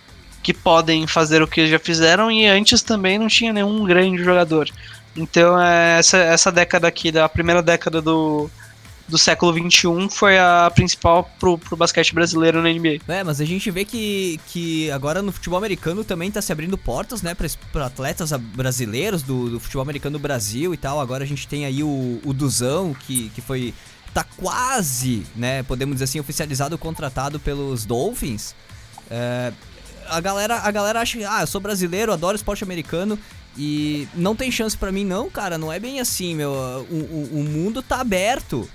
que 0.42 0.54
podem 0.54 1.06
fazer 1.06 1.42
o 1.42 1.48
que 1.48 1.68
já 1.68 1.78
fizeram 1.78 2.32
e 2.32 2.46
antes 2.46 2.82
também 2.82 3.20
não 3.20 3.28
tinha 3.28 3.52
nenhum 3.52 3.84
grande 3.84 4.24
jogador. 4.24 4.70
Então 5.16 5.60
é, 5.62 6.00
essa, 6.00 6.18
essa 6.18 6.52
década 6.52 6.88
aqui, 6.88 7.12
da 7.12 7.28
primeira 7.28 7.62
década 7.62 8.02
do, 8.02 8.50
do 9.08 9.18
século 9.18 9.54
XXI 9.54 10.10
foi 10.12 10.38
a 10.38 10.72
principal 10.74 11.30
pro, 11.40 11.58
pro 11.58 11.78
basquete 11.78 12.14
brasileiro 12.14 12.62
na 12.62 12.70
NBA. 12.70 13.00
É, 13.08 13.24
mas 13.24 13.40
a 13.40 13.46
gente 13.46 13.72
vê 13.72 13.86
que, 13.86 14.40
que 14.48 14.92
agora 14.92 15.22
no 15.22 15.32
futebol 15.32 15.58
americano 15.58 16.04
também 16.04 16.30
tá 16.30 16.42
se 16.42 16.52
abrindo 16.52 16.78
portas, 16.78 17.22
né, 17.22 17.36
para 17.72 17.86
atletas 17.86 18.32
brasileiros 18.32 19.24
do, 19.24 19.50
do, 19.50 19.60
futebol 19.60 19.82
americano 19.82 20.18
do 20.18 20.22
Brasil 20.22 20.74
e 20.74 20.78
tal. 20.78 21.00
Agora 21.00 21.24
a 21.24 21.28
gente 21.28 21.48
tem 21.48 21.66
aí 21.66 21.84
o, 21.84 22.20
o 22.24 22.34
Duzão, 22.34 22.94
que, 22.94 23.30
que 23.30 23.42
foi. 23.42 23.74
Tá 24.14 24.24
quase, 24.24 25.26
né, 25.36 25.64
podemos 25.64 25.96
dizer 25.96 26.06
assim, 26.06 26.20
oficializado, 26.20 26.78
contratado 26.78 27.40
pelos 27.40 27.86
Dolphins. 27.86 28.56
É, 29.10 29.54
a 30.10 30.20
galera, 30.20 30.60
a 30.60 30.72
galera 30.72 31.02
acha 31.02 31.18
que, 31.18 31.24
ah, 31.24 31.42
eu 31.42 31.48
sou 31.48 31.62
brasileiro, 31.62 32.12
adoro 32.12 32.36
esporte 32.36 32.64
americano 32.64 33.18
e 33.58 34.08
não 34.14 34.36
tem 34.36 34.52
chance 34.52 34.78
para 34.78 34.92
mim, 34.92 35.04
não, 35.04 35.30
cara, 35.30 35.58
não 35.58 35.74
é 35.74 35.80
bem 35.80 36.00
assim, 36.00 36.36
meu. 36.36 36.52
O, 36.52 36.96
o, 36.96 37.40
o 37.40 37.44
mundo 37.44 37.82
tá 37.82 38.00
aberto. 38.00 38.70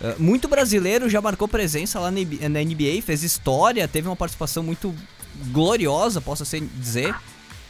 Uh, 0.00 0.22
muito 0.22 0.46
brasileiro 0.46 1.10
já 1.10 1.20
marcou 1.20 1.48
presença 1.48 1.98
lá 1.98 2.10
na 2.10 2.60
NBA, 2.60 3.02
fez 3.02 3.24
história, 3.24 3.88
teve 3.88 4.06
uma 4.06 4.14
participação 4.14 4.62
muito 4.62 4.94
gloriosa, 5.50 6.20
posso 6.20 6.44
assim 6.44 6.68
dizer. 6.76 7.14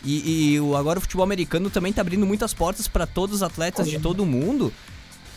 E, 0.05 0.55
e 0.55 0.77
agora 0.77 0.99
o 0.99 1.03
futebol 1.03 1.25
americano 1.25 1.71
também 1.71 1.93
tá 1.93 2.03
abrindo 2.03 2.27
muitas 2.27 2.53
portas 2.53 2.87
para 2.87 3.07
todos 3.07 3.37
os 3.37 3.43
atletas 3.43 3.89
de 3.89 3.99
todo 3.99 4.25
mundo. 4.27 4.73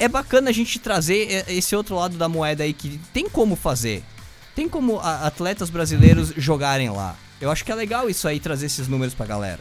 É 0.01 0.07
bacana 0.07 0.49
a 0.49 0.51
gente 0.51 0.79
trazer 0.79 1.45
esse 1.47 1.75
outro 1.75 1.93
lado 1.95 2.17
da 2.17 2.27
moeda 2.27 2.63
aí 2.63 2.73
que 2.73 2.99
tem 3.13 3.29
como 3.29 3.55
fazer. 3.55 4.01
Tem 4.55 4.67
como 4.67 4.99
atletas 4.99 5.69
brasileiros 5.69 6.33
jogarem 6.35 6.89
lá. 6.89 7.15
Eu 7.39 7.51
acho 7.51 7.63
que 7.63 7.71
é 7.71 7.75
legal 7.75 8.09
isso 8.09 8.27
aí, 8.27 8.39
trazer 8.39 8.65
esses 8.65 8.87
números 8.87 9.13
pra 9.13 9.27
galera. 9.27 9.59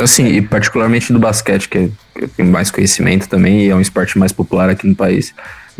Assim, 0.00 0.28
e 0.28 0.40
particularmente 0.40 1.12
do 1.12 1.18
basquete, 1.18 1.68
que 1.68 1.92
eu 2.16 2.28
tenho 2.38 2.50
mais 2.50 2.70
conhecimento 2.70 3.28
também, 3.28 3.66
e 3.66 3.68
é 3.68 3.74
um 3.74 3.82
esporte 3.82 4.18
mais 4.18 4.32
popular 4.32 4.70
aqui 4.70 4.86
no 4.86 4.94
país. 4.94 5.34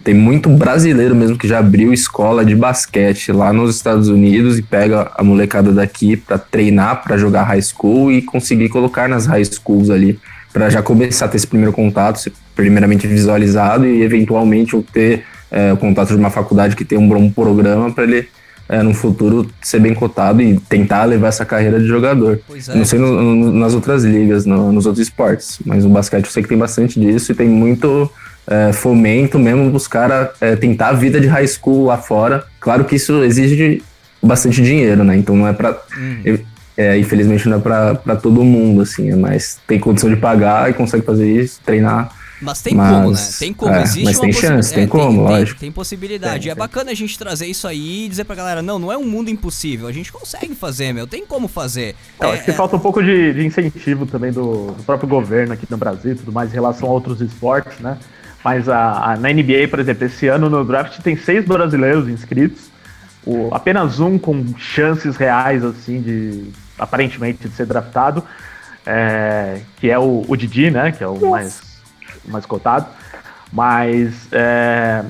Tem 0.04 0.12
muito 0.12 0.50
brasileiro 0.50 1.16
mesmo 1.16 1.38
que 1.38 1.48
já 1.48 1.60
abriu 1.60 1.90
escola 1.90 2.44
de 2.44 2.54
basquete 2.54 3.32
lá 3.32 3.50
nos 3.50 3.74
Estados 3.74 4.08
Unidos 4.08 4.58
e 4.58 4.62
pega 4.62 5.10
a 5.14 5.24
molecada 5.24 5.72
daqui 5.72 6.18
para 6.18 6.36
treinar, 6.36 7.02
para 7.02 7.16
jogar 7.16 7.44
high 7.44 7.62
school 7.62 8.12
e 8.12 8.20
conseguir 8.20 8.68
colocar 8.68 9.08
nas 9.08 9.24
high 9.24 9.44
schools 9.46 9.88
ali, 9.88 10.20
para 10.52 10.68
já 10.68 10.82
começar 10.82 11.24
a 11.24 11.28
ter 11.28 11.38
esse 11.38 11.46
primeiro 11.46 11.72
contato, 11.72 12.20
primeiramente 12.58 13.06
visualizado 13.06 13.86
e 13.86 14.02
eventualmente 14.02 14.76
ter 14.92 15.22
é, 15.48 15.72
o 15.72 15.76
contato 15.76 16.08
de 16.08 16.16
uma 16.16 16.28
faculdade 16.28 16.74
que 16.74 16.84
tem 16.84 16.98
um 16.98 17.08
bom 17.08 17.30
programa 17.30 17.88
para 17.92 18.02
ele 18.02 18.28
é, 18.68 18.82
no 18.82 18.92
futuro 18.92 19.48
ser 19.62 19.78
bem 19.78 19.94
cotado 19.94 20.42
e 20.42 20.58
tentar 20.68 21.04
levar 21.04 21.28
essa 21.28 21.44
carreira 21.44 21.78
de 21.78 21.86
jogador. 21.86 22.40
É. 22.68 22.74
Não 22.74 22.84
sei 22.84 22.98
no, 22.98 23.22
no, 23.22 23.52
nas 23.52 23.74
outras 23.74 24.02
ligas, 24.02 24.44
no, 24.44 24.72
nos 24.72 24.86
outros 24.86 25.06
esportes, 25.06 25.60
mas 25.64 25.84
o 25.84 25.88
basquete 25.88 26.24
eu 26.24 26.32
sei 26.32 26.42
que 26.42 26.48
tem 26.48 26.58
bastante 26.58 26.98
disso 26.98 27.30
e 27.30 27.34
tem 27.34 27.48
muito 27.48 28.10
é, 28.44 28.72
fomento 28.72 29.38
mesmo 29.38 29.70
dos 29.70 29.86
caras 29.86 30.30
é, 30.40 30.56
tentar 30.56 30.88
a 30.88 30.92
vida 30.94 31.20
de 31.20 31.28
high 31.28 31.46
school 31.46 31.86
lá 31.86 31.96
fora. 31.96 32.44
Claro 32.58 32.84
que 32.84 32.96
isso 32.96 33.22
exige 33.22 33.84
bastante 34.20 34.60
dinheiro, 34.60 35.04
né? 35.04 35.16
Então 35.16 35.36
não 35.36 35.46
é 35.46 35.52
pra. 35.52 35.80
Hum. 35.96 36.38
É, 36.76 36.96
infelizmente 36.96 37.48
não 37.48 37.58
é 37.58 37.60
pra 37.60 38.16
todo 38.16 38.44
mundo, 38.44 38.82
assim, 38.82 39.12
mas 39.16 39.58
tem 39.66 39.80
condição 39.80 40.08
de 40.08 40.14
pagar 40.14 40.70
e 40.70 40.74
consegue 40.74 41.04
fazer 41.04 41.28
isso, 41.28 41.60
treinar 41.64 42.17
mas 42.40 42.62
tem 42.62 42.74
mas, 42.74 42.90
como, 42.90 43.10
né? 43.10 43.28
Tem 43.38 43.52
como, 43.52 43.74
é, 43.74 43.82
existe 43.82 44.04
mas 44.04 44.18
tem 44.18 44.32
chance, 44.32 44.72
tem 44.72 44.84
é, 44.84 44.86
como, 44.86 45.08
tem, 45.08 45.18
lógico. 45.18 45.60
Tem, 45.60 45.68
tem 45.68 45.72
possibilidade. 45.72 46.44
Tem, 46.44 46.52
é 46.52 46.54
bacana 46.54 46.92
a 46.92 46.94
gente 46.94 47.18
trazer 47.18 47.46
isso 47.46 47.66
aí 47.66 48.04
e 48.04 48.08
dizer 48.08 48.24
pra 48.24 48.36
galera, 48.36 48.62
não, 48.62 48.78
não 48.78 48.92
é 48.92 48.96
um 48.96 49.04
mundo 49.04 49.28
impossível, 49.28 49.88
a 49.88 49.92
gente 49.92 50.12
consegue 50.12 50.54
fazer, 50.54 50.92
meu, 50.92 51.06
tem 51.06 51.26
como 51.26 51.48
fazer. 51.48 51.96
Eu 52.20 52.28
é, 52.28 52.34
acho 52.34 52.44
que 52.44 52.50
é... 52.50 52.54
falta 52.54 52.76
um 52.76 52.80
pouco 52.80 53.02
de, 53.02 53.32
de 53.32 53.44
incentivo 53.44 54.06
também 54.06 54.32
do, 54.32 54.72
do, 54.72 54.82
próprio 54.84 55.08
governo 55.08 55.52
aqui 55.52 55.66
no 55.68 55.76
Brasil 55.76 56.16
tudo 56.16 56.32
mais 56.32 56.50
em 56.50 56.54
relação 56.54 56.88
a 56.88 56.92
outros 56.92 57.20
esportes, 57.20 57.78
né? 57.80 57.98
Mas 58.44 58.68
a, 58.68 59.12
a, 59.12 59.16
na 59.16 59.32
NBA, 59.32 59.66
por 59.68 59.80
exemplo, 59.80 60.06
esse 60.06 60.28
ano 60.28 60.48
no 60.48 60.64
draft 60.64 61.00
tem 61.00 61.16
seis 61.16 61.44
brasileiros 61.44 62.08
inscritos, 62.08 62.70
o, 63.26 63.52
apenas 63.52 63.98
um 63.98 64.16
com 64.16 64.44
chances 64.56 65.16
reais, 65.16 65.64
assim, 65.64 66.00
de 66.00 66.44
aparentemente 66.78 67.48
de 67.48 67.54
ser 67.54 67.66
draftado, 67.66 68.22
é, 68.86 69.60
que 69.76 69.90
é 69.90 69.98
o, 69.98 70.24
o 70.26 70.36
Didi, 70.36 70.70
né? 70.70 70.92
Que 70.92 71.02
é 71.02 71.08
o 71.08 71.30
mais 71.30 71.67
mais 72.30 72.46
cotado. 72.46 72.86
Mas 73.52 74.28
é, 74.30 75.04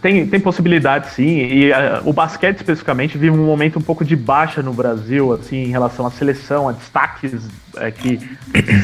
tem, 0.00 0.26
tem 0.26 0.38
possibilidade 0.38 1.10
sim, 1.10 1.38
e 1.38 1.70
uh, 1.70 1.74
o 2.04 2.12
basquete 2.12 2.58
especificamente 2.58 3.18
vive 3.18 3.36
um 3.36 3.44
momento 3.44 3.78
um 3.78 3.82
pouco 3.82 4.04
de 4.04 4.14
baixa 4.14 4.62
no 4.62 4.72
Brasil, 4.72 5.32
assim, 5.32 5.56
em 5.56 5.70
relação 5.70 6.06
à 6.06 6.10
seleção, 6.10 6.68
a 6.68 6.72
destaques 6.72 7.48
é, 7.76 7.90
que, 7.90 8.20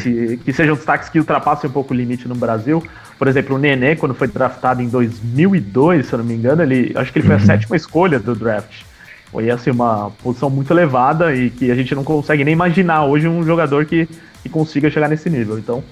se, 0.03 0.41
que 0.45 0.53
sejam 0.53 0.75
destaques 0.75 1.09
que 1.09 1.19
ultrapassem 1.19 1.71
um 1.71 1.73
pouco 1.73 1.95
o 1.95 1.97
limite 1.97 2.27
no 2.27 2.35
Brasil. 2.35 2.83
Por 3.19 3.29
exemplo, 3.29 3.57
o 3.57 3.59
Nenê, 3.59 3.97
quando 3.97 4.15
foi 4.15 4.29
draftado 4.29 4.83
em 4.83 4.89
2002, 4.89 6.07
se 6.07 6.13
eu 6.13 6.19
não 6.19 6.25
me 6.25 6.35
engano, 6.35 6.63
ele, 6.63 6.93
acho 6.97 7.13
que 7.13 7.19
ele 7.19 7.27
foi 7.27 7.37
a 7.37 7.39
uhum. 7.39 7.47
sétima 7.47 7.77
escolha 7.77 8.19
do 8.19 8.35
draft. 8.35 8.83
Foi 9.31 9.51
assim, 9.51 9.71
uma 9.71 10.11
posição 10.23 10.49
muito 10.49 10.73
elevada 10.73 11.35
e 11.35 11.51
que 11.51 11.71
a 11.71 11.75
gente 11.75 11.95
não 11.95 12.03
consegue 12.03 12.45
nem 12.45 12.53
imaginar 12.53 13.05
hoje 13.05 13.29
um 13.29 13.45
jogador 13.45 13.85
que, 13.85 14.09
que 14.43 14.49
consiga 14.49 14.91
chegar 14.91 15.09
nesse 15.09 15.29
nível. 15.29 15.59
Então, 15.59 15.85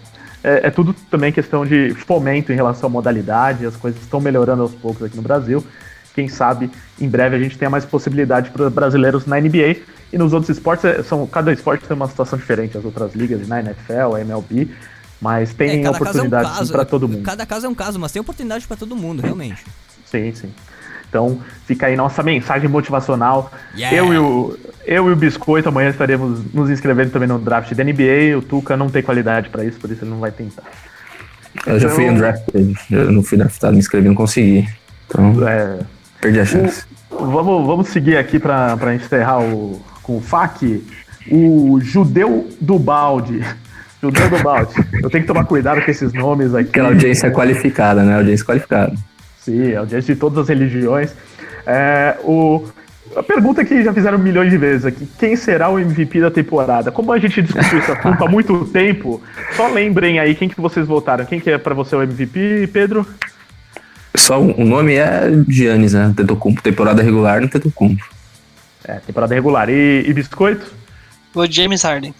é, 0.46 0.68
é, 0.68 0.70
tudo 0.70 0.94
também 1.10 1.32
questão 1.32 1.66
de 1.66 1.92
fomento 1.92 2.52
em 2.52 2.54
relação 2.54 2.86
à 2.86 2.90
modalidade, 2.90 3.66
as 3.66 3.74
coisas 3.74 4.00
estão 4.00 4.20
melhorando 4.20 4.62
aos 4.62 4.72
poucos 4.72 5.02
aqui 5.02 5.16
no 5.16 5.22
Brasil. 5.22 5.64
Quem 6.14 6.28
sabe 6.28 6.70
em 7.00 7.08
breve 7.08 7.34
a 7.34 7.38
gente 7.40 7.58
tenha 7.58 7.68
mais 7.68 7.84
possibilidade 7.84 8.50
para 8.50 8.70
brasileiros 8.70 9.26
na 9.26 9.40
NBA 9.40 9.78
e 10.12 10.16
nos 10.16 10.32
outros 10.32 10.56
esportes, 10.56 10.84
é, 10.84 11.02
são, 11.02 11.26
cada 11.26 11.52
esporte 11.52 11.84
tem 11.84 11.96
uma 11.96 12.06
situação 12.06 12.38
diferente, 12.38 12.78
as 12.78 12.84
outras 12.84 13.12
ligas, 13.12 13.46
na 13.48 13.60
né, 13.60 13.70
NFL, 13.72 14.14
a 14.14 14.20
MLB, 14.20 14.70
mas 15.20 15.52
tem 15.52 15.84
é, 15.84 15.90
oportunidade 15.90 16.60
é 16.60 16.62
um 16.62 16.68
para 16.68 16.84
todo 16.84 17.08
mundo. 17.08 17.24
Cada 17.24 17.44
caso 17.44 17.66
é 17.66 17.68
um 17.68 17.74
caso, 17.74 17.98
mas 17.98 18.12
tem 18.12 18.22
oportunidade 18.22 18.68
para 18.68 18.76
todo 18.76 18.94
mundo, 18.94 19.22
realmente. 19.22 19.64
Sim, 20.04 20.32
sim. 20.32 20.52
Então 21.16 21.38
fica 21.64 21.86
aí 21.86 21.96
nossa 21.96 22.22
mensagem 22.22 22.68
motivacional. 22.68 23.50
Yeah. 23.74 23.96
Eu, 23.96 24.12
e 24.12 24.18
o, 24.18 24.58
eu 24.84 25.08
e 25.08 25.12
o 25.12 25.16
Biscoito 25.16 25.70
amanhã 25.70 25.88
estaremos 25.88 26.42
nos 26.52 26.68
inscrevendo 26.68 27.10
também 27.10 27.26
no 27.26 27.38
draft 27.38 27.72
da 27.72 27.82
NBA. 27.82 28.36
O 28.36 28.42
Tuca 28.42 28.76
não 28.76 28.90
tem 28.90 29.02
qualidade 29.02 29.48
para 29.48 29.64
isso, 29.64 29.78
por 29.80 29.90
isso 29.90 30.04
ele 30.04 30.10
não 30.10 30.20
vai 30.20 30.30
tentar. 30.30 30.64
Eu 31.66 31.80
já 31.80 31.88
fui 31.88 32.08
undrafted, 32.08 32.74
eu 32.90 33.10
não 33.10 33.22
fui 33.22 33.38
draftado, 33.38 33.72
me 33.72 33.78
inscrevi, 33.78 34.08
não 34.08 34.14
consegui. 34.14 34.68
Então, 35.08 35.48
é, 35.48 35.78
perdi 36.20 36.40
a 36.40 36.44
chance. 36.44 36.84
O, 37.10 37.24
vamos, 37.24 37.66
vamos 37.66 37.88
seguir 37.88 38.18
aqui 38.18 38.38
para 38.38 38.94
encerrar 38.94 39.40
o, 39.40 39.80
com 40.02 40.18
o 40.18 40.20
FAQ. 40.20 40.84
O 41.30 41.80
judeu 41.80 42.46
do 42.60 42.78
balde. 42.78 43.42
Judeu 44.02 44.28
do 44.28 44.42
balde. 44.42 44.74
Eu 45.02 45.08
tenho 45.08 45.22
que 45.22 45.26
tomar 45.26 45.46
cuidado 45.46 45.82
com 45.82 45.90
esses 45.90 46.12
nomes 46.12 46.54
aqui. 46.54 46.68
Aquela 46.68 46.88
audiência 46.88 47.30
qualificada, 47.30 48.04
né? 48.04 48.14
Audiência 48.16 48.44
qualificada. 48.44 48.92
Sim, 49.46 49.76
audiência 49.76 50.12
de 50.12 50.20
todas 50.20 50.38
as 50.38 50.48
religiões. 50.48 51.14
É, 51.64 52.16
o, 52.24 52.66
a 53.14 53.22
pergunta 53.22 53.64
que 53.64 53.80
já 53.84 53.94
fizeram 53.94 54.18
milhões 54.18 54.50
de 54.50 54.58
vezes 54.58 54.84
aqui: 54.84 55.08
quem 55.20 55.36
será 55.36 55.68
o 55.68 55.78
MVP 55.78 56.20
da 56.20 56.32
temporada? 56.32 56.90
Como 56.90 57.12
a 57.12 57.18
gente 57.18 57.40
discutiu 57.40 57.78
esse 57.78 57.92
assunto 57.92 58.24
há 58.24 58.28
muito 58.28 58.64
tempo, 58.74 59.22
só 59.52 59.68
lembrem 59.68 60.18
aí 60.18 60.34
quem 60.34 60.48
que 60.48 60.60
vocês 60.60 60.84
votaram. 60.88 61.24
Quem 61.24 61.38
que 61.38 61.48
é 61.48 61.58
para 61.58 61.74
você 61.74 61.94
o 61.94 62.02
MVP, 62.02 62.70
Pedro? 62.72 63.06
Só 64.16 64.40
o 64.40 64.64
nome 64.64 64.96
é 64.96 65.30
Giannis, 65.48 65.92
né? 65.92 66.12
Tetocumpo. 66.16 66.60
Temporada 66.60 67.00
regular 67.00 67.40
no 67.40 67.48
Tetocumpo. 67.48 68.04
É, 68.84 68.94
temporada 68.94 69.32
regular. 69.32 69.70
E, 69.70 70.04
e 70.08 70.12
Biscoito? 70.12 70.74
O 71.32 71.46
James 71.46 71.82
Harden. 71.84 72.12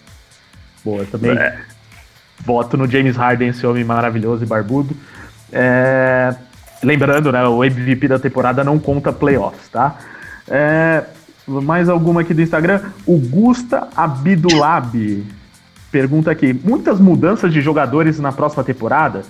Boa, 0.81 1.03
também. 1.11 1.31
É. 1.31 1.59
Voto 2.39 2.77
no 2.77 2.89
James 2.89 3.17
Harden, 3.17 3.49
esse 3.49 3.67
homem 3.67 3.83
maravilhoso 3.83 4.45
e 4.45 4.47
barbudo. 4.47 4.95
É, 5.51 6.33
Lembrando, 6.83 7.31
né, 7.31 7.43
o 7.47 7.63
MVP 7.63 8.07
da 8.07 8.19
temporada 8.19 8.63
não 8.63 8.77
conta 8.77 9.11
playoffs, 9.11 9.67
tá? 9.69 9.97
É, 10.47 11.03
mais 11.47 11.89
alguma 11.89 12.21
aqui 12.21 12.33
do 12.33 12.41
Instagram? 12.41 12.81
O 13.05 13.17
Gusta 13.17 13.87
Abdulab 13.95 15.25
pergunta 15.91 16.29
aqui: 16.31 16.53
muitas 16.53 16.99
mudanças 16.99 17.51
de 17.51 17.61
jogadores 17.61 18.19
na 18.19 18.31
próxima 18.31 18.63
temporada? 18.63 19.23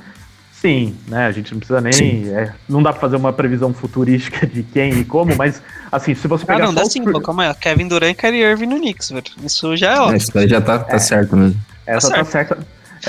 Sim, 0.51 0.95
né? 1.07 1.27
A 1.27 1.31
gente 1.31 1.51
não 1.51 1.59
precisa 1.59 1.79
nem. 1.79 2.29
É, 2.29 2.51
não 2.67 2.81
dá 2.81 2.91
pra 2.91 2.99
fazer 2.99 3.15
uma 3.15 3.31
previsão 3.31 3.73
futurística 3.73 4.45
de 4.47 4.63
quem 4.63 4.91
e 4.99 5.05
como, 5.05 5.35
mas 5.35 5.61
assim, 5.91 6.15
se 6.15 6.27
você 6.27 6.45
pegar. 6.45 6.63
Ah, 6.63 6.67
não, 6.67 6.73
dá 6.73 6.85
sim, 6.85 7.03
pô, 7.03 7.21
calma 7.21 7.47
aí. 7.47 7.53
Kevin 7.53 7.87
Durant 7.87 8.11
e 8.11 8.15
Kyrie 8.15 8.41
Irving 8.41 8.65
no 8.65 8.77
Knicks, 8.77 9.11
velho. 9.11 9.23
Isso 9.43 9.77
já 9.77 9.93
é 9.93 9.99
óbvio. 9.99 10.17
Isso 10.17 10.37
aí 10.37 10.47
já 10.47 10.59
tá, 10.59 10.79
tá 10.79 10.95
é. 10.95 10.99
certo 10.99 11.37
mesmo. 11.37 11.61
Essa 11.85 12.09
tá, 12.09 12.17
tá 12.17 12.25
certa. 12.25 12.57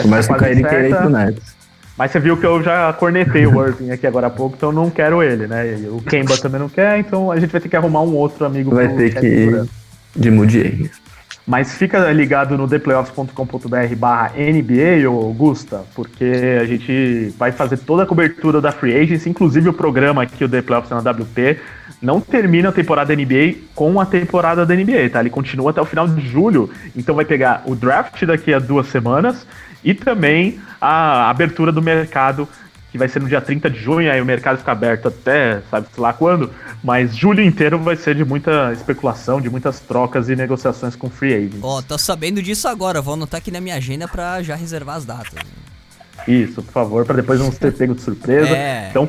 Começa 0.03 0.28
com 0.28 0.34
o 0.34 0.39
Kyrie 0.39 0.62
querer 0.62 0.95
pro 0.95 1.09
Nets. 1.09 1.57
Mas 1.99 2.12
você 2.12 2.20
viu 2.20 2.36
que 2.36 2.46
eu 2.46 2.62
já 2.62 2.92
cornetei 2.92 3.44
o 3.44 3.66
Irving 3.66 3.90
aqui 3.90 4.07
agora 4.07 4.28
há 4.28 4.30
pouco, 4.30 4.55
então 4.57 4.70
não 4.70 4.88
quero 4.88 5.20
ele, 5.20 5.49
né? 5.49 5.76
E 5.80 5.88
o 5.88 6.01
Kemba 6.01 6.38
também 6.38 6.61
não 6.61 6.68
quer, 6.68 7.01
então 7.01 7.32
a 7.32 7.40
gente 7.40 7.51
vai 7.51 7.61
ter 7.61 7.68
que 7.68 7.74
arrumar 7.76 8.03
um 8.03 8.14
outro 8.14 8.46
amigo 8.46 8.72
Vai 8.72 8.88
ter 8.88 9.18
que 9.18 9.26
ir 9.26 9.68
de 10.14 10.30
Moody 10.30 10.88
Mas 11.44 11.74
fica 11.74 11.99
ligado 12.12 12.57
no 12.57 12.68
theplayoffs.com.br 12.68 13.96
barra 13.96 14.32
NBA, 14.36 15.09
Augusta, 15.09 15.82
porque 15.92 16.59
a 16.61 16.64
gente 16.66 17.34
vai 17.36 17.51
fazer 17.51 17.78
toda 17.78 18.05
a 18.05 18.07
cobertura 18.07 18.61
da 18.61 18.70
Free 18.70 18.96
Agency, 18.96 19.28
inclusive 19.28 19.68
o 19.68 19.72
programa 19.72 20.22
aqui, 20.22 20.44
o 20.44 20.49
The 20.49 20.62
Playoffs 20.62 20.90
na 20.90 21.11
WP, 21.11 21.59
não 22.01 22.20
termina 22.20 22.68
a 22.68 22.72
temporada 22.72 23.14
da 23.14 23.20
NBA 23.20 23.55
com 23.74 24.01
a 24.01 24.07
temporada 24.07 24.64
da 24.64 24.72
NBA, 24.72 25.11
tá? 25.11 25.18
Ele 25.18 25.30
continua 25.30 25.72
até 25.72 25.80
o 25.80 25.84
final 25.84 26.07
de 26.07 26.24
julho, 26.28 26.70
então 26.96 27.16
vai 27.16 27.24
pegar 27.24 27.64
o 27.66 27.74
draft 27.74 28.24
daqui 28.24 28.55
a 28.55 28.61
duas 28.61 28.86
semanas 28.86 29.44
e 29.83 29.95
também 29.95 30.61
a 30.81 31.29
abertura 31.31 31.72
do 31.72 31.83
mercado 31.83 32.49
que 32.91 32.97
vai 32.97 33.09
ser 33.09 33.20
no 33.20 33.29
dia 33.29 33.41
30 33.41 33.68
de 33.68 33.79
junho, 33.79 34.11
aí 34.11 34.20
o 34.20 34.24
mercado 34.24 34.59
fica 34.59 34.72
aberto 34.72 35.09
até, 35.09 35.61
sabe 35.70 35.87
lá 35.99 36.12
quando, 36.12 36.51
mas 36.83 37.14
julho 37.14 37.43
inteiro 37.43 37.79
vai 37.79 37.97
ser 37.97 38.14
de 38.14 38.24
muita 38.24 38.72
especulação, 38.72 39.41
de 39.41 39.51
muitas 39.51 39.81
trocas 39.81 40.29
e 40.29 40.37
negociações 40.37 40.97
com 40.97 41.11
free 41.11 41.35
agents. 41.35 41.61
Ó, 41.62 41.79
oh, 41.79 41.83
tô 41.83 41.99
sabendo 41.99 42.43
disso 42.43 42.66
agora, 42.66 43.03
vou 43.03 43.14
anotar 43.14 43.39
aqui 43.39 43.51
na 43.51 43.61
minha 43.61 43.76
agenda 43.76 44.09
para 44.09 44.43
já 44.43 44.55
reservar 44.55 44.97
as 44.97 45.05
datas. 45.05 45.39
Isso, 46.26 46.62
por 46.62 46.72
favor, 46.72 47.05
para 47.05 47.16
depois 47.16 47.39
não 47.39 47.51
ter 47.53 47.72
pego 47.72 47.95
de 47.95 48.01
surpresa. 48.01 48.57
É. 48.57 48.89
Então, 48.91 49.09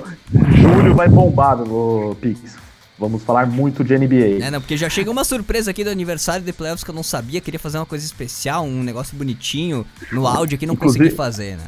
julho 0.55 0.93
vai 0.93 1.07
bombado 1.07 1.65
no 1.65 2.15
Pix. 2.15 2.57
Vamos 2.99 3.23
falar 3.23 3.47
muito 3.47 3.83
de 3.83 3.97
NBA. 3.97 4.43
É, 4.43 4.51
não, 4.51 4.59
porque 4.59 4.75
já 4.75 4.89
chega 4.89 5.09
uma 5.09 5.23
surpresa 5.23 5.71
aqui 5.71 5.83
do 5.83 5.89
aniversário 5.89 6.43
de 6.43 6.51
playoffs 6.51 6.83
que 6.83 6.89
eu 6.89 6.95
não 6.95 7.03
sabia, 7.03 7.39
queria 7.39 7.59
fazer 7.59 7.77
uma 7.77 7.85
coisa 7.85 8.03
especial, 8.03 8.65
um 8.65 8.83
negócio 8.83 9.15
bonitinho 9.15 9.85
no 10.11 10.27
áudio 10.27 10.55
aqui, 10.55 10.65
não 10.65 10.73
inclusive, 10.73 11.05
consegui 11.05 11.15
fazer, 11.15 11.57
né? 11.57 11.63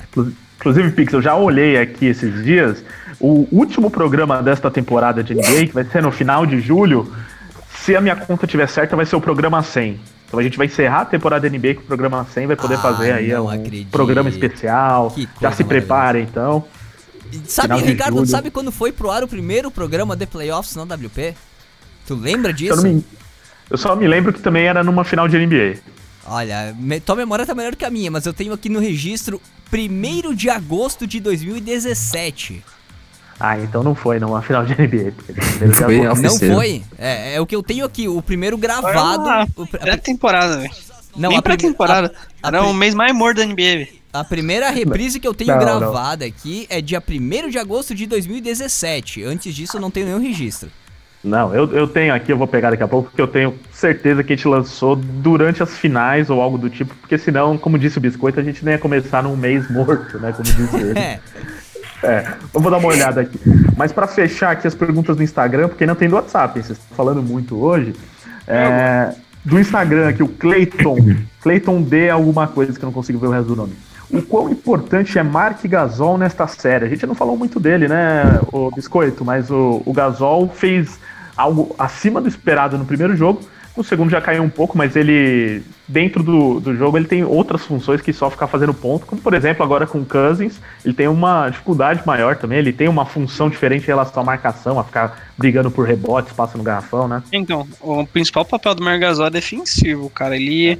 Inclusive, 0.59 0.91
Pix, 0.91 1.13
eu 1.13 1.21
já 1.21 1.35
olhei 1.35 1.77
aqui 1.77 2.07
esses 2.07 2.43
dias, 2.43 2.83
o 3.19 3.47
último 3.51 3.89
programa 3.89 4.43
desta 4.43 4.69
temporada 4.69 5.23
de 5.23 5.33
NBA, 5.33 5.67
que 5.67 5.73
vai 5.73 5.85
ser 5.85 6.03
no 6.03 6.11
final 6.11 6.45
de 6.45 6.59
julho, 6.59 7.11
se 7.73 7.95
a 7.95 8.01
minha 8.01 8.15
conta 8.15 8.45
tiver 8.45 8.67
certa, 8.67 8.95
vai 8.95 9.05
ser 9.05 9.15
o 9.15 9.21
programa 9.21 9.63
100. 9.63 9.99
Então 10.27 10.39
a 10.39 10.43
gente 10.43 10.57
vai 10.57 10.67
encerrar 10.67 11.01
a 11.01 11.05
temporada 11.05 11.49
NBA 11.49 11.75
com 11.75 11.81
o 11.81 11.85
programa 11.85 12.25
100, 12.25 12.47
vai 12.47 12.55
poder 12.55 12.75
ah, 12.75 12.77
fazer 12.77 13.11
aí 13.11 13.35
um 13.35 13.49
acredito. 13.49 13.89
programa 13.89 14.29
especial. 14.29 15.13
Já 15.41 15.51
se 15.51 15.63
preparem, 15.63 16.23
então. 16.23 16.63
Sabe, 17.47 17.79
Ricardo, 17.81 18.25
sabe 18.25 18.51
quando 18.51 18.71
foi 18.71 18.91
pro 18.91 19.11
ar 19.11 19.23
o 19.23 19.27
primeiro 19.27 19.69
programa 19.71 20.15
de 20.15 20.25
playoffs 20.25 20.75
na 20.75 20.83
WP? 20.83 21.35
Tu 22.05 22.15
lembra 22.15 22.53
disso? 22.53 22.73
Eu, 22.73 22.93
me, 22.93 23.05
eu, 23.69 23.77
só 23.77 23.95
me 23.95 24.07
lembro 24.07 24.33
que 24.33 24.41
também 24.41 24.65
era 24.65 24.83
numa 24.83 25.03
final 25.03 25.27
de 25.27 25.37
NBA. 25.37 25.79
Olha, 26.25 26.75
me, 26.77 26.99
tua 26.99 27.15
memória 27.15 27.45
tá 27.45 27.55
melhor 27.55 27.75
que 27.75 27.85
a 27.85 27.89
minha, 27.89 28.11
mas 28.11 28.25
eu 28.25 28.33
tenho 28.33 28.53
aqui 28.53 28.69
no 28.69 28.79
registro 28.79 29.41
1 29.71 30.33
de 30.33 30.49
agosto 30.49 31.07
de 31.07 31.19
2017. 31.19 32.63
Ah, 33.39 33.57
então 33.57 33.81
não 33.81 33.95
foi 33.95 34.19
numa 34.19 34.41
final 34.41 34.63
de 34.63 34.73
NBA. 34.75 35.13
Foi 35.73 35.99
não 36.21 36.37
foi? 36.37 36.83
É, 36.97 37.35
é, 37.35 37.41
o 37.41 37.45
que 37.45 37.55
eu 37.55 37.63
tenho 37.63 37.85
aqui, 37.85 38.07
o 38.07 38.21
primeiro 38.21 38.55
gravado. 38.57 39.23
Pré-temporada, 39.71 40.57
velho. 40.57 40.73
Não, 41.15 41.29
Nem 41.29 41.39
a 41.39 41.41
pré-temporada. 41.41 42.13
Era 42.43 42.63
o 42.63 42.73
mês 42.73 42.93
mais 42.93 43.13
morto 43.15 43.37
da 43.37 43.45
NBA, 43.45 43.55
velho. 43.55 44.00
A 44.13 44.25
primeira 44.25 44.69
reprise 44.69 45.19
que 45.19 45.27
eu 45.27 45.33
tenho 45.33 45.51
não, 45.51 45.59
gravada 45.59 46.25
não. 46.25 46.29
aqui 46.29 46.67
é 46.69 46.81
dia 46.81 47.01
1 47.01 47.49
de 47.49 47.57
agosto 47.57 47.95
de 47.95 48.05
2017. 48.05 49.23
Antes 49.23 49.55
disso, 49.55 49.77
eu 49.77 49.81
não 49.81 49.89
tenho 49.89 50.07
nenhum 50.07 50.19
registro. 50.19 50.69
Não, 51.23 51.53
eu, 51.53 51.71
eu 51.71 51.87
tenho 51.87 52.13
aqui, 52.13 52.31
eu 52.31 52.37
vou 52.37 52.47
pegar 52.47 52.71
daqui 52.71 52.81
a 52.81 52.87
pouco, 52.87 53.09
porque 53.09 53.21
eu 53.21 53.27
tenho 53.27 53.55
certeza 53.71 54.23
que 54.23 54.33
a 54.33 54.35
gente 54.35 54.47
lançou 54.47 54.95
durante 54.95 55.61
as 55.61 55.77
finais 55.77 56.29
ou 56.29 56.41
algo 56.41 56.57
do 56.57 56.67
tipo, 56.69 56.95
porque 56.95 57.15
senão, 57.17 57.59
como 57.59 57.77
disse 57.77 57.99
o 57.99 58.01
Biscoito, 58.01 58.39
a 58.39 58.43
gente 58.43 58.65
nem 58.65 58.73
ia 58.73 58.79
começar 58.79 59.21
num 59.21 59.37
mês 59.37 59.69
morto, 59.69 60.17
né? 60.19 60.33
Como 60.33 60.43
disse 60.43 60.75
ele. 60.75 60.97
é. 60.99 61.19
É, 62.03 62.33
eu 62.51 62.59
vou 62.59 62.71
dar 62.71 62.79
uma 62.79 62.87
olhada 62.87 63.21
aqui. 63.21 63.39
Mas 63.77 63.91
para 63.93 64.07
fechar 64.07 64.51
aqui 64.51 64.67
as 64.67 64.73
perguntas 64.73 65.15
do 65.15 65.21
Instagram, 65.21 65.69
porque 65.69 65.85
não 65.85 65.93
tem 65.93 66.09
do 66.09 66.15
WhatsApp, 66.15 66.59
vocês 66.59 66.77
estão 66.79 66.97
falando 66.97 67.21
muito 67.21 67.55
hoje. 67.63 67.93
É, 68.47 69.13
do 69.45 69.59
Instagram 69.59 70.09
aqui, 70.09 70.23
o 70.23 70.27
Clayton. 70.27 70.97
Clayton 71.41 71.83
D 71.83 72.09
alguma 72.09 72.47
coisa 72.47 72.73
que 72.73 72.83
eu 72.83 72.87
não 72.87 72.93
consigo 72.93 73.19
ver 73.19 73.27
o 73.27 73.29
resto 73.29 73.47
do 73.49 73.55
nome 73.55 73.73
o 74.11 74.21
quão 74.21 74.49
importante 74.49 75.17
é 75.17 75.23
Mark 75.23 75.63
Gasol 75.65 76.17
nesta 76.17 76.47
série. 76.47 76.85
A 76.85 76.89
gente 76.89 77.05
não 77.05 77.15
falou 77.15 77.37
muito 77.37 77.59
dele, 77.59 77.87
né, 77.87 78.39
o 78.51 78.69
Biscoito, 78.71 79.23
mas 79.23 79.49
o, 79.49 79.81
o 79.85 79.93
Gasol 79.93 80.49
fez 80.49 80.99
algo 81.35 81.75
acima 81.79 82.21
do 82.21 82.27
esperado 82.27 82.77
no 82.77 82.85
primeiro 82.85 83.15
jogo. 83.15 83.41
No 83.75 83.85
segundo 83.85 84.09
já 84.09 84.19
caiu 84.19 84.43
um 84.43 84.49
pouco, 84.49 84.77
mas 84.77 84.97
ele, 84.97 85.63
dentro 85.87 86.21
do, 86.21 86.59
do 86.59 86.75
jogo, 86.75 86.97
ele 86.97 87.07
tem 87.07 87.23
outras 87.23 87.65
funções 87.65 88.01
que 88.01 88.11
só 88.11 88.29
ficar 88.29 88.47
fazendo 88.47 88.73
ponto, 88.73 89.05
como 89.05 89.21
por 89.21 89.33
exemplo 89.33 89.63
agora 89.63 89.87
com 89.87 90.03
Cousins, 90.03 90.59
ele 90.83 90.93
tem 90.93 91.07
uma 91.07 91.49
dificuldade 91.49 92.05
maior 92.05 92.35
também, 92.35 92.57
ele 92.59 92.73
tem 92.73 92.89
uma 92.89 93.05
função 93.05 93.49
diferente 93.49 93.83
em 93.83 93.87
relação 93.87 94.23
à 94.23 94.25
marcação, 94.25 94.77
a 94.77 94.83
ficar 94.83 95.31
brigando 95.37 95.71
por 95.71 95.87
rebotes, 95.87 96.33
passa 96.33 96.57
no 96.57 96.63
garrafão, 96.65 97.07
né? 97.07 97.23
Então, 97.31 97.65
o 97.79 98.05
principal 98.05 98.43
papel 98.43 98.75
do 98.75 98.83
Margasol 98.83 99.27
é 99.27 99.29
defensivo, 99.29 100.09
cara, 100.09 100.35
ele 100.35 100.77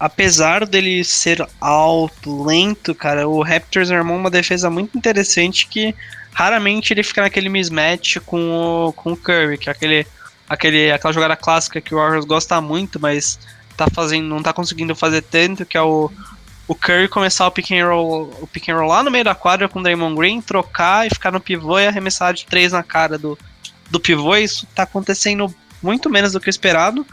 apesar 0.00 0.66
dele 0.66 1.04
ser 1.04 1.46
alto, 1.60 2.42
lento, 2.42 2.94
cara, 2.94 3.28
o 3.28 3.42
Raptors 3.42 3.90
armou 3.90 4.16
uma 4.16 4.30
defesa 4.30 4.70
muito 4.70 4.96
interessante 4.96 5.66
que 5.66 5.94
raramente 6.32 6.94
ele 6.94 7.02
fica 7.02 7.20
naquele 7.20 7.50
mismatch 7.50 8.16
com 8.24 8.50
o, 8.88 8.92
com 8.94 9.12
o 9.12 9.16
Curry, 9.16 9.58
que 9.58 9.68
é 9.68 9.72
aquele, 9.72 10.06
aquele, 10.48 10.90
aquela 10.90 11.12
jogada 11.12 11.36
clássica 11.36 11.82
que 11.82 11.94
o 11.94 11.98
Warriors 11.98 12.24
gosta 12.24 12.58
muito, 12.62 12.98
mas 12.98 13.38
tá 13.76 13.88
fazendo, 13.92 14.26
não 14.26 14.42
tá 14.42 14.54
conseguindo 14.54 14.96
fazer 14.96 15.20
tanto, 15.20 15.66
que 15.66 15.76
é 15.76 15.82
o, 15.82 16.10
o 16.66 16.74
Curry 16.74 17.06
começar 17.06 17.46
o 17.46 17.50
pick 17.50 17.70
and 17.72 17.86
roll, 17.86 18.32
o 18.40 18.46
pick 18.46 18.70
and 18.70 18.76
roll 18.76 18.88
lá 18.88 19.02
no 19.02 19.10
meio 19.10 19.24
da 19.24 19.34
quadra 19.34 19.68
com 19.68 19.80
o 19.80 19.82
Draymond 19.82 20.16
Green, 20.16 20.40
trocar 20.40 21.06
e 21.06 21.10
ficar 21.10 21.30
no 21.30 21.40
pivô 21.40 21.78
e 21.78 21.86
arremessar 21.86 22.32
de 22.32 22.46
três 22.46 22.72
na 22.72 22.82
cara 22.82 23.18
do, 23.18 23.38
do 23.90 24.00
pivô. 24.00 24.34
Isso 24.34 24.66
tá 24.74 24.84
acontecendo 24.84 25.54
muito 25.82 26.08
menos 26.08 26.32
do 26.32 26.40
que 26.40 26.48
esperado 26.48 27.06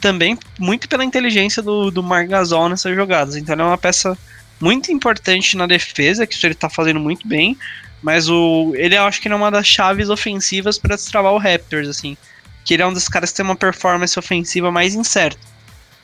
também 0.00 0.38
muito 0.58 0.88
pela 0.88 1.04
inteligência 1.04 1.62
do, 1.62 1.90
do 1.90 2.02
Marc 2.02 2.28
Gasol 2.28 2.68
nessas 2.68 2.94
jogadas. 2.94 3.36
Então 3.36 3.54
ele 3.54 3.62
é 3.62 3.64
uma 3.64 3.78
peça 3.78 4.16
muito 4.60 4.92
importante 4.92 5.56
na 5.56 5.66
defesa, 5.66 6.26
que 6.26 6.34
isso 6.34 6.46
ele 6.46 6.54
tá 6.54 6.68
fazendo 6.68 7.00
muito 7.00 7.26
bem, 7.26 7.56
mas 8.02 8.28
o 8.28 8.72
ele 8.76 8.96
acho 8.96 9.20
que 9.20 9.28
é 9.28 9.34
uma 9.34 9.50
das 9.50 9.66
chaves 9.66 10.10
ofensivas 10.10 10.78
para 10.78 10.96
destravar 10.96 11.32
o 11.32 11.38
Raptors, 11.38 11.88
assim. 11.88 12.16
Que 12.64 12.74
ele 12.74 12.82
é 12.82 12.86
um 12.86 12.92
dos 12.92 13.08
caras 13.08 13.30
que 13.30 13.36
tem 13.36 13.44
uma 13.44 13.56
performance 13.56 14.18
ofensiva 14.18 14.70
mais 14.70 14.94
incerta. 14.94 15.40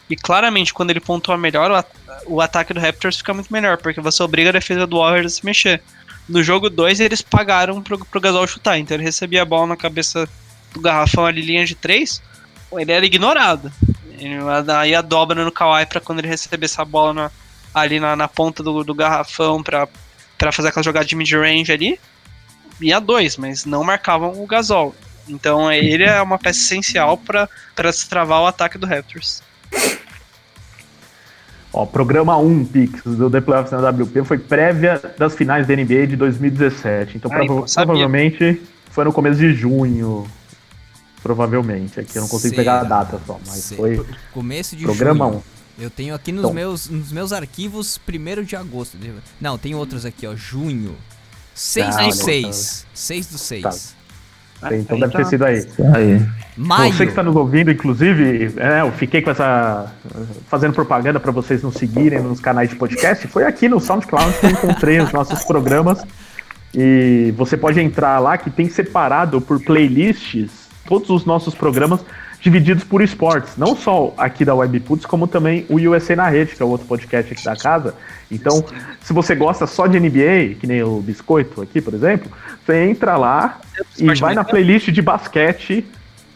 E 0.09 0.17
claramente, 0.17 0.75
quando 0.75 0.91
ele 0.91 1.01
pontua 1.01 1.39
melhor, 1.39 1.71
o, 1.71 1.75
at 1.75 1.87
o 2.27 2.41
ataque 2.41 2.75
do 2.75 2.81
Raptors 2.81 3.19
fica 3.19 3.33
muito 3.33 3.53
melhor, 3.53 3.77
porque 3.77 4.01
você 4.01 4.23
obriga 4.23 4.51
a 4.51 4.53
defesa 4.53 4.87
do 4.87 4.99
Warriors 4.99 5.35
a 5.35 5.37
se 5.37 5.45
mexer. 5.45 5.81
No 6.29 6.43
jogo 6.43 6.69
2, 6.69 7.01
eles 7.01 7.23
pagaram 7.23 7.81
pro, 7.83 7.99
pro 8.05 8.21
Gasol 8.21 8.47
chutar, 8.47 8.79
então 8.79 8.97
ele 8.97 9.05
recebia 9.05 9.43
a 9.43 9.45
bola 9.45 9.69
na 9.69 9.77
cabeça 9.77 10.29
do 10.73 10.81
garrafão 10.81 11.25
ali, 11.27 11.41
linha 11.43 11.65
de 11.65 11.75
3, 11.75 12.23
ele 12.73 12.93
era 12.93 13.05
ignorado. 13.05 13.73
Aí 14.79 14.95
a 14.95 15.01
dobra 15.01 15.45
no 15.45 15.53
Kawhi 15.53 15.87
para 15.87 16.01
quando 16.01 16.19
ele 16.19 16.29
receber 16.29 16.67
essa 16.67 16.85
bola 16.85 17.15
na, 17.15 17.31
ali 17.75 17.99
na, 17.99 18.15
na, 18.15 18.29
ponta 18.29 18.63
do, 18.63 18.85
do 18.85 18.95
garrafão 18.95 19.63
para 19.63 19.89
fazer 20.53 20.69
aquela 20.69 20.83
jogada 20.83 21.07
de 21.07 21.17
mid-range 21.17 21.73
ali. 21.73 21.99
E 22.81 22.93
a 22.93 22.99
dois, 22.99 23.37
mas 23.37 23.65
não 23.65 23.85
marcavam 23.85 24.43
o 24.43 24.47
Gasol. 24.47 24.95
Então 25.29 25.71
ele 25.73 26.05
é 26.05 26.21
uma 26.21 26.39
peça 26.39 26.59
essencial 26.59 27.17
para 27.17 27.49
travar 28.09 28.43
o 28.43 28.47
ataque 28.47 28.79
do 28.79 28.87
Raptors. 28.87 29.43
Ó, 31.73 31.87
programa 31.87 32.37
1 32.37 32.65
Pix 32.65 33.03
do 33.05 33.31
The 33.31 33.41
Playoffs 33.41 33.71
na 33.71 33.91
WP 33.91 34.25
foi 34.25 34.39
prévia 34.39 35.01
das 35.17 35.37
finais 35.37 35.67
da 35.67 35.77
NBA 35.77 36.09
de 36.09 36.17
2017. 36.17 37.17
Então 37.17 37.31
prova 37.31 37.65
provavelmente 37.73 38.61
foi 38.91 39.05
no 39.05 39.13
começo 39.13 39.39
de 39.39 39.55
junho, 39.55 40.27
Provavelmente. 41.23 42.01
Aqui 42.01 42.17
eu 42.17 42.23
não 42.23 42.29
consigo 42.29 42.55
Sei, 42.55 42.65
pegar 42.65 42.81
a 42.81 42.85
data 42.85 43.21
só, 43.27 43.39
mas 43.47 43.57
Sei. 43.57 43.77
foi. 43.77 44.07
Começo 44.33 44.77
de 44.77 44.85
programa 44.85 45.27
1. 45.27 45.43
Eu 45.79 45.91
tenho 45.91 46.15
aqui 46.15 46.31
nos 46.31 46.53
meus, 46.53 46.89
nos 46.89 47.11
meus 47.11 47.33
arquivos 47.33 47.99
1 48.07 48.43
de 48.43 48.55
agosto. 48.55 48.99
Não, 49.41 49.57
tem 49.57 49.75
outros 49.75 50.05
aqui, 50.05 50.27
ó. 50.27 50.37
Junho. 50.37 50.95
6 51.55 51.87
ah, 51.87 52.07
do 52.07 52.13
6. 52.13 52.87
6 52.93 53.27
do 53.27 53.39
6. 53.39 53.63
Tá. 53.63 54.77
Então 54.77 55.01
deve 55.01 55.17
ter 55.17 55.25
sido 55.27 55.45
aí. 55.45 55.67
aí. 55.95 56.27
Maio. 56.55 56.93
Você 56.93 57.05
que 57.05 57.13
está 57.13 57.23
nos 57.23 57.35
ouvindo, 57.35 57.71
inclusive, 57.71 58.53
é, 58.59 58.83
eu 58.83 58.93
fiquei 58.93 59.23
com 59.23 59.31
essa. 59.31 59.91
fazendo 60.49 60.75
propaganda 60.75 61.19
para 61.19 61.33
vocês 61.33 61.63
nos 61.63 61.75
seguirem 61.75 62.21
nos 62.21 62.41
canais 62.41 62.69
de 62.69 62.77
podcast. 62.77 63.27
Foi 63.29 63.45
aqui 63.45 63.69
no 63.69 63.81
SoundCloud 63.81 64.39
que 64.39 64.47
eu 64.47 64.51
encontrei 64.51 65.01
os 65.01 65.13
nossos 65.13 65.45
programas. 65.45 66.03
E 66.75 67.33
você 67.37 67.57
pode 67.57 67.81
entrar 67.81 68.19
lá 68.19 68.37
que 68.37 68.51
tem 68.51 68.69
separado 68.69 69.41
por 69.41 69.61
playlists 69.61 70.70
todos 70.91 71.09
os 71.09 71.25
nossos 71.25 71.55
programas 71.55 72.01
divididos 72.41 72.83
por 72.83 73.01
esportes, 73.01 73.57
não 73.57 73.77
só 73.77 74.13
aqui 74.19 74.45
da 74.45 74.55
Webputs, 74.55 75.07
como 75.07 75.29
também 75.29 75.65
o 75.69 75.77
USA 75.77 76.17
na 76.17 76.29
Rede, 76.29 76.57
que 76.57 76.63
é 76.63 76.65
o 76.65 76.69
outro 76.69 76.87
podcast 76.87 77.33
aqui 77.33 77.45
da 77.45 77.55
casa. 77.55 77.95
Então, 78.29 78.65
se 79.01 79.13
você 79.13 79.37
gosta 79.37 79.69
só 79.69 79.87
de 79.87 80.01
NBA, 80.01 80.57
que 80.59 80.67
nem 80.67 80.83
o 80.83 81.01
Biscoito 81.01 81.63
aqui, 81.63 81.81
por 81.81 81.95
exemplo, 81.95 82.29
você 82.67 82.83
entra 82.85 83.17
lá 83.17 83.61
e 83.97 84.13
vai 84.15 84.35
na 84.35 84.43
playlist 84.43 84.89
de 84.91 85.01
basquete 85.01 85.87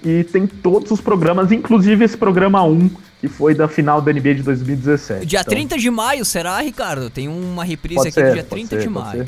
e 0.05 0.23
tem 0.23 0.47
todos 0.47 0.93
os 0.93 1.01
programas, 1.01 1.51
inclusive 1.51 2.05
esse 2.05 2.17
programa 2.17 2.63
1, 2.63 2.91
que 3.21 3.27
foi 3.27 3.55
da 3.55 3.67
final 3.67 4.01
da 4.01 4.13
NBA 4.13 4.37
de 4.37 4.43
2017. 4.43 5.27
Dia 5.27 5.41
então, 5.41 5.53
30 5.53 5.79
de 5.79 5.91
maio, 5.91 6.25
será, 6.25 6.61
Ricardo? 6.61 7.11
Tem 7.11 7.27
uma 7.27 7.65
reprise 7.65 8.03
aqui 8.03 8.13
ser, 8.13 8.29
do 8.29 8.35
dia 8.35 8.45
30 8.45 8.69
ser, 8.69 8.83
de 8.83 8.89
maio. 8.89 9.27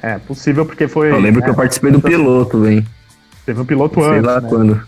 É, 0.00 0.18
possível 0.18 0.64
porque 0.64 0.86
foi. 0.86 1.10
Eu 1.10 1.18
lembro 1.18 1.40
é, 1.40 1.44
que 1.44 1.50
eu 1.50 1.54
participei 1.54 1.90
do 1.90 2.00
piloto, 2.00 2.68
hein? 2.68 2.86
Teve 3.48 3.60
um 3.62 3.64
piloto 3.64 3.98
Sei 3.98 4.10
antes. 4.10 4.24
lá 4.24 4.42
né? 4.42 4.48
quando. 4.50 4.78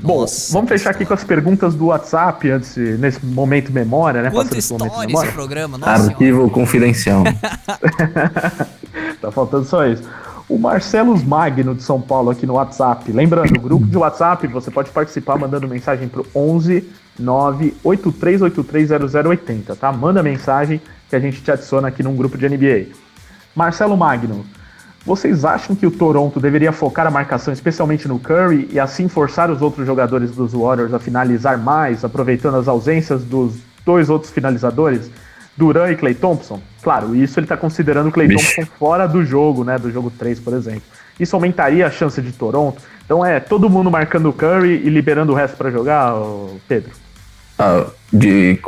Bom, 0.00 0.20
Nossa, 0.20 0.52
vamos 0.52 0.68
fechar 0.68 0.90
aqui 0.90 1.06
com 1.06 1.14
as 1.14 1.24
perguntas 1.24 1.74
do 1.74 1.86
WhatsApp 1.86 2.50
antes, 2.50 2.76
nesse 2.98 3.24
momento 3.24 3.72
memória, 3.72 4.20
né? 4.20 4.30
Quanta 4.30 4.58
história 4.58 4.92
esse 5.08 5.32
programa, 5.32 5.78
Nossa 5.78 6.10
Arquivo 6.10 6.36
senhora. 6.36 6.52
confidencial. 6.52 7.24
tá 9.22 9.30
faltando 9.32 9.64
só 9.64 9.86
isso. 9.86 10.02
O 10.46 10.58
Marcelo 10.58 11.18
Magno 11.24 11.74
de 11.74 11.82
São 11.82 12.02
Paulo 12.02 12.28
aqui 12.28 12.44
no 12.44 12.52
WhatsApp. 12.54 13.10
Lembrando, 13.10 13.56
o 13.56 13.62
grupo 13.62 13.86
de 13.86 13.96
WhatsApp 13.96 14.46
você 14.46 14.70
pode 14.70 14.90
participar 14.90 15.38
mandando 15.38 15.66
mensagem 15.66 16.06
pro 16.06 16.26
11 16.34 16.86
983830080, 17.18 19.74
tá? 19.74 19.90
Manda 19.90 20.22
mensagem 20.22 20.82
que 21.08 21.16
a 21.16 21.18
gente 21.18 21.42
te 21.42 21.50
adiciona 21.50 21.88
aqui 21.88 22.02
num 22.02 22.14
grupo 22.14 22.36
de 22.36 22.46
NBA. 22.46 22.88
Marcelo 23.56 23.96
Magno, 23.96 24.44
vocês 25.04 25.44
acham 25.44 25.74
que 25.74 25.86
o 25.86 25.90
Toronto 25.90 26.38
deveria 26.38 26.72
focar 26.72 27.06
a 27.06 27.10
marcação 27.10 27.52
especialmente 27.52 28.06
no 28.06 28.18
Curry 28.18 28.68
e 28.70 28.78
assim 28.78 29.08
forçar 29.08 29.50
os 29.50 29.62
outros 29.62 29.86
jogadores 29.86 30.32
dos 30.32 30.52
Warriors 30.52 30.92
a 30.92 30.98
finalizar 30.98 31.56
mais, 31.56 32.04
aproveitando 32.04 32.56
as 32.56 32.68
ausências 32.68 33.24
dos 33.24 33.54
dois 33.84 34.10
outros 34.10 34.30
finalizadores, 34.30 35.10
Duran 35.56 35.90
e 35.90 35.96
Clay 35.96 36.14
Thompson? 36.14 36.60
Claro, 36.82 37.16
isso 37.16 37.38
ele 37.38 37.46
está 37.46 37.56
considerando 37.56 38.08
o 38.08 38.12
Clay 38.12 38.28
Bicho. 38.28 38.54
Thompson 38.54 38.72
fora 38.78 39.06
do 39.06 39.24
jogo, 39.24 39.64
né, 39.64 39.78
do 39.78 39.90
jogo 39.90 40.10
3, 40.10 40.40
por 40.40 40.52
exemplo. 40.52 40.82
Isso 41.18 41.34
aumentaria 41.34 41.86
a 41.86 41.90
chance 41.90 42.20
de 42.20 42.32
Toronto? 42.32 42.80
Então 43.04 43.24
é 43.24 43.40
todo 43.40 43.70
mundo 43.70 43.90
marcando 43.90 44.28
o 44.28 44.32
Curry 44.32 44.82
e 44.84 44.90
liberando 44.90 45.32
o 45.32 45.34
resto 45.34 45.56
para 45.56 45.70
jogar, 45.70 46.12
Pedro? 46.68 46.90
Ah, 47.58 47.86
de, 48.12 48.60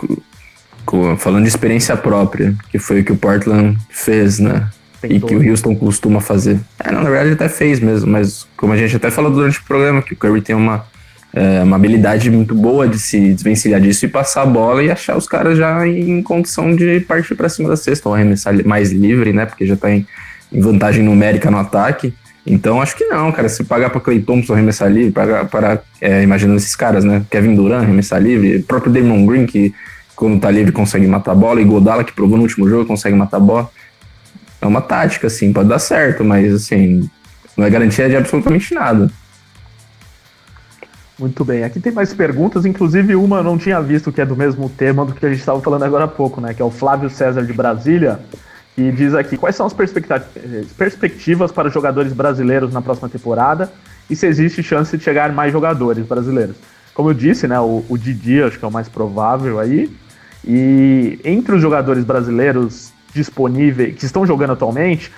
falando 1.18 1.42
de 1.42 1.48
experiência 1.48 1.96
própria, 1.96 2.54
que 2.70 2.78
foi 2.78 3.00
o 3.00 3.04
que 3.04 3.12
o 3.12 3.16
Portland 3.16 3.78
fez, 3.90 4.38
né? 4.38 4.68
Tentou. 5.00 5.16
E 5.16 5.32
que 5.32 5.34
o 5.34 5.50
Houston 5.50 5.74
costuma 5.74 6.20
fazer. 6.20 6.60
É, 6.78 6.92
não, 6.92 7.02
na 7.02 7.08
verdade 7.08 7.28
ele 7.28 7.34
até 7.34 7.48
fez 7.48 7.80
mesmo, 7.80 8.10
mas 8.10 8.46
como 8.56 8.72
a 8.72 8.76
gente 8.76 8.94
até 8.94 9.10
falou 9.10 9.30
durante 9.30 9.58
o 9.58 9.64
programa, 9.64 10.02
que 10.02 10.12
o 10.12 10.16
Curry 10.16 10.42
tem 10.42 10.54
uma, 10.54 10.84
é, 11.32 11.62
uma 11.62 11.76
habilidade 11.76 12.30
muito 12.30 12.54
boa 12.54 12.86
de 12.86 12.98
se 12.98 13.32
desvencilhar 13.32 13.80
disso 13.80 14.04
e 14.04 14.08
passar 14.08 14.42
a 14.42 14.46
bola 14.46 14.82
e 14.82 14.90
achar 14.90 15.16
os 15.16 15.26
caras 15.26 15.56
já 15.56 15.86
em 15.86 16.22
condição 16.22 16.74
de 16.74 17.00
partir 17.00 17.34
para 17.34 17.48
cima 17.48 17.68
da 17.68 17.76
cesta, 17.76 18.08
ou 18.08 18.14
arremessar 18.14 18.54
mais 18.66 18.92
livre, 18.92 19.32
né? 19.32 19.46
Porque 19.46 19.66
já 19.66 19.76
tá 19.76 19.90
em, 19.90 20.06
em 20.52 20.60
vantagem 20.60 21.02
numérica 21.02 21.50
no 21.50 21.58
ataque. 21.58 22.12
Então 22.46 22.80
acho 22.80 22.96
que 22.96 23.04
não, 23.04 23.30
cara. 23.32 23.48
Se 23.48 23.64
pagar 23.64 23.90
para 23.90 24.00
Clay 24.00 24.20
Thompson 24.20 24.54
arremessar 24.54 24.90
livre, 24.90 25.12
pagar 25.12 25.46
para, 25.46 25.82
é, 26.00 26.22
imaginando 26.22 26.58
esses 26.58 26.74
caras, 26.74 27.04
né? 27.04 27.22
Kevin 27.30 27.54
Durant 27.54 27.84
arremessar 27.84 28.20
livre, 28.20 28.56
o 28.56 28.62
próprio 28.62 28.92
Damon 28.92 29.24
Green, 29.24 29.46
que 29.46 29.74
quando 30.16 30.38
tá 30.38 30.50
livre 30.50 30.72
consegue 30.72 31.06
matar 31.06 31.32
a 31.32 31.34
bola, 31.34 31.62
e 31.62 31.64
Godala, 31.64 32.04
que 32.04 32.12
provou 32.12 32.36
no 32.36 32.42
último 32.42 32.68
jogo, 32.68 32.84
consegue 32.84 33.16
matar 33.16 33.38
a 33.38 33.40
bola. 33.40 33.70
É 34.60 34.66
uma 34.66 34.80
tática, 34.80 35.26
assim, 35.26 35.52
pode 35.52 35.68
dar 35.68 35.78
certo, 35.78 36.22
mas 36.22 36.52
assim, 36.52 37.08
não 37.56 37.64
é 37.64 37.70
garantia 37.70 38.08
de 38.08 38.16
absolutamente 38.16 38.74
nada. 38.74 39.10
Muito 41.18 41.44
bem, 41.44 41.64
aqui 41.64 41.78
tem 41.78 41.92
mais 41.92 42.14
perguntas, 42.14 42.64
inclusive 42.64 43.14
uma 43.14 43.38
eu 43.38 43.44
não 43.44 43.58
tinha 43.58 43.80
visto 43.82 44.10
que 44.10 44.22
é 44.22 44.26
do 44.26 44.34
mesmo 44.34 44.70
tema 44.70 45.04
do 45.04 45.12
que 45.12 45.24
a 45.24 45.28
gente 45.28 45.40
estava 45.40 45.60
falando 45.60 45.82
agora 45.82 46.04
há 46.04 46.08
pouco, 46.08 46.40
né? 46.40 46.54
Que 46.54 46.62
é 46.62 46.64
o 46.64 46.70
Flávio 46.70 47.10
César 47.10 47.44
de 47.44 47.52
Brasília, 47.52 48.20
que 48.74 48.90
diz 48.90 49.14
aqui 49.14 49.36
quais 49.36 49.54
são 49.54 49.66
as 49.66 49.74
perspectivas 49.74 51.52
para 51.52 51.68
os 51.68 51.74
jogadores 51.74 52.14
brasileiros 52.14 52.72
na 52.72 52.80
próxima 52.80 53.08
temporada 53.08 53.70
e 54.08 54.16
se 54.16 54.26
existe 54.26 54.62
chance 54.62 54.96
de 54.96 55.04
chegar 55.04 55.30
mais 55.32 55.52
jogadores 55.52 56.06
brasileiros. 56.06 56.56
Como 56.94 57.10
eu 57.10 57.14
disse, 57.14 57.46
né? 57.46 57.60
O, 57.60 57.84
o 57.88 57.98
Didi 57.98 58.42
acho 58.42 58.58
que 58.58 58.64
é 58.64 58.68
o 58.68 58.72
mais 58.72 58.88
provável 58.88 59.60
aí. 59.60 59.94
E 60.42 61.20
entre 61.22 61.54
os 61.54 61.60
jogadores 61.60 62.02
brasileiros 62.02 62.92
disponíveis, 63.14 63.96
que 63.96 64.04
estão 64.04 64.26
jogando 64.26 64.52
atualmente, 64.52 65.10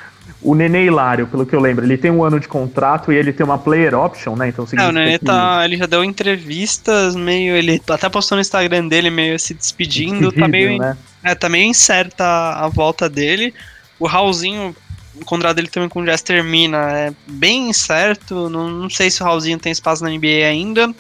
o 0.43 0.55
Nenê 0.55 0.87
Hilário, 0.87 1.27
pelo 1.29 1.47
que 1.47 1.55
eu 1.55 1.61
lembro, 1.61 1.85
ele 1.85 1.97
tem 1.97 2.11
um 2.11 2.25
ano 2.25 2.41
de 2.41 2.49
contrato 2.49 3.13
e 3.13 3.17
ele 3.17 3.33
tem 3.33 3.47
uma 3.47 3.59
player 3.59 3.95
option, 3.95 4.35
né? 4.35 4.49
Então 4.49 4.67
É, 4.77 4.89
o 4.89 4.93
Nenê 4.93 5.19
que... 5.19 5.25
tá, 5.25 5.65
ele 5.65 5.77
já 5.77 5.87
deu 5.87 6.03
entrevistas 6.03 7.15
meio, 7.15 7.55
ele 7.55 7.81
até 7.89 8.09
postou 8.09 8.37
no 8.37 8.43
Instagram 8.43 8.89
dele 8.89 9.09
meio 9.09 9.39
se 9.39 9.55
despedindo, 9.55 10.33
tá 10.33 10.49
meio, 10.49 10.79
né? 10.79 10.97
é, 11.23 11.35
tá 11.35 11.49
meio 11.49 11.65
incerta 11.65 12.25
a 12.25 12.69
volta 12.69 13.09
dele. 13.09 13.55
O 14.01 14.07
Raulzinho, 14.07 14.75
o 15.15 15.25
contrato 15.25 15.57
dele 15.57 15.69
também 15.69 15.89
com 15.89 16.01
o 16.01 16.05
Jazz 16.05 16.23
termina, 16.23 16.91
é 16.91 17.13
bem 17.29 17.71
incerto, 17.71 18.51
não, 18.51 18.69
não 18.69 18.91
sei 18.91 19.11
se 19.11 19.23
o 19.23 19.25
Raulzinho 19.25 19.59
tem 19.59 19.71
espaço 19.71 20.03
na 20.03 20.11
NBA 20.11 20.47
ainda. 20.49 20.93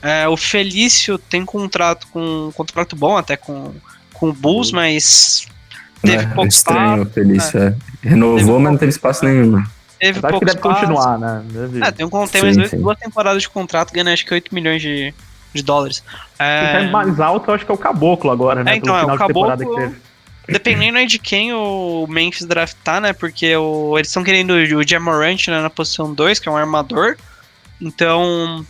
É, 0.00 0.28
o 0.28 0.36
Felício 0.36 1.18
tem 1.18 1.44
contrato 1.44 2.06
com 2.08 2.52
contrato 2.54 2.94
bom 2.94 3.16
até 3.16 3.36
com, 3.36 3.72
com 4.12 4.28
o 4.28 4.32
Bulls, 4.32 4.70
mas 4.70 5.48
Teve 6.04 6.24
é, 6.24 6.26
pouco 6.26 6.48
estranho, 6.48 7.02
espaço. 7.02 7.14
Feliz, 7.14 7.54
é. 7.54 7.74
Renovou, 8.02 8.60
mas 8.60 8.72
não 8.72 8.78
teve 8.78 8.90
espaço 8.90 9.24
nenhum. 9.24 9.62
Teve 9.98 10.20
pouco 10.20 10.40
que 10.40 10.44
deve 10.44 10.58
espaço. 10.58 10.80
continuar, 10.80 11.18
né? 11.18 11.42
Deve... 11.46 11.82
É, 11.82 11.90
tem, 11.90 12.06
um, 12.06 12.10
tem 12.10 12.26
sim, 12.26 12.58
mais 12.58 12.70
sim. 12.70 12.80
duas 12.80 12.98
temporadas 12.98 13.42
de 13.42 13.48
contrato, 13.48 13.92
ganha 13.92 14.12
acho 14.12 14.24
que 14.24 14.34
8 14.34 14.54
milhões 14.54 14.82
de, 14.82 15.14
de 15.52 15.62
dólares. 15.62 16.02
É... 16.38 16.78
Quem 16.78 16.86
tá 16.86 16.92
mais 16.92 17.20
alto, 17.20 17.50
eu 17.50 17.54
acho 17.54 17.64
que 17.64 17.70
é 17.70 17.74
o 17.74 17.78
Caboclo 17.78 18.30
agora, 18.30 18.62
né? 18.62 18.72
É, 18.72 18.76
então, 18.76 18.96
é, 18.96 19.04
o 19.04 19.16
Caboclo... 19.16 19.94
Dependendo 20.46 20.98
aí 20.98 21.06
de 21.06 21.18
quem 21.18 21.54
o 21.54 22.06
Memphis 22.06 22.46
draftar, 22.46 23.00
né? 23.00 23.14
Porque 23.14 23.56
o, 23.56 23.96
eles 23.96 24.08
estão 24.08 24.22
querendo 24.22 24.50
o 24.50 24.86
Jamorant 24.86 25.48
né, 25.48 25.62
na 25.62 25.70
posição 25.70 26.12
2, 26.12 26.38
que 26.38 26.48
é 26.48 26.52
um 26.52 26.56
armador. 26.56 27.16
Então, 27.80 28.64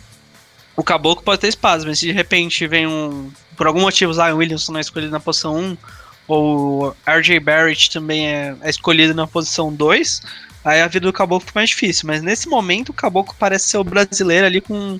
o 0.75 0.83
Caboclo 0.83 1.23
pode 1.23 1.41
ter 1.41 1.47
espaço, 1.47 1.85
mas 1.85 1.99
se 1.99 2.05
de 2.05 2.11
repente 2.11 2.65
vem 2.67 2.87
um. 2.87 3.29
Por 3.57 3.67
algum 3.67 3.81
motivo, 3.81 4.11
o 4.11 4.13
Zion 4.13 4.37
Williamson 4.37 4.71
não 4.71 4.79
é 4.79 4.81
escolhido 4.81 5.11
na 5.11 5.19
posição 5.19 5.55
1, 5.55 5.77
ou 6.27 6.95
RJ 7.07 7.39
Barrett 7.39 7.91
também 7.91 8.27
é, 8.27 8.55
é 8.61 8.69
escolhido 8.69 9.13
na 9.13 9.27
posição 9.27 9.73
2, 9.73 10.21
aí 10.63 10.81
a 10.81 10.87
vida 10.87 11.07
do 11.07 11.13
Caboclo 11.13 11.47
fica 11.47 11.59
mais 11.59 11.69
difícil. 11.69 12.07
Mas 12.07 12.21
nesse 12.21 12.47
momento 12.47 12.89
o 12.89 12.93
Caboclo 12.93 13.35
parece 13.37 13.69
ser 13.69 13.77
o 13.77 13.83
brasileiro 13.83 14.45
ali 14.45 14.61
com 14.61 14.99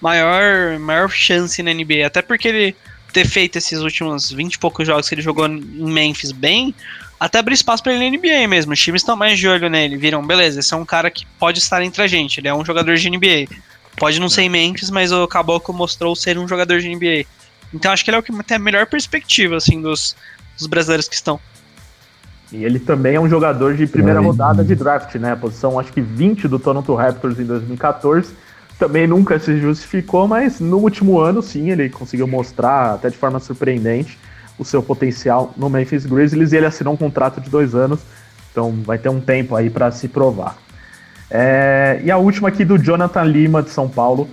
maior, 0.00 0.78
maior 0.78 1.10
chance 1.10 1.62
na 1.62 1.72
NBA. 1.72 2.06
Até 2.06 2.22
porque 2.22 2.48
ele 2.48 2.76
ter 3.12 3.26
feito 3.26 3.56
esses 3.56 3.80
últimos 3.80 4.30
20 4.30 4.54
e 4.54 4.58
poucos 4.58 4.86
jogos 4.86 5.08
que 5.08 5.14
ele 5.14 5.22
jogou 5.22 5.46
em 5.46 5.60
Memphis 5.60 6.32
bem, 6.32 6.74
até 7.18 7.38
abre 7.38 7.54
espaço 7.54 7.82
para 7.82 7.94
ele 7.94 8.10
na 8.10 8.16
NBA 8.16 8.46
mesmo. 8.46 8.74
Os 8.74 8.80
times 8.80 9.00
estão 9.00 9.16
mais 9.16 9.38
de 9.38 9.48
olho 9.48 9.70
nele, 9.70 9.96
viram, 9.96 10.24
beleza, 10.26 10.60
esse 10.60 10.74
é 10.74 10.76
um 10.76 10.84
cara 10.84 11.10
que 11.10 11.24
pode 11.38 11.58
estar 11.58 11.82
entre 11.82 12.02
a 12.02 12.06
gente, 12.06 12.40
ele 12.40 12.48
é 12.48 12.54
um 12.54 12.64
jogador 12.64 12.94
de 12.96 13.08
NBA. 13.08 13.46
Pode 13.96 14.20
não 14.20 14.28
ser 14.28 14.42
em 14.42 14.50
Memphis, 14.50 14.90
mas 14.90 15.10
o 15.12 15.26
Caboclo 15.26 15.72
mostrou 15.72 16.14
ser 16.14 16.36
um 16.36 16.46
jogador 16.46 16.78
de 16.78 16.94
NBA. 16.94 17.24
Então 17.72 17.90
acho 17.90 18.04
que 18.04 18.10
ele 18.10 18.16
é 18.16 18.20
o 18.20 18.22
que 18.22 18.32
tem 18.44 18.56
a 18.56 18.60
melhor 18.60 18.84
perspectiva, 18.86 19.56
assim, 19.56 19.80
dos, 19.80 20.14
dos 20.56 20.66
brasileiros 20.66 21.08
que 21.08 21.14
estão. 21.14 21.38
E 22.52 22.64
ele 22.64 22.78
também 22.78 23.16
é 23.16 23.20
um 23.20 23.28
jogador 23.28 23.74
de 23.74 23.86
primeira 23.86 24.20
rodada 24.20 24.64
de 24.64 24.74
draft, 24.74 25.14
né? 25.16 25.32
A 25.32 25.36
posição 25.36 25.78
acho 25.78 25.92
que 25.92 26.00
20 26.00 26.46
do 26.46 26.58
Toronto 26.58 26.94
Raptors 26.94 27.38
em 27.38 27.44
2014. 27.44 28.32
Também 28.78 29.06
nunca 29.06 29.38
se 29.38 29.58
justificou, 29.58 30.28
mas 30.28 30.60
no 30.60 30.78
último 30.78 31.18
ano 31.18 31.42
sim, 31.42 31.70
ele 31.70 31.88
conseguiu 31.88 32.26
mostrar, 32.26 32.94
até 32.94 33.08
de 33.08 33.16
forma 33.16 33.40
surpreendente, 33.40 34.18
o 34.58 34.64
seu 34.64 34.82
potencial 34.82 35.52
no 35.56 35.68
Memphis 35.68 36.06
Grizzlies 36.06 36.52
e 36.52 36.56
ele 36.56 36.66
assinou 36.66 36.94
um 36.94 36.96
contrato 36.96 37.40
de 37.40 37.50
dois 37.50 37.74
anos, 37.74 38.00
então 38.50 38.72
vai 38.84 38.98
ter 38.98 39.08
um 39.08 39.20
tempo 39.20 39.56
aí 39.56 39.70
para 39.70 39.90
se 39.90 40.08
provar. 40.08 40.56
É, 41.30 42.00
e 42.04 42.10
a 42.10 42.16
última 42.16 42.48
aqui 42.48 42.64
do 42.64 42.78
Jonathan 42.78 43.24
Lima, 43.24 43.62
de 43.62 43.70
São 43.70 43.88
Paulo. 43.88 44.28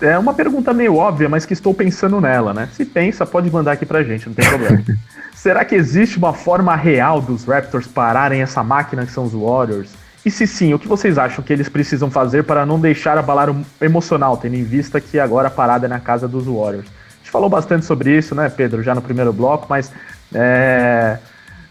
É 0.00 0.18
uma 0.18 0.32
pergunta 0.32 0.72
meio 0.72 0.96
óbvia, 0.96 1.28
mas 1.28 1.44
que 1.44 1.52
estou 1.52 1.74
pensando 1.74 2.20
nela, 2.20 2.54
né? 2.54 2.68
Se 2.72 2.84
pensa, 2.84 3.26
pode 3.26 3.50
mandar 3.50 3.72
aqui 3.72 3.84
pra 3.84 4.02
gente, 4.02 4.26
não 4.28 4.34
tem 4.34 4.48
problema. 4.48 4.82
Será 5.34 5.64
que 5.64 5.74
existe 5.74 6.18
uma 6.18 6.32
forma 6.32 6.74
real 6.74 7.20
dos 7.20 7.44
Raptors 7.44 7.86
pararem 7.86 8.42
essa 8.42 8.62
máquina 8.62 9.04
que 9.04 9.12
são 9.12 9.24
os 9.24 9.32
Warriors? 9.32 9.90
E 10.24 10.30
se 10.30 10.46
sim, 10.46 10.74
o 10.74 10.78
que 10.78 10.86
vocês 10.86 11.16
acham 11.16 11.42
que 11.42 11.52
eles 11.52 11.68
precisam 11.68 12.10
fazer 12.10 12.44
para 12.44 12.66
não 12.66 12.78
deixar 12.78 13.16
abalar 13.16 13.50
o 13.50 13.64
emocional, 13.80 14.36
tendo 14.36 14.54
em 14.56 14.64
vista 14.64 15.00
que 15.00 15.18
agora 15.18 15.48
a 15.48 15.50
parada 15.50 15.86
é 15.86 15.88
na 15.88 15.98
casa 15.98 16.28
dos 16.28 16.44
Warriors? 16.44 16.86
A 16.86 17.16
gente 17.22 17.30
falou 17.30 17.48
bastante 17.48 17.86
sobre 17.86 18.16
isso, 18.16 18.34
né, 18.34 18.48
Pedro, 18.48 18.82
já 18.82 18.94
no 18.94 19.00
primeiro 19.00 19.32
bloco, 19.32 19.66
mas 19.68 19.90
é, 20.34 21.18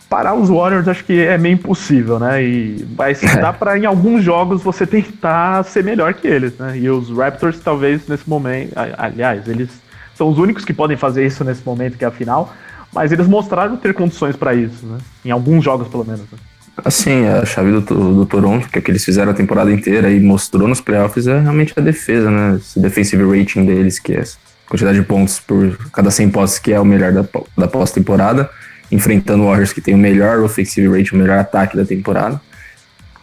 parar 0.10 0.34
os 0.34 0.50
Warriors 0.50 0.88
acho 0.88 1.06
que 1.06 1.22
é 1.22 1.38
meio 1.38 1.54
impossível, 1.54 2.20
né? 2.20 2.44
E 2.44 2.86
mas 2.98 3.22
é. 3.24 3.38
dá 3.38 3.54
para 3.54 3.78
em 3.78 3.86
alguns 3.86 4.24
jogos 4.24 4.62
você 4.62 4.86
tentar 4.86 5.64
ser 5.64 5.84
melhor 5.84 6.14
que 6.16 6.28
eles, 6.28 6.58
né? 6.58 6.78
E 6.78 6.90
os 6.90 7.10
Raptors 7.16 7.60
talvez 7.60 8.08
nesse 8.08 8.28
momento, 8.28 8.74
aliás, 8.98 9.48
eles 9.48 9.70
são 10.16 10.28
os 10.28 10.38
únicos 10.38 10.66
que 10.66 10.74
podem 10.74 10.98
fazer 10.98 11.26
isso 11.26 11.44
nesse 11.44 11.64
momento 11.64 11.98
que 11.98 12.04
é 12.04 12.08
a 12.08 12.12
final, 12.12 12.54
mas 12.92 13.12
eles 13.12 13.28
mostraram 13.28 13.78
ter 13.78 13.94
condições 13.94 14.36
para 14.36 14.56
isso, 14.56 14.86
né? 14.86 14.98
Em 15.24 15.32
alguns 15.32 15.64
jogos 15.64 15.88
pelo 15.88 16.04
menos. 16.04 16.22
Né? 16.22 16.40
Assim, 16.84 17.28
a 17.28 17.46
chave 17.46 17.72
do, 17.72 17.82
do 17.82 18.26
Toronto, 18.26 18.68
que 18.70 18.80
é 18.80 18.82
que 18.82 18.90
eles 18.90 19.04
fizeram 19.04 19.32
a 19.32 19.36
temporada 19.36 19.72
inteira 19.72 20.10
e 20.10 20.20
mostrou 20.20 20.68
nos 20.68 20.82
playoffs, 20.82 21.28
é 21.28 21.40
realmente 21.40 21.74
a 21.78 21.82
defesa, 21.82 22.32
né? 22.32 22.56
Esse 22.56 22.80
defensive 22.80 23.24
rating 23.24 23.66
deles, 23.66 24.00
que 24.00 24.14
é 24.14 24.22
a 24.22 24.70
quantidade 24.70 24.98
de 24.98 25.06
pontos 25.06 25.40
por 25.40 25.78
cada 25.92 26.10
100 26.10 26.30
posses, 26.30 26.58
que 26.58 26.72
é 26.72 26.80
o 26.80 26.86
melhor 26.86 27.12
da, 27.12 27.26
da 27.58 27.68
pós-temporada 27.68 28.50
enfrentando 28.92 29.44
o 29.44 29.48
Warriors 29.48 29.74
que 29.74 29.82
tem 29.82 29.94
o 29.94 29.98
melhor 29.98 30.40
offensive 30.40 30.88
rate, 30.88 31.14
o 31.14 31.18
melhor 31.18 31.40
ataque 31.40 31.76
da 31.78 31.86
temporada. 31.86 32.40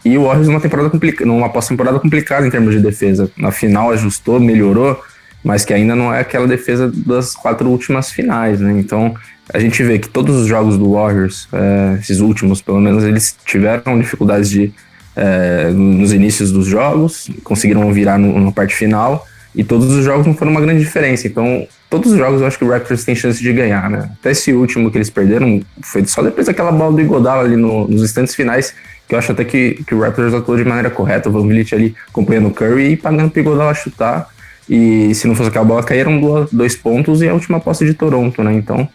E 0.03 0.17
o 0.17 0.23
Warriors 0.23 0.47
numa 0.47 0.61
temporada 0.61 0.89
complicada, 0.89 1.25
numa 1.25 1.49
pós-temporada 1.49 1.99
complicada 1.99 2.47
em 2.47 2.49
termos 2.49 2.73
de 2.73 2.79
defesa. 2.79 3.29
Na 3.37 3.51
final 3.51 3.91
ajustou, 3.91 4.39
melhorou, 4.39 5.01
mas 5.43 5.65
que 5.65 5.73
ainda 5.73 5.95
não 5.95 6.13
é 6.13 6.21
aquela 6.21 6.47
defesa 6.47 6.91
das 6.93 7.35
quatro 7.35 7.67
últimas 7.69 8.11
finais, 8.11 8.59
né? 8.59 8.71
Então 8.79 9.13
a 9.53 9.59
gente 9.59 9.81
vê 9.83 9.97
que 9.99 10.09
todos 10.09 10.35
os 10.35 10.47
jogos 10.47 10.77
do 10.77 10.93
Warriors, 10.93 11.47
é, 11.51 11.97
esses 11.99 12.19
últimos 12.19 12.61
pelo 12.61 12.79
menos, 12.79 13.03
eles 13.03 13.35
tiveram 13.45 13.99
dificuldades 13.99 14.49
de 14.49 14.73
é, 15.15 15.71
nos 15.71 16.13
inícios 16.13 16.51
dos 16.51 16.67
jogos, 16.67 17.29
conseguiram 17.43 17.91
virar 17.91 18.17
na 18.17 18.51
parte 18.51 18.75
final, 18.75 19.25
e 19.55 19.63
todos 19.63 19.91
os 19.91 20.05
jogos 20.05 20.27
não 20.27 20.35
foram 20.35 20.51
uma 20.51 20.61
grande 20.61 20.79
diferença. 20.79 21.27
Então 21.27 21.67
todos 21.89 22.11
os 22.11 22.17
jogos 22.17 22.41
eu 22.41 22.47
acho 22.47 22.57
que 22.57 22.65
o 22.65 22.69
Raptors 22.69 23.03
tem 23.03 23.15
chance 23.15 23.41
de 23.41 23.51
ganhar, 23.53 23.89
né? 23.89 24.09
Até 24.19 24.31
esse 24.31 24.53
último 24.53 24.91
que 24.91 24.97
eles 24.97 25.09
perderam 25.09 25.61
foi 25.81 26.05
só 26.05 26.21
depois 26.21 26.47
daquela 26.47 26.71
bola 26.71 26.93
do 26.93 27.01
Igodala 27.01 27.43
ali 27.43 27.55
no, 27.55 27.87
nos 27.87 28.03
instantes 28.03 28.35
finais, 28.35 28.73
que 29.07 29.15
eu 29.15 29.19
acho 29.19 29.31
até 29.31 29.45
que, 29.45 29.83
que 29.87 29.95
o 29.95 29.99
Raptors 29.99 30.33
atuou 30.33 30.57
de 30.57 30.65
maneira 30.65 30.89
correta. 30.89 31.29
O 31.29 31.31
Van 31.31 31.47
Vliet 31.47 31.73
ali 31.73 31.95
acompanhando 32.09 32.47
o 32.49 32.51
Curry 32.51 32.91
e 32.93 32.97
pagando 32.97 33.31
pro 33.31 33.41
Igodala 33.41 33.73
chutar. 33.73 34.27
E 34.69 35.15
se 35.15 35.27
não 35.27 35.35
fosse 35.35 35.49
aquela 35.49 35.63
bola, 35.63 35.81
caíram 35.81 36.47
dois 36.51 36.75
pontos 36.75 37.21
e 37.21 37.29
a 37.29 37.33
última 37.33 37.59
posse 37.59 37.85
de 37.85 37.93
Toronto, 37.93 38.43
né? 38.43 38.53
Então 38.53 38.89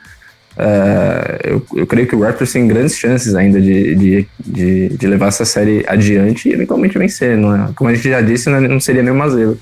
É, 0.57 1.41
eu, 1.45 1.65
eu 1.75 1.87
creio 1.87 2.07
que 2.07 2.15
o 2.15 2.21
Raptors 2.21 2.53
tem 2.53 2.69
grandes 2.69 2.99
chances 2.99 3.35
ainda 3.35 3.59
de, 3.59 3.95
de, 3.95 4.29
de, 4.39 4.89
de, 4.91 5.07
levar 5.07 5.29
essa 5.29 5.47
série 5.47 5.83
adiante 5.89 6.49
e 6.49 6.53
eventualmente 6.53 6.99
vencer. 6.99 7.39
Não 7.39 7.55
é? 7.55 7.71
Como 7.75 7.89
a 7.89 7.95
gente 7.95 8.09
já 8.09 8.21
disse, 8.21 8.51
não, 8.51 8.61
não 8.61 8.81
seria 8.81 9.03
nenhuma 9.03 9.31
zero. 9.31 9.59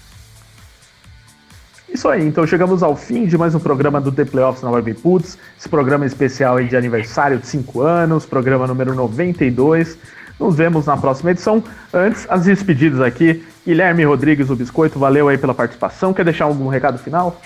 Isso 1.93 2.09
aí, 2.09 2.25
então 2.25 2.47
chegamos 2.47 2.83
ao 2.83 2.97
fim 2.97 3.27
de 3.27 3.37
mais 3.37 3.55
um 3.55 3.59
programa 3.59 4.01
do 4.01 4.13
The 4.13 4.25
Playoffs 4.25 4.63
na 4.63 4.71
Web 4.71 4.95
Puts, 4.95 5.37
esse 5.59 5.69
programa 5.69 6.07
especial 6.07 6.57
aí 6.57 6.69
de 6.69 6.77
aniversário 6.77 7.39
de 7.39 7.47
5 7.47 7.81
anos, 7.81 8.25
programa 8.25 8.67
número 8.67 8.95
92. 8.95 9.99
Nos 10.39 10.57
vemos 10.57 10.87
na 10.87 10.97
próxima 10.97 11.33
edição. 11.33 11.63
Antes, 11.93 12.27
as 12.31 12.45
despedidas 12.45 13.01
aqui. 13.01 13.45
Guilherme 13.67 14.05
Rodrigues, 14.05 14.49
o 14.49 14.57
Biscoito, 14.57 14.99
valeu 14.99 15.29
aí 15.29 15.37
pela 15.37 15.53
participação. 15.53 16.15
Quer 16.15 16.25
deixar 16.25 16.45
algum 16.45 16.69
recado 16.69 16.97
final? 16.99 17.41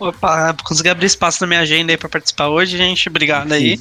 Opa, 0.00 0.56
consegui 0.64 0.88
abrir 0.88 1.06
espaço 1.06 1.42
na 1.42 1.46
minha 1.46 1.60
agenda 1.60 1.92
aí 1.92 1.96
pra 1.96 2.08
participar 2.08 2.48
hoje, 2.48 2.76
gente. 2.76 3.08
Obrigado 3.08 3.52
aí. 3.52 3.78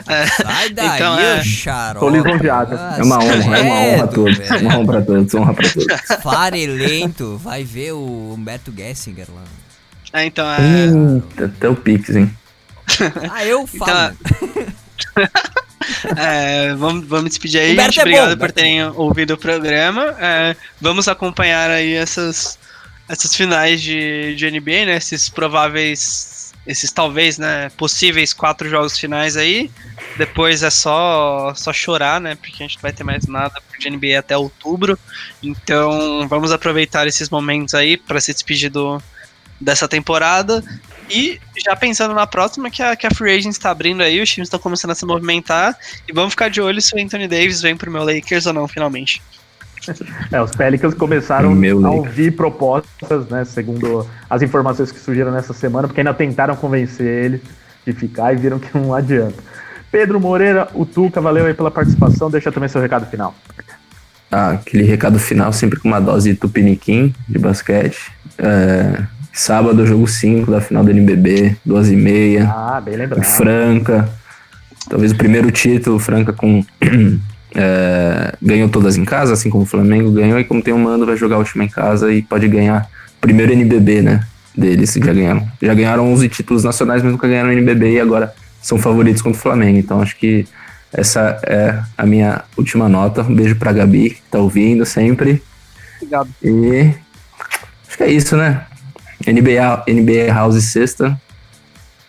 É, 0.08 0.26
Sai 0.26 0.70
daí, 0.70 0.96
então, 0.96 1.18
é... 1.18 1.44
xarope. 1.44 2.06
Tô 2.06 2.10
lisonjeado. 2.10 2.74
É 2.74 3.02
uma 3.02 3.18
honra, 3.18 3.58
é 3.58 3.62
uma 3.62 3.80
honra 3.80 4.04
a 4.04 4.08
todos. 4.08 4.38
Uma 4.38 4.76
honra 4.76 4.86
pra 4.86 5.02
todos, 5.02 5.34
honra 5.34 5.54
pra 5.54 5.68
todos. 5.68 5.86
Farelento, 6.22 7.36
vai 7.38 7.64
ver 7.64 7.92
o 7.92 8.34
Humberto 8.34 8.72
Gessinger 8.76 9.26
lá. 9.32 9.42
É, 10.12 10.24
então 10.24 10.50
é. 10.50 10.58
Hum, 10.60 11.22
até 11.38 11.68
o 11.68 11.76
Pix, 11.76 12.10
hein? 12.16 12.30
ah, 13.30 13.44
eu 13.44 13.68
então, 13.72 13.86
falo. 13.86 14.16
Então, 15.14 15.28
é, 16.16 16.74
vamos, 16.74 17.06
vamos 17.06 17.30
despedir 17.30 17.60
aí, 17.60 17.76
gente. 17.76 17.98
É 17.98 18.02
Obrigado 18.02 18.36
bom, 18.36 18.38
por 18.38 18.52
terem 18.52 18.84
ouvido 18.84 19.34
o 19.34 19.38
programa. 19.38 20.14
É, 20.18 20.56
vamos 20.80 21.08
acompanhar 21.08 21.70
aí 21.70 21.94
essas, 21.94 22.58
essas 23.08 23.34
finais 23.34 23.80
de, 23.80 24.34
de 24.36 24.50
NBA, 24.50 24.86
né? 24.86 24.96
Esses 24.96 25.28
prováveis, 25.28 25.98
esses 26.66 26.92
talvez, 26.92 27.38
né? 27.38 27.70
Possíveis 27.76 28.32
quatro 28.32 28.68
jogos 28.68 28.98
finais 28.98 29.36
aí. 29.36 29.70
Depois 30.16 30.62
é 30.62 30.70
só, 30.70 31.52
só 31.54 31.72
chorar, 31.72 32.20
né? 32.20 32.34
Porque 32.34 32.62
a 32.62 32.66
gente 32.66 32.76
não 32.76 32.82
vai 32.82 32.92
ter 32.92 33.04
mais 33.04 33.26
nada 33.26 33.54
de 33.78 33.90
NBA 33.90 34.18
até 34.18 34.36
outubro. 34.36 34.98
Então 35.42 36.26
vamos 36.28 36.52
aproveitar 36.52 37.06
esses 37.06 37.30
momentos 37.30 37.74
aí 37.74 37.96
para 37.96 38.20
se 38.20 38.32
despedir 38.32 38.70
do, 38.70 39.02
dessa 39.60 39.88
temporada 39.88 40.62
e 41.10 41.40
já 41.64 41.74
pensando 41.74 42.14
na 42.14 42.26
próxima, 42.26 42.70
que 42.70 42.82
a, 42.82 42.94
que 42.94 43.06
a 43.06 43.10
Free 43.10 43.32
Agent 43.32 43.52
está 43.52 43.70
abrindo 43.70 44.00
aí, 44.00 44.20
os 44.20 44.30
times 44.30 44.46
estão 44.46 44.60
começando 44.60 44.92
a 44.92 44.94
se 44.94 45.04
movimentar. 45.04 45.76
E 46.08 46.12
vamos 46.12 46.30
ficar 46.32 46.48
de 46.48 46.60
olho 46.60 46.80
se 46.80 46.94
o 46.94 47.02
Anthony 47.02 47.26
Davis 47.26 47.60
vem 47.60 47.76
pro 47.76 47.90
meu 47.90 48.04
Lakers 48.04 48.46
ou 48.46 48.52
não, 48.52 48.68
finalmente. 48.68 49.20
É, 50.30 50.40
os 50.42 50.50
Pelicans 50.50 50.94
começaram 50.94 51.54
meu 51.54 51.84
a 51.84 51.90
ouvir 51.90 52.32
propostas, 52.32 53.26
né? 53.28 53.44
Segundo 53.44 54.06
as 54.28 54.42
informações 54.42 54.92
que 54.92 54.98
surgiram 54.98 55.32
nessa 55.32 55.52
semana, 55.52 55.88
porque 55.88 56.00
ainda 56.00 56.14
tentaram 56.14 56.54
convencer 56.54 57.06
ele 57.06 57.42
de 57.86 57.92
ficar 57.92 58.32
e 58.32 58.36
viram 58.36 58.58
que 58.58 58.76
não 58.76 58.92
adianta. 58.94 59.42
Pedro 59.90 60.20
Moreira, 60.20 60.68
o 60.74 60.84
Tuca, 60.84 61.20
valeu 61.20 61.46
aí 61.46 61.54
pela 61.54 61.70
participação. 61.70 62.30
Deixa 62.30 62.52
também 62.52 62.68
seu 62.68 62.80
recado 62.80 63.06
final. 63.06 63.34
Ah, 64.30 64.50
aquele 64.50 64.84
recado 64.84 65.18
final 65.18 65.52
sempre 65.52 65.80
com 65.80 65.88
uma 65.88 66.00
dose 66.00 66.30
de 66.30 66.36
tupiniquim 66.38 67.12
de 67.28 67.38
basquete. 67.38 68.12
É, 68.38 69.02
Sábado, 69.32 69.86
jogo 69.86 70.06
5 70.06 70.50
da 70.50 70.60
final 70.60 70.82
do 70.82 70.90
NBB, 70.90 71.56
2 71.64 71.90
e 71.90 71.96
meia. 71.96 72.48
Ah, 72.50 72.80
bem 72.80 72.96
lembrado. 72.96 73.22
Franca. 73.24 74.08
Talvez 74.88 75.12
o 75.12 75.16
primeiro 75.16 75.50
título, 75.50 75.98
Franca 75.98 76.32
com. 76.32 76.64
é, 77.54 78.34
ganhou 78.40 78.68
todas 78.68 78.96
em 78.96 79.04
casa, 79.04 79.32
assim 79.32 79.50
como 79.50 79.64
o 79.64 79.66
Flamengo 79.66 80.10
ganhou, 80.10 80.38
e 80.38 80.44
como 80.44 80.62
tem 80.62 80.72
um 80.72 80.78
mando, 80.78 81.06
vai 81.06 81.16
jogar 81.16 81.36
a 81.36 81.38
última 81.38 81.64
em 81.64 81.68
casa 81.68 82.12
e 82.12 82.22
pode 82.22 82.46
ganhar 82.48 82.88
o 83.16 83.20
primeiro 83.20 83.52
NBB, 83.52 84.02
né? 84.02 84.26
Deles, 84.56 84.92
já 84.92 85.12
ganharam. 85.12 85.48
Já 85.60 85.74
ganharam 85.74 86.12
11 86.12 86.28
títulos 86.28 86.64
nacionais, 86.64 87.02
mas 87.02 87.12
nunca 87.12 87.28
ganharam 87.28 87.52
NBB 87.52 87.94
e 87.94 88.00
agora 88.00 88.34
são 88.60 88.78
favoritos 88.78 89.22
contra 89.22 89.38
o 89.38 89.42
Flamengo. 89.42 89.78
Então 89.78 90.00
acho 90.00 90.16
que 90.16 90.46
essa 90.92 91.40
é 91.44 91.80
a 91.96 92.04
minha 92.04 92.42
última 92.56 92.88
nota. 92.88 93.22
Um 93.22 93.34
beijo 93.34 93.56
pra 93.56 93.72
Gabi, 93.72 94.10
que 94.10 94.22
tá 94.30 94.38
ouvindo 94.38 94.84
sempre. 94.84 95.42
Obrigado. 95.96 96.28
E 96.42 96.92
acho 97.86 97.96
que 97.96 98.02
é 98.02 98.10
isso, 98.10 98.36
né? 98.36 98.66
NBA, 99.26 99.84
NBA 99.88 100.32
House 100.32 100.62
sexta. 100.64 101.20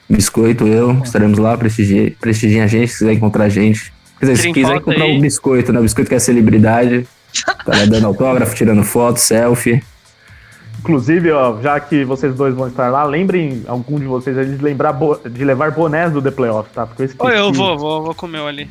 Biscoito, 0.09 0.68
eu, 0.68 0.99
estaremos 1.03 1.38
lá, 1.39 1.57
prestigiem, 1.57 2.11
prestigiem 2.19 2.61
a 2.61 2.68
gente, 2.68 2.91
se 2.91 2.99
quiser 2.99 3.13
encontrar 3.13 3.45
a 3.45 3.49
gente. 3.49 3.93
Quer 4.22 4.27
dizer, 4.27 4.41
se 4.43 4.53
quiser 4.53 4.76
encontrar 4.76 5.06
o 5.07 5.19
Biscoito, 5.19 5.73
né? 5.73 5.80
O 5.80 5.81
Biscoito 5.81 6.07
que 6.07 6.14
é 6.14 6.19
celebridade. 6.19 7.07
Tá 7.65 7.76
lá 7.76 7.85
dando 7.85 8.06
autógrafo, 8.06 8.53
tirando 8.53 8.84
foto, 8.84 9.18
selfie. 9.18 9.84
Inclusive, 10.80 11.31
ó, 11.31 11.60
já 11.60 11.80
que 11.80 12.06
vocês 12.06 12.35
dois 12.35 12.53
vão 12.53 12.68
estar 12.68 12.89
lá, 12.89 13.03
lembrem 13.03 13.64
algum 13.68 13.99
de 13.99 14.06
vocês 14.06 14.35
de 14.35 14.64
lembrar 14.64 14.95
de 15.27 15.43
levar 15.43 15.72
bonés 15.72 16.11
do 16.11 16.22
The 16.22 16.30
Playoff, 16.30 16.69
tá? 16.72 16.85
Porque 16.85 17.03
eu 17.03 17.10
Oi, 17.18 17.39
eu 17.39 17.52
vou, 17.52 17.77
vou, 17.80 18.03
vou 18.03 18.14
com 18.14 18.27
o 18.27 18.30
meu 18.30 18.45
ali. 18.45 18.69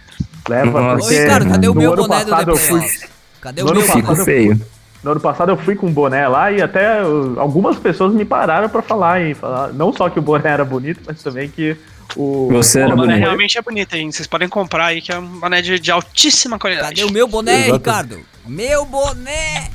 Leva, 0.48 0.80
Nossa. 0.80 0.96
porque 0.98 1.18
Oi, 1.18 1.26
cara, 1.26 1.44
cadê 1.44 1.68
o 1.68 1.74
meu 1.74 1.96
boné 1.96 2.24
do 2.24 2.30
The 2.30 2.44
Playoff? 2.44 3.08
Cadê 3.40 3.62
o 3.62 3.74
meu? 3.74 3.82
Fico 3.82 4.16
feio. 4.16 4.60
No 5.02 5.12
ano 5.12 5.20
passado 5.20 5.50
eu 5.50 5.56
fui 5.56 5.74
com 5.74 5.88
um 5.88 5.92
boné 5.92 6.28
lá 6.28 6.52
e 6.52 6.62
até 6.62 7.02
uh, 7.02 7.40
algumas 7.40 7.76
pessoas 7.76 8.14
me 8.14 8.24
pararam 8.24 8.68
para 8.68 8.82
falar 8.82 9.20
e 9.20 9.34
falar 9.34 9.72
não 9.72 9.92
só 9.92 10.08
que 10.08 10.18
o 10.18 10.22
boné 10.22 10.50
era 10.50 10.64
bonito, 10.64 11.00
mas 11.04 11.20
também 11.22 11.48
que 11.48 11.76
o 12.16 12.48
Você 12.50 12.80
era 12.80 12.94
o 12.94 12.96
boné 12.96 13.16
realmente 13.16 13.58
é 13.58 13.62
bonito, 13.62 13.94
hein? 13.94 14.10
Vocês 14.10 14.26
podem 14.26 14.48
comprar 14.48 14.86
aí 14.86 15.02
que 15.02 15.12
é 15.12 15.18
um 15.18 15.40
boné 15.40 15.62
de, 15.62 15.78
de 15.78 15.90
altíssima 15.90 16.58
qualidade. 16.58 17.00
Cadê 17.00 17.04
o 17.04 17.12
meu 17.12 17.26
boné, 17.26 17.66
Exato. 17.66 17.76
Ricardo? 17.76 18.20
Meu 18.46 18.84
boné! 18.84 19.70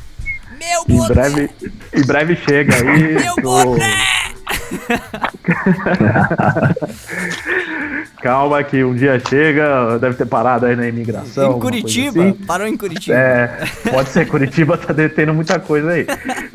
Meu 0.57 0.85
boné! 0.87 1.03
Em 1.03 1.07
breve, 1.13 1.49
em 1.93 2.05
breve 2.05 2.35
chega 2.35 2.75
aí. 2.75 3.15
Meu 3.15 3.35
boné! 3.41 4.25
Calma 8.21 8.63
que 8.63 8.83
um 8.83 8.93
dia 8.95 9.19
chega, 9.19 9.99
deve 9.99 10.15
ter 10.15 10.25
parado 10.25 10.65
aí 10.65 10.75
na 10.75 10.87
imigração. 10.87 11.57
Em 11.57 11.59
Curitiba, 11.59 12.23
assim. 12.23 12.33
parou 12.33 12.65
em 12.67 12.75
Curitiba. 12.75 13.15
É, 13.15 13.63
pode 13.91 14.09
ser, 14.09 14.27
Curitiba 14.27 14.75
tá 14.77 14.91
detendo 14.93 15.31
muita 15.33 15.59
coisa 15.59 15.91
aí. 15.91 16.07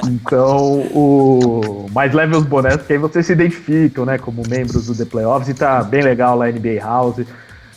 Então, 0.05 0.81
o 0.93 1.87
mais 1.93 2.13
leve 2.13 2.37
os 2.37 2.45
bonés, 2.45 2.79
porque 2.79 2.95
aí 2.95 2.99
vocês 2.99 3.27
se 3.27 3.33
identificam, 3.33 4.05
né, 4.05 4.19
como 4.19 4.43
membros 4.49 4.87
do 4.87 4.97
The 4.97 5.05
Playoffs 5.05 5.49
e 5.49 5.55
tá 5.55 5.85
bem 5.85 6.03
legal 6.03 6.37
lá 6.37 6.51
NBA 6.51 6.81
House. 6.81 7.25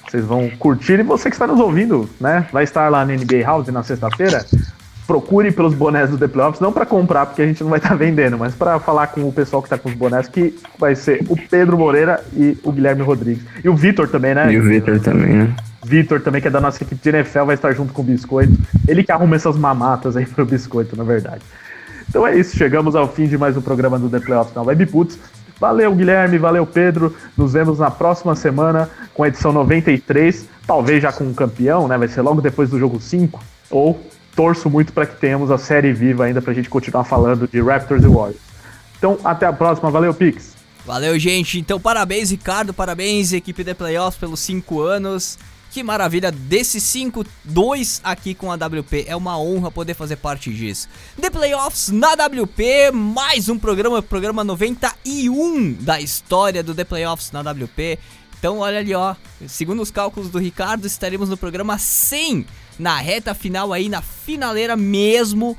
Vocês 0.10 0.26
vão 0.26 0.50
curtir 0.58 1.00
e 1.00 1.04
você 1.04 1.30
que 1.30 1.36
está 1.36 1.46
nos 1.46 1.60
ouvindo, 1.60 2.10
né, 2.20 2.48
vai 2.52 2.64
estar 2.64 2.90
lá 2.90 3.06
na 3.06 3.14
NBA 3.14 3.44
House 3.46 3.68
na 3.68 3.84
sexta-feira 3.84 4.44
procure 5.06 5.52
pelos 5.52 5.74
bonés 5.74 6.10
do 6.10 6.18
The 6.18 6.28
Playoffs, 6.28 6.60
não 6.60 6.72
para 6.72 6.86
comprar, 6.86 7.26
porque 7.26 7.42
a 7.42 7.46
gente 7.46 7.62
não 7.62 7.70
vai 7.70 7.80
estar 7.80 7.90
tá 7.90 7.96
vendendo, 7.96 8.38
mas 8.38 8.56
para 8.56 8.80
falar 8.80 9.08
com 9.08 9.22
o 9.28 9.32
pessoal 9.32 9.62
que 9.62 9.68
está 9.68 9.78
com 9.78 9.90
os 9.90 9.96
bonés, 9.96 10.28
que 10.28 10.58
vai 10.80 10.96
ser 10.96 11.24
o 11.30 11.36
Pedro 11.36 11.78
Moreira 11.78 12.24
e 12.34 12.58
o 12.64 12.72
Guilherme 12.72 13.02
Rodrigues. 13.02 13.44
E 13.64 13.70
o 13.70 13.76
Vitor 13.76 14.08
também, 14.08 14.34
né? 14.34 14.52
E 14.52 14.60
o 14.60 14.64
Vitor 14.64 15.00
também, 15.00 15.34
né? 15.34 15.56
Vitor 15.84 16.22
também, 16.22 16.42
que 16.42 16.48
é 16.48 16.52
da 16.52 16.62
nossa 16.62 16.82
equipe 16.84 17.02
de 17.02 17.10
NFL, 17.10 17.46
vai 17.46 17.56
estar 17.56 17.74
junto 17.74 17.94
com 17.94 18.02
o 18.02 18.06
Biscoito. 18.06 18.54
Ele 18.88 19.04
que 19.04 19.12
arruma 19.12 19.36
essas 19.36 19.58
mamatas 19.58 20.16
aí 20.16 20.26
pro 20.26 20.46
Biscoito, 20.46 20.96
na 20.96 21.04
verdade. 21.04 21.42
Então 22.08 22.26
é 22.26 22.38
isso, 22.38 22.56
chegamos 22.56 22.96
ao 22.96 23.08
fim 23.08 23.28
de 23.28 23.38
mais 23.38 23.58
um 23.58 23.62
programa 23.62 24.00
do 24.00 24.10
The 24.10 24.20
Playoffs 24.20 24.56
na 24.56 24.62
Webputs. 24.62 25.20
Valeu, 25.60 25.94
Guilherme, 25.96 26.38
valeu, 26.38 26.66
Pedro. 26.66 27.16
Nos 27.38 27.54
vemos 27.54 27.80
na 27.80 27.92
próxima 27.92 28.36
semana 28.36 28.90
com 29.14 29.24
a 29.24 29.28
edição 29.28 29.52
93, 29.52 30.48
talvez 30.66 31.02
já 31.02 31.12
com 31.12 31.24
um 31.24 31.34
campeão, 31.34 31.88
né? 31.88 31.98
Vai 31.98 32.08
ser 32.08 32.22
logo 32.22 32.42
depois 32.42 32.70
do 32.70 32.80
jogo 32.80 33.00
5, 33.00 33.40
ou 33.70 34.00
torço 34.36 34.70
muito 34.70 34.94
para 34.94 35.06
que 35.06 35.16
tenhamos 35.16 35.52
a 35.52 35.58
série 35.58 35.94
viva 35.94 36.26
ainda 36.26 36.42
para 36.42 36.52
a 36.52 36.56
gente 36.56 36.70
continuar 36.70 37.04
falando 37.04 37.48
de 37.48 37.62
Raptors 37.62 38.04
e 38.04 38.08
Warriors. 38.08 38.42
Então, 38.98 39.18
até 39.24 39.46
a 39.46 39.54
próxima. 39.54 39.92
Valeu, 39.92 40.14
Pix. 40.14 40.54
Valeu, 40.86 41.18
gente. 41.18 41.60
Então, 41.60 41.80
parabéns, 41.80 42.32
Ricardo. 42.32 42.74
Parabéns, 42.74 43.34
equipe 43.34 43.64
de 43.64 43.74
Playoffs, 43.74 44.20
pelos 44.20 44.40
cinco 44.40 44.82
anos. 44.82 45.38
Que 45.72 45.82
maravilha, 45.82 46.32
desses 46.32 46.84
5, 46.84 47.26
2 47.44 48.02
aqui 48.04 48.36
com 48.36 48.52
a 48.52 48.56
WP. 48.56 49.06
É 49.08 49.16
uma 49.16 49.40
honra 49.40 49.72
poder 49.72 49.96
fazer 49.96 50.18
parte 50.18 50.54
disso. 50.54 50.88
The 51.20 51.32
Playoffs 51.32 51.90
na 51.90 52.14
WP, 52.14 52.92
mais 52.94 53.50
um 53.50 53.58
programa, 53.58 54.00
programa 54.00 54.44
91 54.44 55.74
da 55.80 56.00
história 56.00 56.62
do 56.62 56.76
The 56.76 56.84
Playoffs 56.84 57.32
na 57.32 57.42
WP. 57.42 57.98
Então, 58.38 58.60
olha 58.60 58.78
ali, 58.78 58.94
ó. 58.94 59.16
Segundo 59.48 59.82
os 59.82 59.90
cálculos 59.90 60.30
do 60.30 60.38
Ricardo, 60.38 60.86
estaremos 60.86 61.28
no 61.28 61.38
programa 61.38 61.80
100 61.80 62.46
na 62.78 62.98
reta 62.98 63.34
final 63.34 63.72
aí, 63.74 63.90
na 63.90 64.02
finaleira 64.02 64.76
mesmo 64.76 65.58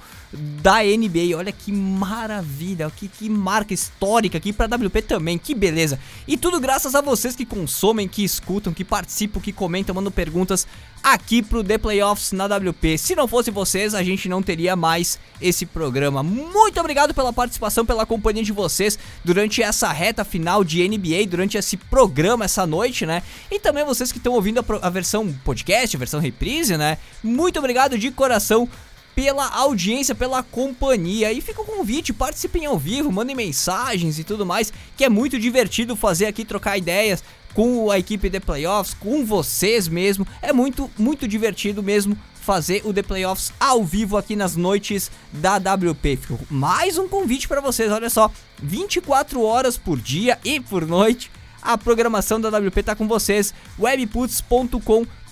da 0.63 0.83
NBA. 0.83 1.37
Olha 1.37 1.53
que 1.53 1.73
maravilha, 1.73 2.91
que, 2.91 3.09
que 3.09 3.29
marca 3.29 3.73
histórica 3.73 4.39
aqui 4.39 4.53
para 4.53 4.77
WP 4.77 5.03
também, 5.03 5.39
que 5.39 5.55
beleza. 5.55 5.99
E 6.27 6.37
tudo 6.37 6.61
graças 6.61 6.95
a 6.95 7.01
vocês 7.01 7.37
que 7.37 7.45
consomem, 7.45 8.09
que 8.09 8.25
escutam, 8.25 8.73
que 8.73 8.85
participam, 8.85 9.41
que 9.41 9.53
comentam, 9.53 9.95
mandam 9.95 10.13
perguntas 10.13 10.67
aqui 11.03 11.43
pro 11.43 11.63
The 11.63 11.77
Playoffs 11.77 12.33
na 12.33 12.47
WP. 12.47 12.97
Se 12.97 13.15
não 13.15 13.29
fosse 13.29 13.51
vocês, 13.51 13.95
a 13.95 14.03
gente 14.03 14.27
não 14.27 14.43
teria 14.43 14.75
mais 14.75 15.19
esse 15.41 15.67
programa. 15.67 16.23
Muito 16.23 16.81
obrigado 16.81 17.13
pela 17.13 17.33
participação, 17.33 17.85
pela 17.85 18.07
companhia 18.07 18.43
de 18.43 18.53
vocês 18.53 18.99
durante 19.23 19.63
essa 19.63 19.93
reta 19.93 20.25
final 20.25 20.65
de 20.65 20.87
NBA, 20.89 21.27
durante 21.29 21.59
esse 21.59 21.77
programa 21.77 22.47
essa 22.47 22.67
noite, 22.67 23.05
né? 23.05 23.23
E 23.51 23.61
também 23.61 23.85
vocês 23.85 24.11
que 24.11 24.19
estão 24.19 24.33
ouvindo 24.33 24.61
a, 24.61 24.87
a 24.87 24.91
versão 24.91 25.31
podcast, 25.45 25.95
a 25.95 25.99
versão 25.99 26.21
reprise, 26.21 26.77
né? 26.79 26.97
Muito 27.23 27.59
obrigado 27.59 27.99
de 27.99 28.11
coração 28.11 28.67
pela 29.15 29.49
audiência, 29.49 30.15
pela 30.15 30.43
companhia. 30.43 31.33
E 31.33 31.41
fica 31.41 31.63
o 31.63 31.67
convite, 31.67 32.13
participem 32.13 32.67
ao 32.67 32.79
vivo, 32.79 33.13
mandem 33.13 33.37
mensagens 33.37 34.19
e 34.19 34.25
tudo 34.25 34.45
mais, 34.45 34.73
que 34.97 35.05
é 35.05 35.09
muito 35.09 35.39
divertido 35.39 35.97
fazer 35.97 36.27
aqui, 36.27 36.45
trocar 36.45 36.77
ideias 36.77 37.23
com 37.55 37.91
a 37.91 37.99
equipe 37.99 38.29
de 38.29 38.41
playoffs, 38.41 38.95
com 38.95 39.25
vocês 39.25 39.87
mesmo. 39.87 40.27
É 40.43 40.53
muito, 40.53 40.91
muito 40.99 41.27
divertido 41.29 41.83
mesmo 41.83 42.19
fazer 42.45 42.83
o 42.85 42.93
The 42.93 43.03
Playoffs 43.03 43.53
ao 43.59 43.83
vivo 43.83 44.19
aqui 44.19 44.37
nas 44.37 44.55
noites 44.55 45.11
da 45.33 45.57
WP. 45.57 46.17
Fico 46.17 46.39
mais 46.51 46.99
um 46.99 47.09
convite 47.09 47.49
para 47.49 47.61
vocês, 47.61 47.91
olha 47.91 48.11
só, 48.11 48.31
24 48.63 49.43
horas 49.43 49.79
por 49.79 49.99
dia 49.99 50.39
e 50.45 50.61
por 50.61 50.87
noite. 50.87 51.31
A 51.63 51.79
programação 51.79 52.39
da 52.39 52.51
WP 52.51 52.83
tá 52.83 52.95
com 52.95 53.09
vocês, 53.09 53.55
webputs.com.br. 53.79 55.24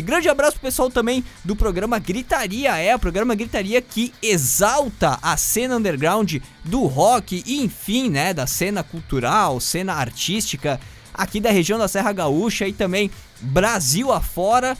Grande 0.00 0.28
abraço 0.28 0.52
pro 0.52 0.62
pessoal 0.62 0.90
também 0.90 1.22
do 1.44 1.54
programa 1.54 1.98
Gritaria, 1.98 2.76
é 2.78 2.94
o 2.94 2.98
programa 2.98 3.34
Gritaria 3.34 3.82
que 3.82 4.12
exalta 4.22 5.18
a 5.20 5.36
cena 5.36 5.76
underground 5.76 6.36
do 6.64 6.86
rock 6.86 7.42
e 7.46 7.62
enfim, 7.62 8.08
né, 8.08 8.32
da 8.32 8.46
cena 8.46 8.82
cultural, 8.82 9.60
cena 9.60 9.94
artística 9.94 10.80
aqui 11.12 11.40
da 11.40 11.50
região 11.50 11.78
da 11.78 11.88
Serra 11.88 12.12
Gaúcha 12.12 12.66
e 12.66 12.72
também 12.72 13.10
Brasil 13.40 14.10
afora 14.10 14.78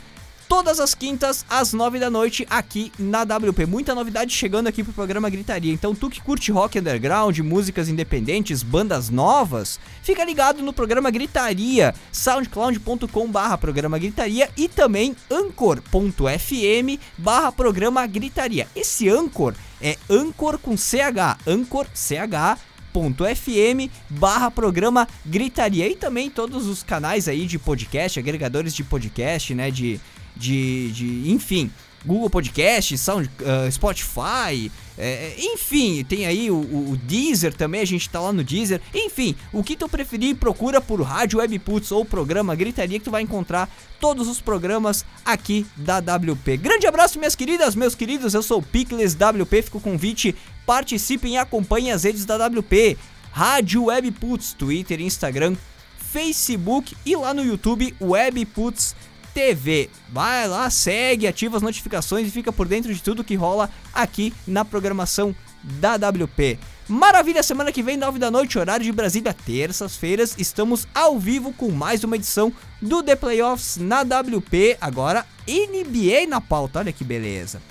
todas 0.53 0.81
as 0.81 0.95
quintas 0.95 1.47
às 1.49 1.73
nove 1.73 1.99
da 1.99 2.11
noite 2.11 2.47
aqui 2.51 2.93
na 2.99 3.23
WP. 3.23 3.65
Muita 3.65 3.95
novidade 3.95 4.35
chegando 4.35 4.67
aqui 4.67 4.85
pro 4.85 4.93
programa 4.93 5.31
Gritaria. 5.31 5.73
Então, 5.73 5.95
tu 5.95 6.11
que 6.11 6.21
curte 6.21 6.53
rock 6.53 6.79
underground, 6.79 7.39
músicas 7.39 7.89
independentes, 7.89 8.63
bandas 8.63 9.09
novas, 9.09 9.81
fica 10.03 10.23
ligado 10.23 10.63
no 10.63 10.71
programa 10.71 11.11
Gritaria, 11.11 11.95
soundcloud.com/barra 12.13 13.57
programa 13.57 13.99
Gritaria 13.99 14.51
e 14.55 14.69
também 14.69 15.17
anchor.fm 15.31 17.01
barra 17.17 17.51
programa 17.51 18.07
Gritaria. 18.07 18.69
Esse 18.77 19.09
Anchor 19.09 19.55
é 19.81 19.97
Anchor 20.11 20.59
com 20.59 20.77
CH, 20.77 21.39
Anchor 21.47 21.87
CH 21.95 22.61
fm 22.93 23.91
barra 24.11 24.51
programa 24.51 25.09
Gritaria 25.25 25.89
e 25.89 25.97
também 25.97 26.29
todos 26.29 26.67
os 26.67 26.83
canais 26.83 27.27
aí 27.27 27.47
de 27.47 27.59
podcast, 27.59 28.21
agregadores 28.21 28.75
de 28.75 28.85
podcast, 28.85 29.55
né, 29.55 29.71
de 29.71 29.99
de, 30.43 30.91
de 30.91 31.31
enfim, 31.31 31.71
Google 32.05 32.29
Podcast, 32.29 32.99
Sound, 32.99 33.31
uh, 33.41 33.71
Spotify, 33.71 34.71
é, 34.99 35.35
enfim, 35.39 36.05
tem 36.05 36.27
aí 36.27 36.51
o, 36.51 36.57
o, 36.57 36.99
Deezer 37.05 37.55
também, 37.55 37.81
a 37.81 37.85
gente 37.85 38.11
tá 38.11 38.21
lá 38.21 38.33
no 38.33 38.43
Deezer. 38.43 38.81
Enfim, 38.93 39.37
o 39.53 39.63
que 39.63 39.77
tu 39.77 39.89
preferir, 39.89 40.35
procura 40.35 40.81
por 40.81 41.01
Rádio 41.01 41.39
Webputs 41.39 41.93
ou 41.93 42.05
programa 42.05 42.57
Gritaria 42.57 42.99
que 42.99 43.05
tu 43.05 43.11
vai 43.11 43.23
encontrar 43.23 43.71
todos 44.01 44.29
os 44.29 44.41
programas 44.41 45.05
aqui 45.25 45.65
da 45.77 45.99
WP. 45.99 46.57
Grande 46.57 46.89
abraço, 46.89 47.19
minhas 47.19 47.37
queridas, 47.37 47.77
meus 47.77 47.95
queridos, 47.95 48.35
eu 48.35 48.43
sou 48.43 48.59
o 48.59 48.63
Picles 48.63 49.15
WP, 49.15 49.63
fico 49.63 49.79
o 49.79 49.81
convite, 49.81 50.35
participem 50.67 51.35
e 51.35 51.39
acompanhem 51.39 51.93
as 51.93 52.03
redes 52.03 52.25
da 52.25 52.37
WP. 52.49 52.99
Rádio 53.31 53.85
Webputs, 53.85 54.53
Twitter, 54.53 55.01
Instagram, 55.01 55.57
Facebook 55.97 56.95
e 57.07 57.17
lá 57.17 57.33
no 57.33 57.43
YouTube 57.43 57.95
Webputs 57.99 58.95
TV. 59.35 59.91
Vai 60.09 60.47
lá, 60.49 60.69
segue, 60.71 61.27
ativa 61.27 61.57
as 61.57 61.63
notificações 61.63 62.29
e 62.29 62.31
fica 62.31 62.53
por 62.53 62.67
dentro 62.69 62.93
de 62.93 63.03
tudo 63.03 63.25
que 63.25 63.35
rola 63.35 63.71
aqui 63.93 64.33
na 64.47 64.65
programação 64.65 65.35
da 65.63 65.97
WP. 65.97 66.59
Maravilha, 66.89 67.43
semana 67.43 67.73
que 67.73 67.83
vem, 67.83 67.97
9 67.97 68.19
da 68.19 68.31
noite, 68.31 68.59
horário 68.59 68.85
de 68.85 68.93
Brasília, 68.93 69.33
terças-feiras, 69.33 70.35
estamos 70.37 70.87
ao 70.95 71.19
vivo 71.19 71.53
com 71.53 71.71
mais 71.71 72.03
uma 72.03 72.17
edição 72.17 72.53
do 72.81 73.03
The 73.03 73.17
Playoffs 73.17 73.77
na 73.77 74.03
WP. 74.03 74.77
Agora, 74.81 75.25
NBA 75.49 76.27
na 76.29 76.41
pauta, 76.41 76.81
olha 76.81 76.93
que 76.93 77.05
beleza. 77.05 77.63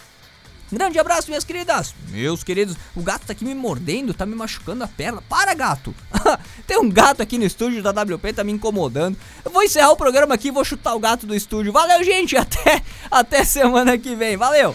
Grande 0.72 0.98
abraço, 0.98 1.28
minhas 1.28 1.44
queridas. 1.44 1.94
Meus 2.10 2.44
queridos, 2.44 2.78
o 2.96 3.02
gato 3.02 3.26
tá 3.26 3.34
aqui 3.34 3.44
me 3.44 3.54
mordendo, 3.54 4.14
tá 4.14 4.26
me 4.26 4.36
machucando 4.36 4.84
a 4.84 4.88
perna. 4.88 5.22
Para, 5.28 5.54
gato. 5.54 5.94
Tem 6.66 6.80
um 6.80 6.90
gato 6.90 7.22
aqui 7.22 7.38
no 7.38 7.44
estúdio 7.44 7.84
da 7.84 7.92
WP, 7.92 8.34
tá 8.34 8.44
me 8.44 8.54
incomodando. 8.54 9.18
Eu 9.44 9.52
vou 9.52 9.64
encerrar 9.64 9.92
o 9.92 9.98
programa 9.98 10.34
aqui, 10.34 10.50
vou 10.50 10.64
chutar 10.64 10.96
o 10.96 11.00
gato 11.00 11.28
do 11.28 11.36
estúdio. 11.36 11.74
Valeu, 11.74 12.04
gente. 12.04 12.38
Até, 12.42 12.82
até 13.10 13.44
semana 13.44 13.98
que 13.98 14.16
vem. 14.16 14.38
Valeu. 14.38 14.74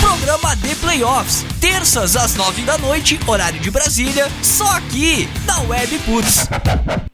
Programa 0.00 0.54
de 0.56 0.74
Playoffs. 0.76 1.44
Terças 1.60 2.16
às 2.16 2.34
nove 2.34 2.62
da 2.62 2.76
noite, 2.78 3.18
horário 3.26 3.60
de 3.60 3.70
Brasília. 3.70 4.30
Só 4.42 4.68
aqui, 4.72 5.28
na 5.46 5.60
Web 5.62 5.98
Putz. 6.00 6.48